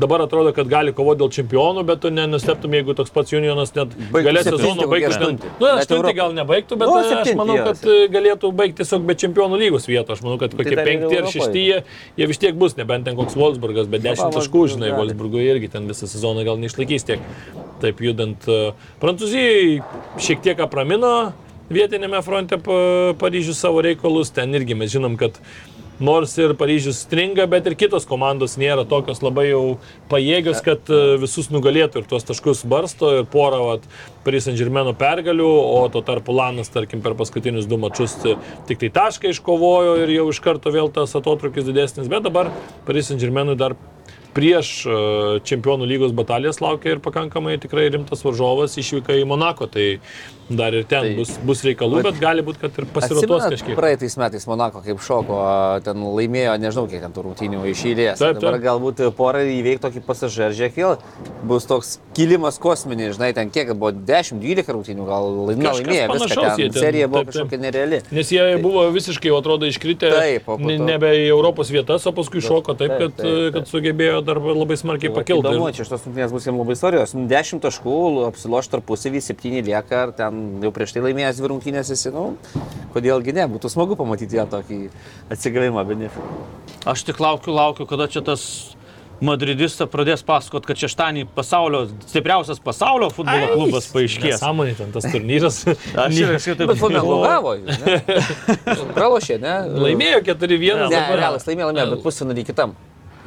dabar 0.00 0.22
atrodo, 0.24 0.52
kad 0.56 0.68
gali 0.70 0.92
kovoti 0.94 1.18
dėl 1.22 1.30
čempionų, 1.34 1.84
bet 1.88 2.00
tu 2.04 2.10
nenusteptum, 2.14 2.72
jeigu 2.76 2.94
toks 2.98 3.10
pats 3.14 3.32
Unionas 3.34 3.74
net 3.74 3.94
galės 4.14 4.46
sezoną 4.48 4.86
baigti. 4.90 5.08
aštunti. 5.10 5.50
Nu, 5.60 5.66
Europoj. 5.78 6.14
gal 6.14 6.32
nebaigtų, 6.36 6.78
bet 6.78 6.88
Nu, 6.88 6.98
aš 6.98 7.32
manau, 7.38 7.56
kad 7.64 7.82
galėtų 8.14 8.52
baigti 8.54 8.82
tiesiog 8.82 9.04
be 9.08 9.14
čempionų 9.14 9.58
lygos 9.58 9.88
vietos. 9.90 10.18
Aš 10.18 10.22
manau, 10.24 10.38
kad 10.38 10.54
kokie 10.54 10.72
ir 10.76 10.84
penkti 10.84 11.18
ar 11.18 11.26
šešti 11.26 11.64
jie, 11.66 11.82
jie 12.16 12.26
vis 12.30 12.38
tiek 12.38 12.54
bus, 12.54 12.76
nebent 12.76 13.04
ten 13.04 13.16
koks 13.16 13.34
Wolfsburgas, 13.34 13.88
bet 13.90 14.02
10 14.02 14.22
va, 14.22 14.30
taškų, 14.38 14.64
žinai, 14.76 14.90
gali. 14.92 15.00
Wolfsburgo 15.02 15.42
irgi 15.42 15.70
ten 15.72 15.88
visą 15.90 16.06
sezoną 16.06 16.44
gal 16.46 16.56
neišlaikys 16.62 17.04
tiek. 17.04 17.20
Taip 17.82 18.00
judant. 18.02 18.42
e, 18.48 18.72
Prancūzijai 19.02 19.82
šiek 20.18 20.40
tiek 20.42 20.58
apramino 20.60 21.32
vietinėme 21.70 22.22
fronte 22.24 22.56
pa- 22.58 23.14
Paryžius 23.20 23.60
savo 23.60 23.82
reikalus. 23.84 24.30
Ten 24.32 24.52
irgi 24.56 24.74
mes 24.74 24.90
žinom, 24.90 25.16
kad 25.20 25.36
nors 26.00 26.34
ir 26.38 26.54
Paryžius 26.58 27.02
stringa, 27.04 27.46
bet 27.50 27.66
ir 27.66 27.76
kitos 27.78 28.06
komandos 28.08 28.56
nėra 28.60 28.86
tokios 28.88 29.20
labai 29.24 29.48
jau 29.50 29.62
pajėgios, 30.10 30.62
kad 30.64 30.90
e, 30.92 31.18
visus 31.22 31.50
nugalėtų 31.54 32.02
ir 32.02 32.08
tuos 32.10 32.26
taškus 32.28 32.64
barsto 32.68 33.10
ir 33.18 33.28
porą 33.30 33.60
vat, 33.66 33.88
Paris 34.26 34.48
Saint 34.48 34.58
Germain 34.60 34.90
pergalių, 34.98 35.48
o 35.48 35.82
tuo 35.92 36.02
tarpu 36.06 36.34
Lanas, 36.36 36.70
tarkim, 36.72 37.02
per 37.04 37.16
paskutinius 37.18 37.68
du 37.70 37.80
mačius 37.80 38.16
e, 38.24 38.36
tik 38.70 38.82
tai 38.84 38.92
tašką 39.00 39.34
iškovojo 39.34 39.98
ir 40.04 40.14
jau 40.18 40.28
iš 40.32 40.42
karto 40.44 40.74
vėl 40.74 40.92
tas 40.94 41.16
atotrukis 41.18 41.66
didesnis, 41.68 42.10
bet 42.10 42.26
dabar 42.26 42.52
Paris 42.86 43.10
Saint 43.10 43.22
Germainui 43.22 43.58
dar 43.58 43.76
prieš 44.36 44.72
e, 44.86 44.96
čempionų 45.48 45.88
lygos 45.88 46.14
batalijas 46.16 46.60
laukia 46.62 46.94
ir 46.94 47.02
pakankamai 47.02 47.58
tikrai 47.62 47.88
rimtas 47.90 48.22
varžovas 48.26 48.78
išvyka 48.78 49.16
į 49.18 49.26
Monako, 49.26 49.66
tai 49.72 49.88
dar 50.50 50.74
ir 50.74 50.84
ten 50.88 51.02
Tai- 51.02 51.14
bus, 51.18 51.34
bus 51.44 51.62
reikalų, 51.66 52.02
bet 52.06 52.20
gali 52.20 52.42
būti, 52.42 52.62
kad 52.62 52.78
ir 52.78 52.86
pasirotos 52.92 53.48
kažkiek. 53.52 53.76
Praeitais 53.76 54.16
metais 54.16 54.46
Monako 54.48 54.82
kaip 54.84 55.02
šoko, 55.04 55.38
ten 55.84 55.96
laimėjo, 56.02 56.56
nežinau, 56.62 56.86
kiek 56.88 57.02
ten 57.04 57.12
rungtynių 57.12 57.64
iš 57.68 57.84
eilės. 57.90 58.18
Taip, 58.22 58.38
Dabar 58.40 58.56
taip. 58.56 58.64
galbūt 58.64 59.02
porą 59.18 59.44
įveikti 59.44 59.84
tokį 59.84 60.04
pasažeržę, 60.06 60.70
vėl 60.76 60.96
bus 61.48 61.66
toks 61.68 61.98
kilimas 62.16 62.58
kosminis, 62.58 63.16
žinai, 63.18 63.34
ten 63.36 63.50
kiek 63.50 63.74
buvo 63.74 63.92
10-12 63.92 64.72
rungtynių, 64.72 65.06
gal 65.08 65.28
laimėjo, 65.50 65.74
laimėjo 65.82 66.08
viską, 66.14 66.56
ten 66.56 66.68
ten, 66.72 66.80
serija 66.80 67.08
buvo 67.08 67.22
taip, 67.24 67.32
taip. 67.32 67.42
kažkokia 67.42 67.60
nereali. 67.62 68.00
Nes 68.14 68.32
jie 68.32 68.44
buvo 68.62 68.84
visiškai, 68.94 69.32
atrodo, 69.38 69.68
iškritę 69.68 70.10
Taip, 70.14 70.48
nebe 70.64 71.10
į 71.18 71.26
Europos 71.28 71.70
vietas, 71.72 72.06
o 72.08 72.14
paskui 72.16 72.42
šoko 72.44 72.74
taip, 72.78 72.94
taip, 72.94 72.98
kad, 73.02 73.16
taip, 73.20 73.28
taip. 73.28 73.52
kad 73.58 73.70
sugebėjo 73.70 74.22
dar 74.26 74.40
labai 74.42 74.78
smarkiai 74.80 75.12
pakilti. 75.14 75.44
Įdomu, 75.44 75.70
čia 75.76 75.86
šitos 75.86 76.06
rungtynės 76.08 76.34
bus 76.34 76.48
jiems 76.48 76.62
labai 76.62 76.78
svarbios. 76.78 77.14
10 77.14 77.62
taškų, 77.64 77.98
apsiloš 78.28 78.70
tarpusavį, 78.74 79.22
7 79.28 79.62
lieka, 79.68 80.02
ar 80.08 80.14
ten 80.16 80.37
jau 80.64 80.72
prieš 80.74 80.94
tai 80.96 81.04
laimėjęs 81.04 81.40
dvi 81.40 81.52
rungtynės 81.52 81.92
esi, 81.94 82.12
nu, 82.14 82.30
kodėlgi 82.94 83.34
ne, 83.36 83.46
būtų 83.52 83.70
smagu 83.72 83.98
pamatyti 83.98 84.38
ją 84.40 84.46
tokį 84.50 84.80
atsigavimą, 85.34 85.84
benefitų. 85.88 86.42
Aš 86.88 87.06
tik 87.08 87.22
laukiu, 87.22 87.54
laukiu, 87.56 87.88
kada 87.90 88.08
čia 88.10 88.24
tas 88.24 88.48
Madridista 89.18 89.88
pradės 89.90 90.20
pasakot, 90.22 90.62
kad 90.62 90.78
šeštąjį 90.78 91.24
pasaulio, 91.34 91.80
stipriausias 92.06 92.60
pasaulio 92.62 93.08
futbolo 93.10 93.48
klubas 93.50 93.88
paaiškės. 93.90 94.38
Sąmonė 94.38 94.76
ten 94.78 94.92
tas 94.94 95.08
turnyras. 95.10 95.58
Aš 96.04 96.20
ir 96.20 96.30
kažkaip 96.36 96.60
taip 96.60 96.70
Bet 96.70 96.78
ne? 97.66 97.96
Pralošė, 98.98 99.40
ne? 99.42 99.56
Laimėjo 99.74 100.22
4-1. 100.28 100.84
Ne, 100.84 100.92
dabar- 100.94 101.18
realas 101.18 101.48
laimėjo, 101.50 101.72
laimėjo, 101.72 101.88
bet 101.96 102.06
pusfinalį 102.06 102.46
kitam. 102.52 102.76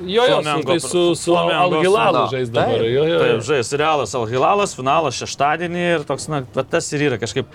Jo, 0.06 0.24
jo, 0.26 0.38
su, 0.38 0.42
Flamengo- 0.42 0.66
tai 0.72 0.80
su, 0.80 1.16
su 1.16 1.36
Algilalu 1.38 2.28
su- 2.28 2.36
žais 2.36 2.50
Taip, 2.50 2.54
dabar. 2.56 2.82
Jo, 2.86 3.04
jo, 3.06 3.20
Taip, 3.20 3.32
jo. 3.36 3.40
žais 3.54 3.72
realas 3.78 4.16
Alhilalas, 4.16 4.76
finalas 4.76 5.16
šeštadienį 5.22 5.86
ir 5.96 6.04
toks, 6.10 6.28
na, 6.32 6.44
va 6.56 6.64
tas 6.64 6.92
ir 6.94 7.08
yra 7.12 7.18
kažkaip. 7.22 7.46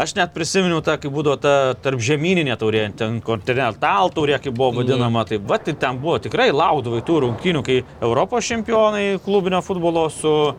Aš 0.00 0.14
net 0.16 0.30
prisiminiau 0.32 0.80
tą, 0.80 0.94
kai 1.02 1.10
būdavo 1.12 1.36
ta 1.42 1.74
tarp 1.82 2.00
žemyninė 2.00 2.54
taurė, 2.56 2.86
ten 2.96 3.18
kontinental 3.20 4.08
taurė, 4.14 4.38
kaip 4.40 4.54
buvo 4.56 4.78
vadinama, 4.80 5.24
tai 5.28 5.36
va, 5.38 5.58
tai 5.58 5.74
ten 5.74 5.98
buvo 6.00 6.18
tikrai 6.22 6.50
laudavai 6.54 7.02
tų 7.04 7.18
rungtynių, 7.26 7.62
kai 7.66 7.82
Europos 8.00 8.46
čempionai 8.48 9.18
klubinio 9.24 9.60
futbolo 9.60 10.06
su 10.08 10.54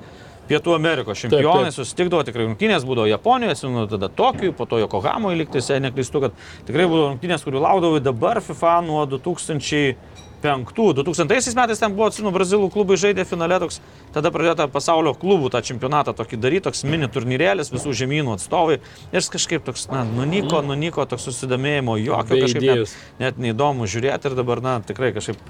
Pietų 0.52 0.76
Amerikos 0.76 1.18
čempionai 1.23 1.69
taip. 1.72 1.77
susitikdavo 1.80 2.26
tikrai 2.27 2.43
rungtynės, 2.49 2.84
būdavo 2.85 3.07
Japonijoje, 3.07 3.56
atsimenu, 3.56 3.88
tada 3.89 4.10
Tokijoje, 4.10 4.52
po 4.57 4.65
to 4.65 4.77
Yokohamoje 4.84 5.38
liktais, 5.39 5.69
jei 5.72 5.80
neklystu, 5.80 6.22
kad 6.22 6.31
tikrai 6.68 6.85
būdavo 6.91 7.14
rungtynės, 7.15 7.45
kurių 7.48 7.61
laudavai 7.64 8.02
dabar 8.03 8.41
FIFA 8.41 8.81
nuo 8.85 9.06
2000. 9.07 9.95
2000 10.41 11.55
metais 11.55 11.80
ten 11.80 11.93
buvo, 11.93 12.09
atsimenu, 12.09 12.34
brazilų 12.35 12.69
klubai 12.73 12.97
žaidė 12.99 13.26
finale, 13.30 13.59
toks, 13.61 13.80
tada 14.15 14.31
pradėjo 14.34 14.55
tą 14.59 14.68
pasaulio 14.73 15.13
klubų 15.18 15.51
tą 15.53 15.61
čempionatą 15.65 16.15
tokį 16.18 16.41
daryti, 16.41 16.65
toks 16.69 16.84
mini 16.88 17.09
turnyrėlis, 17.11 17.72
visų 17.73 17.93
žemynų 18.01 18.35
atstovai. 18.39 18.80
Ir 19.13 19.30
kažkaip 19.35 19.63
toks, 19.68 19.88
na, 19.93 20.03
nunyko, 20.07 20.63
nunyko, 20.65 21.05
toks 21.09 21.30
susidomėjimo, 21.30 21.99
jokio 22.01 22.41
kažkaip 22.43 22.68
net, 22.68 22.97
net 23.22 23.41
neįdomu 23.41 23.89
žiūrėti 23.89 24.31
ir 24.31 24.38
dabar, 24.41 24.63
na, 24.65 24.80
tikrai 24.85 25.13
kažkaip, 25.15 25.41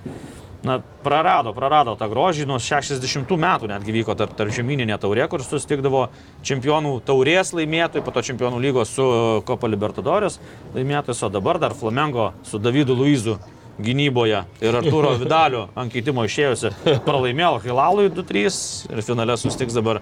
na, 0.68 0.80
prarado, 1.05 1.53
prarado 1.57 1.95
tą 1.97 2.09
grožį, 2.11 2.45
nuo 2.49 2.59
60 2.61 3.31
metų 3.45 3.72
netgi 3.72 3.95
vyko 3.95 4.15
tarp, 4.18 4.35
tarp 4.38 4.53
žemyninė 4.53 4.99
taurė, 5.01 5.26
kur 5.31 5.43
susitikdavo 5.45 6.07
čempionų 6.45 6.99
taurės 7.07 7.53
laimėtojai, 7.57 8.05
po 8.05 8.13
to 8.13 8.26
čempionų 8.27 8.61
lygos 8.61 8.93
su 8.93 9.07
Copa 9.47 9.72
Libertadores 9.72 10.38
laimėtojais, 10.76 11.23
o 11.26 11.31
dabar 11.34 11.61
dar 11.61 11.73
Flamengo 11.77 12.31
su 12.45 12.61
Davidu 12.61 12.97
Luizu 12.97 13.39
gynyboje 13.83 14.43
ir 14.63 14.77
Arturo 14.79 15.13
Vidaliu 15.21 15.67
ant 15.75 15.93
keitimo 15.93 16.25
išėjusi 16.27 16.73
pralaimėjo 17.05 17.61
Hilalui 17.65 18.09
2-3 18.13 18.59
ir 18.93 19.05
finale 19.05 19.37
sustiks 19.41 19.77
dabar 19.77 20.01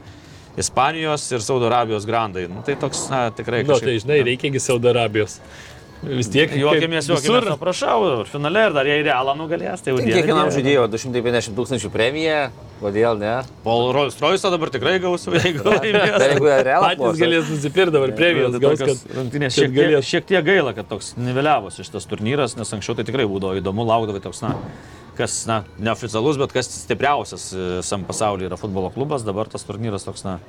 Ispanijos 0.60 1.24
ir 1.32 1.44
Saudo 1.46 1.70
Arabijos 1.70 2.06
grandai. 2.10 2.48
Nu, 2.52 2.64
tai 2.66 2.76
toks, 2.80 3.06
na, 3.12 3.30
tikrai 3.32 3.62
Nu, 3.64 3.78
tai 3.80 4.00
žinai, 4.02 4.18
reikiagi 4.28 4.60
Saudo 4.60 4.90
Arabijos. 4.92 5.38
Vis 6.00 6.30
tiek 6.32 6.52
juokėmės, 6.56 7.10
visur. 7.12 7.44
prašau, 7.60 8.24
finale 8.32 8.62
ir 8.70 8.76
dar 8.76 8.88
jei 8.88 9.02
realą 9.04 9.34
nugalės, 9.36 9.82
tai 9.84 9.92
jau 9.92 9.98
dieve, 10.00 10.14
Kiekvienam 10.16 10.48
dieve. 10.48 10.56
žaidėjo 10.56 10.86
250 10.94 11.58
tūkstančių 11.58 11.92
premiją, 11.92 12.38
kodėl 12.80 13.20
ne? 13.20 13.34
Paul 13.66 13.92
Rolls 13.98 14.16
Royce 14.24 14.52
dabar 14.54 14.72
tikrai 14.72 14.94
gausiu, 15.04 15.34
jeigu 15.36 15.66
laimės. 15.68 16.14
Dar 16.16 16.32
jeigu 16.32 16.48
realą 16.70 16.94
Patys 16.94 17.20
galės 17.20 17.52
nusipirkti 17.52 17.96
dabar 17.98 18.16
premijas, 18.16 18.56
Tai 18.56 18.64
gaus, 18.64 18.86
kad 18.86 19.18
rungtynės 19.18 19.60
šiek, 19.60 19.76
tiek, 19.76 19.98
šiek 20.14 20.30
tiek 20.32 20.48
gaila, 20.48 20.72
kad 20.78 20.88
toks 20.88 21.12
niveliavosi 21.20 21.84
šitas 21.84 22.08
turnyras, 22.08 22.56
nes 22.56 22.74
anksčiau 22.80 22.96
tai 22.96 23.04
tikrai 23.12 23.28
būdavo 23.28 23.60
įdomu, 23.60 23.84
laukdavai 23.92 24.24
toks, 24.24 24.40
na, 24.48 24.56
kas, 25.20 25.42
na, 25.52 25.66
neoficialus, 25.84 26.40
bet 26.40 26.56
kas 26.56 26.72
stipriausias 26.80 27.50
e, 27.52 27.70
visam 27.84 28.08
pasaulyje 28.08 28.48
yra 28.48 28.56
futbolo 28.62 28.88
klubas, 28.96 29.28
dabar 29.28 29.52
tas 29.52 29.68
turnyras 29.68 30.08
toks, 30.08 30.24
na, 30.24 30.40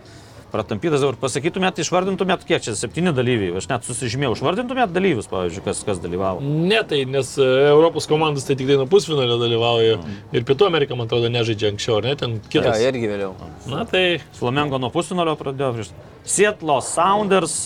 pratampytas. 0.53 1.01
Dabar 1.05 1.17
pasakytumėt, 1.23 1.81
išvardintumėt, 1.85 2.45
kiek 2.49 2.63
čia 2.67 2.75
septyni 2.79 3.13
dalyviai, 3.17 3.55
aš 3.61 3.69
net 3.71 3.87
susižymėjau, 3.89 4.35
išvardintumėt 4.39 4.93
dalyvius, 4.95 5.29
pavyzdžiui, 5.31 5.65
kas, 5.65 5.81
kas 5.87 6.03
dalyvavo. 6.03 6.43
Ne, 6.43 6.83
tai 6.91 7.03
nes 7.09 7.33
e, 7.41 7.49
Europos 7.71 8.07
komandos 8.11 8.45
tai 8.49 8.59
tik 8.61 8.69
tai 8.71 8.77
nuo 8.81 8.87
pusfinalio 8.91 9.39
dalyvauja. 9.41 9.99
Ir 10.37 10.47
Pietų 10.49 10.69
Amerika, 10.69 10.99
man 10.99 11.09
atrodo, 11.11 11.31
nežaidžia 11.33 11.73
anksčiau, 11.73 11.99
ar 12.03 12.09
ne? 12.11 12.15
Ten 12.21 12.39
Ja, 12.41 12.53
kitas. 12.57 12.81
irgi 12.91 13.09
vėliau. 13.11 13.35
Na 13.71 13.85
tai 13.89 14.05
Flamengo 14.39 14.79
nuo 14.83 14.91
pusfinalio 14.95 15.37
pradėjo 15.41 15.73
prieš 15.79 15.93
Seattle 16.25 16.81
Sounders, 16.85 17.59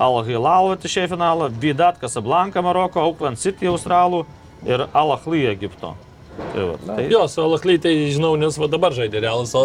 Al 0.00 0.22
Hilal 0.26 0.72
išėjo 0.78 1.06
į 1.06 1.10
finalą, 1.12 1.50
Bidat 1.62 1.98
Casablanca 2.00 2.62
Maroko, 2.64 3.02
Auckland 3.04 3.38
City 3.38 3.68
Australų 3.70 4.24
ir 4.66 4.86
Al 4.92 5.12
Ahly 5.14 5.44
Egipto. 5.50 5.92
Tai 6.52 6.64
va, 6.68 6.74
tai 6.86 7.04
Jo, 7.12 7.22
su 7.30 7.40
Alakly 7.42 7.78
tai 7.82 7.92
žinau, 8.12 8.34
nes 8.40 8.56
va 8.60 8.66
dabar 8.70 8.92
žaidė 8.96 9.22
realas, 9.24 9.54
o, 9.56 9.62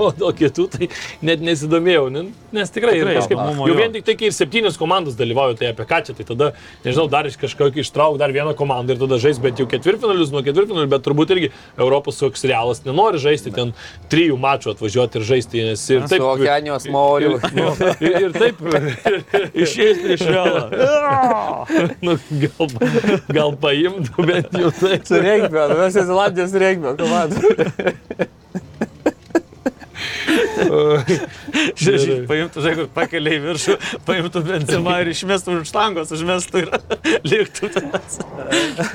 o 0.00 0.10
dėl 0.16 0.32
kitų 0.38 0.66
tai 0.72 0.88
net 1.26 1.42
nesidomėjau, 1.44 2.06
ne- 2.14 2.26
nes 2.56 2.72
tikrai, 2.72 2.94
Tikrai, 2.96 3.14
tikrai 3.14 3.16
kažkaip, 3.20 3.42
jau 3.60 3.68
jo. 3.68 3.76
vien 3.78 3.92
tik 3.94 4.06
tai, 4.08 4.14
kai 4.20 4.28
ir 4.30 4.34
septynios 4.36 4.78
komandos 4.80 5.18
dalyvauja, 5.18 5.58
tai 5.60 5.68
apie 5.72 5.84
ką 5.90 6.00
čia, 6.06 6.14
tai 6.18 6.26
tada, 6.30 6.48
nežinau, 6.86 7.06
dar 7.12 7.28
iš 7.28 7.36
kažkokio 7.40 7.84
ištrauk 7.84 8.16
dar 8.20 8.32
vieną 8.34 8.54
komandą 8.58 8.96
ir 8.96 9.02
tada 9.02 9.18
žais 9.22 9.38
bent 9.42 9.60
jau 9.60 9.66
ketvirtfinalius 9.70 10.32
nuo 10.34 10.42
ketvirtfinalių, 10.46 10.88
bet 10.94 11.04
turbūt 11.06 11.34
irgi 11.36 11.50
Europos 11.78 12.18
toks 12.22 12.46
realas 12.48 12.82
nenori 12.86 13.20
žaisti 13.22 13.52
ten 13.54 13.74
trijų 14.12 14.38
mačų 14.40 14.72
atvažiuoti 14.74 15.20
ir 15.20 15.26
žaisti, 15.28 15.64
nes 15.70 15.84
ir 15.92 16.02
Su 16.06 16.12
taip. 16.14 16.24
Okeanijos 16.30 16.88
moliu. 16.90 17.36
Nu, 17.54 17.68
ir, 18.00 18.16
ir 18.28 18.34
taip, 18.36 18.60
išėjęs 19.66 20.02
iš 20.16 20.24
realą. 20.28 20.64
nu, 22.06 22.16
gal, 22.42 22.74
gal 23.34 23.54
paimtų, 23.62 24.26
bet 24.28 24.50
jau 24.56 24.72
taip. 24.80 25.06
Su 25.08 25.20
regbio, 25.22 25.66
Naujosios 25.70 26.10
Zelandijos 26.20 26.52
regbio 26.52 26.96
komanda. 26.96 27.36
Paimtų, 32.30 32.62
žinai, 32.62 32.74
kur 32.78 32.88
pakelia 32.94 33.36
į 33.36 33.40
viršų, 33.44 33.76
paimtų 34.06 34.42
benzimą 34.46 34.96
ir 35.02 35.10
išmestų 35.12 35.56
už 35.60 35.70
štangos, 35.70 36.12
užmestų 36.14 36.64
ir 36.64 36.72
liktų 37.30 37.70
ten. 37.74 37.88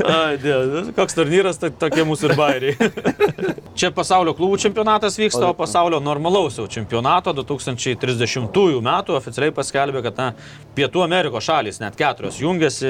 Ai, 0.05 0.35
dėl, 0.41 0.91
koks 0.97 1.17
turnyras, 1.17 1.59
tai 1.61 1.71
tokie 1.73 2.05
mūsų 2.07 2.29
ir 2.29 2.35
bairiai. 2.39 2.91
Čia 3.79 3.91
pasaulio 3.95 4.35
klubų 4.37 4.59
čempionatas 4.63 5.17
vyksta, 5.19 5.49
o 5.49 5.55
pasaulio 5.57 5.99
normalaus 6.03 6.59
jau 6.59 6.67
čempionato 6.71 7.33
2030 7.35 8.81
metų 8.85 9.17
oficialiai 9.17 9.55
paskelbė, 9.55 10.03
kad 10.05 10.21
na, 10.21 10.29
Pietų 10.75 11.03
Amerikos 11.05 11.45
šalis, 11.47 11.79
net 11.79 11.95
keturios, 11.99 12.39
jungiasi 12.41 12.89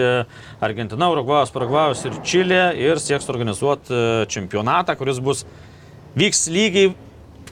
Argentina, 0.64 1.10
Urugvajus, 1.14 1.54
Paragvajus 1.54 2.06
ir 2.08 2.20
Čilė 2.26 2.64
ir 2.82 3.02
sieks 3.02 3.30
organizuoti 3.30 3.94
e, 3.94 4.06
čempionatą, 4.32 4.96
kuris 4.98 5.22
bus 5.22 5.44
vyks 6.18 6.48
lygiai 6.54 6.94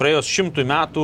praėjus 0.03 0.27
šimtui 0.27 0.65
metų 0.67 1.03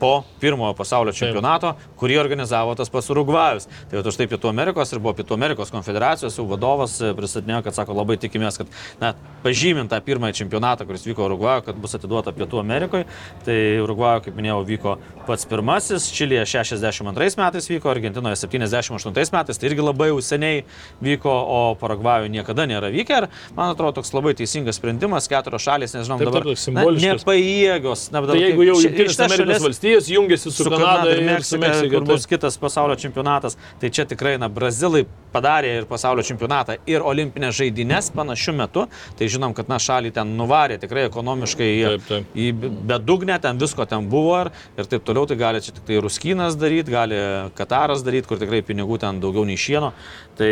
po 0.00 0.24
pirmojo 0.40 0.74
pasaulio 0.76 1.12
čempionato, 1.16 1.74
kurį 2.00 2.18
organizavo 2.20 2.74
tas 2.78 2.90
pats 2.92 3.08
Urugvajus. 3.14 3.68
Tai 3.90 4.00
va 4.00 4.12
štai 4.12 4.26
Pietų 4.30 4.50
Amerikos 4.50 4.92
ir 4.92 5.00
buvo 5.02 5.14
Pietų 5.18 5.36
Amerikos 5.36 5.72
konfederacijos 5.74 6.36
jau 6.38 6.46
vadovas 6.50 6.98
e, 7.00 7.12
pristatinėjo, 7.16 7.62
kad 7.66 7.76
sako 7.78 7.96
labai 7.96 8.18
tikimės, 8.20 8.58
kad 8.60 8.70
na, 9.00 9.14
pažymint 9.44 9.90
tą 9.92 10.00
pirmąjį 10.04 10.36
čempionatą, 10.42 10.86
kuris 10.88 11.06
vyko 11.08 11.26
Urugvajuje, 11.30 11.66
kad 11.68 11.80
bus 11.80 11.96
atiduota 11.98 12.34
Pietų 12.36 12.60
Amerikoje. 12.60 13.06
Tai 13.46 13.56
Urugvajuje, 13.84 14.26
kaip 14.26 14.38
minėjau, 14.38 14.60
vyko 14.68 14.96
pats 15.26 15.48
pirmasis, 15.48 16.10
Čilėje 16.16 16.44
62 16.56 17.36
metais 17.40 17.70
vyko, 17.70 17.90
Argentinoje 17.92 18.36
78 18.44 19.32
metais, 19.34 19.58
tai 19.58 19.70
irgi 19.70 19.84
labai 19.84 20.10
jau 20.12 20.20
seniai 20.24 20.62
vyko, 21.02 21.30
o 21.30 21.60
Paragvajuje 21.80 22.30
niekada 22.32 22.66
nėra 22.68 22.90
vykę. 22.94 23.22
Ir 23.22 23.28
man 23.56 23.72
atrodo 23.72 24.00
toks 24.00 24.12
labai 24.14 24.34
teisingas 24.38 24.78
sprendimas, 24.80 25.28
keturios 25.30 25.64
šalis, 25.64 25.94
nežinau, 25.96 26.18
Taip, 26.20 26.28
dabar 26.30 26.44
taip, 26.44 26.52
toks 26.54 26.66
simboliškas. 26.68 27.24
nepajėgios. 27.24 28.06
Na, 28.14 28.22
Tai 28.26 28.38
jeigu 28.40 28.66
jau 28.66 28.76
Junktinės 28.82 29.20
Amerikos 29.26 29.80
valstijos 29.86 30.08
jungiasi 30.08 30.50
su, 30.50 30.64
su 30.64 30.70
Kanada 30.70 31.10
ir 31.10 31.18
su 31.42 31.58
Meksika, 31.58 31.58
Meksika, 31.58 31.88
kur 31.98 32.06
tai- 32.06 32.14
bus 32.14 32.26
kitas 32.26 32.58
pasaulio 32.58 32.96
čempionatas. 32.96 33.56
Tai 33.80 33.90
čia 33.90 34.04
tikrai, 34.04 34.38
na, 34.38 34.48
Brazilai 34.48 35.04
padarė 35.32 35.78
ir 35.78 35.84
pasaulio 35.86 36.22
čempionatą, 36.24 36.78
ir 36.86 37.00
olimpinės 37.04 37.54
žaidynės 37.58 38.10
panašiu 38.14 38.54
metu. 38.56 38.86
Tai 39.18 39.26
žinom, 39.28 39.54
kad, 39.54 39.68
na, 39.68 39.76
šalį 39.76 40.12
ten 40.12 40.36
nuvarė 40.36 40.78
tikrai 40.80 41.04
ekonomiškai 41.10 41.68
į, 41.76 41.84
Taip, 41.86 42.06
taip. 42.08 42.24
į 42.34 42.52
bedugnę, 42.86 43.40
ten 43.40 43.58
visko 43.58 43.86
ten 43.86 44.08
buvo 44.08 44.40
ir, 44.46 44.50
ir 44.78 44.84
taip 44.84 45.04
toliau. 45.04 45.26
Tai 45.26 45.36
gali 45.36 45.60
čia 45.60 45.72
tik 45.76 45.84
tai 45.86 46.00
Ruskinas 46.00 46.56
daryti, 46.56 46.90
gali 46.90 47.16
Kataras 47.54 48.02
daryti, 48.02 48.26
kur 48.28 48.38
tikrai 48.38 48.62
pinigų 48.62 48.98
ten 48.98 49.20
daugiau 49.20 49.44
nei 49.44 49.56
šieno. 49.56 49.92
Tai 50.36 50.50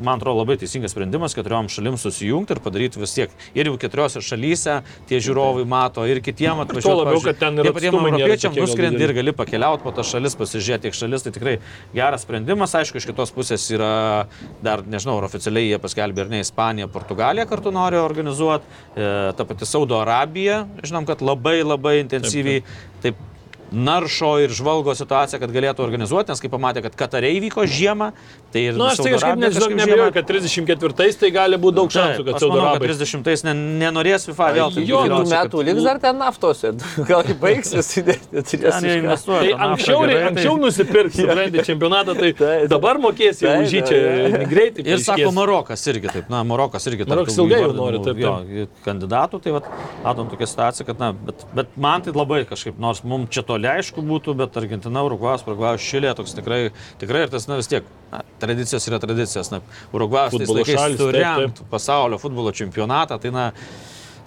man 0.00 0.18
atrodo 0.20 0.40
labai 0.40 0.56
teisingas 0.60 0.92
sprendimas 0.94 1.34
keturiom 1.36 1.68
šalim 1.68 1.96
susijungti 2.00 2.52
ir 2.56 2.60
padaryti 2.64 3.00
vis 3.00 3.12
tiek. 3.14 3.30
Ir 3.54 3.66
jau 3.68 3.76
keturiose 3.80 4.20
šalyse 4.24 4.82
tie 5.08 5.18
žiūrovai 5.20 5.66
mato 5.68 6.04
ir 6.08 6.20
kitiem 6.24 6.60
atvažiuoja. 6.64 7.04
labiau, 7.04 7.20
kad 7.24 7.38
ten 7.38 7.58
ir 7.58 7.72
patiems 7.72 7.96
europiečiam 7.96 8.51
nuskrendi 8.58 9.02
ir 9.06 9.14
gali 9.16 9.34
pakeliauti 9.36 9.84
po 9.84 9.92
tas 9.96 10.10
šalis, 10.12 10.36
pasižiūrėti 10.38 10.88
tiek 10.88 10.96
šalis, 10.98 11.24
tai 11.24 11.32
tikrai 11.34 11.56
geras 11.94 12.26
sprendimas. 12.26 12.74
Aišku, 12.78 13.00
iš 13.00 13.08
kitos 13.10 13.32
pusės 13.34 13.66
yra 13.74 13.92
dar, 14.64 14.84
nežinau, 14.86 15.18
ar 15.20 15.28
oficialiai 15.28 15.72
jie 15.72 15.80
paskelbė 15.82 16.26
ir 16.26 16.32
ne 16.32 16.42
Ispanija, 16.44 16.90
Portugalija 16.92 17.48
kartu 17.50 17.72
nori 17.74 18.00
organizuoti, 18.00 18.80
e, 18.94 19.10
ta 19.38 19.46
pati 19.48 19.68
Saudo 19.68 20.00
Arabija, 20.02 20.62
žinom, 20.84 21.08
kad 21.08 21.24
labai 21.24 21.60
labai 21.62 21.98
intensyviai 22.02 22.64
taip 23.04 23.20
naršo 23.72 24.34
ir 24.44 24.52
žvalgo 24.54 24.94
situaciją, 24.96 25.40
kad 25.42 25.52
galėtų 25.54 25.82
organizuoti, 25.84 26.30
nes 26.32 26.40
kai 26.44 26.50
pamatė, 26.52 26.82
kad 26.84 26.96
Katariai 26.98 27.40
vyko 27.42 27.64
žiemą, 27.68 28.10
tai 28.52 28.66
ir... 28.68 28.76
Na, 28.78 28.90
aš 28.92 29.00
tai 29.00 29.14
kažkaip 29.14 29.30
Arabija 29.32 29.48
nežinau, 29.48 29.68
nebejoju, 29.80 30.12
kad 30.16 30.30
34-ais 30.30 31.18
tai 31.20 31.30
gali 31.34 31.58
būti 31.62 31.76
daug 31.80 31.92
šansų, 31.94 32.20
Taip, 32.22 32.28
kad 32.28 32.42
Saudo 32.44 32.58
kad 32.60 32.66
Arabai. 32.70 32.90
30-ais 32.92 33.44
ne, 33.48 33.54
nenorės 33.82 34.26
FIFA 34.28 34.48
vėl 34.58 34.74
taip 34.76 34.88
Jo, 34.90 35.02
du 35.08 35.18
kad- 35.22 35.32
metų 35.32 35.64
liks 35.70 35.86
dar 35.86 36.00
ten 36.02 36.18
naftose. 36.20 36.72
Gal 37.10 37.24
kai 37.26 37.36
baigsis, 37.42 37.90
tai 38.06 38.18
jie 38.52 38.96
investuoja. 39.00 39.40
Tai 39.42 39.70
anksčiau, 39.70 40.02
gerai, 40.02 40.12
gerai, 40.12 40.20
tai- 40.20 40.28
anksčiau 40.32 40.58
nusipirks, 40.60 41.16
suprantate, 41.22 41.64
čempionatą, 41.70 42.16
tai 42.20 42.32
Taip. 42.42 42.68
dabar 42.72 43.00
mokėsi 43.02 43.46
Taip, 43.46 43.64
už 43.64 43.76
jį 43.78 43.82
taip, 43.88 44.36
čia 44.36 44.44
greitai. 44.52 44.86
Ir 44.92 45.02
sako. 45.02 45.32
Marokas 45.32 45.86
irgi 45.88 46.10
taip, 46.12 46.28
na, 46.32 46.42
Marokas 46.46 46.86
irgi 46.90 47.06
tarp 47.06 47.14
Marokas 47.22 47.38
ilgai 47.40 47.62
jau 47.64 47.72
nori, 47.76 48.02
taip, 48.04 48.20
jo, 48.20 48.34
kandidatų, 48.84 49.40
tai 49.46 49.54
vat, 49.56 49.68
matom 50.04 50.28
tokią 50.32 50.48
situaciją, 50.50 50.86
kad, 50.90 51.00
na, 51.00 51.12
bet, 51.16 51.46
bet 51.56 51.72
man 51.80 52.04
tai 52.04 52.12
labai 52.16 52.42
kažkaip, 52.48 52.76
nors 52.82 53.00
mums 53.06 53.32
čia 53.32 53.44
toli 53.46 53.61
aišku 53.70 54.02
būtų, 54.06 54.34
bet 54.38 54.56
Argentina, 54.60 55.04
Urugvajus, 55.06 55.44
Urugvajus, 55.46 55.86
Šilė, 55.86 56.12
toks 56.18 56.34
tikrai, 56.38 56.60
tikrai 57.00 57.26
ir 57.26 57.32
tas, 57.32 57.48
na, 57.50 57.58
vis 57.60 57.70
tiek, 57.70 57.86
na, 58.12 58.22
tradicijos 58.42 58.88
yra 58.90 59.00
tradicijos, 59.02 59.52
na, 59.54 59.62
Urugvajus 59.94 60.40
tais 60.42 60.52
laikais 60.56 60.98
surengt 61.00 61.64
pasaulio 61.72 62.20
futbolo 62.22 62.54
čempionatą, 62.56 63.20
tai, 63.22 63.34
na, 63.34 63.50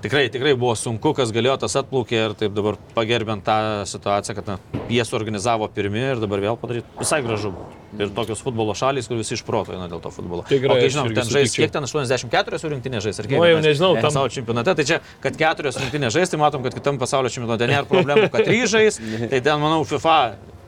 Tikrai, 0.04 0.28
tikrai 0.30 0.54
buvo 0.60 0.74
sunku, 0.78 1.14
kas 1.18 1.32
galėjo 1.34 1.56
tas 1.64 1.76
atplaukė 1.80 2.18
ir 2.20 2.34
taip 2.38 2.54
dabar 2.54 2.76
pagerbent 2.94 3.46
tą 3.48 3.56
situaciją, 3.90 4.36
kad 4.38 4.50
na, 4.52 4.58
jie 4.92 5.02
suorganizavo 5.08 5.70
pirmi 5.74 6.02
ir 6.12 6.22
dabar 6.22 6.44
vėl 6.44 6.58
padaryti 6.62 6.86
visai 7.00 7.22
gražu. 7.26 7.54
Ir 7.96 8.12
tokios 8.14 8.42
futbolo 8.44 8.76
šalys, 8.76 9.08
kur 9.08 9.18
visi 9.18 9.34
iš 9.38 9.42
proto 9.48 9.72
eina 9.74 9.88
dėl 9.90 10.02
to 10.04 10.12
futbolo. 10.12 10.44
Tikrai, 10.50 10.74
o 10.74 10.76
kai 10.78 10.90
aš 10.90 10.98
žinom, 10.98 11.12
ten 11.16 11.30
žais, 11.32 11.56
kiek 11.56 11.72
ten 11.74 11.88
84 11.88 12.60
su 12.62 12.72
rinktinė 12.74 13.02
žais, 13.06 13.22
ar 13.24 13.30
kiek? 13.30 13.38
Nu, 13.40 13.46
jau 13.48 13.62
nežinau, 13.64 13.94
tam- 13.96 14.10
Pasaulio 14.10 14.36
čempionate, 14.36 14.76
tai 14.76 14.86
čia, 14.92 15.00
kad 15.24 15.40
keturios 15.40 15.80
rinktinės 15.80 16.14
žais, 16.14 16.30
tai 16.34 16.42
matom, 16.44 16.66
kad 16.68 16.76
kitam 16.76 17.00
pasaulio 17.02 17.32
čempionate 17.32 17.72
nėra 17.72 17.88
problemų, 17.90 18.28
kad 18.36 18.46
trys 18.46 18.70
žais. 18.76 19.00
Tai 19.32 19.40
ten, 19.42 19.58
manau, 19.64 19.82
FIFA 19.88 20.18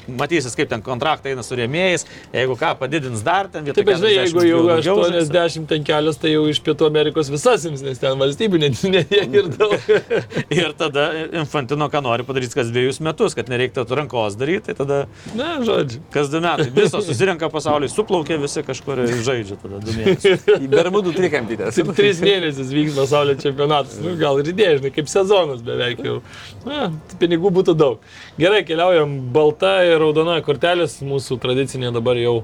matysis, 0.07 0.55
kaip 0.57 0.69
ten 0.71 0.83
kontraktai 0.85 1.33
eina 1.33 1.43
su 1.45 1.57
rėmėjais. 1.57 2.05
Jeigu 2.35 2.57
ką, 2.59 2.73
padidins 2.79 3.23
dar 3.25 3.49
ten 3.51 3.65
vietoj. 3.67 3.81
Taip, 3.81 3.89
bet 3.91 3.99
žinai, 4.01 4.13
40 4.15 4.27
jeigu 4.27 4.45
jau 4.47 4.61
daugiau 4.67 4.97
žais. 5.03 5.31
80 5.31 5.67
ten 5.71 5.85
kelias, 5.87 6.19
tai 6.21 6.33
jau 6.33 6.45
iš 6.51 6.61
Pietų 6.65 6.87
Amerikos 6.89 7.31
visas 7.33 7.65
ims, 7.69 7.83
nes 7.85 8.01
ten 8.01 8.17
valstybių 8.19 8.61
net 8.63 8.81
ne 8.87 9.03
tiek 9.07 9.37
ir 9.41 9.49
daug. 9.53 9.75
Ir 10.57 10.71
tada 10.77 11.09
Infantino, 11.37 11.87
ką 11.91 12.01
nori 12.05 12.25
padaryti 12.27 12.55
kas 12.57 12.69
dviejus 12.71 12.99
metus, 13.03 13.35
kad 13.37 13.49
nereiktų 13.51 13.85
rankos 13.97 14.37
daryti, 14.39 14.71
tai 14.71 14.75
tada 14.79 14.99
Na, 15.37 15.57
žodžiu. 15.65 16.01
kas 16.13 16.31
du 16.31 16.41
metai. 16.43 16.69
Visos 16.75 17.05
susirenka 17.07 17.49
pasaulyje, 17.51 17.91
suplaukia 17.93 18.37
visi 18.41 18.63
kažkur 18.65 19.03
ir 19.05 19.13
žaidžia 19.25 19.57
tada 19.61 19.79
du 19.83 19.95
mėnesius. 19.95 20.45
Bermudų 20.71 21.13
trikampį. 21.17 21.59
Tris 21.97 22.21
mėnesius 22.23 22.71
vyks 22.73 22.97
pasaulio 22.97 23.37
čempionatas. 23.41 23.97
Nu, 24.03 24.15
gal 24.19 24.39
ir 24.41 24.51
idėja, 24.53 24.77
žinai, 24.79 24.91
kaip 24.95 25.09
sezonas 25.11 25.63
beveik 25.65 26.01
jau. 26.05 26.19
Na, 26.67 26.87
pinigų 27.21 27.51
būtų 27.59 27.75
daug. 27.77 28.03
Gerai, 28.39 28.63
keliaujam. 28.67 29.17
Balta 29.33 29.77
ir 29.87 29.96
raudona 30.01 30.37
kortelės, 30.45 30.99
mūsų 31.05 31.39
tradicinė 31.43 31.91
dabar 31.95 32.19
jau 32.21 32.35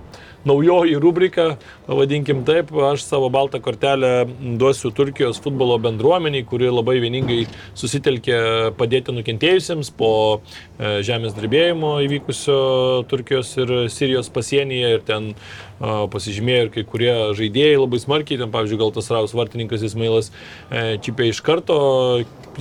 naujoji 0.45 0.99
rubrika, 0.99 1.57
pavadinkim 1.87 2.43
taip. 2.47 2.71
Aš 2.91 3.05
savo 3.07 3.29
baltą 3.33 3.61
kortelę 3.63 4.25
duosiu 4.59 4.91
Turkijos 4.91 5.39
futbolo 5.43 5.77
bendruomeniai, 5.81 6.45
kuri 6.47 6.71
labai 6.71 6.99
vieningai 7.03 7.43
susitelkė 7.79 8.39
padėti 8.79 9.15
nukentėjusiems 9.15 9.93
po 9.97 10.13
e, 10.37 10.99
žemės 11.05 11.35
drebėjimo 11.37 11.95
įvykusio 12.07 12.59
Turkijos 13.11 13.55
ir 13.61 13.75
Sirijos 13.93 14.31
pasienyje 14.33 14.93
ir 14.97 15.05
ten 15.07 15.33
a, 15.33 16.05
pasižymėjo 16.11 16.67
ir 16.67 16.71
kai 16.77 16.85
kurie 16.87 17.13
žaidėjai 17.37 17.79
labai 17.79 18.01
smarkiai, 18.03 18.39
ten 18.41 18.53
pavyzdžiui, 18.53 18.81
gal 18.83 18.93
tas 18.95 19.11
Raus 19.13 19.35
vartininkas 19.37 19.85
Ismailas 19.85 20.31
e, 20.69 20.97
Čipė 21.03 21.31
iš 21.31 21.43
karto 21.45 21.79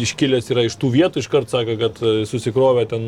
iškilęs 0.01 0.49
yra 0.53 0.65
iš 0.67 0.77
tų 0.81 0.91
vietų, 0.95 1.23
iš 1.23 1.29
karto 1.33 1.57
sako, 1.57 1.77
kad 1.81 1.99
e, 2.01 2.13
susikrovė 2.29 2.87
ten, 2.91 3.07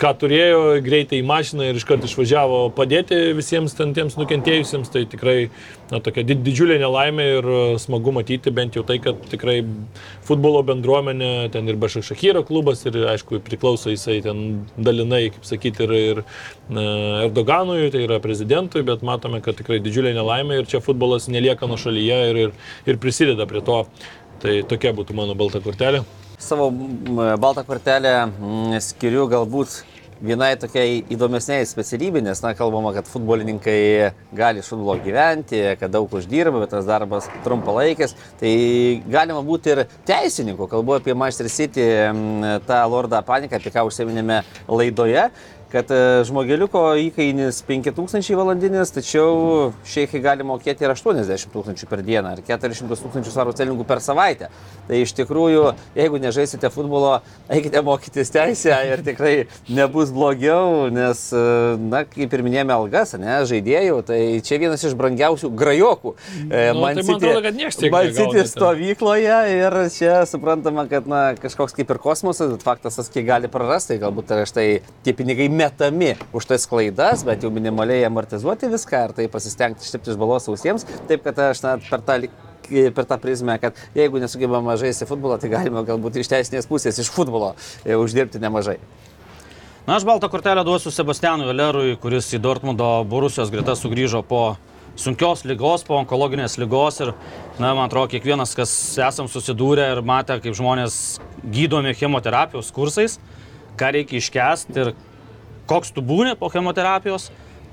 ką 0.00 0.12
turėjo, 0.20 0.60
greitai 0.84 1.20
į 1.20 1.26
mašiną 1.28 1.70
ir 1.70 1.80
iš 1.80 1.86
karto 1.88 2.08
išvažiavo 2.08 2.62
padėti 2.76 3.18
visiems 3.36 3.76
ten 3.78 3.94
tiems 4.00 4.16
nukentėjusiems. 4.18 4.90
Tai 4.90 5.04
tikrai 5.12 5.36
na, 5.92 6.00
tokia 6.02 6.24
did, 6.26 6.42
didžiulė 6.46 6.80
nelaimė 6.82 7.26
ir 7.36 7.48
e, 7.52 7.60
smagu 7.82 8.14
matyti 8.16 8.52
bent 8.54 8.78
jau 8.78 8.84
tai, 8.86 8.98
kad 9.04 9.20
tikrai 9.30 9.60
futbolo 10.26 10.62
bendruomenė, 10.66 11.50
ten 11.54 11.68
ir 11.70 11.78
Bašakšakyro 11.80 12.42
klubas 12.48 12.84
ir 12.88 12.98
aišku 13.12 13.42
priklauso 13.46 13.92
jisai 13.92 14.20
ten 14.24 14.44
dalinai, 14.80 15.26
kaip 15.34 15.46
sakyti, 15.48 15.86
ir, 15.86 15.96
ir 16.12 16.22
na, 16.72 16.86
Erdoganui, 17.26 17.90
tai 17.92 18.06
yra 18.06 18.20
prezidentui, 18.22 18.84
bet 18.86 19.04
matome, 19.06 19.42
kad 19.44 19.58
tikrai 19.60 19.80
didžiulė 19.84 20.14
nelaimė 20.16 20.62
ir 20.62 20.70
čia 20.70 20.82
futbolas 20.84 21.28
nelieka 21.32 21.68
nuo 21.70 21.78
šalyje 21.80 22.22
ir, 22.30 22.42
ir, 22.46 22.56
ir 22.88 23.00
prisideda 23.02 23.48
prie 23.50 23.62
to. 23.66 23.84
Tai 24.40 24.54
tokia 24.64 24.94
būtų 24.96 25.12
mano 25.12 25.34
balta 25.36 25.60
kortelė. 25.60 26.00
Savo 26.40 26.70
baltą 26.72 27.66
kortelę 27.68 28.14
skiriu 28.80 29.26
galbūt 29.28 29.82
vienai 30.24 30.52
tokiai 30.60 31.00
įdomesniai 31.12 31.66
specialybė, 31.68 32.22
nes, 32.24 32.40
na, 32.44 32.52
kalbama, 32.58 32.92
kad 32.96 33.08
futbolininkai 33.10 33.78
gali 34.36 34.62
iš 34.62 34.70
futbolo 34.72 34.98
gyventi, 35.04 35.62
kad 35.80 35.92
daug 35.94 36.12
uždirba, 36.16 36.62
bet 36.62 36.74
tas 36.74 36.88
darbas 36.88 37.28
trumpalaikis. 37.44 38.16
Tai 38.40 38.52
galima 39.10 39.40
būti 39.46 39.74
ir 39.74 39.84
teisininku. 40.08 40.68
Kalbu 40.70 40.98
apie 40.98 41.16
Manchester 41.16 41.50
City, 41.52 41.86
tą 42.68 42.82
Lordą 42.92 43.22
Paniką, 43.26 43.60
apie 43.60 43.72
ką 43.74 43.86
užsiminėme 43.88 44.42
laidoje. 44.68 45.30
Kad 45.72 45.90
e, 45.94 46.00
žmogeliuko 46.28 46.82
įkainis 47.06 47.60
5000 47.68 48.34
valandinis, 48.38 48.90
tačiau 48.94 49.70
šeikai 49.86 50.20
gali 50.24 50.46
mokėti 50.46 50.86
ir 50.86 50.92
80 50.94 51.52
tūkstančių 51.54 51.88
per 51.90 52.02
dieną, 52.06 52.34
ar 52.36 52.42
400 52.46 52.98
tūkstančių 53.00 53.34
svarų 53.34 53.54
celingų 53.58 53.86
per 53.88 54.02
savaitę. 54.04 54.50
Tai 54.88 54.98
iš 55.04 55.12
tikrųjų, 55.18 55.64
jeigu 55.98 56.18
nežaisite 56.22 56.70
futbolo, 56.74 57.20
eikite 57.52 57.82
mokytis 57.86 58.32
teisę 58.34 58.74
ir 58.90 59.04
tikrai 59.06 59.34
nebus 59.70 60.10
blogiau, 60.14 60.88
nes, 60.94 61.26
e, 61.34 61.44
na, 61.80 62.02
kaip 62.08 62.34
ir 62.34 62.44
minėjome, 62.46 62.74
algas, 62.74 63.14
ne, 63.20 63.38
žaidėjų, 63.50 64.00
tai 64.10 64.20
čia 64.46 64.58
vienas 64.62 64.82
iš 64.86 64.96
brangiausių 64.98 65.52
grajokų. 65.54 66.14
E, 66.50 66.66
Nu, 66.70 66.84
tai 66.86 67.02
man 67.04 67.16
atrodo, 67.16 67.40
kad 67.44 67.56
nieks 67.56 67.76
tiek 67.80 67.92
Man 67.92 68.06
negauna 68.08 68.40
ten. 68.40 68.48
stovykloje 68.50 69.38
ir 69.54 69.76
čia 69.94 70.14
suprantama, 70.28 70.84
kad 70.90 71.06
na, 71.10 71.22
kažkoks 71.40 71.74
kaip 71.76 71.90
ir 71.90 71.98
kosmosas, 72.02 72.50
bet 72.52 72.62
faktas 72.66 72.96
tas, 72.98 73.08
kiek 73.12 73.26
gali 73.28 73.50
prarasti, 73.52 73.98
galbūt 74.00 74.28
tai 74.30 74.40
štai 74.48 74.66
tie 75.04 75.14
pinigai 75.16 75.48
metami 75.60 76.14
už 76.36 76.48
tas 76.50 76.66
klaidas, 76.68 77.24
bet 77.28 77.44
jau 77.44 77.52
minimaliai 77.54 78.06
amortizuoti 78.08 78.70
viską 78.72 79.02
ir 79.08 79.16
tai 79.18 79.28
pasistengti 79.32 79.86
ištipti 79.86 80.14
iš 80.14 80.20
balos 80.20 80.48
ausiems, 80.50 80.86
taip 81.10 81.26
kad 81.26 81.38
aš 81.50 81.64
na, 81.66 81.76
per 81.90 82.04
tą 82.06 82.22
per 82.94 83.04
tą 83.04 83.18
prizmę, 83.18 83.58
kad 83.58 83.74
jeigu 83.94 84.20
nesugebama 84.22 84.76
žaisti 84.78 85.08
futbolą, 85.08 85.40
tai 85.42 85.50
galima 85.50 85.82
galbūt 85.86 86.20
iš 86.20 86.30
teisinės 86.30 86.68
pusės, 86.70 87.00
iš 87.02 87.10
futbolo 87.10 87.54
e, 87.84 87.96
uždirbti 87.98 88.38
nemažai. 88.42 88.78
Na, 89.86 89.96
aš 89.96 90.04
baltą 90.06 90.28
kortelę 90.30 90.62
duosiu 90.64 90.92
Sebastianui 90.94 91.48
Valerui, 91.48 91.96
kuris 91.98 92.28
į 92.36 92.38
Dortmundo 92.44 93.00
Borusijos 93.10 93.50
gretą 93.50 93.74
sugrįžo 93.74 94.22
po 94.28 94.42
sunkios 95.00 95.42
lygos, 95.48 95.82
po 95.86 95.96
onkologinės 95.98 96.58
lygos 96.60 97.00
ir, 97.02 97.12
na, 97.58 97.72
man 97.72 97.86
atrodo, 97.88 98.12
kiekvienas, 98.12 98.54
kas 98.58 98.72
esam 99.00 99.30
susidūrę 99.30 99.90
ir 99.96 100.02
matę, 100.06 100.38
kaip 100.42 100.54
žmonės 100.58 101.18
gydomi 101.42 101.96
chemoterapijos 101.98 102.70
kursais, 102.76 103.18
ką 103.80 103.94
reikia 103.96 104.20
iškesti 104.20 104.84
ir 104.84 104.92
koks 105.70 105.94
tu 105.94 106.02
būni 106.04 106.34
po 106.38 106.50
chemoterapijos, 106.52 107.30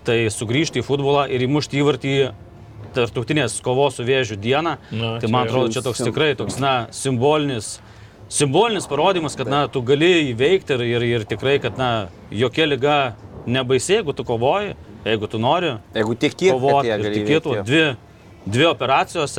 tai 0.08 0.28
sugrįžti 0.32 0.84
į 0.84 0.86
futbolą 0.88 1.26
ir 1.34 1.44
įmušti 1.48 1.82
įvartį 1.82 2.14
tarptautinės 2.96 3.60
kovos 3.66 3.98
su 3.98 4.06
vėžiu 4.08 4.38
dieną. 4.40 4.78
Na, 4.92 5.12
tai 5.22 5.30
man 5.34 5.48
atrodo, 5.48 5.72
čia 5.74 5.84
toks 5.86 6.04
tikrai 6.06 6.32
toks, 6.40 6.60
na, 6.62 6.88
simbolinis, 6.96 7.78
simbolinis 8.32 8.88
parodymas, 8.90 9.38
kad, 9.40 9.50
na, 9.52 9.66
tu 9.72 9.84
gali 9.86 10.32
įveikti 10.32 10.78
ir, 10.78 10.86
ir, 10.96 11.08
ir 11.18 11.28
tikrai, 11.30 11.58
kad, 11.64 11.78
na, 11.80 11.92
jokia 12.32 12.68
lyga 12.70 12.98
nebaisė, 13.48 14.00
jeigu 14.00 14.16
tu 14.16 14.26
kovoji, 14.28 14.76
jeigu 15.08 15.30
tu 15.32 15.40
nori 15.42 15.76
Jeigu 15.96 16.18
kad 16.20 16.38
kovoti 16.42 16.98
tikėtų 17.06 17.60
dvi, 17.68 17.84
dvi 18.48 18.70
operacijos, 18.70 19.38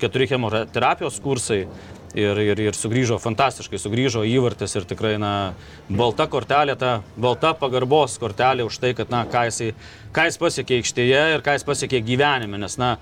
keturi 0.00 0.28
chemoterapijos 0.30 1.18
kursai. 1.24 1.66
Ir, 2.12 2.36
ir, 2.44 2.58
ir 2.60 2.76
sugrįžo, 2.76 3.16
fantastiškai 3.22 3.78
sugrįžo 3.80 4.20
įvartis 4.28 4.76
ir 4.76 4.84
tikrai, 4.84 5.14
na, 5.20 5.54
balta 5.88 6.26
kortelė, 6.28 6.74
ta 6.76 6.98
balta 7.16 7.54
pagarbos 7.56 8.18
kortelė 8.20 8.66
už 8.68 8.76
tai, 8.82 8.90
kad, 8.98 9.08
na, 9.08 9.22
ką 9.24 9.46
jis, 9.48 9.72
ką 10.12 10.26
jis 10.28 10.36
pasiekė 10.42 10.82
aikštėje 10.82 11.22
ir 11.38 11.44
ką 11.46 11.56
jis 11.56 11.64
pasiekė 11.70 12.02
gyvenime, 12.04 12.60
nes, 12.60 12.76
na, 12.76 12.98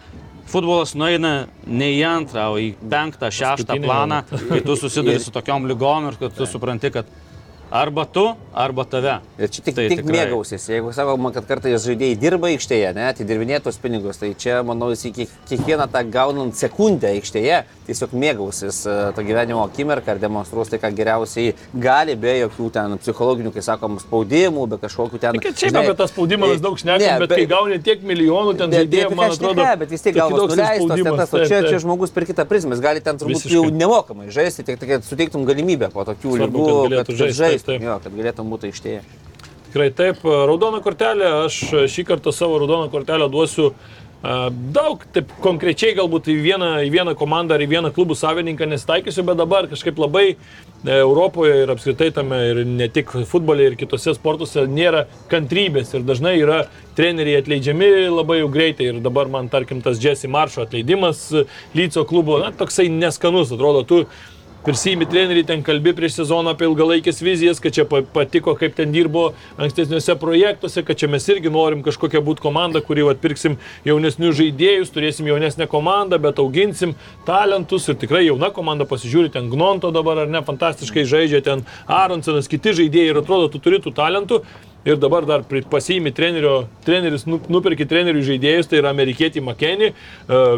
futbolas 0.50 0.94
nueina 0.98 1.32
ne 1.66 1.88
į 1.96 2.04
antrą, 2.06 2.46
o 2.54 2.60
į 2.62 2.70
penktą, 2.78 3.32
šeštą 3.34 3.80
planą, 3.82 4.22
kai 4.30 4.62
tu 4.66 4.78
susiduri 4.78 5.18
su 5.22 5.34
tokiom 5.38 5.66
lygom 5.70 6.06
ir 6.12 6.20
kad 6.22 6.38
tu 6.38 6.46
supranti, 6.46 6.92
kad 6.94 7.10
arba 7.70 8.05
tu, 8.05 8.24
arba 8.55 8.84
tave. 8.84 9.20
Ir 9.38 9.48
čia 9.48 9.62
tik, 9.62 9.74
Tai 9.74 9.84
tai 9.86 9.88
tik 9.94 10.01
tikrai. 10.02 10.26
mėgausis. 10.26 10.64
Jeigu 10.70 10.90
sakoma, 10.94 11.30
kad 11.32 11.47
kartais 11.47 11.84
žaidėjai 11.86 12.16
dirba 12.18 12.51
aikštėje, 12.51 12.90
ne, 12.97 13.05
atidirbinėja 13.12 13.62
tos 13.64 13.78
pinigus, 13.78 14.18
tai 14.18 14.32
čia, 14.34 14.60
manau, 14.66 14.90
jis 14.90 15.06
kiek, 15.14 15.30
kiekvieną 15.48 15.86
tą 15.92 16.02
gaunant 16.10 16.56
sekundę 16.59 17.12
aikštėje 17.14 17.60
tiesiog 17.86 18.12
mėgausis 18.14 18.82
e, 18.86 18.97
to 19.16 19.22
gyvenimo 19.26 19.62
akimirką 19.66 20.14
ir 20.16 20.20
demonstruos 20.22 20.68
tai, 20.70 20.78
ką 20.82 20.90
geriausiai 20.94 21.55
gali, 21.74 22.14
be 22.18 22.34
jokių 22.40 22.68
ten 22.74 22.98
psichologinių, 23.02 23.52
kai 23.55 23.62
sakom, 23.66 23.98
spaudimų, 24.02 24.66
be 24.74 24.78
kažkokių 24.82 25.18
ten... 25.22 25.38
Tik 25.40 25.56
čia 25.59 25.70
apie 25.80 25.94
tą 25.98 26.06
spaudimą 26.10 26.51
mes 26.52 26.62
daug 26.62 26.78
šnekame, 26.78 27.01
Ne, 27.01 27.16
bet 27.22 27.34
kai 27.34 27.47
gauni 27.51 27.78
tiek 27.82 28.02
milijonų 28.06 28.56
ten 28.59 28.70
Bet, 28.70 28.82
žaidėjų, 28.84 29.09
bet, 29.10 29.16
man 29.18 29.32
atrodo, 29.34 29.62
ne, 29.64 29.76
bet 29.80 29.90
vis 29.94 30.05
tiek 30.05 30.14
tai 30.14 30.20
galvos 30.22 30.52
nuleistos, 30.55 31.02
ten 31.06 31.18
tas, 31.22 31.34
o 31.34 31.42
čia, 31.47 31.62
čia 31.66 31.78
žmogus 31.82 32.14
per 32.14 32.26
kitą 32.28 32.44
prizmę, 32.51 32.74
jis 32.76 32.82
gali 32.84 33.02
ten 33.02 33.18
turbūt 33.18 33.40
Visiškai. 33.40 33.56
jau 33.56 33.64
nemokamai 33.74 34.28
žaisti, 34.34 34.66
tik 34.68 34.78
kad 34.84 35.06
suteiktum 35.06 35.47
galimybę 35.48 35.90
po 35.94 36.05
tokių 36.06 36.36
lygų, 36.44 36.68
kad 37.01 37.10
žaist, 37.60 37.68
taip, 37.68 37.82
jo, 37.82 38.00
kad 38.02 38.16
galėtum 38.16 38.50
būti 38.50 38.70
aikštėje. 38.70 39.02
Tikrai 39.70 39.90
taip, 39.94 40.24
raudona 40.24 40.80
kortelė, 40.82 41.46
aš 41.46 41.88
šį 41.90 42.06
kartą 42.08 42.32
savo 42.32 42.58
raudoną 42.58 42.90
kortelę 42.90 43.28
duosiu 43.30 43.70
a, 44.22 44.50
daug, 44.50 45.04
taip 45.14 45.30
konkrečiai 45.40 45.94
galbūt 45.94 46.28
į 46.28 46.40
vieną, 46.42 46.70
į 46.84 46.90
vieną 46.90 47.14
komandą 47.14 47.54
ar 47.54 47.62
į 47.62 47.68
vieną 47.70 47.92
klubų 47.94 48.16
savininką 48.18 48.66
nesitaikysiu, 48.66 49.22
bet 49.28 49.38
dabar 49.38 49.68
kažkaip 49.70 50.00
labai 50.02 50.24
e, 50.34 50.36
Europoje 50.96 51.62
ir 51.62 51.70
apskritai 51.70 52.10
tame 52.16 52.40
ir 52.50 52.64
ne 52.66 52.88
tik 52.90 53.14
futbole 53.30 53.70
ir 53.70 53.78
kitose 53.78 54.16
sportuose 54.16 54.66
nėra 54.66 55.06
kantrybės 55.30 55.94
ir 55.94 56.02
dažnai 56.08 56.34
yra 56.40 56.64
treneriai 56.98 57.38
atleidžiami 57.44 58.10
labai 58.10 58.40
jau 58.40 58.50
greitai 58.50 58.90
ir 58.90 59.00
dabar 59.04 59.30
man 59.30 59.48
tarkim 59.52 59.80
tas 59.86 60.02
Jesse 60.02 60.28
Maršo 60.28 60.66
atleidimas 60.66 61.28
e, 61.30 61.46
Lyco 61.78 62.04
klubo, 62.10 62.42
na 62.42 62.50
toksai 62.50 62.90
neskanus, 62.90 63.54
atrodo, 63.54 63.86
tu 63.86 64.02
Prisimi 64.60 65.06
treneriai 65.08 65.46
ten 65.48 65.62
kalbi 65.64 65.94
prieš 65.96 66.18
sezoną 66.18 66.52
apie 66.52 66.66
ilgalaikės 66.68 67.22
vizijas, 67.24 67.60
kad 67.64 67.72
čia 67.72 67.86
pa- 67.88 68.02
patiko, 68.04 68.52
kaip 68.60 68.74
ten 68.76 68.92
dirbo 68.92 69.30
ankstesniuose 69.56 70.18
projektuose, 70.20 70.82
kad 70.84 71.00
čia 71.00 71.08
mes 71.08 71.24
irgi 71.32 71.48
norim 71.48 71.80
kažkokią 71.86 72.20
būti 72.26 72.44
komandą, 72.44 72.82
kurį 72.84 73.06
atpirksim 73.14 73.56
jaunesnius 73.88 74.36
žaidėjus, 74.36 74.92
turėsim 74.92 75.30
jaunesnę 75.32 75.64
komandą, 75.64 76.20
bet 76.20 76.42
auginsim 76.44 76.92
talentus 77.24 77.88
ir 77.88 77.96
tikrai 78.04 78.26
jauna 78.26 78.52
komanda 78.52 78.84
pasižiūri, 78.84 79.32
ten 79.32 79.48
Gnonto 79.48 79.88
dabar 79.96 80.26
ar 80.26 80.28
ne, 80.28 80.44
fantastiškai 80.44 81.06
žaidžia, 81.08 81.40
ten 81.40 81.64
Aronsonas, 81.88 82.44
kiti 82.52 82.76
žaidėjai 82.82 83.14
ir 83.14 83.22
atrodo, 83.24 83.48
tu 83.48 83.64
turi 83.64 83.80
tų 83.80 83.96
talentų. 83.96 84.42
Ir 84.89 84.97
dabar 84.97 85.27
dar 85.28 85.43
pasiimi 85.70 86.09
trenerio, 86.16 86.65
treneris, 86.86 87.27
nu- 87.28 87.40
nupirki 87.52 87.85
trenerių 87.85 88.23
žaidėjus, 88.24 88.69
tai 88.70 88.78
yra 88.81 88.89
amerikietį 88.94 89.43
Makenį, 89.44 89.90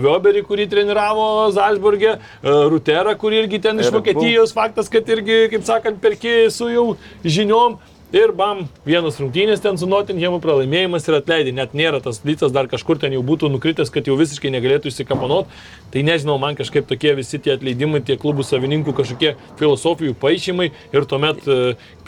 Vioberį, 0.05 0.45
kurį 0.47 0.69
treniravo 0.71 1.25
Zalzburgė, 1.57 2.13
Ruterą, 2.71 3.17
kurį 3.19 3.41
irgi 3.43 3.61
ten 3.63 3.81
iš 3.83 3.91
Vokietijos, 3.91 4.53
faktas, 4.55 4.89
kad 4.89 5.11
irgi, 5.11 5.49
kaip 5.51 5.65
sakant, 5.67 5.99
perki 6.01 6.37
su 6.55 6.71
jau 6.71 6.87
žiniom. 7.25 7.81
Ir 8.13 8.29
bam, 8.37 8.67
vienas 8.85 9.17
rungtynės 9.17 9.63
ten 9.65 9.79
su 9.81 9.87
Nottinghamu 9.89 10.37
pralaimėjimas 10.45 11.07
ir 11.09 11.15
atleidai. 11.17 11.55
Net 11.57 11.71
nėra 11.73 11.97
tas 12.05 12.19
lycas 12.29 12.53
dar 12.53 12.67
kažkur 12.69 12.99
ten 13.01 13.15
jau 13.17 13.23
būtų 13.25 13.49
nukritęs, 13.55 13.89
kad 13.89 14.05
jau 14.05 14.19
visiškai 14.21 14.51
negalėtų 14.53 14.91
įsikapanot. 14.91 15.49
Tai 15.93 16.03
nežinau, 16.05 16.35
man 16.41 16.53
kažkaip 16.59 16.85
tokie 16.89 17.15
visi 17.17 17.41
tie 17.41 17.55
atleidimai, 17.55 18.03
tie 18.05 18.19
klubų 18.21 18.45
savininkų 18.45 18.93
kažkokie 18.99 19.31
filosofijų 19.61 20.13
paaišymai 20.21 20.67
ir 20.93 21.07
tuomet 21.09 21.41
e, 21.49 21.57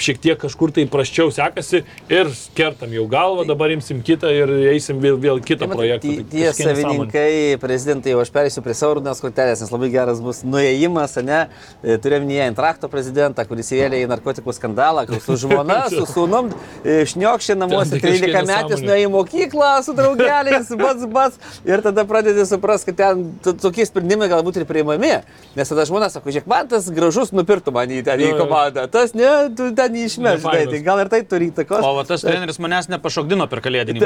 šiek 0.01 0.21
tiek 0.25 0.39
kažkur 0.45 0.75
tai 0.77 0.85
praščiau 0.93 1.33
sekasi 1.33 1.83
ir 2.13 2.33
kertam 2.57 2.93
jau 2.93 3.07
galvą, 3.09 3.47
dabar 3.49 3.73
imsim 3.73 4.05
kitą 4.05 4.29
ir 4.33 4.53
eisim 4.75 5.01
vėl, 5.01 5.17
vėl 5.21 5.41
kitą 5.45 5.71
projektą. 5.73 6.05
Tie, 6.05 6.21
Tai 6.21 6.29
tie 6.37 6.45
kažkokia 6.51 6.69
nesąmonė. 6.69 6.85
savininkai, 6.85 7.59
prezidentai, 7.65 8.13
jau 8.13 8.21
aš 8.25 8.33
perėsiu 8.37 8.65
prie 8.65 8.77
savo 8.77 8.99
rūdinas 9.01 9.25
kortelės, 9.25 9.65
nes 9.65 9.73
labai 9.73 9.91
geras 9.97 10.21
bus 10.25 10.45
nuėjimas, 10.45 11.17
ne? 11.25 11.43
Turėjom 11.85 12.29
minėję 12.29 12.53
Intrakto 12.53 12.93
prezidentą, 12.93 13.45
kuris 13.49 13.73
įvėlė 13.73 14.05
į 14.05 14.09
narkotikų 14.13 14.57
skandalą, 14.57 15.05
kur 15.09 15.21
su 15.25 15.37
žmona, 15.45 15.85
su 15.99 16.07
sūnum, 16.11 16.51
e, 16.83 17.01
šniokščia 17.11 17.57
namuose, 17.59 17.95
Ten 17.95 18.03
tai 18.03 18.13
kažkokia 18.13 18.43
13 18.43 18.51
metais 18.51 18.85
nuėjo 18.85 19.09
į 19.09 19.13
mokyklą 19.15 19.71
su 19.87 19.95
draugeliais, 19.97 20.73
bats, 20.81 21.07
bats, 21.15 21.55
ir 21.69 21.85
tada 21.85 22.07
pradedi 22.09 22.47
suprasti, 22.49 22.93
kad 22.93 23.01
ten 23.01 23.57
tokie 23.63 23.87
sprendimai 23.89 24.29
galbūt 24.33 24.61
ir 24.61 24.69
priimami, 24.69 25.13
nes 25.57 25.73
tada 25.73 25.87
žmona 25.89 26.11
sako, 26.13 26.33
žiūrėk, 26.35 26.49
man 26.51 26.71
tas 26.71 26.89
gražus 26.95 27.33
nupirktų 27.37 27.75
man 27.75 27.93
į, 27.95 28.03
ten, 28.07 28.23
į 28.25 28.33
komandą, 28.39 28.87
tas 28.93 29.15
ne, 29.17 29.31
tu 29.57 29.71
ten 29.77 29.99
išmeš, 30.05 30.15
žinai, 30.17 30.37
Nefainas. 30.41 30.73
tai 30.73 30.83
gal 30.85 31.03
ir 31.03 31.13
tai 31.13 31.23
turi 31.29 31.51
įtakos. 31.53 31.85
O 31.85 32.05
tas 32.09 32.25
treneris 32.25 32.59
manęs 32.63 32.89
nepašokdino 32.93 33.47
per 33.51 33.63
kalėdinį. 33.65 34.03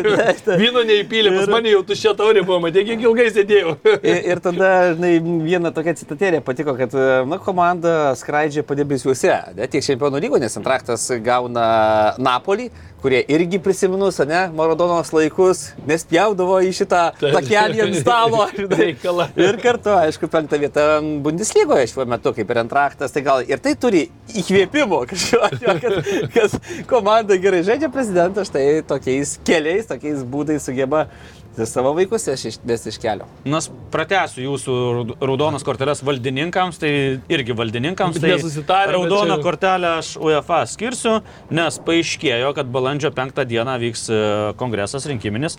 Vyno 0.60 0.82
neįpylė, 0.86 1.32
pas 1.36 1.50
mane 1.52 1.72
jau 1.72 1.82
tuščia 1.86 2.14
taurė 2.18 2.42
buvo, 2.46 2.60
matai, 2.64 2.84
kiek 2.88 3.02
ilgai 3.04 3.28
sėdėjau. 3.34 3.76
Ir, 4.10 4.20
ir 4.32 4.40
tada, 4.42 4.70
žinai, 4.96 5.12
viena 5.44 5.70
tokia 5.74 5.94
citatėlė 5.98 6.40
patiko, 6.44 6.74
kad 6.78 6.94
na, 7.28 7.38
komanda 7.42 8.14
skraidžia 8.18 8.64
padebesiuose. 8.66 9.32
Ne, 9.58 9.68
tiek 9.70 9.84
čempionų 9.84 10.22
lygo, 10.24 10.40
nes 10.40 10.56
Antraktas 10.60 11.06
gauna 11.24 11.66
Napolį, 12.20 12.68
kurie 13.00 13.20
irgi 13.32 13.58
prisiminus, 13.62 14.18
ne, 14.28 14.42
Maradonos 14.56 15.08
laikus, 15.14 15.62
nespjaudavo 15.88 16.58
į 16.66 16.72
šitą 16.76 17.02
takelį 17.20 17.84
ant 17.86 17.98
stalo. 18.00 18.44
Reikalą. 18.80 19.30
Ir 19.40 19.58
kartu, 19.62 19.94
aišku, 19.96 20.28
penktą 20.32 20.60
vietą 20.60 20.86
Bundeslygoje 21.24 21.88
šiuo 21.92 22.06
metu, 22.10 22.34
kaip 22.36 22.52
ir 22.52 22.62
Antraktas, 22.64 23.14
tai 23.14 23.24
gal 23.26 23.44
ir 23.48 23.62
tai 23.64 23.74
turi 23.80 24.06
įkvėpimo 24.36 25.02
kažkokio, 25.10 25.76
kad, 25.80 26.12
kad 26.36 26.58
komanda 26.90 27.40
gerai 27.40 27.62
žaidžia 27.66 27.90
prezidentas, 27.92 28.52
štai 28.52 28.82
tokiais 28.88 29.38
keliais, 29.48 29.88
tokiais 29.88 30.24
būdais 30.28 30.68
sugeba 30.68 31.06
savo 31.66 31.92
vaikus 31.96 32.26
išvesti 32.30 32.88
iš 32.88 32.98
kelio. 33.02 33.26
Nas 33.44 33.70
pratęsiu 33.92 34.44
jūsų 34.46 34.76
raud- 34.96 35.14
raudonas 35.20 35.62
korteles 35.66 36.02
valdininkams, 36.06 36.78
tai 36.78 36.92
irgi 37.28 37.52
valdininkams. 37.56 38.20
Tai 38.20 38.30
nesusitarę, 38.36 38.92
raudoną 38.96 39.36
čia- 39.36 39.42
kortelę 39.42 39.90
aš 39.98 40.16
UEFA 40.16 40.62
skirsiu, 40.66 41.20
nes 41.50 41.78
paaiškėjo, 41.78 42.54
kad 42.54 42.66
balandžio 42.66 43.10
5 43.10 43.44
dieną 43.44 43.78
vyks 43.82 44.08
e, 44.10 44.20
kongresas 44.56 45.06
rinkiminis 45.06 45.58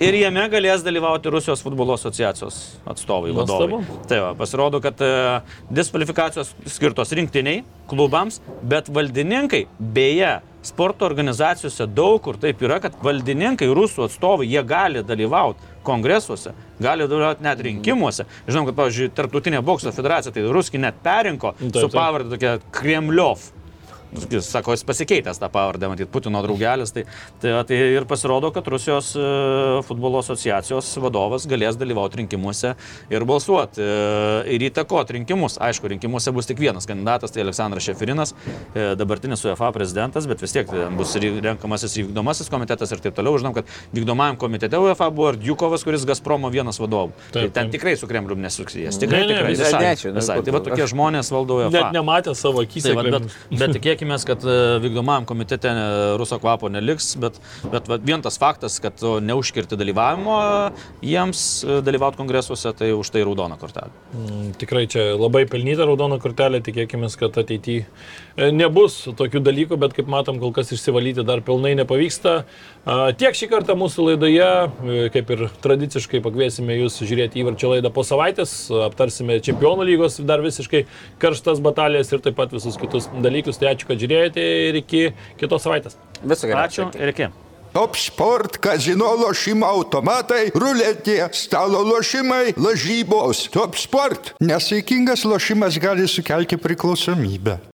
Ir 0.00 0.16
jame 0.16 0.46
galės 0.48 0.80
dalyvauti 0.80 1.28
Rusijos 1.28 1.60
futbolo 1.60 1.92
asociacijos 1.92 2.56
atstovai, 2.88 3.34
vadovai. 3.36 3.82
Tai 4.08 4.20
va, 4.24 4.30
pasirodo, 4.38 4.80
kad 4.80 5.02
e, 5.04 5.10
diskvalifikacijos 5.76 6.54
skirtos 6.72 7.12
rinktiniai, 7.18 7.60
klubams, 7.90 8.38
bet 8.64 8.88
valdininkai, 8.88 9.66
beje, 9.92 10.38
sporto 10.64 11.04
organizacijose 11.04 11.84
daug 11.92 12.16
kur 12.24 12.40
taip 12.40 12.64
yra, 12.64 12.80
kad 12.80 12.96
valdininkai, 13.04 13.68
rusų 13.76 14.06
atstovai, 14.06 14.48
jie 14.48 14.64
gali 14.64 15.04
dalyvauti 15.04 15.68
kongresuose, 15.84 16.54
gali 16.80 17.04
dalyvauti 17.04 17.44
net 17.44 17.60
rinkimuose. 17.68 18.24
Žinom, 18.48 18.70
kad, 18.70 18.80
pavyzdžiui, 18.80 19.12
Tartutinė 19.20 19.60
bokso 19.64 19.92
federacija, 19.92 20.32
tai 20.32 20.48
ruskiai 20.48 20.80
net 20.86 21.04
perinko 21.04 21.52
Taip, 21.58 21.76
su 21.76 21.88
taip. 21.90 21.96
pavardė 22.00 22.38
tokia 22.38 22.56
Kremliov. 22.72 23.50
Sako, 24.40 24.72
jis 24.74 24.82
pasikeitęs 24.84 25.38
tą 25.38 25.48
pavardę, 25.52 25.88
matyt, 25.88 26.08
Putino 26.10 26.42
draugelis. 26.42 26.90
Tai, 26.92 27.04
tai, 27.40 27.52
tai 27.68 27.76
ir 27.94 28.06
pasirodo, 28.10 28.50
kad 28.54 28.66
Rusijos 28.68 29.12
e, 29.16 29.24
futbolo 29.86 30.18
asociacijos 30.24 30.88
vadovas 31.02 31.46
galės 31.50 31.78
dalyvauti 31.78 32.18
rinkimuose 32.22 32.74
ir 33.12 33.26
balsuoti. 33.28 33.82
E, 33.84 34.54
ir 34.56 34.64
įtakoti 34.70 35.14
rinkimus. 35.18 35.58
Aišku, 35.62 35.90
rinkimuose 35.92 36.32
bus 36.34 36.48
tik 36.50 36.58
vienas 36.62 36.88
kandidatas, 36.90 37.34
tai 37.34 37.44
Aleksandras 37.44 37.86
Šefirinas, 37.86 38.34
e, 38.74 38.90
dabartinis 38.98 39.44
UEFA 39.46 39.70
prezidentas, 39.76 40.26
bet 40.30 40.42
vis 40.42 40.56
tiek 40.56 40.66
ten 40.70 40.98
bus 40.98 41.14
renkamasis 41.20 41.96
vykdomasis 42.00 42.50
komitetas 42.50 42.90
ir 42.94 43.04
taip 43.04 43.14
toliau. 43.18 43.38
Žinom, 43.40 43.54
kad 43.60 43.70
vykdomajam 43.94 44.40
komitete 44.42 44.80
UEFA 44.80 45.10
buvo 45.14 45.30
ir 45.34 45.40
Djukovas, 45.40 45.86
kuris 45.86 46.04
Gazpromo 46.08 46.50
vienas 46.50 46.82
vadovų. 46.82 47.14
Tai 47.30 47.44
Taip, 47.44 47.54
ten 47.54 47.70
taip. 47.70 47.76
tikrai 47.78 47.94
su 47.96 48.10
Kremliumi 48.10 48.42
nesuksijas. 48.48 48.98
Tikrai, 49.00 49.20
Ne, 49.20 49.26
ne, 49.26 49.38
tikrai. 49.38 49.54
visai 49.54 49.80
Visai, 49.80 50.12
visai. 50.14 50.36
Tai 50.44 50.52
va 50.54 50.60
tokie 50.64 50.86
žmonės 50.90 51.30
valdo 51.32 51.60
UEFA. 51.60 51.72
Net 51.76 51.96
nematė 51.96 52.34
savo 52.38 52.62
akise. 52.64 52.90
Tai, 52.90 52.96
va, 52.98 53.04
bet, 53.04 53.10
Kremlius. 53.20 53.36
Bet 54.00 54.00
tikėkime, 54.00 54.24
kad 54.26 54.44
e, 54.44 54.78
vykdomajam 54.80 55.26
komitete 55.26 55.68
e, 55.68 56.16
ruso 56.18 56.38
kvapo 56.40 56.68
neliks, 56.68 57.16
bet, 57.20 57.38
bet 57.70 57.88
vien 58.02 58.22
tas 58.22 58.38
faktas, 58.38 58.80
kad 58.80 58.96
neužkirti 59.00 59.76
dalyvavimo 59.76 60.36
jiems 61.02 61.64
e, 61.64 61.80
dalyvauti 61.84 62.16
kongresuose, 62.20 62.72
tai 62.76 62.92
už 62.92 63.10
tai 63.10 63.24
raudona 63.24 63.58
kortelė. 63.60 63.90
Mm, 64.14 64.52
Tikrai 64.60 64.86
čia 64.90 65.16
labai 65.18 65.46
pelnyta 65.46 65.86
raudona 65.86 66.18
kortelė, 66.20 66.62
tikėkime, 66.64 67.10
kad 67.20 67.36
ateityje 67.42 67.86
nebus 68.36 69.02
tokių 69.18 69.42
dalykų, 69.44 69.78
bet 69.80 69.94
kaip 69.96 70.10
matom, 70.10 70.38
kol 70.42 70.52
kas 70.56 70.72
išsivalyti 70.74 71.24
dar 71.26 71.42
pilnai 71.44 71.74
nepavyksta. 71.78 72.36
A, 72.84 72.98
Tiek 73.16 73.36
šį 73.36 73.50
kartą 73.50 73.76
mūsų 73.78 74.06
laidoje, 74.10 74.46
e, 74.46 75.02
kaip 75.14 75.34
ir 75.34 75.44
tradiciškai 75.64 76.22
pakviesime 76.24 76.78
jūs 76.78 77.00
žiūrėti 77.02 77.42
įvarčio 77.42 77.74
laidą 77.74 77.92
po 77.94 78.04
savaitės, 78.06 78.54
aptarsime 78.86 79.40
čempionų 79.44 79.88
lygos 79.90 80.20
dar 80.24 80.44
visiškai 80.44 80.86
karštas 81.20 81.60
batalijas 81.64 82.12
ir 82.12 82.24
taip 82.24 82.38
pat 82.40 82.54
visus 82.56 82.78
kitus 82.80 83.10
dalykus. 83.20 83.60
Tai 83.60 83.74
ačiū, 83.74 83.90
kad 83.90 84.00
žiūrėjote 84.00 84.48
ir 84.70 84.82
iki 84.84 85.06
kitos 85.40 85.66
savaitės. 85.66 86.00
Viso 86.24 86.50
geriausio. 86.50 86.90
Ačiū 86.90 87.04
ir 87.04 87.14
iki. 87.14 87.32
Top 87.70 87.94
sport, 87.94 88.56
kazino 88.58 89.12
lošimo 89.14 89.68
automatai, 89.76 90.48
ruletė, 90.58 91.20
stalo 91.38 91.84
lošimai, 91.86 92.56
lažybos. 92.58 93.44
Top 93.54 93.78
sport. 93.78 94.34
Nesaikingas 94.42 95.22
lošimas 95.22 95.78
gali 95.78 96.10
sukelti 96.10 96.58
priklausomybę. 96.58 97.69